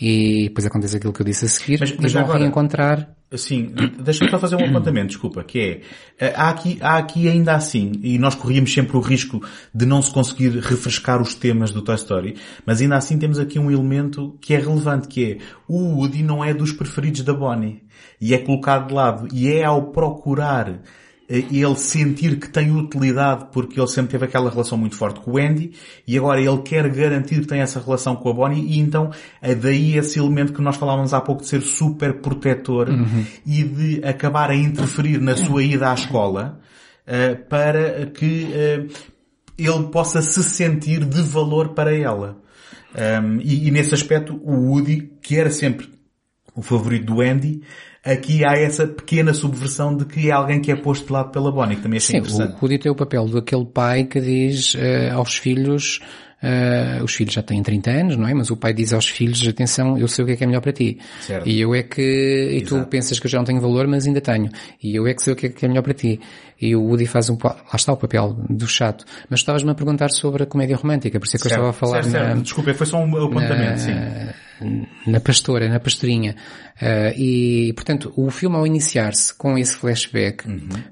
E 0.00 0.44
depois 0.44 0.64
acontece 0.66 0.96
aquilo 0.96 1.12
que 1.12 1.22
eu 1.22 1.26
disse 1.26 1.44
a 1.44 1.48
seguir 1.48 1.78
Mas- 1.80 1.90
e 1.90 1.96
mas 2.00 2.12
vão 2.12 2.22
agora- 2.22 2.38
reencontrar. 2.40 3.14
Sim, 3.36 3.74
deixa-me 4.00 4.30
só 4.30 4.38
fazer 4.38 4.56
um 4.56 4.64
apontamento, 4.64 5.08
desculpa, 5.08 5.44
que 5.44 5.60
é, 5.60 5.80
eh, 6.18 6.32
há 6.34 6.48
aqui, 6.48 6.78
há 6.80 6.96
aqui 6.96 7.28
ainda 7.28 7.54
assim, 7.54 7.92
e 8.02 8.18
nós 8.18 8.34
corríamos 8.34 8.72
sempre 8.72 8.96
o 8.96 9.00
risco 9.00 9.46
de 9.74 9.84
não 9.84 10.00
se 10.00 10.10
conseguir 10.10 10.48
refrescar 10.60 11.20
os 11.20 11.34
temas 11.34 11.70
do 11.70 11.82
Toy 11.82 11.94
Story, 11.96 12.36
mas 12.64 12.80
ainda 12.80 12.96
assim 12.96 13.18
temos 13.18 13.38
aqui 13.38 13.58
um 13.58 13.70
elemento 13.70 14.34
que 14.40 14.54
é 14.54 14.58
relevante, 14.58 15.08
que 15.08 15.32
é, 15.32 15.38
o 15.68 15.96
Woody 15.96 16.22
não 16.22 16.42
é 16.42 16.54
dos 16.54 16.72
preferidos 16.72 17.20
da 17.20 17.34
Bonnie, 17.34 17.82
e 18.18 18.32
é 18.32 18.38
colocado 18.38 18.88
de 18.88 18.94
lado, 18.94 19.28
e 19.30 19.52
é 19.52 19.62
ao 19.62 19.92
procurar 19.92 20.80
ele 21.28 21.76
sentir 21.76 22.38
que 22.38 22.48
tem 22.48 22.74
utilidade 22.74 23.48
porque 23.52 23.78
ele 23.78 23.86
sempre 23.86 24.12
teve 24.12 24.24
aquela 24.24 24.48
relação 24.48 24.78
muito 24.78 24.96
forte 24.96 25.20
com 25.20 25.32
o 25.32 25.38
Andy 25.38 25.72
e 26.06 26.16
agora 26.16 26.40
ele 26.40 26.58
quer 26.62 26.88
garantir 26.88 27.40
que 27.40 27.46
tem 27.46 27.60
essa 27.60 27.80
relação 27.80 28.16
com 28.16 28.30
a 28.30 28.32
Bonnie 28.32 28.64
e 28.64 28.78
então 28.78 29.10
é 29.42 29.54
daí 29.54 29.98
esse 29.98 30.18
elemento 30.18 30.54
que 30.54 30.62
nós 30.62 30.76
falávamos 30.76 31.12
há 31.12 31.20
pouco 31.20 31.42
de 31.42 31.48
ser 31.48 31.60
super 31.60 32.14
protetor 32.22 32.88
e 33.44 33.62
de 33.62 34.04
acabar 34.04 34.50
a 34.50 34.56
interferir 34.56 35.20
na 35.20 35.36
sua 35.36 35.62
ida 35.62 35.90
à 35.90 35.94
escola 35.94 36.60
eh, 37.06 37.34
para 37.34 38.06
que 38.06 38.48
eh, 38.52 38.86
ele 39.58 39.88
possa 39.90 40.22
se 40.22 40.42
sentir 40.42 41.04
de 41.04 41.20
valor 41.20 41.70
para 41.70 41.94
ela. 41.94 42.38
Um, 42.94 43.40
e, 43.40 43.66
e 43.66 43.70
nesse 43.70 43.94
aspecto 43.94 44.40
o 44.42 44.70
Woody, 44.70 45.10
que 45.20 45.36
era 45.36 45.50
sempre 45.50 45.88
o 46.54 46.62
favorito 46.62 47.06
do 47.06 47.20
Andy, 47.20 47.62
aqui 48.12 48.44
há 48.44 48.52
essa 48.52 48.86
pequena 48.86 49.34
subversão 49.34 49.96
de 49.96 50.04
que 50.04 50.30
é 50.30 50.32
alguém 50.32 50.60
que 50.60 50.72
é 50.72 50.76
posto 50.76 51.06
de 51.06 51.12
lado 51.12 51.30
pela 51.30 51.52
Bonnie, 51.52 51.76
que 51.76 51.82
também 51.82 51.98
achei 51.98 52.12
Sim, 52.12 52.18
interessante. 52.18 52.54
o 52.54 52.58
Woody 52.60 52.78
tem 52.78 52.90
o 52.90 52.94
papel 52.94 53.26
daquele 53.26 53.66
pai 53.66 54.04
que 54.04 54.20
diz 54.20 54.74
eh, 54.76 55.10
aos 55.10 55.36
filhos, 55.36 56.00
eh, 56.42 57.00
os 57.02 57.14
filhos 57.14 57.32
já 57.34 57.42
têm 57.42 57.62
30 57.62 57.90
anos, 57.90 58.16
não 58.16 58.28
é? 58.28 58.34
Mas 58.34 58.50
o 58.50 58.56
pai 58.56 58.72
diz 58.72 58.92
aos 58.92 59.08
filhos, 59.08 59.46
atenção, 59.46 59.98
eu 59.98 60.06
sei 60.06 60.22
o 60.24 60.26
que 60.26 60.34
é 60.34 60.36
que 60.36 60.44
é 60.44 60.46
melhor 60.46 60.60
para 60.60 60.72
ti. 60.72 60.98
Certo. 61.20 61.48
E 61.48 61.60
eu 61.60 61.74
é 61.74 61.82
que, 61.82 62.00
e 62.52 62.60
tu 62.62 62.76
Exato. 62.76 62.90
pensas 62.90 63.18
que 63.18 63.26
eu 63.26 63.30
já 63.30 63.38
não 63.38 63.44
tenho 63.44 63.60
valor, 63.60 63.86
mas 63.86 64.06
ainda 64.06 64.20
tenho. 64.20 64.48
E 64.82 64.94
eu 64.94 65.06
é 65.06 65.14
que 65.14 65.22
sei 65.22 65.32
o 65.32 65.36
que 65.36 65.46
é 65.46 65.48
que 65.48 65.64
é 65.64 65.68
melhor 65.68 65.82
para 65.82 65.94
ti. 65.94 66.20
E 66.60 66.74
o 66.74 66.82
Woody 66.82 67.06
faz 67.06 67.30
um, 67.30 67.38
lá 67.42 67.56
está 67.74 67.92
o 67.92 67.96
papel 67.96 68.36
do 68.50 68.66
chato. 68.66 69.04
Mas 69.30 69.40
estavas-me 69.40 69.70
a 69.70 69.74
perguntar 69.74 70.10
sobre 70.10 70.42
a 70.42 70.46
comédia 70.46 70.76
romântica, 70.76 71.18
por 71.20 71.26
isso 71.26 71.36
é 71.36 71.40
que 71.40 71.46
eu 71.46 71.50
estava 71.50 71.70
a 71.70 71.72
falar 71.72 72.02
certo, 72.02 72.10
certo. 72.10 72.36
na, 72.36 72.42
Desculpa, 72.42 72.74
foi 72.74 72.86
só 72.86 72.98
um 72.98 73.24
apontamento, 73.24 73.80
sim. 73.80 73.92
na 75.06 75.20
pastora, 75.20 75.68
na 75.68 75.78
pastorinha. 75.78 76.34
Ah, 76.80 77.12
e, 77.16 77.72
portanto, 77.74 78.12
o 78.16 78.30
filme 78.30 78.56
ao 78.56 78.66
iniciar-se 78.66 79.32
com 79.34 79.56
esse 79.58 79.76
flashback, 79.76 80.44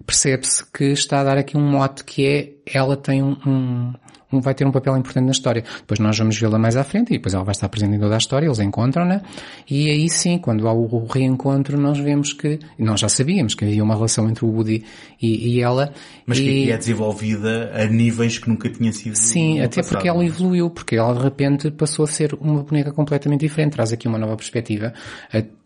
percebe-se 0.06 0.64
que 0.72 0.84
está 0.86 1.20
a 1.20 1.24
dar 1.24 1.38
aqui 1.38 1.56
um 1.56 1.68
mote 1.68 2.04
que 2.04 2.26
é, 2.26 2.50
ela 2.72 2.96
tem 2.96 3.22
um- 3.22 3.36
um- 3.46 3.92
vai 4.32 4.54
ter 4.54 4.66
um 4.66 4.72
papel 4.72 4.96
importante 4.96 5.24
na 5.24 5.30
história. 5.32 5.64
Depois 5.78 6.00
nós 6.00 6.18
vamos 6.18 6.38
vê-la 6.38 6.58
mais 6.58 6.76
à 6.76 6.84
frente 6.84 7.10
e 7.10 7.16
depois 7.16 7.34
ela 7.34 7.44
vai 7.44 7.52
estar 7.52 7.68
presente 7.68 7.96
em 7.96 8.00
toda 8.00 8.14
a 8.14 8.18
história, 8.18 8.46
eles 8.46 8.58
encontram-na, 8.58 9.22
e 9.68 9.90
aí 9.90 10.08
sim, 10.08 10.38
quando 10.38 10.66
há 10.68 10.72
o 10.72 11.06
reencontro, 11.06 11.78
nós 11.78 11.98
vemos 11.98 12.32
que, 12.32 12.58
nós 12.78 13.00
já 13.00 13.08
sabíamos 13.08 13.54
que 13.54 13.64
havia 13.64 13.82
uma 13.82 13.94
relação 13.94 14.28
entre 14.28 14.44
o 14.44 14.48
Woody 14.48 14.84
e, 15.20 15.54
e 15.56 15.60
ela. 15.60 15.92
Mas 16.26 16.38
que 16.38 16.44
e- 16.44 16.62
aqui 16.62 16.72
é 16.72 16.76
desenvolvida 16.76 17.72
a 17.74 17.86
níveis 17.86 18.38
que 18.38 18.48
nunca 18.48 18.68
tinha 18.68 18.92
sido 18.92 19.16
Sim, 19.16 19.60
até 19.60 19.76
passado, 19.76 19.94
porque 19.94 20.08
ela 20.08 20.24
evoluiu, 20.24 20.70
porque 20.70 20.96
ela 20.96 21.14
de 21.14 21.22
repente 21.22 21.70
passou 21.70 22.04
a 22.04 22.08
ser 22.08 22.34
uma 22.40 22.62
boneca 22.62 22.92
completamente 22.92 23.40
diferente, 23.40 23.72
traz 23.72 23.92
aqui 23.92 24.08
uma 24.08 24.18
nova 24.18 24.36
perspectiva 24.36 24.92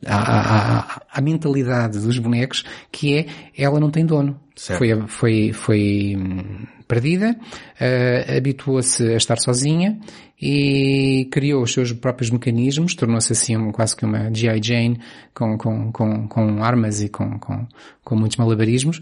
à 0.06 1.20
mentalidade 1.20 1.98
dos 1.98 2.18
bonecos, 2.18 2.64
que 2.90 3.18
é, 3.18 3.26
ela 3.56 3.80
não 3.80 3.90
tem 3.90 4.04
dono. 4.04 4.38
Certo. 4.56 4.78
Foi, 4.78 5.06
foi, 5.06 5.52
foi 5.52 6.16
hum, 6.16 6.66
perdida, 6.90 7.36
eh, 7.78 8.36
habituou-se 8.36 9.02
a 9.04 9.16
estar 9.16 9.38
sozinha 9.38 9.96
e 10.42 11.28
criou 11.30 11.62
os 11.62 11.72
seus 11.72 11.92
próprios 11.92 12.30
mecanismos, 12.30 12.94
tornou-se 12.94 13.32
assim 13.32 13.56
um- 13.56 13.70
quase 13.70 13.94
que 13.96 14.04
uma 14.04 14.34
G.I. 14.34 14.60
Jane 14.62 14.98
com, 15.32 15.56
com, 15.56 15.92
com, 15.92 16.26
com 16.26 16.64
armas 16.64 17.00
e 17.00 17.08
com, 17.08 17.38
com, 17.38 17.66
com 18.02 18.16
muitos 18.16 18.36
malabarismos, 18.38 19.00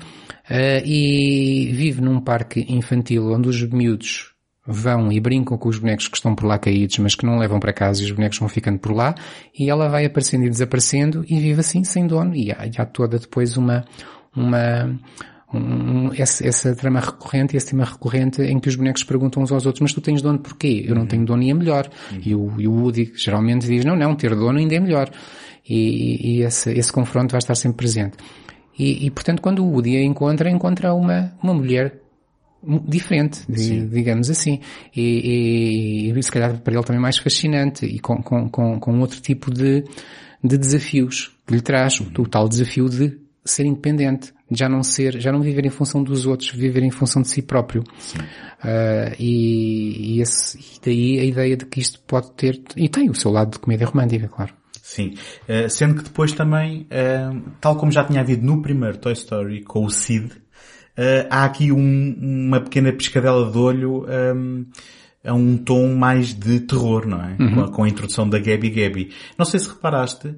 eh, 0.51 0.83
e 0.85 1.71
vive 1.73 2.03
num 2.03 2.21
parque 2.21 2.67
infantil 2.69 3.33
onde 3.33 3.49
os 3.49 3.63
miúdos 3.71 4.33
vão 4.71 5.11
e 5.11 5.19
brincam 5.19 5.57
com 5.57 5.69
os 5.71 5.79
bonecos 5.79 6.09
que 6.09 6.17
estão 6.19 6.35
por 6.35 6.45
lá 6.47 6.59
caídos, 6.59 6.99
mas 6.99 7.15
que 7.15 7.25
não 7.25 7.39
levam 7.39 7.59
para 7.59 7.73
casa 7.73 8.03
e 8.03 8.05
os 8.05 8.11
bonecos 8.11 8.39
vão 8.39 8.51
ficando 8.51 8.79
por 8.79 8.93
lá, 8.93 9.15
e 9.59 9.71
ela 9.71 9.89
vai 9.89 10.05
aparecendo 10.05 10.45
e 10.45 10.51
desaparecendo 10.51 11.25
e 11.27 11.41
vive 11.41 11.61
assim 11.61 11.83
sem 11.85 12.07
dono, 12.07 12.37
e 12.37 12.53
há, 12.53 12.67
e 12.67 12.73
há 12.77 12.85
toda 12.85 13.19
depois 13.19 13.57
uma, 13.57 13.83
uma, 14.37 14.95
um, 15.53 16.13
essa, 16.15 16.47
essa 16.47 16.75
trama 16.77 17.01
recorrente, 17.01 17.57
esse 17.57 17.71
tema 17.71 17.85
recorrente 17.85 18.43
em 18.43 18.59
que 18.61 18.69
os 18.69 18.77
bonecos 18.77 19.03
perguntam 19.05 19.43
uns 19.43 19.51
aos 19.51 19.65
outros, 19.65 19.81
mas 19.81 19.93
tu 19.93 20.01
tens 20.01 20.21
dono 20.21 20.39
porquê? 20.39 20.85
Eu 20.87 20.95
não 20.95 21.07
tenho 21.07 21.25
dono 21.25 21.43
e 21.43 21.51
é 21.51 21.55
melhor. 21.55 21.89
E, 22.25 22.35
o, 22.35 22.61
e 22.61 22.69
o 22.69 22.73
Woody 22.73 23.13
geralmente 23.17 23.67
diz, 23.67 23.85
não, 23.85 23.97
não, 23.97 24.15
ter 24.15 24.35
dono 24.35 24.59
ainda 24.59 24.75
é 24.75 24.81
melhor. 24.81 25.11
E, 25.69 26.39
e 26.39 26.43
esse, 26.43 26.73
esse 26.73 26.93
confronto 26.93 27.33
vai 27.33 27.39
estar 27.39 27.55
sempre 27.55 27.79
presente. 27.79 28.17
E, 28.79 29.07
e, 29.07 29.11
portanto, 29.11 29.41
quando 29.43 29.65
o 29.65 29.71
Woody 29.71 29.97
a 29.97 30.03
encontra, 30.05 30.51
encontra 30.51 30.95
uma, 30.95 31.33
uma 31.43 31.53
mulher 31.55 32.01
diferente, 32.87 33.41
di- 33.49 33.87
digamos 33.87 34.31
assim. 34.31 34.61
E, 34.95 36.11
e, 36.13 36.19
e 36.19 36.23
se 36.23 36.31
calhar 36.31 36.59
para 36.61 36.75
ele 36.75 36.83
também 36.85 37.01
mais 37.01 37.19
fascinante 37.19 37.87
e 37.87 37.99
com, 37.99 38.23
com, 38.23 38.49
com, 38.49 38.79
com 38.81 39.01
outro 39.01 39.21
tipo 39.21 39.53
de, 39.53 39.85
de 40.43 40.59
desafios 40.59 41.37
que 41.47 41.55
lhe 41.55 41.61
traz, 41.61 42.01
o, 42.01 42.07
o 42.19 42.27
tal 42.29 42.49
desafio 42.49 42.89
de 42.89 43.19
ser 43.45 43.65
independente, 43.65 44.33
já 44.51 44.69
não 44.69 44.83
ser, 44.83 45.21
já 45.21 45.31
não 45.31 45.41
viver 45.41 45.65
em 45.67 45.71
função 45.71 46.03
dos 46.03 46.27
outros, 46.27 46.51
viver 46.51 46.83
em 46.83 46.91
função 46.91 47.23
de 47.23 47.29
si 47.29 47.43
próprio. 47.43 47.83
Uh, 47.83 49.15
e, 49.19 50.17
e, 50.17 50.21
esse, 50.21 50.59
e 50.59 50.81
daí 50.85 51.21
a 51.21 51.25
ideia 51.25 51.57
de 51.57 51.67
que 51.67 51.81
isto 51.81 52.01
pode 52.01 52.31
ter, 52.33 52.61
e 52.77 52.89
tem 52.89 53.11
o 53.11 53.15
seu 53.15 53.31
lado 53.31 53.53
de 53.53 53.59
comédia 53.59 53.87
romântica, 53.87 54.29
claro. 54.29 54.53
Sim. 54.83 55.15
Uh, 55.49 55.69
sendo 55.69 55.97
que 55.97 56.03
depois 56.05 56.33
também, 56.33 56.83
uh, 56.83 57.51
tal 57.61 57.77
como 57.77 57.93
já 57.93 58.05
tinha 58.05 58.21
havido 58.21 58.45
no 58.45 58.63
primeiro 58.63 58.99
Toy 58.99 59.13
Story 59.13 59.63
com 59.63 59.85
o 59.85 59.91
Sid, 59.91 60.31
há 61.31 61.45
aqui 61.45 61.71
um, 61.71 62.17
uma 62.21 62.61
pequena 62.61 62.93
piscadela 62.93 63.49
de 63.53 63.57
olho 63.57 64.05
um, 64.35 64.67
a 65.29 65.35
um 65.35 65.57
tom 65.57 65.95
mais 65.95 66.33
de 66.33 66.61
terror, 66.61 67.07
não 67.07 67.23
é? 67.23 67.37
Uhum. 67.39 67.55
Com, 67.55 67.61
a, 67.61 67.71
com, 67.71 67.85
a, 67.85 67.89
introdução 67.89 68.29
da 68.29 68.39
Gabby 68.39 68.71
Gabby. 68.71 69.11
Não 69.37 69.45
sei 69.45 69.61
se 69.61 69.69
reparaste, 69.69 70.35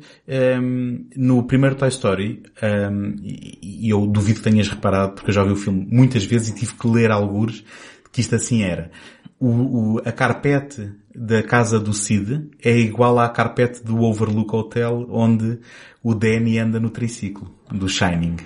um, 0.60 1.06
no 1.16 1.44
primeiro 1.44 1.76
Toy 1.76 1.88
Story, 1.88 2.42
um, 2.62 3.14
e, 3.22 3.58
e, 3.86 3.90
eu 3.90 4.06
duvido 4.06 4.40
que 4.40 4.50
tenhas 4.50 4.68
reparado, 4.68 5.12
porque 5.12 5.30
eu 5.30 5.34
já 5.34 5.44
vi 5.44 5.52
o 5.52 5.56
filme 5.56 5.86
muitas 5.90 6.24
vezes 6.24 6.48
e 6.48 6.54
tive 6.54 6.74
que 6.74 6.88
ler 6.88 7.10
alguns 7.10 7.64
que 8.12 8.20
isto 8.20 8.34
assim 8.34 8.62
era. 8.62 8.90
O, 9.38 9.48
o, 9.48 9.98
a 10.04 10.12
carpete 10.12 10.90
da 11.14 11.42
casa 11.42 11.78
do 11.78 11.92
Sid 11.92 12.50
é 12.62 12.76
igual 12.76 13.18
à 13.18 13.28
carpete 13.28 13.82
do 13.84 14.02
Overlook 14.02 14.54
Hotel 14.54 15.06
onde 15.10 15.58
o 16.02 16.14
Danny 16.14 16.58
anda 16.58 16.80
no 16.80 16.90
triciclo, 16.90 17.54
do 17.70 17.88
Shining. 17.88 18.36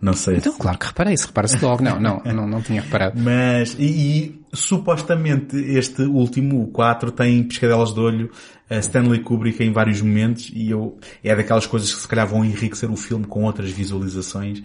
Não 0.00 0.12
sei. 0.12 0.36
Então, 0.36 0.52
se... 0.52 0.58
claro 0.58 0.78
que 0.78 0.86
reparei, 0.86 1.16
se 1.16 1.26
repara-se 1.26 1.64
logo. 1.64 1.82
Não, 1.82 1.98
não, 1.98 2.22
não, 2.24 2.46
não 2.46 2.62
tinha 2.62 2.82
reparado. 2.82 3.18
Mas, 3.18 3.74
e, 3.78 3.84
e, 3.84 4.40
supostamente 4.52 5.56
este 5.56 6.02
último, 6.02 6.62
o 6.62 6.66
4, 6.68 7.10
tem 7.10 7.42
piscadelas 7.44 7.94
de 7.94 8.00
olho 8.00 8.30
a 8.68 8.78
Stanley 8.78 9.20
Kubrick 9.20 9.62
em 9.62 9.72
vários 9.72 10.00
momentos 10.00 10.50
e 10.54 10.70
eu, 10.70 10.98
é 11.22 11.34
daquelas 11.34 11.66
coisas 11.66 11.94
que 11.94 12.00
se 12.00 12.08
calhar 12.08 12.26
vão 12.26 12.44
enriquecer 12.44 12.90
o 12.90 12.96
filme 12.96 13.26
com 13.26 13.44
outras 13.44 13.70
visualizações. 13.70 14.62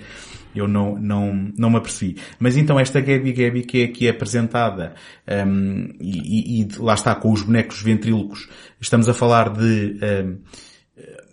Eu 0.55 0.67
não, 0.67 0.95
não, 0.95 1.51
não 1.57 1.69
me 1.69 1.77
apercebi. 1.77 2.17
Mas 2.39 2.57
então 2.57 2.79
esta 2.79 2.99
Gabby 2.99 3.33
Gabby 3.33 3.63
que 3.63 3.81
é 3.81 3.85
aqui 3.85 4.09
apresentada, 4.09 4.95
um, 5.47 5.89
e, 5.99 6.61
e, 6.61 6.67
lá 6.79 6.95
está 6.95 7.13
com 7.13 7.31
os 7.31 7.41
bonecos 7.41 7.81
ventrílocos, 7.81 8.49
estamos 8.81 9.07
a 9.07 9.13
falar 9.13 9.49
de, 9.49 9.99
um, 10.01 10.37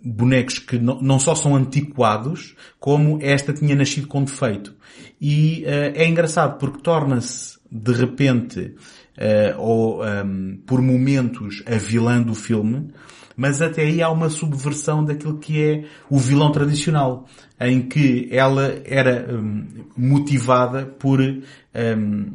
bonecos 0.03 0.59
que 0.59 0.77
não 0.77 1.19
só 1.19 1.35
são 1.35 1.55
antiquados, 1.55 2.55
como 2.79 3.19
esta 3.21 3.53
tinha 3.53 3.75
nascido 3.75 4.07
com 4.07 4.23
defeito. 4.23 4.75
E 5.19 5.63
uh, 5.65 5.93
é 5.95 6.07
engraçado 6.07 6.57
porque 6.57 6.81
torna-se, 6.81 7.57
de 7.71 7.91
repente, 7.91 8.75
uh, 9.17 9.59
ou 9.59 10.01
um, 10.01 10.05
ehm, 10.05 10.57
por 10.65 10.81
momentos, 10.81 11.63
a 11.65 11.75
vilã 11.75 12.21
do 12.21 12.35
filme, 12.35 12.91
mas 13.35 13.61
até 13.61 13.83
aí 13.83 14.01
há 14.01 14.09
uma 14.09 14.29
subversão 14.29 15.03
daquilo 15.03 15.37
que 15.37 15.61
é 15.61 15.83
o 16.09 16.17
vilão 16.17 16.51
tradicional, 16.51 17.27
em 17.59 17.81
que 17.81 18.29
ela 18.31 18.81
era 18.85 19.27
um, 19.33 19.37
ehm, 19.37 19.65
motivada 19.97 20.85
por, 20.85 21.19
um, 21.19 21.41
ehm, 21.73 22.33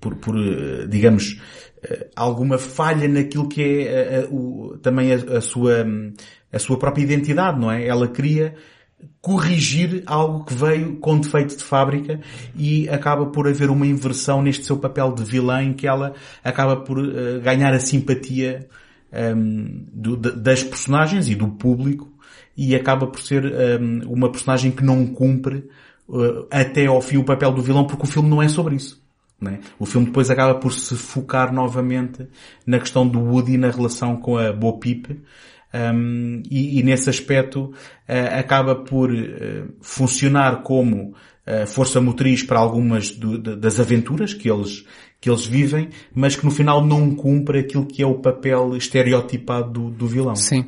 por, 0.00 0.16
por, 0.16 0.36
eh, 0.36 0.86
digamos, 0.86 1.40
alguma 2.16 2.58
falha 2.58 3.06
naquilo 3.08 3.48
que 3.48 3.86
é 3.86 4.26
o, 4.30 4.76
também 4.82 5.12
a, 5.12 5.38
a 5.38 5.40
sua 5.40 5.86
a 6.52 6.58
sua 6.58 6.78
própria 6.78 7.02
identidade, 7.02 7.60
não 7.60 7.70
é? 7.70 7.86
Ela 7.86 8.08
queria 8.08 8.54
corrigir 9.20 10.02
algo 10.06 10.44
que 10.44 10.54
veio 10.54 10.96
com 10.96 11.18
defeito 11.18 11.56
de 11.56 11.62
fábrica 11.62 12.20
e 12.56 12.88
acaba 12.88 13.26
por 13.26 13.46
haver 13.46 13.70
uma 13.70 13.86
inversão 13.86 14.42
neste 14.42 14.64
seu 14.64 14.76
papel 14.76 15.12
de 15.12 15.22
vilã 15.22 15.62
em 15.62 15.72
que 15.72 15.86
ela 15.86 16.14
acaba 16.42 16.76
por 16.76 16.98
uh, 16.98 17.40
ganhar 17.42 17.72
a 17.72 17.80
simpatia 17.80 18.68
um, 19.36 19.86
do, 19.92 20.16
das 20.16 20.62
personagens 20.62 21.28
e 21.28 21.34
do 21.34 21.48
público 21.48 22.12
e 22.56 22.74
acaba 22.74 23.06
por 23.06 23.20
ser 23.20 23.44
um, 23.80 24.12
uma 24.12 24.30
personagem 24.30 24.70
que 24.70 24.82
não 24.82 25.06
cumpre 25.06 25.68
uh, 26.08 26.46
até 26.50 26.86
ao 26.86 27.00
fim 27.00 27.18
o 27.18 27.24
papel 27.24 27.52
do 27.52 27.62
vilão 27.62 27.86
porque 27.86 28.04
o 28.04 28.08
filme 28.08 28.28
não 28.28 28.42
é 28.42 28.48
sobre 28.48 28.76
isso. 28.76 29.00
É? 29.46 29.58
O 29.78 29.86
filme 29.86 30.06
depois 30.08 30.30
acaba 30.30 30.56
por 30.56 30.72
se 30.72 30.96
focar 30.96 31.52
novamente 31.52 32.26
na 32.66 32.80
questão 32.80 33.06
do 33.06 33.20
Woody 33.20 33.56
na 33.56 33.70
relação 33.70 34.16
com 34.16 34.36
a 34.36 34.52
Bo 34.52 34.78
Peep 34.78 35.06
um, 35.72 36.42
e, 36.50 36.80
e, 36.80 36.82
nesse 36.82 37.10
aspecto 37.10 37.64
uh, 37.64 38.38
acaba 38.38 38.74
por 38.74 39.12
uh, 39.12 39.68
funcionar 39.82 40.62
como 40.62 41.14
uh, 41.46 41.66
força 41.66 42.00
motriz 42.00 42.42
para 42.42 42.58
algumas 42.58 43.10
do, 43.10 43.38
de, 43.38 43.54
das 43.54 43.78
aventuras 43.78 44.32
que 44.32 44.50
eles, 44.50 44.86
que 45.20 45.28
eles 45.28 45.46
vivem, 45.46 45.90
mas 46.14 46.34
que 46.34 46.44
no 46.44 46.50
final 46.50 46.84
não 46.84 47.14
cumpre 47.14 47.60
aquilo 47.60 47.84
que 47.84 48.02
é 48.02 48.06
o 48.06 48.14
papel 48.14 48.76
estereotipado 48.76 49.70
do, 49.70 49.90
do 49.90 50.06
vilão. 50.06 50.34
Sim. 50.34 50.64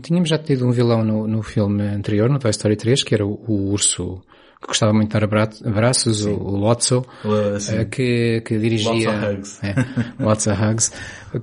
tínhamos 0.00 0.28
já 0.28 0.38
tido 0.38 0.66
um 0.66 0.70
vilão 0.70 1.04
no, 1.04 1.26
no 1.26 1.42
filme 1.42 1.82
anterior, 1.82 2.30
no 2.30 2.38
Toy 2.38 2.50
Story 2.52 2.76
3, 2.76 3.02
que 3.02 3.14
era 3.14 3.26
o, 3.26 3.32
o 3.48 3.72
urso 3.72 4.22
que 4.60 4.66
gostava 4.66 4.92
muito 4.92 5.08
de 5.08 5.26
dar 5.26 5.48
abraços, 5.64 6.26
o, 6.26 6.32
o 6.32 6.56
Lotso, 6.56 6.98
uh, 7.24 7.86
que, 7.90 8.42
que 8.42 8.58
dirigia... 8.58 8.90
Lots 8.92 9.06
of 9.06 9.26
Hugs. 9.26 9.60
É, 10.20 10.22
Lots 10.22 10.46
of 10.46 10.62
Hugs, 10.62 10.92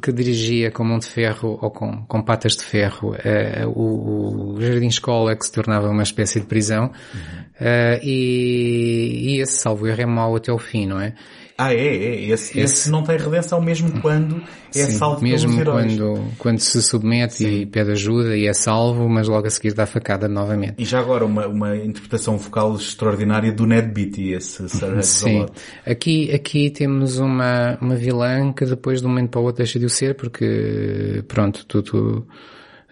que 0.02 0.12
dirigia 0.12 0.72
com 0.72 0.84
mão 0.84 1.00
de 1.00 1.08
ferro 1.08 1.58
ou 1.62 1.72
com, 1.72 2.06
com 2.06 2.22
patas 2.22 2.56
de 2.56 2.64
ferro 2.64 3.16
uh, 3.16 3.68
o, 3.70 4.56
o 4.56 4.62
Jardim 4.62 4.88
Escola 4.88 5.36
que 5.36 5.46
se 5.46 5.52
tornava 5.52 5.90
uma 5.90 6.04
espécie 6.04 6.40
de 6.40 6.46
prisão 6.46 6.92
uhum. 7.14 7.42
uh, 7.60 8.00
e, 8.04 9.36
e 9.36 9.42
esse 9.42 9.54
salvo 9.54 9.88
erro 9.88 10.02
é 10.02 10.06
mau 10.06 10.36
até 10.36 10.52
o 10.52 10.58
fim, 10.60 10.86
não 10.86 11.00
é? 11.02 11.14
Ah, 11.58 11.74
é, 11.74 11.78
é. 11.78 12.24
Esse, 12.26 12.60
esse... 12.60 12.60
esse 12.60 12.92
não 12.92 13.02
tem 13.02 13.18
redenção 13.18 13.60
mesmo 13.60 14.00
quando 14.00 14.44
é 14.76 14.86
Sim, 14.86 14.92
salvo 14.92 15.24
mesmo 15.24 15.50
pelos 15.50 15.62
heróis. 15.62 15.98
quando, 15.98 16.24
quando 16.38 16.60
se 16.60 16.82
submete 16.84 17.34
Sim. 17.34 17.62
e 17.62 17.66
pede 17.66 17.92
ajuda 17.92 18.38
e 18.38 18.46
é 18.46 18.54
salvo, 18.54 19.10
mas 19.10 19.28
logo 19.28 19.48
a 19.48 19.50
seguir 19.50 19.74
dá 19.74 19.88
facada 19.88 20.28
novamente. 20.28 20.76
E 20.78 20.86
já 20.86 21.00
agora 21.00 21.26
uma, 21.26 21.48
uma 21.48 21.76
interpretação 21.76 22.38
vocal 22.38 22.76
extraordinária 22.76 23.52
do 23.52 23.66
Ned 23.66 23.88
Beatty, 23.92 24.34
esse 24.34 24.70
Sir 24.70 25.02
Sim. 25.02 25.46
Aqui, 25.84 26.32
aqui 26.32 26.70
temos 26.70 27.18
uma, 27.18 27.76
uma 27.82 27.96
vilã 27.96 28.54
que 28.54 28.64
depois 28.64 29.02
de 29.02 29.08
um 29.08 29.10
momento 29.10 29.32
para 29.32 29.42
o 29.42 29.44
outro 29.46 29.58
deixa 29.58 29.80
de 29.80 29.86
o 29.86 29.90
ser 29.90 30.14
porque, 30.14 31.24
pronto, 31.28 31.66
tudo, 31.66 32.28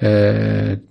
uh, 0.01 0.81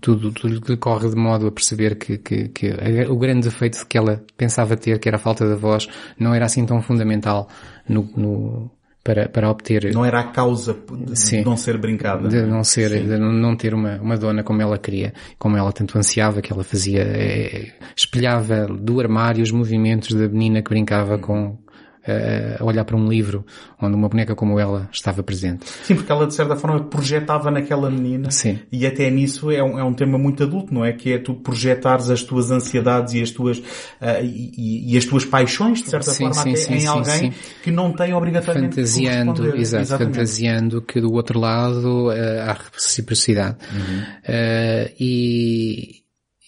tudo, 0.00 0.32
tudo 0.32 0.60
decorre 0.60 1.08
de 1.08 1.16
modo 1.16 1.46
a 1.46 1.52
perceber 1.52 1.96
que, 1.96 2.18
que, 2.18 2.48
que, 2.48 2.70
o 3.08 3.16
grande 3.16 3.48
defeito 3.48 3.86
que 3.86 3.96
ela 3.98 4.22
pensava 4.36 4.76
ter, 4.76 4.98
que 4.98 5.08
era 5.08 5.16
a 5.16 5.20
falta 5.20 5.46
de 5.46 5.54
voz, 5.54 5.88
não 6.18 6.34
era 6.34 6.44
assim 6.44 6.64
tão 6.64 6.80
fundamental 6.82 7.48
no, 7.88 8.08
no 8.16 8.70
para, 9.06 9.28
para 9.28 9.48
obter... 9.48 9.94
Não 9.94 10.04
era 10.04 10.20
a 10.20 10.24
causa 10.24 10.76
de 11.06 11.16
sim, 11.16 11.44
não 11.44 11.56
ser 11.56 11.78
brincada. 11.78 12.28
De 12.28 12.42
não 12.42 12.64
ser, 12.64 12.90
sim. 12.90 13.06
de 13.06 13.16
não 13.16 13.56
ter 13.56 13.72
uma, 13.72 14.00
uma 14.00 14.16
dona 14.16 14.42
como 14.42 14.60
ela 14.60 14.76
queria, 14.78 15.14
como 15.38 15.56
ela 15.56 15.72
tanto 15.72 15.96
ansiava, 15.96 16.42
que 16.42 16.52
ela 16.52 16.64
fazia, 16.64 17.02
é, 17.02 17.72
espelhava 17.96 18.66
do 18.66 19.00
armário 19.00 19.44
os 19.44 19.52
movimentos 19.52 20.12
da 20.12 20.28
menina 20.28 20.60
que 20.60 20.70
brincava 20.70 21.18
com, 21.18 21.56
a 22.60 22.64
olhar 22.64 22.84
para 22.84 22.96
um 22.96 23.08
livro 23.08 23.44
onde 23.80 23.94
uma 23.94 24.08
boneca 24.08 24.34
como 24.34 24.58
ela 24.58 24.88
estava 24.92 25.22
presente. 25.22 25.66
Sim, 25.82 25.96
porque 25.96 26.10
ela 26.10 26.26
de 26.26 26.34
certa 26.34 26.56
forma 26.56 26.84
projetava 26.84 27.50
naquela 27.50 27.90
menina. 27.90 28.30
Sim. 28.30 28.58
E 28.70 28.86
até 28.86 29.10
nisso 29.10 29.50
é 29.50 29.62
um, 29.62 29.78
é 29.78 29.84
um 29.84 29.92
tema 29.92 30.18
muito 30.18 30.42
adulto, 30.42 30.72
não 30.72 30.84
é? 30.84 30.92
Que 30.92 31.14
é 31.14 31.18
tu 31.18 31.34
projetares 31.34 32.10
as 32.10 32.22
tuas 32.22 32.50
ansiedades 32.50 33.14
e 33.14 33.22
as 33.22 33.30
tuas, 33.30 33.58
uh, 33.58 34.22
e, 34.22 34.92
e, 34.92 34.96
as 34.96 35.04
tuas 35.04 35.24
paixões, 35.24 35.82
de 35.82 35.90
certa 35.90 36.10
sim, 36.10 36.24
forma, 36.24 36.42
sim, 36.42 36.50
até 36.50 36.56
sim, 36.56 36.74
em 36.74 36.86
alguém 36.86 37.32
que 37.62 37.70
não 37.70 37.92
tem 37.92 38.14
obrigatoriamente 38.14 38.76
fantasiando, 38.76 39.56
exato, 39.56 39.82
Exatamente. 39.82 40.14
fantasiando 40.14 40.82
que 40.82 41.00
do 41.00 41.12
outro 41.12 41.38
lado 41.38 42.08
uh, 42.08 42.40
há 42.46 42.56
reciprocidade. 42.72 43.56
Uhum. 43.72 44.00
Uh, 44.00 44.94
e, 44.98 46.05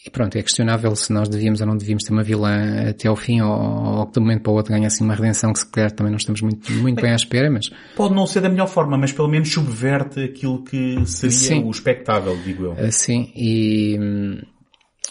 e 0.09 0.11
pronto, 0.11 0.36
é 0.36 0.42
questionável 0.42 0.96
se 0.96 1.12
nós 1.12 1.28
devíamos 1.28 1.61
ou 1.61 1.66
não 1.66 1.76
devíamos 1.76 2.02
ter 2.02 2.12
uma 2.12 2.22
vilã 2.22 2.88
até 2.88 3.09
ao 3.09 3.14
fim 3.14 3.40
ou, 3.42 3.50
ou 3.50 4.06
que 4.06 4.14
de 4.14 4.18
um 4.18 4.22
momento 4.22 4.42
para 4.42 4.52
o 4.52 4.56
outro 4.56 4.72
ganha 4.72 4.86
assim 4.86 5.04
uma 5.04 5.14
redenção 5.14 5.52
que 5.52 5.61
se 5.61 5.70
calhar 5.70 5.90
também 5.92 6.11
não 6.11 6.16
estamos 6.16 6.40
muito, 6.40 6.72
muito 6.72 6.96
bem, 6.96 7.04
bem 7.04 7.12
à 7.12 7.16
espera, 7.16 7.50
mas... 7.50 7.70
Pode 7.94 8.14
não 8.14 8.26
ser 8.26 8.40
da 8.40 8.48
melhor 8.48 8.68
forma, 8.68 8.96
mas 8.96 9.12
pelo 9.12 9.28
menos 9.28 9.52
subverte 9.52 10.20
aquilo 10.20 10.64
que 10.64 11.04
seria 11.06 11.30
sim. 11.30 11.64
o 11.64 11.70
espectável, 11.70 12.36
digo 12.42 12.64
eu. 12.64 12.72
Ah, 12.72 12.90
sim, 12.90 13.30
e... 13.36 13.98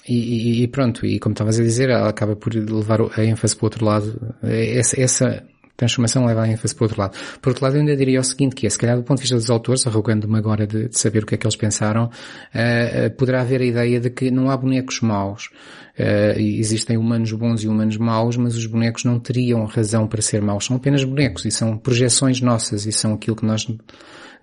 E, 0.09 0.63
e, 0.63 0.67
pronto, 0.69 1.05
e 1.05 1.19
como 1.19 1.33
estavas 1.33 1.59
a 1.59 1.63
dizer, 1.63 1.89
ela 1.89 2.07
acaba 2.07 2.33
por 2.33 2.53
levar 2.53 3.01
a 3.01 3.25
ênfase 3.25 3.53
para 3.57 3.63
o 3.63 3.67
outro 3.67 3.85
lado. 3.85 4.35
Essa, 4.41 5.01
essa 5.01 5.43
transformação 5.77 6.25
leva 6.25 6.41
a 6.41 6.47
ênfase 6.47 6.75
para 6.75 6.85
outro 6.85 6.99
lado. 6.99 7.17
Por 7.39 7.49
outro 7.49 7.63
lado, 7.63 7.75
eu 7.75 7.81
ainda 7.81 7.95
diria 7.95 8.19
o 8.19 8.23
seguinte, 8.23 8.55
que 8.55 8.65
é, 8.65 8.69
se 8.69 8.77
calhar 8.77 8.97
do 8.97 9.03
ponto 9.03 9.17
de 9.17 9.21
vista 9.21 9.35
dos 9.35 9.49
autores, 9.49 9.85
arrogando-me 9.85 10.37
agora 10.37 10.65
de, 10.65 10.89
de, 10.89 10.99
saber 10.99 11.23
o 11.23 11.25
que 11.25 11.35
é 11.35 11.37
que 11.37 11.45
eles 11.45 11.55
pensaram, 11.55 12.05
uh, 12.05 13.11
poderá 13.15 13.41
haver 13.41 13.61
a 13.61 13.65
ideia 13.65 13.99
de 13.99 14.09
que 14.09 14.31
não 14.31 14.49
há 14.49 14.57
bonecos 14.57 14.99
maus. 15.01 15.49
Uh, 15.97 16.39
existem 16.39 16.97
humanos 16.97 17.31
bons 17.31 17.63
e 17.63 17.67
humanos 17.67 17.97
maus, 17.97 18.35
mas 18.37 18.55
os 18.55 18.65
bonecos 18.65 19.03
não 19.03 19.19
teriam 19.19 19.63
razão 19.65 20.07
para 20.07 20.21
ser 20.21 20.41
maus. 20.41 20.65
São 20.65 20.75
apenas 20.75 21.03
bonecos 21.03 21.45
e 21.45 21.51
são 21.51 21.77
projeções 21.77 22.41
nossas 22.41 22.87
e 22.87 22.91
são 22.91 23.13
aquilo 23.13 23.35
que 23.35 23.45
nós 23.45 23.67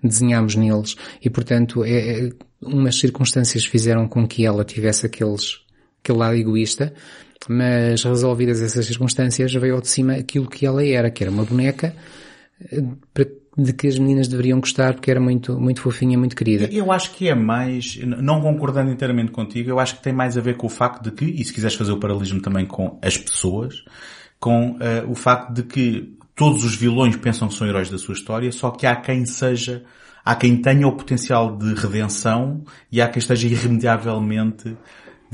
desenhamos 0.01 0.55
neles. 0.55 0.95
E 1.21 1.29
portanto, 1.29 1.83
é, 1.83 2.27
é, 2.27 2.29
umas 2.61 2.97
circunstâncias 2.97 3.65
fizeram 3.65 4.07
com 4.07 4.25
que 4.25 4.45
ela 4.45 4.63
tivesse 4.63 5.05
aqueles, 5.05 5.59
aquele 6.01 6.17
lado 6.17 6.35
egoísta, 6.35 6.93
mas 7.47 8.03
resolvidas 8.03 8.61
essas 8.61 8.85
circunstâncias 8.85 9.53
veio 9.53 9.75
ao 9.75 9.81
de 9.81 9.87
cima 9.87 10.13
aquilo 10.13 10.49
que 10.49 10.65
ela 10.65 10.85
era, 10.85 11.11
que 11.11 11.23
era 11.23 11.31
uma 11.31 11.43
boneca 11.43 11.95
para, 13.13 13.27
de 13.57 13.73
que 13.73 13.87
as 13.87 13.97
meninas 13.97 14.27
deveriam 14.27 14.59
gostar 14.59 14.93
porque 14.93 15.09
era 15.09 15.19
muito, 15.19 15.59
muito 15.59 15.81
fofinha, 15.81 16.17
muito 16.17 16.35
querida. 16.35 16.67
Eu 16.71 16.91
acho 16.91 17.11
que 17.11 17.29
é 17.29 17.35
mais, 17.35 17.97
não 18.03 18.41
concordando 18.41 18.91
inteiramente 18.91 19.31
contigo, 19.31 19.69
eu 19.69 19.79
acho 19.79 19.97
que 19.97 20.03
tem 20.03 20.13
mais 20.13 20.37
a 20.37 20.41
ver 20.41 20.57
com 20.57 20.67
o 20.67 20.69
facto 20.69 21.03
de 21.03 21.11
que, 21.11 21.25
e 21.25 21.43
se 21.43 21.53
quiseres 21.53 21.75
fazer 21.75 21.91
o 21.91 21.97
paralelismo 21.97 22.41
também 22.41 22.65
com 22.65 22.99
as 23.01 23.17
pessoas, 23.17 23.83
com 24.39 24.71
uh, 24.71 25.09
o 25.09 25.15
facto 25.15 25.53
de 25.53 25.63
que 25.63 26.17
todos 26.35 26.63
os 26.65 26.75
vilões 26.75 27.15
pensam 27.15 27.47
que 27.47 27.53
são 27.53 27.65
heróis 27.65 27.89
da 27.89 27.97
sua 27.97 28.13
história, 28.13 28.51
só 28.51 28.71
que 28.71 28.85
há 28.85 28.95
quem 28.95 29.25
seja, 29.25 29.83
há 30.23 30.35
quem 30.35 30.57
tenha 30.57 30.85
o 30.87 30.91
potencial 30.91 31.55
de 31.57 31.73
redenção 31.73 32.63
e 32.91 33.01
há 33.01 33.07
quem 33.07 33.19
esteja 33.19 33.47
irremediavelmente 33.47 34.75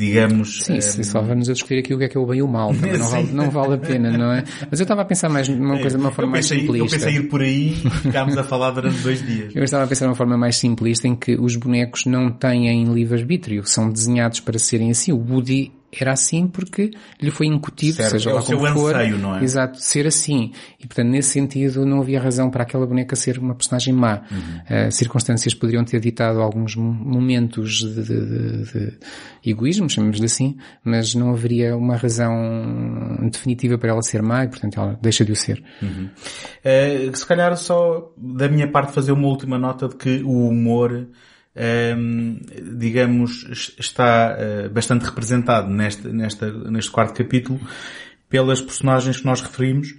digamos... 0.05 0.63
Sim, 0.63 0.81
se 0.81 1.03
só 1.03 1.21
vamos 1.21 1.49
a 1.49 1.53
discutir 1.53 1.79
aqui 1.79 1.93
o 1.93 1.97
que 1.97 2.05
é 2.05 2.07
que 2.07 2.17
é 2.17 2.19
o 2.19 2.25
bem 2.25 2.39
e 2.39 2.41
o 2.41 2.47
mal, 2.47 2.73
não 2.73 3.09
vale, 3.09 3.31
não 3.31 3.49
vale 3.51 3.73
a 3.75 3.77
pena, 3.77 4.11
não 4.11 4.33
é? 4.33 4.43
Mas 4.69 4.79
eu 4.79 4.83
estava 4.83 5.01
a 5.01 5.05
pensar 5.05 5.29
mais 5.29 5.47
numa 5.47 5.79
coisa, 5.79 5.97
de 5.97 6.03
uma 6.03 6.11
forma 6.11 6.33
pensei, 6.33 6.57
mais 6.57 6.65
simplista. 6.65 6.95
Eu 6.95 6.99
pensei 6.99 7.21
ir 7.21 7.29
por 7.29 7.41
aí 7.41 7.73
e 7.73 7.89
ficámos 7.89 8.37
a 8.37 8.43
falar 8.43 8.71
durante 8.71 8.99
dois 8.99 9.25
dias. 9.25 9.55
Eu 9.55 9.63
estava 9.63 9.83
a 9.83 9.87
pensar 9.87 10.05
de 10.05 10.09
uma 10.09 10.15
forma 10.15 10.37
mais 10.37 10.55
simplista 10.55 11.07
em 11.07 11.15
que 11.15 11.35
os 11.35 11.55
bonecos 11.55 12.05
não 12.05 12.31
têm 12.31 12.83
livre-arbítrio, 12.91 13.63
são 13.65 13.89
desenhados 13.89 14.39
para 14.39 14.57
serem 14.57 14.91
assim. 14.91 15.11
O 15.11 15.17
Woody 15.17 15.71
era 15.91 16.13
assim 16.13 16.47
porque 16.47 16.91
lhe 17.21 17.31
foi 17.31 17.47
incutido, 17.47 17.97
certo, 17.97 18.11
seja 18.11 18.29
é 18.29 18.33
lá 18.33 18.39
o 18.39 18.43
seu 18.43 18.57
como 18.57 18.73
for, 18.73 18.95
anseio, 18.95 19.17
não 19.17 19.35
é? 19.35 19.43
exato, 19.43 19.81
ser 19.81 20.07
assim. 20.07 20.51
E 20.79 20.87
portanto, 20.87 21.09
nesse 21.09 21.29
sentido, 21.31 21.85
não 21.85 21.99
havia 21.99 22.19
razão 22.19 22.49
para 22.49 22.63
aquela 22.63 22.85
boneca 22.85 23.15
ser 23.15 23.37
uma 23.37 23.53
personagem 23.53 23.93
má. 23.93 24.21
Uhum. 24.31 24.87
Uh, 24.87 24.91
circunstâncias 24.91 25.53
poderiam 25.53 25.83
ter 25.83 25.99
ditado 25.99 26.41
alguns 26.41 26.75
momentos 26.75 27.79
de, 27.79 28.03
de, 28.03 28.63
de, 28.63 28.97
egoísmo, 29.45 29.89
chamemos-lhe 29.89 30.25
assim, 30.25 30.57
mas 30.83 31.13
não 31.13 31.31
haveria 31.31 31.75
uma 31.75 31.97
razão 31.97 32.31
definitiva 33.29 33.77
para 33.77 33.89
ela 33.89 34.01
ser 34.01 34.21
má 34.21 34.45
e 34.45 34.47
portanto 34.47 34.79
ela 34.79 34.97
deixa 35.01 35.25
de 35.25 35.31
o 35.31 35.35
ser. 35.35 35.61
Uhum. 35.81 36.09
Uh, 36.63 37.15
se 37.15 37.25
calhar 37.25 37.55
só 37.57 38.11
da 38.17 38.47
minha 38.47 38.69
parte 38.69 38.93
fazer 38.93 39.11
uma 39.11 39.27
última 39.27 39.57
nota 39.57 39.89
de 39.89 39.95
que 39.95 40.21
o 40.23 40.47
humor 40.47 40.91
um, 40.91 41.07
digamos, 42.77 43.75
está 43.77 44.37
uh, 44.37 44.69
bastante 44.69 45.05
representado 45.05 45.69
neste, 45.69 46.07
nesta, 46.07 46.51
neste 46.51 46.91
quarto 46.91 47.13
capítulo 47.13 47.59
pelas 48.29 48.61
personagens 48.61 49.19
que 49.19 49.25
nós 49.25 49.41
referimos 49.41 49.93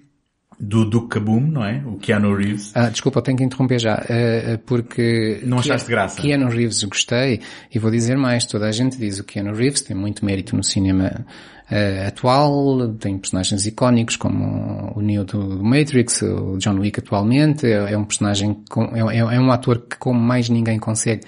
do 0.59 0.85
Duke 0.85 1.09
Kaboom, 1.09 1.41
não 1.41 1.65
é? 1.65 1.83
O 1.87 1.97
Keanu 1.97 2.35
Reeves. 2.35 2.73
Ah, 2.75 2.89
desculpa, 2.89 3.21
tenho 3.23 3.37
que 3.37 3.45
interromper 3.45 3.79
já, 3.79 3.97
uh, 3.97 4.59
porque... 4.67 5.41
Não 5.45 5.59
achaste 5.59 5.91
graça? 5.91 6.21
Keanu 6.21 6.49
Reeves 6.49 6.83
gostei, 6.85 7.41
e 7.73 7.79
vou 7.79 7.91
dizer 7.91 8.17
mais, 8.17 8.45
toda 8.45 8.67
a 8.67 8.73
gente 8.73 8.97
diz 8.97 9.19
o 9.19 9.25
Keanu 9.25 9.55
Reeves 9.55 9.83
tem 9.83 9.97
muito 9.97 10.25
mérito 10.25 10.57
no 10.57 10.63
cinema 10.63 11.27
uh, 11.71 12.09
atual, 12.09 12.89
tem 12.95 13.19
personagens 13.19 13.67
icónicos 13.67 14.17
como 14.17 14.93
o 14.95 15.01
Neo 15.01 15.25
do, 15.25 15.57
do 15.57 15.65
Matrix, 15.65 16.23
o 16.23 16.57
John 16.59 16.79
Wick 16.79 17.01
atualmente, 17.01 17.67
é, 17.67 17.93
é 17.93 17.99
um 17.99 18.05
personagem, 18.05 18.63
com, 18.69 18.85
é, 18.95 19.19
é 19.19 19.41
um 19.41 19.51
ator 19.51 19.79
que 19.81 19.97
como 19.97 20.21
mais 20.21 20.49
ninguém 20.49 20.79
consegue 20.79 21.23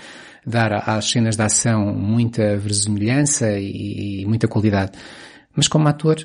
dar 0.47 0.89
às 0.89 1.11
cenas 1.11 1.37
de 1.37 1.43
ação 1.43 1.95
muita 1.95 2.57
verosimilhança 2.57 3.59
e, 3.59 4.23
e 4.23 4.27
muita 4.27 4.47
qualidade. 4.47 4.93
Mas 5.57 5.69
como 5.69 5.89
ator, 5.89 6.17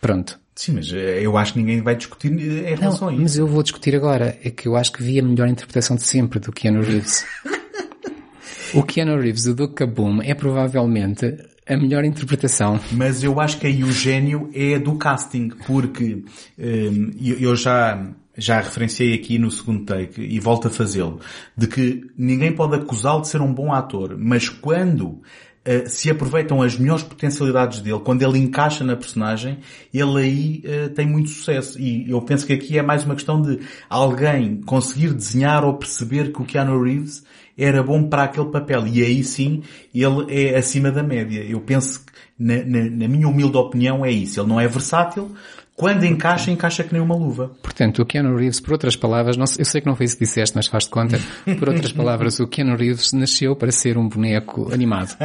pronto, 0.00 0.38
Sim, 0.58 0.72
mas 0.72 0.90
eu 0.92 1.38
acho 1.38 1.52
que 1.52 1.60
ninguém 1.60 1.80
vai 1.80 1.94
discutir 1.94 2.32
em 2.32 2.74
relação 2.74 3.02
não, 3.02 3.08
a 3.10 3.12
isso. 3.12 3.22
Mas 3.22 3.38
eu 3.38 3.46
vou 3.46 3.62
discutir 3.62 3.94
agora. 3.94 4.36
É 4.42 4.50
que 4.50 4.66
eu 4.66 4.74
acho 4.74 4.90
que 4.90 5.00
vi 5.00 5.20
a 5.20 5.22
melhor 5.22 5.46
interpretação 5.46 5.94
de 5.94 6.02
sempre 6.02 6.40
do 6.40 6.50
Keanu 6.50 6.82
Reeves. 6.82 7.24
o 8.74 8.82
Keanu 8.82 9.20
Reeves, 9.20 9.46
o 9.46 9.54
Duke 9.54 9.74
Kaboom, 9.74 10.20
é 10.20 10.34
provavelmente 10.34 11.32
a 11.64 11.76
melhor 11.76 12.04
interpretação. 12.04 12.80
Mas 12.90 13.22
eu 13.22 13.38
acho 13.38 13.60
que 13.60 13.68
aí 13.68 13.84
o 13.84 13.92
gênio 13.92 14.50
é 14.52 14.80
do 14.80 14.96
casting, 14.96 15.50
porque 15.64 16.24
um, 16.58 17.10
eu 17.20 17.54
já 17.54 18.10
já 18.36 18.60
referenciei 18.60 19.14
aqui 19.14 19.36
no 19.36 19.50
segundo 19.50 19.84
take 19.84 20.20
e 20.20 20.38
volto 20.38 20.68
a 20.68 20.70
fazê-lo, 20.70 21.20
de 21.56 21.66
que 21.66 22.04
ninguém 22.16 22.52
pode 22.52 22.76
acusá-lo 22.76 23.22
de 23.22 23.28
ser 23.28 23.40
um 23.40 23.52
bom 23.52 23.72
ator, 23.72 24.16
mas 24.16 24.48
quando 24.48 25.20
Uh, 25.68 25.86
se 25.86 26.08
aproveitam 26.10 26.62
as 26.62 26.78
melhores 26.78 27.02
potencialidades 27.02 27.80
dele, 27.80 28.00
quando 28.00 28.22
ele 28.22 28.38
encaixa 28.38 28.82
na 28.82 28.96
personagem, 28.96 29.58
ele 29.92 30.18
aí 30.18 30.62
uh, 30.64 30.88
tem 30.94 31.06
muito 31.06 31.28
sucesso. 31.28 31.78
E 31.78 32.10
eu 32.10 32.22
penso 32.22 32.46
que 32.46 32.54
aqui 32.54 32.78
é 32.78 32.82
mais 32.82 33.04
uma 33.04 33.14
questão 33.14 33.42
de 33.42 33.58
alguém 33.90 34.62
conseguir 34.62 35.12
desenhar 35.12 35.64
ou 35.64 35.74
perceber 35.74 36.32
que 36.32 36.40
o 36.40 36.44
Keanu 36.46 36.82
Reeves 36.82 37.22
era 37.58 37.82
bom 37.82 38.08
para 38.08 38.22
aquele 38.22 38.46
papel. 38.46 38.86
E 38.86 39.02
aí 39.02 39.22
sim, 39.24 39.62
ele 39.94 40.24
é 40.28 40.56
acima 40.56 40.90
da 40.90 41.02
média. 41.02 41.44
Eu 41.44 41.60
penso 41.60 42.00
que, 42.00 42.12
na, 42.38 42.64
na, 42.64 42.90
na 42.90 43.08
minha 43.08 43.28
humilde 43.28 43.56
opinião, 43.56 44.06
é 44.06 44.10
isso. 44.10 44.40
Ele 44.40 44.48
não 44.48 44.60
é 44.60 44.68
versátil, 44.68 45.34
quando 45.78 46.02
encaixa, 46.02 46.50
encaixa 46.50 46.82
que 46.82 46.92
nem 46.92 47.00
uma 47.00 47.14
luva. 47.14 47.52
Portanto, 47.62 48.02
o 48.02 48.04
Keanu 48.04 48.36
Reeves, 48.36 48.58
por 48.58 48.72
outras 48.72 48.96
palavras, 48.96 49.36
não, 49.36 49.44
eu 49.56 49.64
sei 49.64 49.80
que 49.80 49.86
não 49.86 49.94
foi 49.94 50.06
isso 50.06 50.18
que 50.18 50.24
disseste, 50.24 50.56
mas 50.56 50.66
faz 50.66 50.84
de 50.84 50.90
conta, 50.90 51.20
por 51.56 51.68
outras 51.68 51.92
palavras, 51.94 52.40
o 52.40 52.48
Keanu 52.48 52.76
Reeves 52.76 53.12
nasceu 53.12 53.54
para 53.54 53.70
ser 53.70 53.96
um 53.96 54.08
boneco 54.08 54.74
animado. 54.74 55.16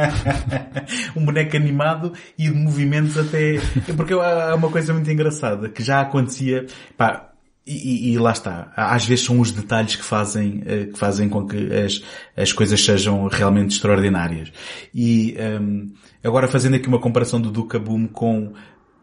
um 1.16 1.24
boneco 1.24 1.56
animado 1.56 2.12
e 2.38 2.48
de 2.48 2.54
movimentos 2.54 3.18
até... 3.18 3.56
Porque 3.96 4.14
há 4.14 4.54
uma 4.54 4.70
coisa 4.70 4.94
muito 4.94 5.10
engraçada, 5.10 5.68
que 5.68 5.82
já 5.82 6.00
acontecia... 6.00 6.66
Pá, 6.96 7.30
e, 7.66 8.12
e, 8.12 8.18
lá 8.18 8.30
está. 8.30 8.70
Às 8.76 9.06
vezes 9.06 9.24
são 9.24 9.40
os 9.40 9.50
detalhes 9.50 9.96
que 9.96 10.04
fazem, 10.04 10.60
que 10.92 10.98
fazem 10.98 11.30
com 11.30 11.46
que 11.46 11.56
as, 11.72 12.02
as 12.36 12.52
coisas 12.52 12.78
sejam 12.78 13.26
realmente 13.26 13.70
extraordinárias. 13.70 14.52
E 14.94 15.34
um, 15.62 15.90
agora 16.22 16.46
fazendo 16.46 16.76
aqui 16.76 16.86
uma 16.86 17.00
comparação 17.00 17.40
do 17.40 17.50
Duca 17.50 17.78
Boom 17.78 18.06
com 18.06 18.52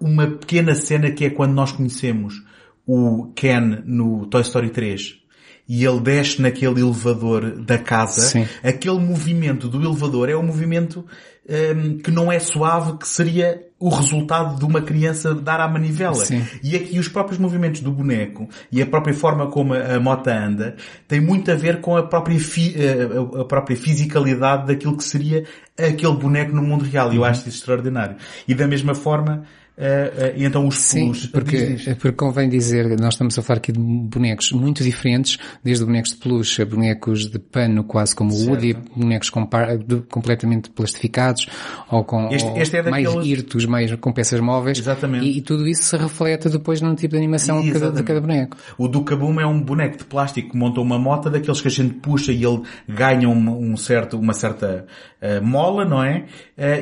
uma 0.02 0.28
pequena 0.28 0.76
cena 0.76 1.12
que 1.12 1.26
é 1.26 1.30
quando 1.30 1.54
nós 1.54 1.72
conhecemos 1.72 2.44
o 2.86 3.32
Ken 3.36 3.84
no 3.86 4.26
Toy 4.26 4.42
Story 4.42 4.70
3 4.70 5.22
e 5.70 5.86
ele 5.86 6.02
desce 6.02 6.42
naquele 6.42 6.82
elevador 6.82 7.62
da 7.62 7.78
casa, 7.78 8.22
Sim. 8.22 8.46
aquele 8.62 9.00
movimento 9.00 9.70
do 9.70 9.82
elevador 9.82 10.30
é 10.30 10.36
um 10.36 10.44
movimento 10.44 11.06
um, 11.48 11.98
que 11.98 12.12
não 12.12 12.30
é 12.30 12.40
suave, 12.40 12.98
que 12.98 13.08
seria 13.08 13.66
o 13.80 13.90
resultado 13.90 14.60
de 14.60 14.66
uma 14.66 14.82
criança 14.82 15.34
dar 15.34 15.60
à 15.60 15.68
manivela. 15.68 16.26
Sim. 16.26 16.46
E 16.62 16.76
aqui 16.76 17.00
os 17.00 17.08
próprios 17.08 17.40
movimentos 17.40 17.82
do 17.82 17.92
boneco 17.92 18.50
e 18.72 18.82
a 18.82 18.86
própria 18.86 19.14
forma 19.14 19.48
como 19.48 19.74
a, 19.74 19.96
a 19.96 20.00
mota 20.00 20.32
anda 20.32 20.76
tem 21.08 21.20
muito 21.20 21.50
a 21.50 21.56
ver 21.56 21.82
com 21.82 21.96
a 21.96 22.04
própria, 22.04 22.40
fi, 22.40 22.76
a, 22.78 23.42
a, 23.42 23.46
própria 23.46 23.78
fisicalidade 23.78 24.68
daquilo 24.68 24.98
que 24.98 25.04
seria 25.04 25.46
aquele 25.78 26.14
boneco 26.14 26.54
no 26.54 26.62
mundo 26.62 26.84
real. 26.84 27.14
E 27.14 27.16
eu 27.16 27.26
acho 27.26 27.48
isso 27.48 27.60
extraordinário. 27.60 28.18
E 28.48 28.54
da 28.54 28.68
mesma 28.68 28.94
forma, 28.94 29.44
Uh, 29.82 29.84
uh, 29.84 30.38
e 30.38 30.46
então 30.46 30.68
os 30.68 30.76
Sim, 30.76 31.12
porque, 31.34 31.76
porque 32.00 32.12
convém 32.12 32.48
dizer, 32.48 32.88
nós 33.00 33.16
estamos 33.16 33.36
a 33.40 33.42
falar 33.42 33.58
aqui 33.58 33.72
de 33.72 33.80
bonecos 33.80 34.52
muito 34.52 34.84
diferentes, 34.84 35.40
desde 35.64 35.84
bonecos 35.84 36.12
de 36.12 36.18
peluche 36.18 36.62
a 36.62 36.66
bonecos 36.68 37.28
de 37.28 37.40
pano, 37.40 37.84
quase 37.84 38.16
como 38.16 38.32
o 38.32 38.46
Woody, 38.46 38.78
bonecos 38.96 39.32
com 39.32 39.44
par, 39.44 39.80
de, 39.80 40.02
completamente 40.02 40.70
plastificados, 40.70 41.48
ou 41.90 42.04
com 42.04 42.30
este, 42.30 42.48
este 42.60 42.78
é 42.78 42.84
mais 42.84 43.10
irtos, 43.26 43.66
mais 43.66 43.92
com 43.96 44.14
peças 44.14 44.40
móveis. 44.40 44.78
Exatamente. 44.78 45.26
E, 45.26 45.40
e, 45.40 45.42
tudo 45.42 45.68
isso 45.68 45.82
se 45.82 45.98
reflete 45.98 46.48
depois 46.48 46.80
num 46.80 46.94
tipo 46.94 47.14
de 47.14 47.18
animação 47.18 47.60
de 47.60 47.72
cada, 47.72 47.92
de 47.92 48.04
cada, 48.04 48.22
boneco. 48.22 48.58
O 48.78 48.88
Ducaboom 48.88 49.40
é 49.40 49.48
um 49.48 49.60
boneco 49.60 49.98
de 49.98 50.04
plástico 50.04 50.52
que 50.52 50.58
monta 50.58 50.80
uma 50.80 51.00
moto 51.00 51.28
daqueles 51.28 51.60
que 51.60 51.68
a 51.68 51.72
gente 51.72 51.96
puxa 51.96 52.32
e 52.32 52.46
ele 52.46 52.62
ganha 52.88 53.28
um, 53.28 53.72
um 53.72 53.76
certo, 53.76 54.20
uma 54.20 54.34
certa 54.34 54.86
uh, 55.20 55.44
mola, 55.44 55.86
não 55.86 56.04
é? 56.04 56.26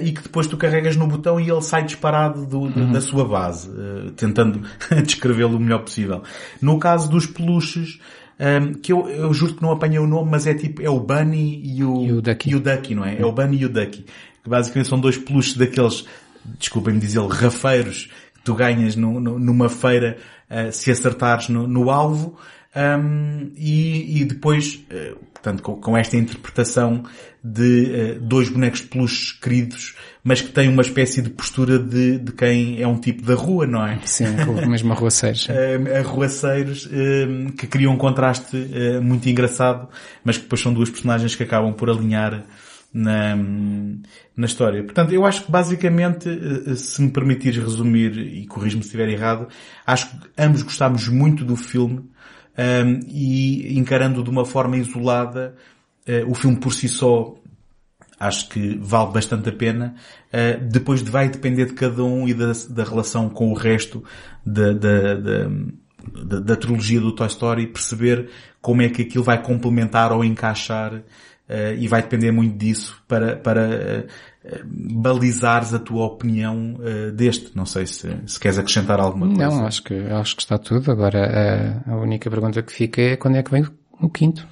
e 0.04 0.12
que 0.12 0.24
depois 0.24 0.46
tu 0.46 0.58
carregas 0.58 0.98
no 0.98 1.08
botão 1.08 1.40
e 1.40 1.50
ele 1.50 1.62
sai 1.62 1.84
disparado 1.84 2.46
do, 2.46 2.68
uhum. 2.90 2.94
da 2.94 3.02
sua 3.02 3.26
base, 3.26 3.70
uh, 3.70 4.12
tentando 4.12 4.62
descrevê-lo 5.06 5.58
o 5.58 5.60
melhor 5.60 5.80
possível. 5.80 6.24
No 6.62 6.78
caso 6.80 7.10
dos 7.10 7.26
peluches, 7.26 8.00
um, 8.40 8.74
que 8.74 8.94
eu, 8.94 9.10
eu 9.10 9.34
juro 9.34 9.56
que 9.56 9.62
não 9.62 9.72
apanhei 9.72 10.00
o 10.00 10.08
nome, 10.08 10.32
mas 10.32 10.48
é 10.48 10.54
tipo, 10.54 10.82
é 10.82 10.90
o 10.90 11.00
Bunny 11.00 11.62
e 11.64 11.84
o, 11.84 12.06
e 12.06 12.12
o 12.14 12.22
Ducky, 12.22 12.50
e 12.52 12.56
o 12.56 12.60
Ducky 12.60 12.96
não 12.96 13.04
é? 13.04 13.20
É 13.20 13.26
o 13.26 13.32
Bunny 13.32 13.58
e 13.58 13.66
o 13.66 13.70
Ducky. 13.70 14.06
Que 14.44 14.50
basicamente 14.50 14.88
são 14.88 15.00
dois 15.00 15.18
peluches 15.18 15.58
daqueles, 15.58 16.06
desculpem-me 16.58 17.00
dizer, 17.00 17.20
rafeiros 17.28 18.10
que 18.34 18.42
tu 18.44 18.56
ganhas 18.56 18.96
no, 18.96 19.20
no, 19.20 19.38
numa 19.38 19.68
feira 19.68 20.18
uh, 20.50 20.72
se 20.72 20.90
acertares 20.90 21.50
no, 21.50 21.68
no 21.68 21.90
alvo. 21.90 22.38
Um, 22.76 23.52
e, 23.58 24.22
e, 24.22 24.26
depois, 24.26 24.86
uh, 24.92 25.18
portanto, 25.34 25.64
com, 25.64 25.76
com, 25.76 25.98
esta 25.98 26.16
interpretação 26.16 27.04
de 27.44 28.18
uh, 28.18 28.20
dois 28.22 28.48
bonecos 28.48 28.82
de 28.82 28.88
peluches 28.88 29.32
queridos, 29.34 29.96
mas 30.24 30.42
que 30.42 30.50
têm 30.50 30.68
uma 30.68 30.82
espécie 30.82 31.22
de 31.22 31.30
postura 31.30 31.80
de, 31.80 32.20
de 32.20 32.32
quem 32.32 32.82
é 32.82 32.88
um 32.88 32.98
tipo 32.98 33.24
da 33.24 33.36
rua, 33.36 33.66
não 33.66 33.86
é? 33.86 34.00
Sim, 34.06 34.26
mesmo 34.68 34.92
arruaceiros. 34.92 35.48
arruaceiros 35.98 36.86
uh, 36.92 37.52
que 37.54 37.68
criam 37.68 37.94
um 37.94 37.98
contraste 37.98 38.58
uh, 38.58 39.02
muito 39.02 39.28
engraçado, 39.30 39.88
mas 40.24 40.38
que 40.38 40.44
depois 40.44 40.62
são 40.62 40.74
duas 40.74 40.90
personagens 40.90 41.36
que 41.36 41.44
acabam 41.44 41.74
por 41.74 41.90
alinhar 41.90 42.44
na, 42.94 43.36
na 44.36 44.46
história. 44.46 44.84
Portanto, 44.84 45.14
eu 45.14 45.26
acho 45.26 45.46
que 45.46 45.52
basicamente, 45.52 46.28
se 46.76 47.02
me 47.02 47.12
permitires 47.12 47.64
resumir, 47.64 48.18
e 48.18 48.48
corrijo-me 48.48 48.84
se 48.84 48.88
estiver 48.88 49.10
errado, 49.10 49.48
acho 49.86 50.10
que 50.10 50.28
ambos 50.38 50.64
gostámos 50.64 51.08
muito 51.08 51.46
do 51.46 51.56
filme, 51.56 52.10
um, 52.60 53.00
e 53.08 53.78
encarando 53.78 54.22
de 54.24 54.30
uma 54.30 54.46
forma 54.46 54.78
isolada, 54.78 55.56
uh, 56.08 56.30
o 56.30 56.34
filme 56.34 56.58
por 56.58 56.74
si 56.74 56.90
só 56.90 57.36
acho 58.20 58.50
que 58.50 58.78
vale 58.82 59.12
bastante 59.12 59.50
a 59.50 59.52
pena. 59.52 59.96
Uh, 60.28 60.64
depois 60.66 61.02
vai 61.02 61.30
depender 61.30 61.66
de 61.66 61.74
cada 61.74 62.04
um 62.04 62.28
e 62.28 62.34
da, 62.34 62.52
da 62.70 62.84
relação 62.84 63.30
com 63.30 63.52
o 63.52 63.54
resto 63.54 64.04
da, 64.46 64.74
da, 64.74 65.16
da, 65.16 66.40
da, 66.40 66.56
trilogia 66.56 67.00
do 67.00 67.16
Toy 67.16 67.28
Story, 67.28 67.68
perceber 67.68 68.30
como 68.62 68.82
é 68.82 68.90
que 68.90 69.04
aquilo 69.04 69.24
vai 69.24 69.42
complementar 69.42 70.12
ou 70.12 70.24
encaixar 70.24 70.94
uh, 70.94 71.04
e 71.78 71.88
vai 71.88 72.02
depender 72.02 72.32
muito 72.32 72.58
disso 72.58 73.02
para, 73.08 73.38
para 73.38 74.06
uh, 74.06 74.58
balizares 74.66 75.74
a 75.74 75.80
tua 75.80 76.06
opinião 76.06 76.76
deste. 77.14 77.56
Não 77.56 77.66
sei 77.66 77.86
se, 77.86 78.10
se 78.26 78.40
queres 78.40 78.58
acrescentar 78.58 79.00
alguma 79.00 79.28
coisa. 79.28 79.46
Não, 79.46 79.66
acho 79.66 79.84
que, 79.84 79.94
acho 79.94 80.36
que 80.36 80.42
está 80.42 80.58
tudo. 80.58 80.92
Agora, 80.92 81.84
a, 81.86 81.94
a 81.94 81.98
única 81.98 82.30
pergunta 82.30 82.62
que 82.64 82.72
fica 82.74 83.02
é 83.02 83.16
quando 83.16 83.36
é 83.36 83.44
que 83.44 83.52
vem 83.52 83.66
o 84.02 84.10
quinto? 84.10 84.48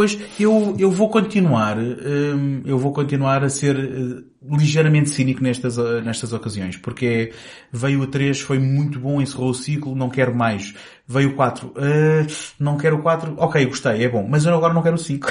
Pois, 0.00 0.18
eu, 0.40 0.74
eu 0.78 0.90
vou 0.90 1.10
continuar, 1.10 1.76
hum, 1.76 2.62
eu 2.64 2.78
vou 2.78 2.90
continuar 2.90 3.44
a 3.44 3.50
ser 3.50 3.76
uh, 3.76 4.24
ligeiramente 4.42 5.10
cínico 5.10 5.42
nestas, 5.42 5.76
uh, 5.76 6.00
nestas 6.00 6.32
ocasiões, 6.32 6.76
porque 6.76 7.32
veio 7.72 8.00
o 8.00 8.06
3, 8.06 8.40
foi 8.40 8.58
muito 8.58 8.98
bom, 8.98 9.20
encerrou 9.20 9.50
o 9.50 9.54
ciclo, 9.54 9.94
não 9.94 10.08
quero 10.08 10.34
mais. 10.34 10.74
Veio 11.06 11.30
o 11.30 11.34
4, 11.34 11.66
uh, 11.66 11.72
não 12.58 12.76
quero 12.76 12.96
o 12.96 13.02
4, 13.02 13.34
ok, 13.36 13.66
gostei, 13.66 14.04
é 14.04 14.08
bom, 14.08 14.26
mas 14.28 14.46
eu 14.46 14.54
agora 14.54 14.72
não 14.72 14.82
quero 14.82 14.94
o 14.94 14.98
5. 14.98 15.28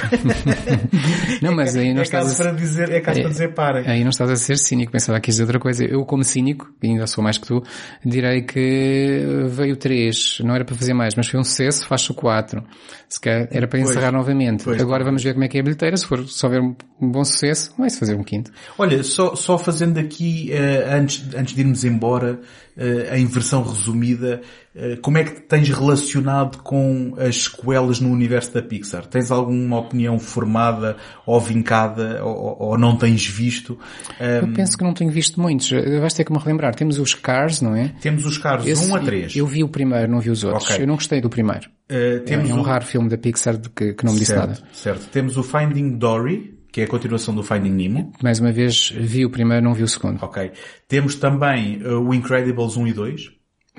não, 1.42 1.54
mas 1.54 1.74
aí 1.74 1.92
não 1.92 2.00
é 2.00 2.02
estás 2.02 2.24
caso 2.26 2.42
a... 2.42 2.44
para 2.44 2.52
dizer, 2.56 2.90
é 2.92 3.00
caso 3.00 3.18
É, 3.18 3.22
para 3.22 3.30
dizer 3.30 3.54
para. 3.54 3.90
Aí 3.90 4.02
não 4.02 4.10
estás 4.10 4.30
a 4.30 4.36
ser 4.36 4.58
cínico, 4.58 4.92
pensava 4.92 5.18
que 5.20 5.30
ias 5.30 5.36
dizer 5.36 5.44
outra 5.44 5.58
coisa. 5.58 5.84
Eu, 5.84 6.04
como 6.04 6.22
cínico, 6.22 6.70
e 6.82 6.88
ainda 6.88 7.06
sou 7.06 7.24
mais 7.24 7.38
que 7.38 7.46
tu, 7.46 7.62
direi 8.04 8.42
que 8.42 9.24
veio 9.48 9.74
o 9.74 9.76
3, 9.76 10.40
não 10.44 10.54
era 10.54 10.64
para 10.64 10.76
fazer 10.76 10.92
mais, 10.94 11.14
mas 11.14 11.26
foi 11.28 11.40
um 11.40 11.44
sucesso, 11.44 11.86
faz 11.86 12.08
o 12.10 12.14
4. 12.14 12.62
Se 13.08 13.20
calhar 13.20 13.48
era 13.50 13.66
para 13.66 13.80
Pois. 13.80 13.90
encerrar 13.90 14.12
novamente. 14.12 14.64
Pois. 14.64 14.80
Agora 14.80 15.02
vamos 15.02 15.24
ver 15.24 15.32
como 15.32 15.44
é 15.44 15.48
que 15.48 15.56
é 15.56 15.60
a 15.60 15.64
bilheteira, 15.64 15.96
se 15.96 16.06
for 16.06 16.24
só 16.28 16.48
ver 16.48 16.60
um, 16.60 16.76
um 17.00 17.10
bom 17.10 17.24
sucesso, 17.24 17.74
vai-se 17.78 17.98
fazer 17.98 18.14
um 18.14 18.22
quinto. 18.22 18.52
Olha, 18.78 18.99
só, 19.02 19.34
só 19.34 19.58
fazendo 19.58 19.98
aqui, 19.98 20.52
eh, 20.52 20.88
antes, 20.94 21.34
antes 21.34 21.54
de 21.54 21.60
irmos 21.60 21.84
embora, 21.84 22.40
eh, 22.76 23.18
em 23.18 23.26
versão 23.26 23.62
resumida, 23.62 24.40
eh, 24.74 24.96
como 25.02 25.18
é 25.18 25.24
que 25.24 25.32
te 25.32 25.40
tens 25.42 25.68
relacionado 25.68 26.58
com 26.62 27.14
as 27.18 27.44
sequelas 27.44 28.00
no 28.00 28.10
universo 28.10 28.54
da 28.54 28.62
Pixar? 28.62 29.06
Tens 29.06 29.30
alguma 29.30 29.78
opinião 29.78 30.18
formada 30.18 30.96
ou 31.26 31.40
vincada 31.40 32.24
ou, 32.24 32.56
ou 32.60 32.78
não 32.78 32.96
tens 32.96 33.26
visto? 33.26 33.78
Eh, 34.18 34.40
Eu 34.42 34.52
penso 34.52 34.76
que 34.78 34.84
não 34.84 34.94
tenho 34.94 35.10
visto 35.10 35.40
muitos. 35.40 35.70
Vais 35.70 36.14
ter 36.14 36.24
que 36.24 36.32
me 36.32 36.38
relembrar. 36.38 36.74
Temos 36.74 36.98
os 36.98 37.14
Cars, 37.14 37.60
não 37.60 37.74
é? 37.74 37.92
temos 38.00 38.24
os 38.24 38.38
carros 38.38 38.66
Esse- 38.66 38.90
1 38.90 38.96
a 38.96 39.00
3. 39.00 39.36
Eu 39.36 39.46
vi 39.46 39.62
o 39.64 39.68
primeiro, 39.68 40.10
não 40.10 40.20
vi 40.20 40.30
os 40.30 40.44
outros. 40.44 40.64
Ok. 40.70 40.82
Eu 40.82 40.86
não 40.86 40.94
gostei 40.94 41.20
do 41.20 41.28
primeiro. 41.28 41.68
É, 41.88 42.18
temos 42.20 42.48
é 42.48 42.54
um 42.54 42.60
o- 42.60 42.62
raro 42.62 42.84
filme 42.84 43.08
da 43.08 43.18
Pixar 43.18 43.58
que, 43.74 43.94
que 43.94 44.04
não 44.04 44.12
me 44.12 44.18
disse 44.20 44.32
certo, 44.32 44.46
nada. 44.48 44.60
certo. 44.72 45.08
Temos 45.10 45.36
o 45.36 45.42
Finding 45.42 45.98
Dory, 45.98 46.59
que 46.72 46.80
é 46.80 46.84
a 46.84 46.88
continuação 46.88 47.34
do 47.34 47.42
Finding 47.42 47.70
Nemo. 47.72 48.12
Mais 48.22 48.38
uma 48.40 48.52
vez, 48.52 48.90
vi 48.96 49.24
o 49.24 49.30
primeiro, 49.30 49.64
não 49.64 49.74
vi 49.74 49.82
o 49.82 49.88
segundo. 49.88 50.22
Ok. 50.22 50.52
Temos 50.88 51.14
também 51.16 51.80
eh, 51.84 51.88
o 51.92 52.12
Incredibles 52.14 52.76
1 52.76 52.86
e 52.88 52.92
2. 52.92 53.30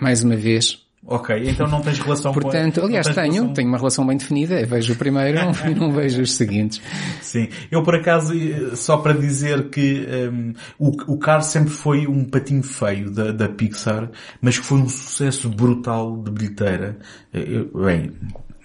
Mais 0.02 0.24
uma 0.24 0.36
vez. 0.36 0.80
Ok, 1.04 1.36
então 1.50 1.68
não 1.68 1.82
tens 1.82 1.98
relação 1.98 2.32
Portanto, 2.32 2.80
com... 2.80 2.86
aliás, 2.86 3.08
tenho, 3.08 3.16
relação- 3.34 3.54
tenho 3.56 3.68
uma 3.68 3.78
relação 3.80 4.06
bem 4.06 4.18
definida. 4.18 4.62
Eu 4.62 4.68
vejo 4.68 4.94
o 4.94 4.96
primeiro 4.96 5.40
e 5.68 5.74
não 5.74 5.92
vejo 5.92 6.22
os 6.22 6.34
seguintes. 6.36 6.80
Sim. 7.22 7.48
Eu 7.72 7.82
por 7.82 7.96
acaso, 7.96 8.34
eh, 8.36 8.76
só 8.76 8.98
para 8.98 9.14
dizer 9.14 9.70
que 9.72 10.06
ehm, 10.08 10.54
o, 10.78 10.90
o 11.14 11.18
Cars 11.18 11.48
sempre 11.48 11.72
foi 11.72 12.06
um 12.06 12.24
patinho 12.24 12.62
feio 12.62 13.10
da, 13.10 13.32
da 13.32 13.50
Pixar, 13.50 14.12
mas 14.40 14.60
que 14.60 14.66
foi 14.66 14.78
um 14.78 14.88
sucesso 14.88 15.50
brutal 15.50 16.22
de 16.22 16.30
bilheteira. 16.30 17.00
Eh, 17.34 17.46
Eu, 17.48 17.84
bem, 17.84 18.12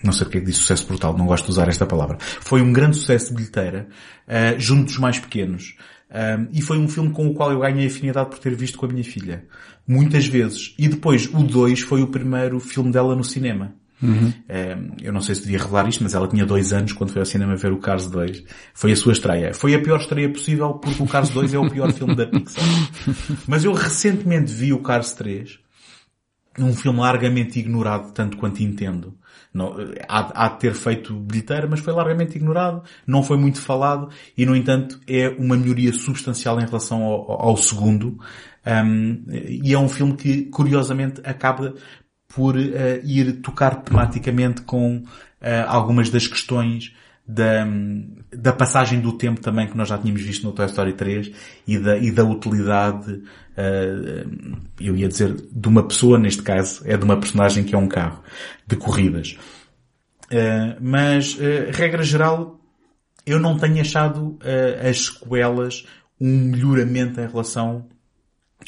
não 0.06 0.12
sei 0.12 0.24
porque 0.24 0.38
é 0.38 0.40
que 0.40 0.46
diz 0.46 0.56
sucesso 0.56 0.86
brutal, 0.86 1.16
não 1.16 1.26
gosto 1.26 1.44
de 1.44 1.50
usar 1.50 1.68
esta 1.68 1.84
palavra. 1.84 2.16
Foi 2.20 2.62
um 2.62 2.72
grande 2.72 2.96
sucesso 2.96 3.28
de 3.28 3.34
bilheteira, 3.34 3.88
eh, 4.26 4.54
junto 4.58 4.84
dos 4.86 4.98
mais 4.98 5.18
pequenos. 5.18 5.76
Um, 6.08 6.48
e 6.52 6.62
foi 6.62 6.78
um 6.78 6.88
filme 6.88 7.10
com 7.10 7.26
o 7.26 7.34
qual 7.34 7.50
eu 7.50 7.58
ganhei 7.58 7.86
afinidade 7.86 8.30
por 8.30 8.38
ter 8.38 8.54
visto 8.54 8.78
com 8.78 8.86
a 8.86 8.88
minha 8.88 9.02
filha. 9.02 9.44
Muitas 9.86 10.26
vezes. 10.26 10.74
E 10.78 10.88
depois, 10.88 11.26
o 11.26 11.42
2 11.42 11.80
foi 11.80 12.00
o 12.00 12.06
primeiro 12.06 12.60
filme 12.60 12.92
dela 12.92 13.14
no 13.16 13.24
cinema. 13.24 13.74
Um, 14.02 14.32
eu 15.02 15.12
não 15.12 15.20
sei 15.20 15.34
se 15.34 15.42
devia 15.42 15.58
revelar 15.58 15.88
isto, 15.88 16.02
mas 16.02 16.14
ela 16.14 16.28
tinha 16.28 16.44
dois 16.44 16.72
anos 16.72 16.92
quando 16.92 17.12
foi 17.12 17.20
ao 17.20 17.26
cinema 17.26 17.56
ver 17.56 17.72
o 17.72 17.78
Cars 17.78 18.08
2. 18.08 18.44
Foi 18.74 18.92
a 18.92 18.96
sua 18.96 19.12
estreia. 19.12 19.54
Foi 19.54 19.74
a 19.74 19.80
pior 19.80 19.98
estreia 19.98 20.30
possível 20.30 20.74
porque 20.74 21.02
o 21.02 21.06
Cars 21.06 21.30
2 21.30 21.54
é 21.54 21.58
o 21.58 21.68
pior 21.68 21.92
filme 21.92 22.14
da 22.14 22.26
Pixar. 22.26 22.64
Mas 23.48 23.64
eu 23.64 23.72
recentemente 23.72 24.52
vi 24.52 24.72
o 24.72 24.82
Cars 24.82 25.12
3 25.12 25.58
um 26.58 26.74
filme 26.74 27.00
largamente 27.00 27.58
ignorado, 27.58 28.12
tanto 28.12 28.36
quanto 28.36 28.62
entendo. 28.62 29.14
Não, 29.56 29.74
há, 30.06 30.44
há 30.44 30.48
de 30.50 30.60
ter 30.60 30.74
feito 30.74 31.14
bilheteira, 31.14 31.66
mas 31.66 31.80
foi 31.80 31.94
largamente 31.94 32.36
ignorado, 32.36 32.82
não 33.06 33.22
foi 33.22 33.38
muito 33.38 33.58
falado, 33.58 34.10
e 34.36 34.44
no 34.44 34.54
entanto 34.54 35.00
é 35.08 35.30
uma 35.30 35.56
melhoria 35.56 35.94
substancial 35.94 36.60
em 36.60 36.66
relação 36.66 37.02
ao, 37.02 37.48
ao 37.48 37.56
segundo, 37.56 38.18
um, 38.66 39.24
e 39.30 39.72
é 39.72 39.78
um 39.78 39.88
filme 39.88 40.14
que 40.14 40.42
curiosamente 40.46 41.22
acaba 41.24 41.74
por 42.28 42.54
uh, 42.54 42.60
ir 43.02 43.40
tocar 43.40 43.76
tematicamente 43.76 44.60
com 44.60 44.98
uh, 44.98 45.04
algumas 45.66 46.10
das 46.10 46.26
questões 46.26 46.94
da, 47.26 47.66
da 48.32 48.52
passagem 48.52 49.00
do 49.00 49.12
tempo 49.12 49.40
também 49.40 49.66
que 49.66 49.76
nós 49.76 49.88
já 49.88 49.98
tínhamos 49.98 50.22
visto 50.22 50.44
no 50.44 50.52
Toy 50.52 50.66
Story 50.66 50.92
3 50.92 51.32
e 51.66 51.78
da, 51.78 51.96
e 51.96 52.10
da 52.12 52.24
utilidade, 52.24 53.12
uh, 53.12 54.58
eu 54.80 54.96
ia 54.96 55.08
dizer, 55.08 55.34
de 55.34 55.68
uma 55.68 55.86
pessoa, 55.86 56.18
neste 56.18 56.42
caso, 56.42 56.82
é 56.84 56.96
de 56.96 57.04
uma 57.04 57.18
personagem 57.18 57.64
que 57.64 57.74
é 57.74 57.78
um 57.78 57.88
carro 57.88 58.22
de 58.66 58.76
corridas. 58.76 59.36
Uh, 60.26 60.76
mas, 60.80 61.34
uh, 61.34 61.70
regra 61.72 62.04
geral, 62.04 62.60
eu 63.24 63.40
não 63.40 63.58
tenho 63.58 63.80
achado 63.80 64.38
as 64.88 65.06
sequelas 65.06 65.84
um 66.20 66.50
melhoramento 66.50 67.20
em 67.20 67.26
relação 67.26 67.88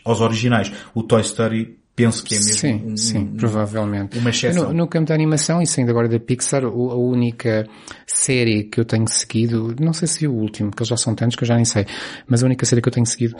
aos 0.04 0.20
originais. 0.20 0.72
O 0.92 1.04
Toy 1.04 1.20
Story 1.20 1.78
penso 2.04 2.24
que 2.24 2.34
é 2.34 2.38
mesmo 2.38 2.54
sim, 2.54 2.82
um, 2.86 2.96
sim, 2.96 3.18
um, 3.18 3.36
provavelmente. 3.36 4.18
uma 4.18 4.30
exceção. 4.30 4.68
No, 4.68 4.74
no, 4.74 4.88
campo 4.88 5.08
da 5.08 5.14
animação, 5.14 5.60
e 5.60 5.66
saindo 5.66 5.90
agora 5.90 6.08
da 6.08 6.18
Pixar, 6.18 6.64
a 6.64 6.68
única 6.68 7.68
série 8.06 8.64
que 8.64 8.80
eu 8.80 8.84
tenho 8.84 9.06
seguido, 9.08 9.74
não 9.80 9.92
sei 9.92 10.08
se 10.08 10.26
o 10.26 10.32
último, 10.32 10.70
porque 10.70 10.82
eles 10.82 10.88
já 10.88 10.96
são 10.96 11.14
tantos 11.14 11.36
que 11.36 11.44
eu 11.44 11.48
já 11.48 11.56
nem 11.56 11.64
sei, 11.64 11.86
mas 12.26 12.42
a 12.42 12.46
única 12.46 12.64
série 12.64 12.80
que 12.80 12.88
eu 12.88 12.92
tenho 12.92 13.06
seguido 13.06 13.36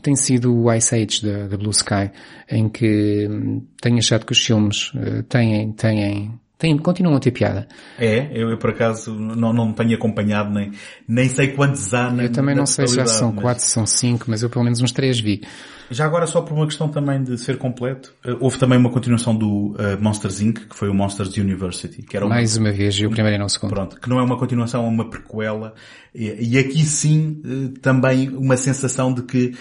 tem 0.00 0.16
sido 0.16 0.54
o 0.54 0.72
Ice 0.72 0.94
Age 0.94 1.22
da, 1.22 1.48
da 1.48 1.56
Blue 1.56 1.70
Sky, 1.70 2.10
em 2.50 2.68
que 2.68 3.28
hum, 3.28 3.66
tenho 3.80 3.98
achado 3.98 4.24
que 4.24 4.32
os 4.32 4.38
filmes 4.38 4.92
uh, 4.94 5.22
têm, 5.24 5.72
têm, 5.72 6.40
têm, 6.62 6.78
continuam 6.78 7.16
a 7.16 7.20
ter 7.20 7.32
piada. 7.32 7.66
É, 7.98 8.30
eu, 8.32 8.50
eu 8.50 8.56
por 8.56 8.70
acaso 8.70 9.12
não, 9.12 9.52
não 9.52 9.72
tenho 9.72 9.94
acompanhado 9.94 10.50
nem, 10.50 10.70
nem 11.06 11.28
sei 11.28 11.48
quantos 11.48 11.92
há 11.92 12.10
na 12.10 12.22
Eu 12.22 12.32
também 12.32 12.54
não 12.54 12.64
sei 12.64 12.86
se 12.86 12.94
já 12.94 13.04
são 13.04 13.32
mas... 13.32 13.42
quatro, 13.42 13.64
se 13.64 13.70
são 13.70 13.84
cinco, 13.84 14.26
mas 14.28 14.42
eu 14.42 14.48
pelo 14.48 14.64
menos 14.64 14.80
uns 14.80 14.92
três 14.92 15.20
vi. 15.20 15.42
Já 15.90 16.06
agora 16.06 16.26
só 16.26 16.40
por 16.40 16.54
uma 16.54 16.64
questão 16.64 16.88
também 16.88 17.22
de 17.22 17.36
ser 17.36 17.58
completo, 17.58 18.14
uh, 18.24 18.36
houve 18.40 18.56
também 18.58 18.78
uma 18.78 18.90
continuação 18.90 19.36
do 19.36 19.72
uh, 19.72 20.00
Monsters 20.00 20.40
Inc., 20.40 20.60
que 20.68 20.74
foi 20.74 20.88
o 20.88 20.94
Monsters 20.94 21.36
University, 21.36 22.00
que 22.00 22.16
era 22.16 22.24
uma... 22.24 22.36
Mais 22.36 22.56
uma 22.56 22.72
vez, 22.72 22.94
e 22.94 23.04
o 23.04 23.10
primeiro 23.10 23.36
e 23.36 23.38
não 23.38 23.46
o 23.46 23.50
segundo. 23.50 23.70
Pronto, 23.70 24.00
que 24.00 24.08
não 24.08 24.18
é 24.18 24.22
uma 24.22 24.38
continuação, 24.38 24.86
é 24.86 24.88
uma 24.88 25.10
prequela, 25.10 25.74
e, 26.14 26.54
e 26.54 26.58
aqui 26.58 26.82
sim 26.84 27.42
uh, 27.44 27.68
também 27.80 28.30
uma 28.30 28.56
sensação 28.56 29.12
de 29.12 29.22
que 29.22 29.54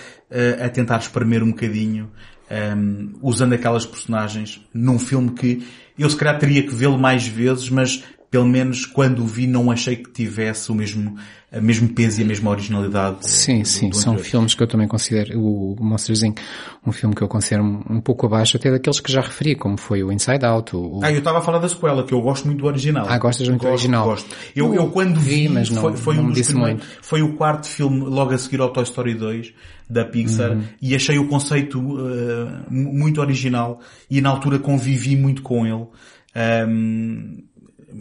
a 0.64 0.70
tentar 0.70 1.00
espremer 1.00 1.44
um 1.44 1.50
bocadinho, 1.50 2.10
um, 2.50 3.14
usando 3.22 3.54
aquelas 3.54 3.86
personagens 3.86 4.66
num 4.74 5.00
filme 5.00 5.32
que 5.32 5.62
eu 6.02 6.10
se 6.10 6.16
calhar 6.16 6.40
teria 6.40 6.64
que 6.64 6.74
vê-lo 6.74 6.98
mais 6.98 7.26
vezes, 7.28 7.70
mas 7.70 8.04
pelo 8.30 8.46
menos 8.46 8.86
quando 8.86 9.24
o 9.24 9.28
vi 9.28 9.46
não 9.46 9.70
achei 9.70 9.96
que 9.96 10.10
tivesse 10.12 10.72
o 10.72 10.76
mesmo, 10.76 11.18
a 11.52 11.60
mesmo 11.60 11.90
peso 11.90 12.22
e 12.22 12.24
a 12.24 12.28
mesma 12.28 12.50
originalidade. 12.50 13.28
Sim, 13.28 13.62
do, 13.62 13.68
sim, 13.68 13.90
do 13.90 13.96
são 13.98 14.18
filmes 14.18 14.56
que 14.56 14.64
eu 14.64 14.68
também 14.68 14.88
considero, 14.88 15.38
o 15.38 15.76
Monsters 15.82 16.24
Inc., 16.24 16.40
um 16.88 16.94
filme 16.94 17.14
que 17.14 17.22
eu 17.22 17.28
considero 17.28 17.64
um, 17.90 18.00
pouco 18.00 18.26
abaixo 18.26 18.56
até 18.56 18.72
daqueles 18.72 19.02
que 19.02 19.12
já 19.12 19.20
referi, 19.20 19.54
como 19.56 19.78
foi 19.78 20.02
o 20.02 20.12
Inside 20.14 20.46
Out, 20.46 20.76
o... 20.76 21.02
Ah, 21.04 21.12
eu 21.12 21.20
estava 21.20 21.40
a 21.40 21.42
falar 21.42 21.60
da 21.60 21.68
sequela, 21.68 22.04
que 22.06 22.14
eu 22.14 22.22
gosto 22.22 22.46
muito 22.46 22.60
do 22.60 22.68
original. 22.68 23.06
Ah, 23.10 23.18
gostas 23.18 23.50
muito 23.50 23.62
do 23.64 23.68
original? 23.68 24.06
Gosto. 24.06 24.34
Eu, 24.56 24.74
eu 24.74 24.88
quando 24.92 25.20
vi, 25.20 25.48
vi, 25.48 25.50
mas 25.50 25.70
não- 25.70 25.82
foi, 25.82 25.98
foi 25.98 26.16
não 26.16 26.24
um 26.28 26.32
disse 26.32 26.56
muito. 26.56 26.86
foi 27.02 27.22
o 27.22 27.34
quarto 27.34 27.68
filme 27.68 28.00
logo 28.00 28.32
a 28.34 28.38
seguir 28.38 28.62
ao 28.62 28.70
Toy 28.70 28.84
Story 28.84 29.14
2 29.16 29.54
da 29.90 30.06
Pixar 30.06 30.52
Uhum. 30.52 30.64
e 30.82 30.96
achei 30.96 31.20
o 31.20 31.28
conceito 31.28 31.80
uh, 31.82 32.48
muito 32.70 33.20
original 33.20 33.82
e 34.10 34.22
na 34.22 34.30
altura 34.30 34.58
convivi 34.58 35.18
muito 35.18 35.42
com 35.42 35.66
ele. 35.68 35.86
Um, 36.34 37.44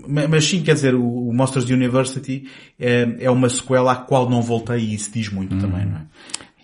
mas 0.07 0.45
sim, 0.45 0.62
quer 0.62 0.75
dizer, 0.75 0.95
o 0.95 1.21
o 1.31 1.33
Monsters 1.33 1.71
University 1.71 2.49
é, 2.79 3.17
é 3.21 3.31
uma 3.31 3.49
sequela 3.49 3.93
à 3.93 3.97
qual 3.97 4.29
não 4.29 4.43
voltei 4.43 4.79
e 4.79 4.95
isso 4.95 5.11
diz 5.12 5.29
muito 5.29 5.55
Uhum. 5.55 5.61
também, 5.61 5.87
não 5.87 5.97
é? 5.99 6.07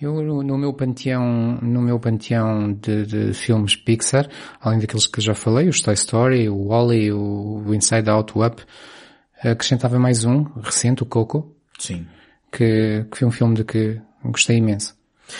Eu, 0.03 0.21
no, 0.23 0.59
meu 0.59 0.75
panteão, 0.75 1.59
no 1.63 1.81
meu 1.81 1.99
panteão 1.99 2.71
de, 2.75 3.07
de 3.07 3.33
filmes 3.33 3.75
Pixar, 3.77 4.29
além 4.61 4.79
daqueles 4.79 5.07
que 5.07 5.23
já 5.23 5.35
falei, 5.35 5.69
os 5.69 5.81
Toy 5.81 5.95
Story, 5.95 6.51
o 6.51 6.67
Wall-E, 6.67 7.11
o, 7.13 7.63
o 7.67 7.75
Inside 7.75 8.11
Out, 8.11 8.37
o 8.37 8.47
Up, 8.47 8.63
acrescentava 9.43 9.99
mais 9.99 10.23
um, 10.25 10.43
recente, 10.63 11.03
o 11.03 11.07
Coco, 11.07 11.51
Sim. 11.79 12.07
que, 12.53 13.07
que 13.11 13.19
foi 13.19 13.27
um 13.27 13.31
filme 13.31 13.55
de 13.55 13.65
que 13.65 13.99
gostei 14.23 14.59
imenso. 14.59 14.95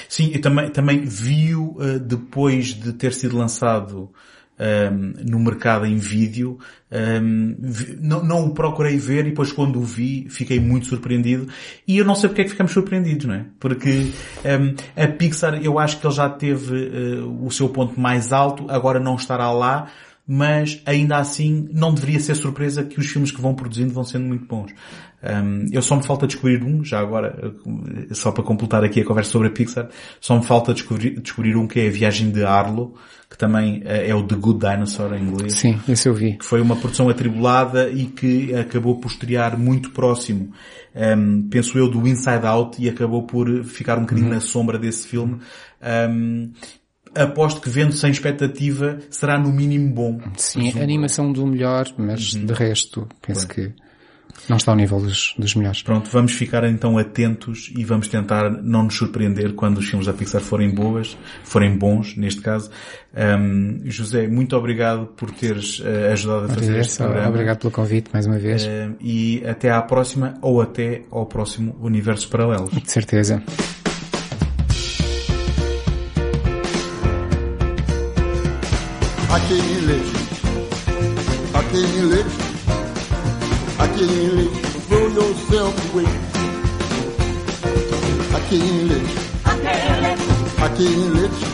Sim, 0.09 0.31
e 0.33 0.39
também, 0.39 0.71
também 0.71 1.01
vi-o 1.05 1.77
uh, 1.79 2.01
depois 2.01 2.69
de 2.69 2.95
ter 2.95 3.13
sido 3.13 3.37
lançado 3.37 4.11
um, 4.59 5.13
no 5.29 5.39
mercado 5.39 5.87
em 5.87 5.97
vídeo. 5.97 6.59
Um, 6.91 7.57
vi- 7.59 7.99
não, 8.01 8.25
não 8.25 8.47
o 8.47 8.55
procurei 8.55 8.97
ver 8.97 9.27
e 9.27 9.31
depois 9.31 9.53
quando 9.53 9.79
o 9.79 9.83
vi 9.83 10.27
fiquei 10.29 10.61
muito 10.61 10.87
surpreendido. 10.87 11.49
E 11.87 11.99
eu 11.99 12.05
não 12.05 12.15
sei 12.15 12.29
porque 12.29 12.43
é 12.43 12.45
que 12.45 12.51
ficamos 12.51 12.73
surpreendidos, 12.73 13.27
não 13.27 13.35
é? 13.35 13.45
Porque 13.59 14.13
um, 14.45 15.03
a 15.03 15.07
Pixar 15.09 15.63
eu 15.63 15.79
acho 15.79 16.01
que 16.01 16.07
ele 16.07 16.15
já 16.15 16.29
teve 16.29 16.75
uh, 16.75 17.45
o 17.45 17.51
seu 17.51 17.69
ponto 17.69 17.99
mais 18.01 18.33
alto, 18.33 18.67
agora 18.71 19.01
não 19.01 19.17
estará 19.17 19.51
lá. 19.51 19.89
Mas 20.27 20.83
ainda 20.85 21.19
assim 21.19 21.69
não 21.73 21.95
deveria 21.95 22.19
ser 22.19 22.35
surpresa 22.35 22.83
que 22.83 22.99
os 22.99 23.07
filmes 23.07 23.31
que 23.31 23.41
vão 23.41 23.55
produzindo 23.55 23.93
vão 23.93 24.05
sendo 24.05 24.27
muito 24.27 24.45
bons. 24.45 24.73
Um, 25.23 25.67
eu 25.73 25.81
só 25.83 25.97
me 25.97 26.03
falta 26.03 26.27
descobrir 26.27 26.63
um, 26.63 26.85
já 26.85 27.01
agora, 27.01 27.55
só 28.13 28.33
para 28.33 28.45
completar 28.45 28.85
aqui 28.85 29.01
a 29.01 29.05
conversa 29.05 29.31
sobre 29.31 29.49
a 29.49 29.51
Pixar, 29.51 29.89
só 30.21 30.37
me 30.37 30.45
falta 30.45 30.75
descobrir, 30.75 31.21
descobrir 31.21 31.57
um 31.57 31.67
que 31.67 31.81
é 31.81 31.87
a 31.87 31.91
Viagem 31.91 32.31
de 32.31 32.45
Arlo, 32.45 32.95
que 33.31 33.37
também 33.37 33.83
é 33.85 34.15
o 34.15 34.23
The 34.23 34.37
Good 34.37 34.61
Dinosaur 34.61 35.15
em 35.15 35.23
inglês. 35.23 35.55
Sim, 35.55 35.81
esse 35.89 36.09
eu 36.09 36.15
vi. 36.15 36.37
Que 36.37 36.45
foi 36.45 36.61
uma 36.61 36.77
produção 36.77 37.09
atribulada 37.09 37.89
e 37.89 38.07
que 38.07 38.55
acabou 38.55 39.01
por 39.01 39.11
estrear 39.11 39.59
muito 39.59 39.91
próximo, 39.91 40.53
um, 40.95 41.49
penso 41.49 41.79
eu, 41.79 41.89
do 41.89 42.07
Inside 42.07 42.47
Out 42.47 42.83
e 42.83 42.89
acabou 42.89 43.25
por 43.25 43.65
ficar 43.65 43.99
um 43.99 44.03
bocadinho 44.03 44.29
uhum. 44.29 44.35
na 44.35 44.41
sombra 44.41 44.79
desse 44.79 45.09
filme. 45.09 45.39
Um, 45.83 46.53
aposto 47.17 47.61
que 47.61 47.69
vendo 47.69 47.93
sem 47.93 48.11
expectativa 48.11 48.99
será 49.11 49.39
no 49.39 49.53
mínimo 49.53 49.93
bom. 49.93 50.21
Sim, 50.37 50.73
a 50.79 50.83
animação 50.83 51.33
do 51.33 51.47
melhor, 51.47 51.87
mas 51.97 52.35
uhum. 52.35 52.47
de 52.47 52.53
resto 52.53 53.09
penso 53.21 53.47
que 53.49 53.73
não 54.49 54.57
está 54.57 54.71
ao 54.71 54.77
nível 54.77 55.01
dos, 55.01 55.35
dos 55.39 55.55
melhores. 55.55 55.83
Pronto, 55.83 56.09
vamos 56.11 56.33
ficar 56.33 56.65
então 56.65 56.99
atentos 56.99 57.73
e 57.77 57.85
vamos 57.85 58.07
tentar 58.09 58.51
não 58.51 58.85
nos 58.85 58.95
surpreender 58.95 59.55
quando 59.55 59.79
os 59.79 59.89
filmes 59.89 60.07
da 60.07 60.13
Pixar 60.13 60.41
forem 60.41 60.73
boas, 60.73 61.17
forem 61.43 61.77
bons, 61.77 62.17
neste 62.17 62.41
caso. 62.41 62.71
Um, 63.17 63.81
José, 63.85 64.29
muito 64.29 64.57
obrigado 64.57 65.07
por 65.07 65.31
teres 65.31 65.81
uh, 65.81 66.13
ajudado 66.13 66.45
a 66.47 66.49
fazer 66.51 66.79
este 66.79 66.99
programa. 66.99 67.29
Obrigado 67.29 67.59
pelo 67.59 67.73
convite 67.73 68.11
mais 68.13 68.27
uma 68.27 68.39
vez. 68.39 68.65
Uh, 68.65 68.95
e 69.01 69.43
até 69.47 69.71
à 69.71 69.83
próxima 69.83 70.35
ou 70.43 70.61
até 70.61 71.03
ao 71.11 71.27
próximo 71.27 71.77
Universos 71.81 72.27
Paralelos. 72.27 72.71
De 72.71 72.91
certeza. 72.91 73.43
Let 90.01 90.21
you. 90.21 90.47
I 90.59 90.69
can't 90.77 91.15
let 91.15 91.33
you. 91.41 91.49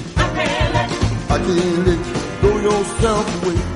I 1.31 1.39
can't 1.39 1.87
let 1.87 1.99
you 1.99 2.15
throw 2.41 2.59
yourself 2.59 3.47
away. 3.47 3.72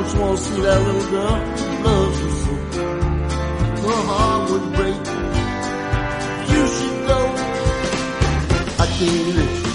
Don't 0.00 0.14
you 0.14 0.20
want 0.22 0.38
to 0.38 0.44
see 0.44 0.60
that 0.62 0.80
little 0.86 1.10
girl 1.10 1.36
loves 1.84 2.20
you 2.22 2.30
so? 2.40 2.52
Her 3.84 4.00
heart 4.08 4.42
would 4.50 4.66
break 4.72 5.00
you 6.50 6.62
should 6.74 6.98
go. 7.06 7.20
I 8.80 8.86
can't 8.96 9.28
let 9.36 9.50
you. 9.60 9.68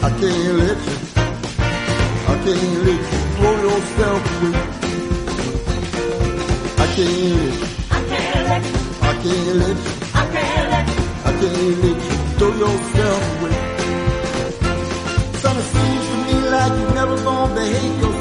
I 0.00 0.10
can't 0.20 0.54
let 0.62 0.80
you. 0.86 0.96
I 2.24 2.34
can't 2.44 2.76
let 2.86 3.00
you 3.04 3.20
throw 3.36 3.54
yourself 3.66 4.20
away. 4.32 4.56
I 6.78 6.88
can't 6.96 7.36
let 7.36 7.52
you. 7.52 7.68
I 7.90 8.00
can't 8.08 8.40
let 8.48 8.62
you. 8.64 8.76
I 9.02 9.12
can't 9.22 9.56
let 9.60 9.76
you. 9.76 9.92
I 10.14 10.24
can't 10.32 10.66
let 10.72 10.86
you. 10.88 11.04
I 11.22 11.32
can't 11.40 11.76
let 11.84 11.98
you 12.00 12.16
throw 12.38 12.52
yourself 12.64 13.22
away. 13.36 13.56
Son, 15.42 15.54
it 15.58 15.66
seems 15.74 16.04
to 16.08 16.16
me 16.24 16.36
like 16.48 16.72
you're 16.80 16.94
never 16.94 17.16
gonna 17.22 17.54
behave 17.54 17.94
yourself. 18.00 18.15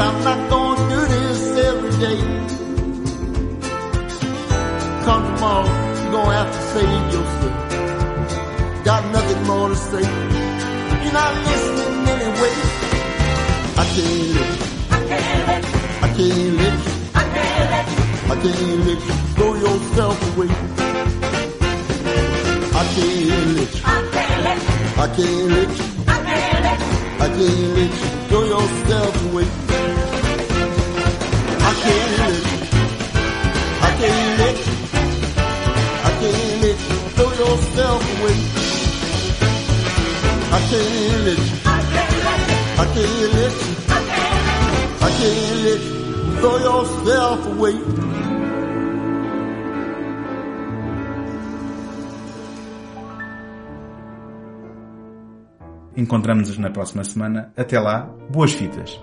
I'm 0.00 0.24
not 0.24 0.50
gonna 0.50 0.90
do 0.90 1.00
this 1.06 1.56
every 1.56 1.90
day 2.00 2.44
come 5.04 5.22
tomorrow, 5.34 5.66
you're 6.02 6.12
gonna 6.12 6.32
have 6.32 6.50
to 6.56 6.60
save 6.72 7.04
yourself. 7.12 8.84
Got 8.84 9.02
nothing 9.12 9.42
more 9.46 9.68
to 9.68 9.76
say. 9.76 10.04
You're 11.02 11.12
not 11.12 11.32
listening 11.48 12.08
anyway. 12.14 12.54
I 13.76 13.84
can't 13.92 14.28
let 14.36 14.48
you. 14.50 14.66
I 14.90 15.00
can't 15.10 15.42
let 15.48 15.62
you. 15.64 15.76
I 16.00 16.08
can't 16.16 16.54
let 16.60 16.76
you. 16.84 16.92
I 17.14 17.24
can't 17.34 17.66
let 17.74 17.86
you. 17.90 18.00
I 18.32 18.36
can't 18.42 18.80
let 18.88 19.00
you 19.06 19.14
throw 19.36 19.52
yourself 19.64 20.16
away. 20.30 20.50
I 22.80 22.84
can't 22.94 23.48
let 23.56 23.70
you. 23.74 23.82
I 23.84 24.00
can't 24.14 24.38
let 24.46 24.58
you. 24.64 24.72
I 24.96 25.08
can't 25.16 25.48
let 25.54 25.70
you. 25.78 25.84
I 26.06 26.18
can't 26.28 26.60
let 26.66 26.78
you. 26.80 26.94
I 27.20 27.28
can't 27.36 27.62
let 27.76 27.90
you 28.00 28.08
throw 28.28 28.42
yourself 28.54 29.14
away. 29.32 29.83
Encontramos-nos 55.96 56.58
na 56.58 56.70
próxima 56.70 57.04
semana. 57.04 57.52
Até 57.56 57.78
lá, 57.78 58.10
boas 58.30 58.52
fitas. 58.52 59.00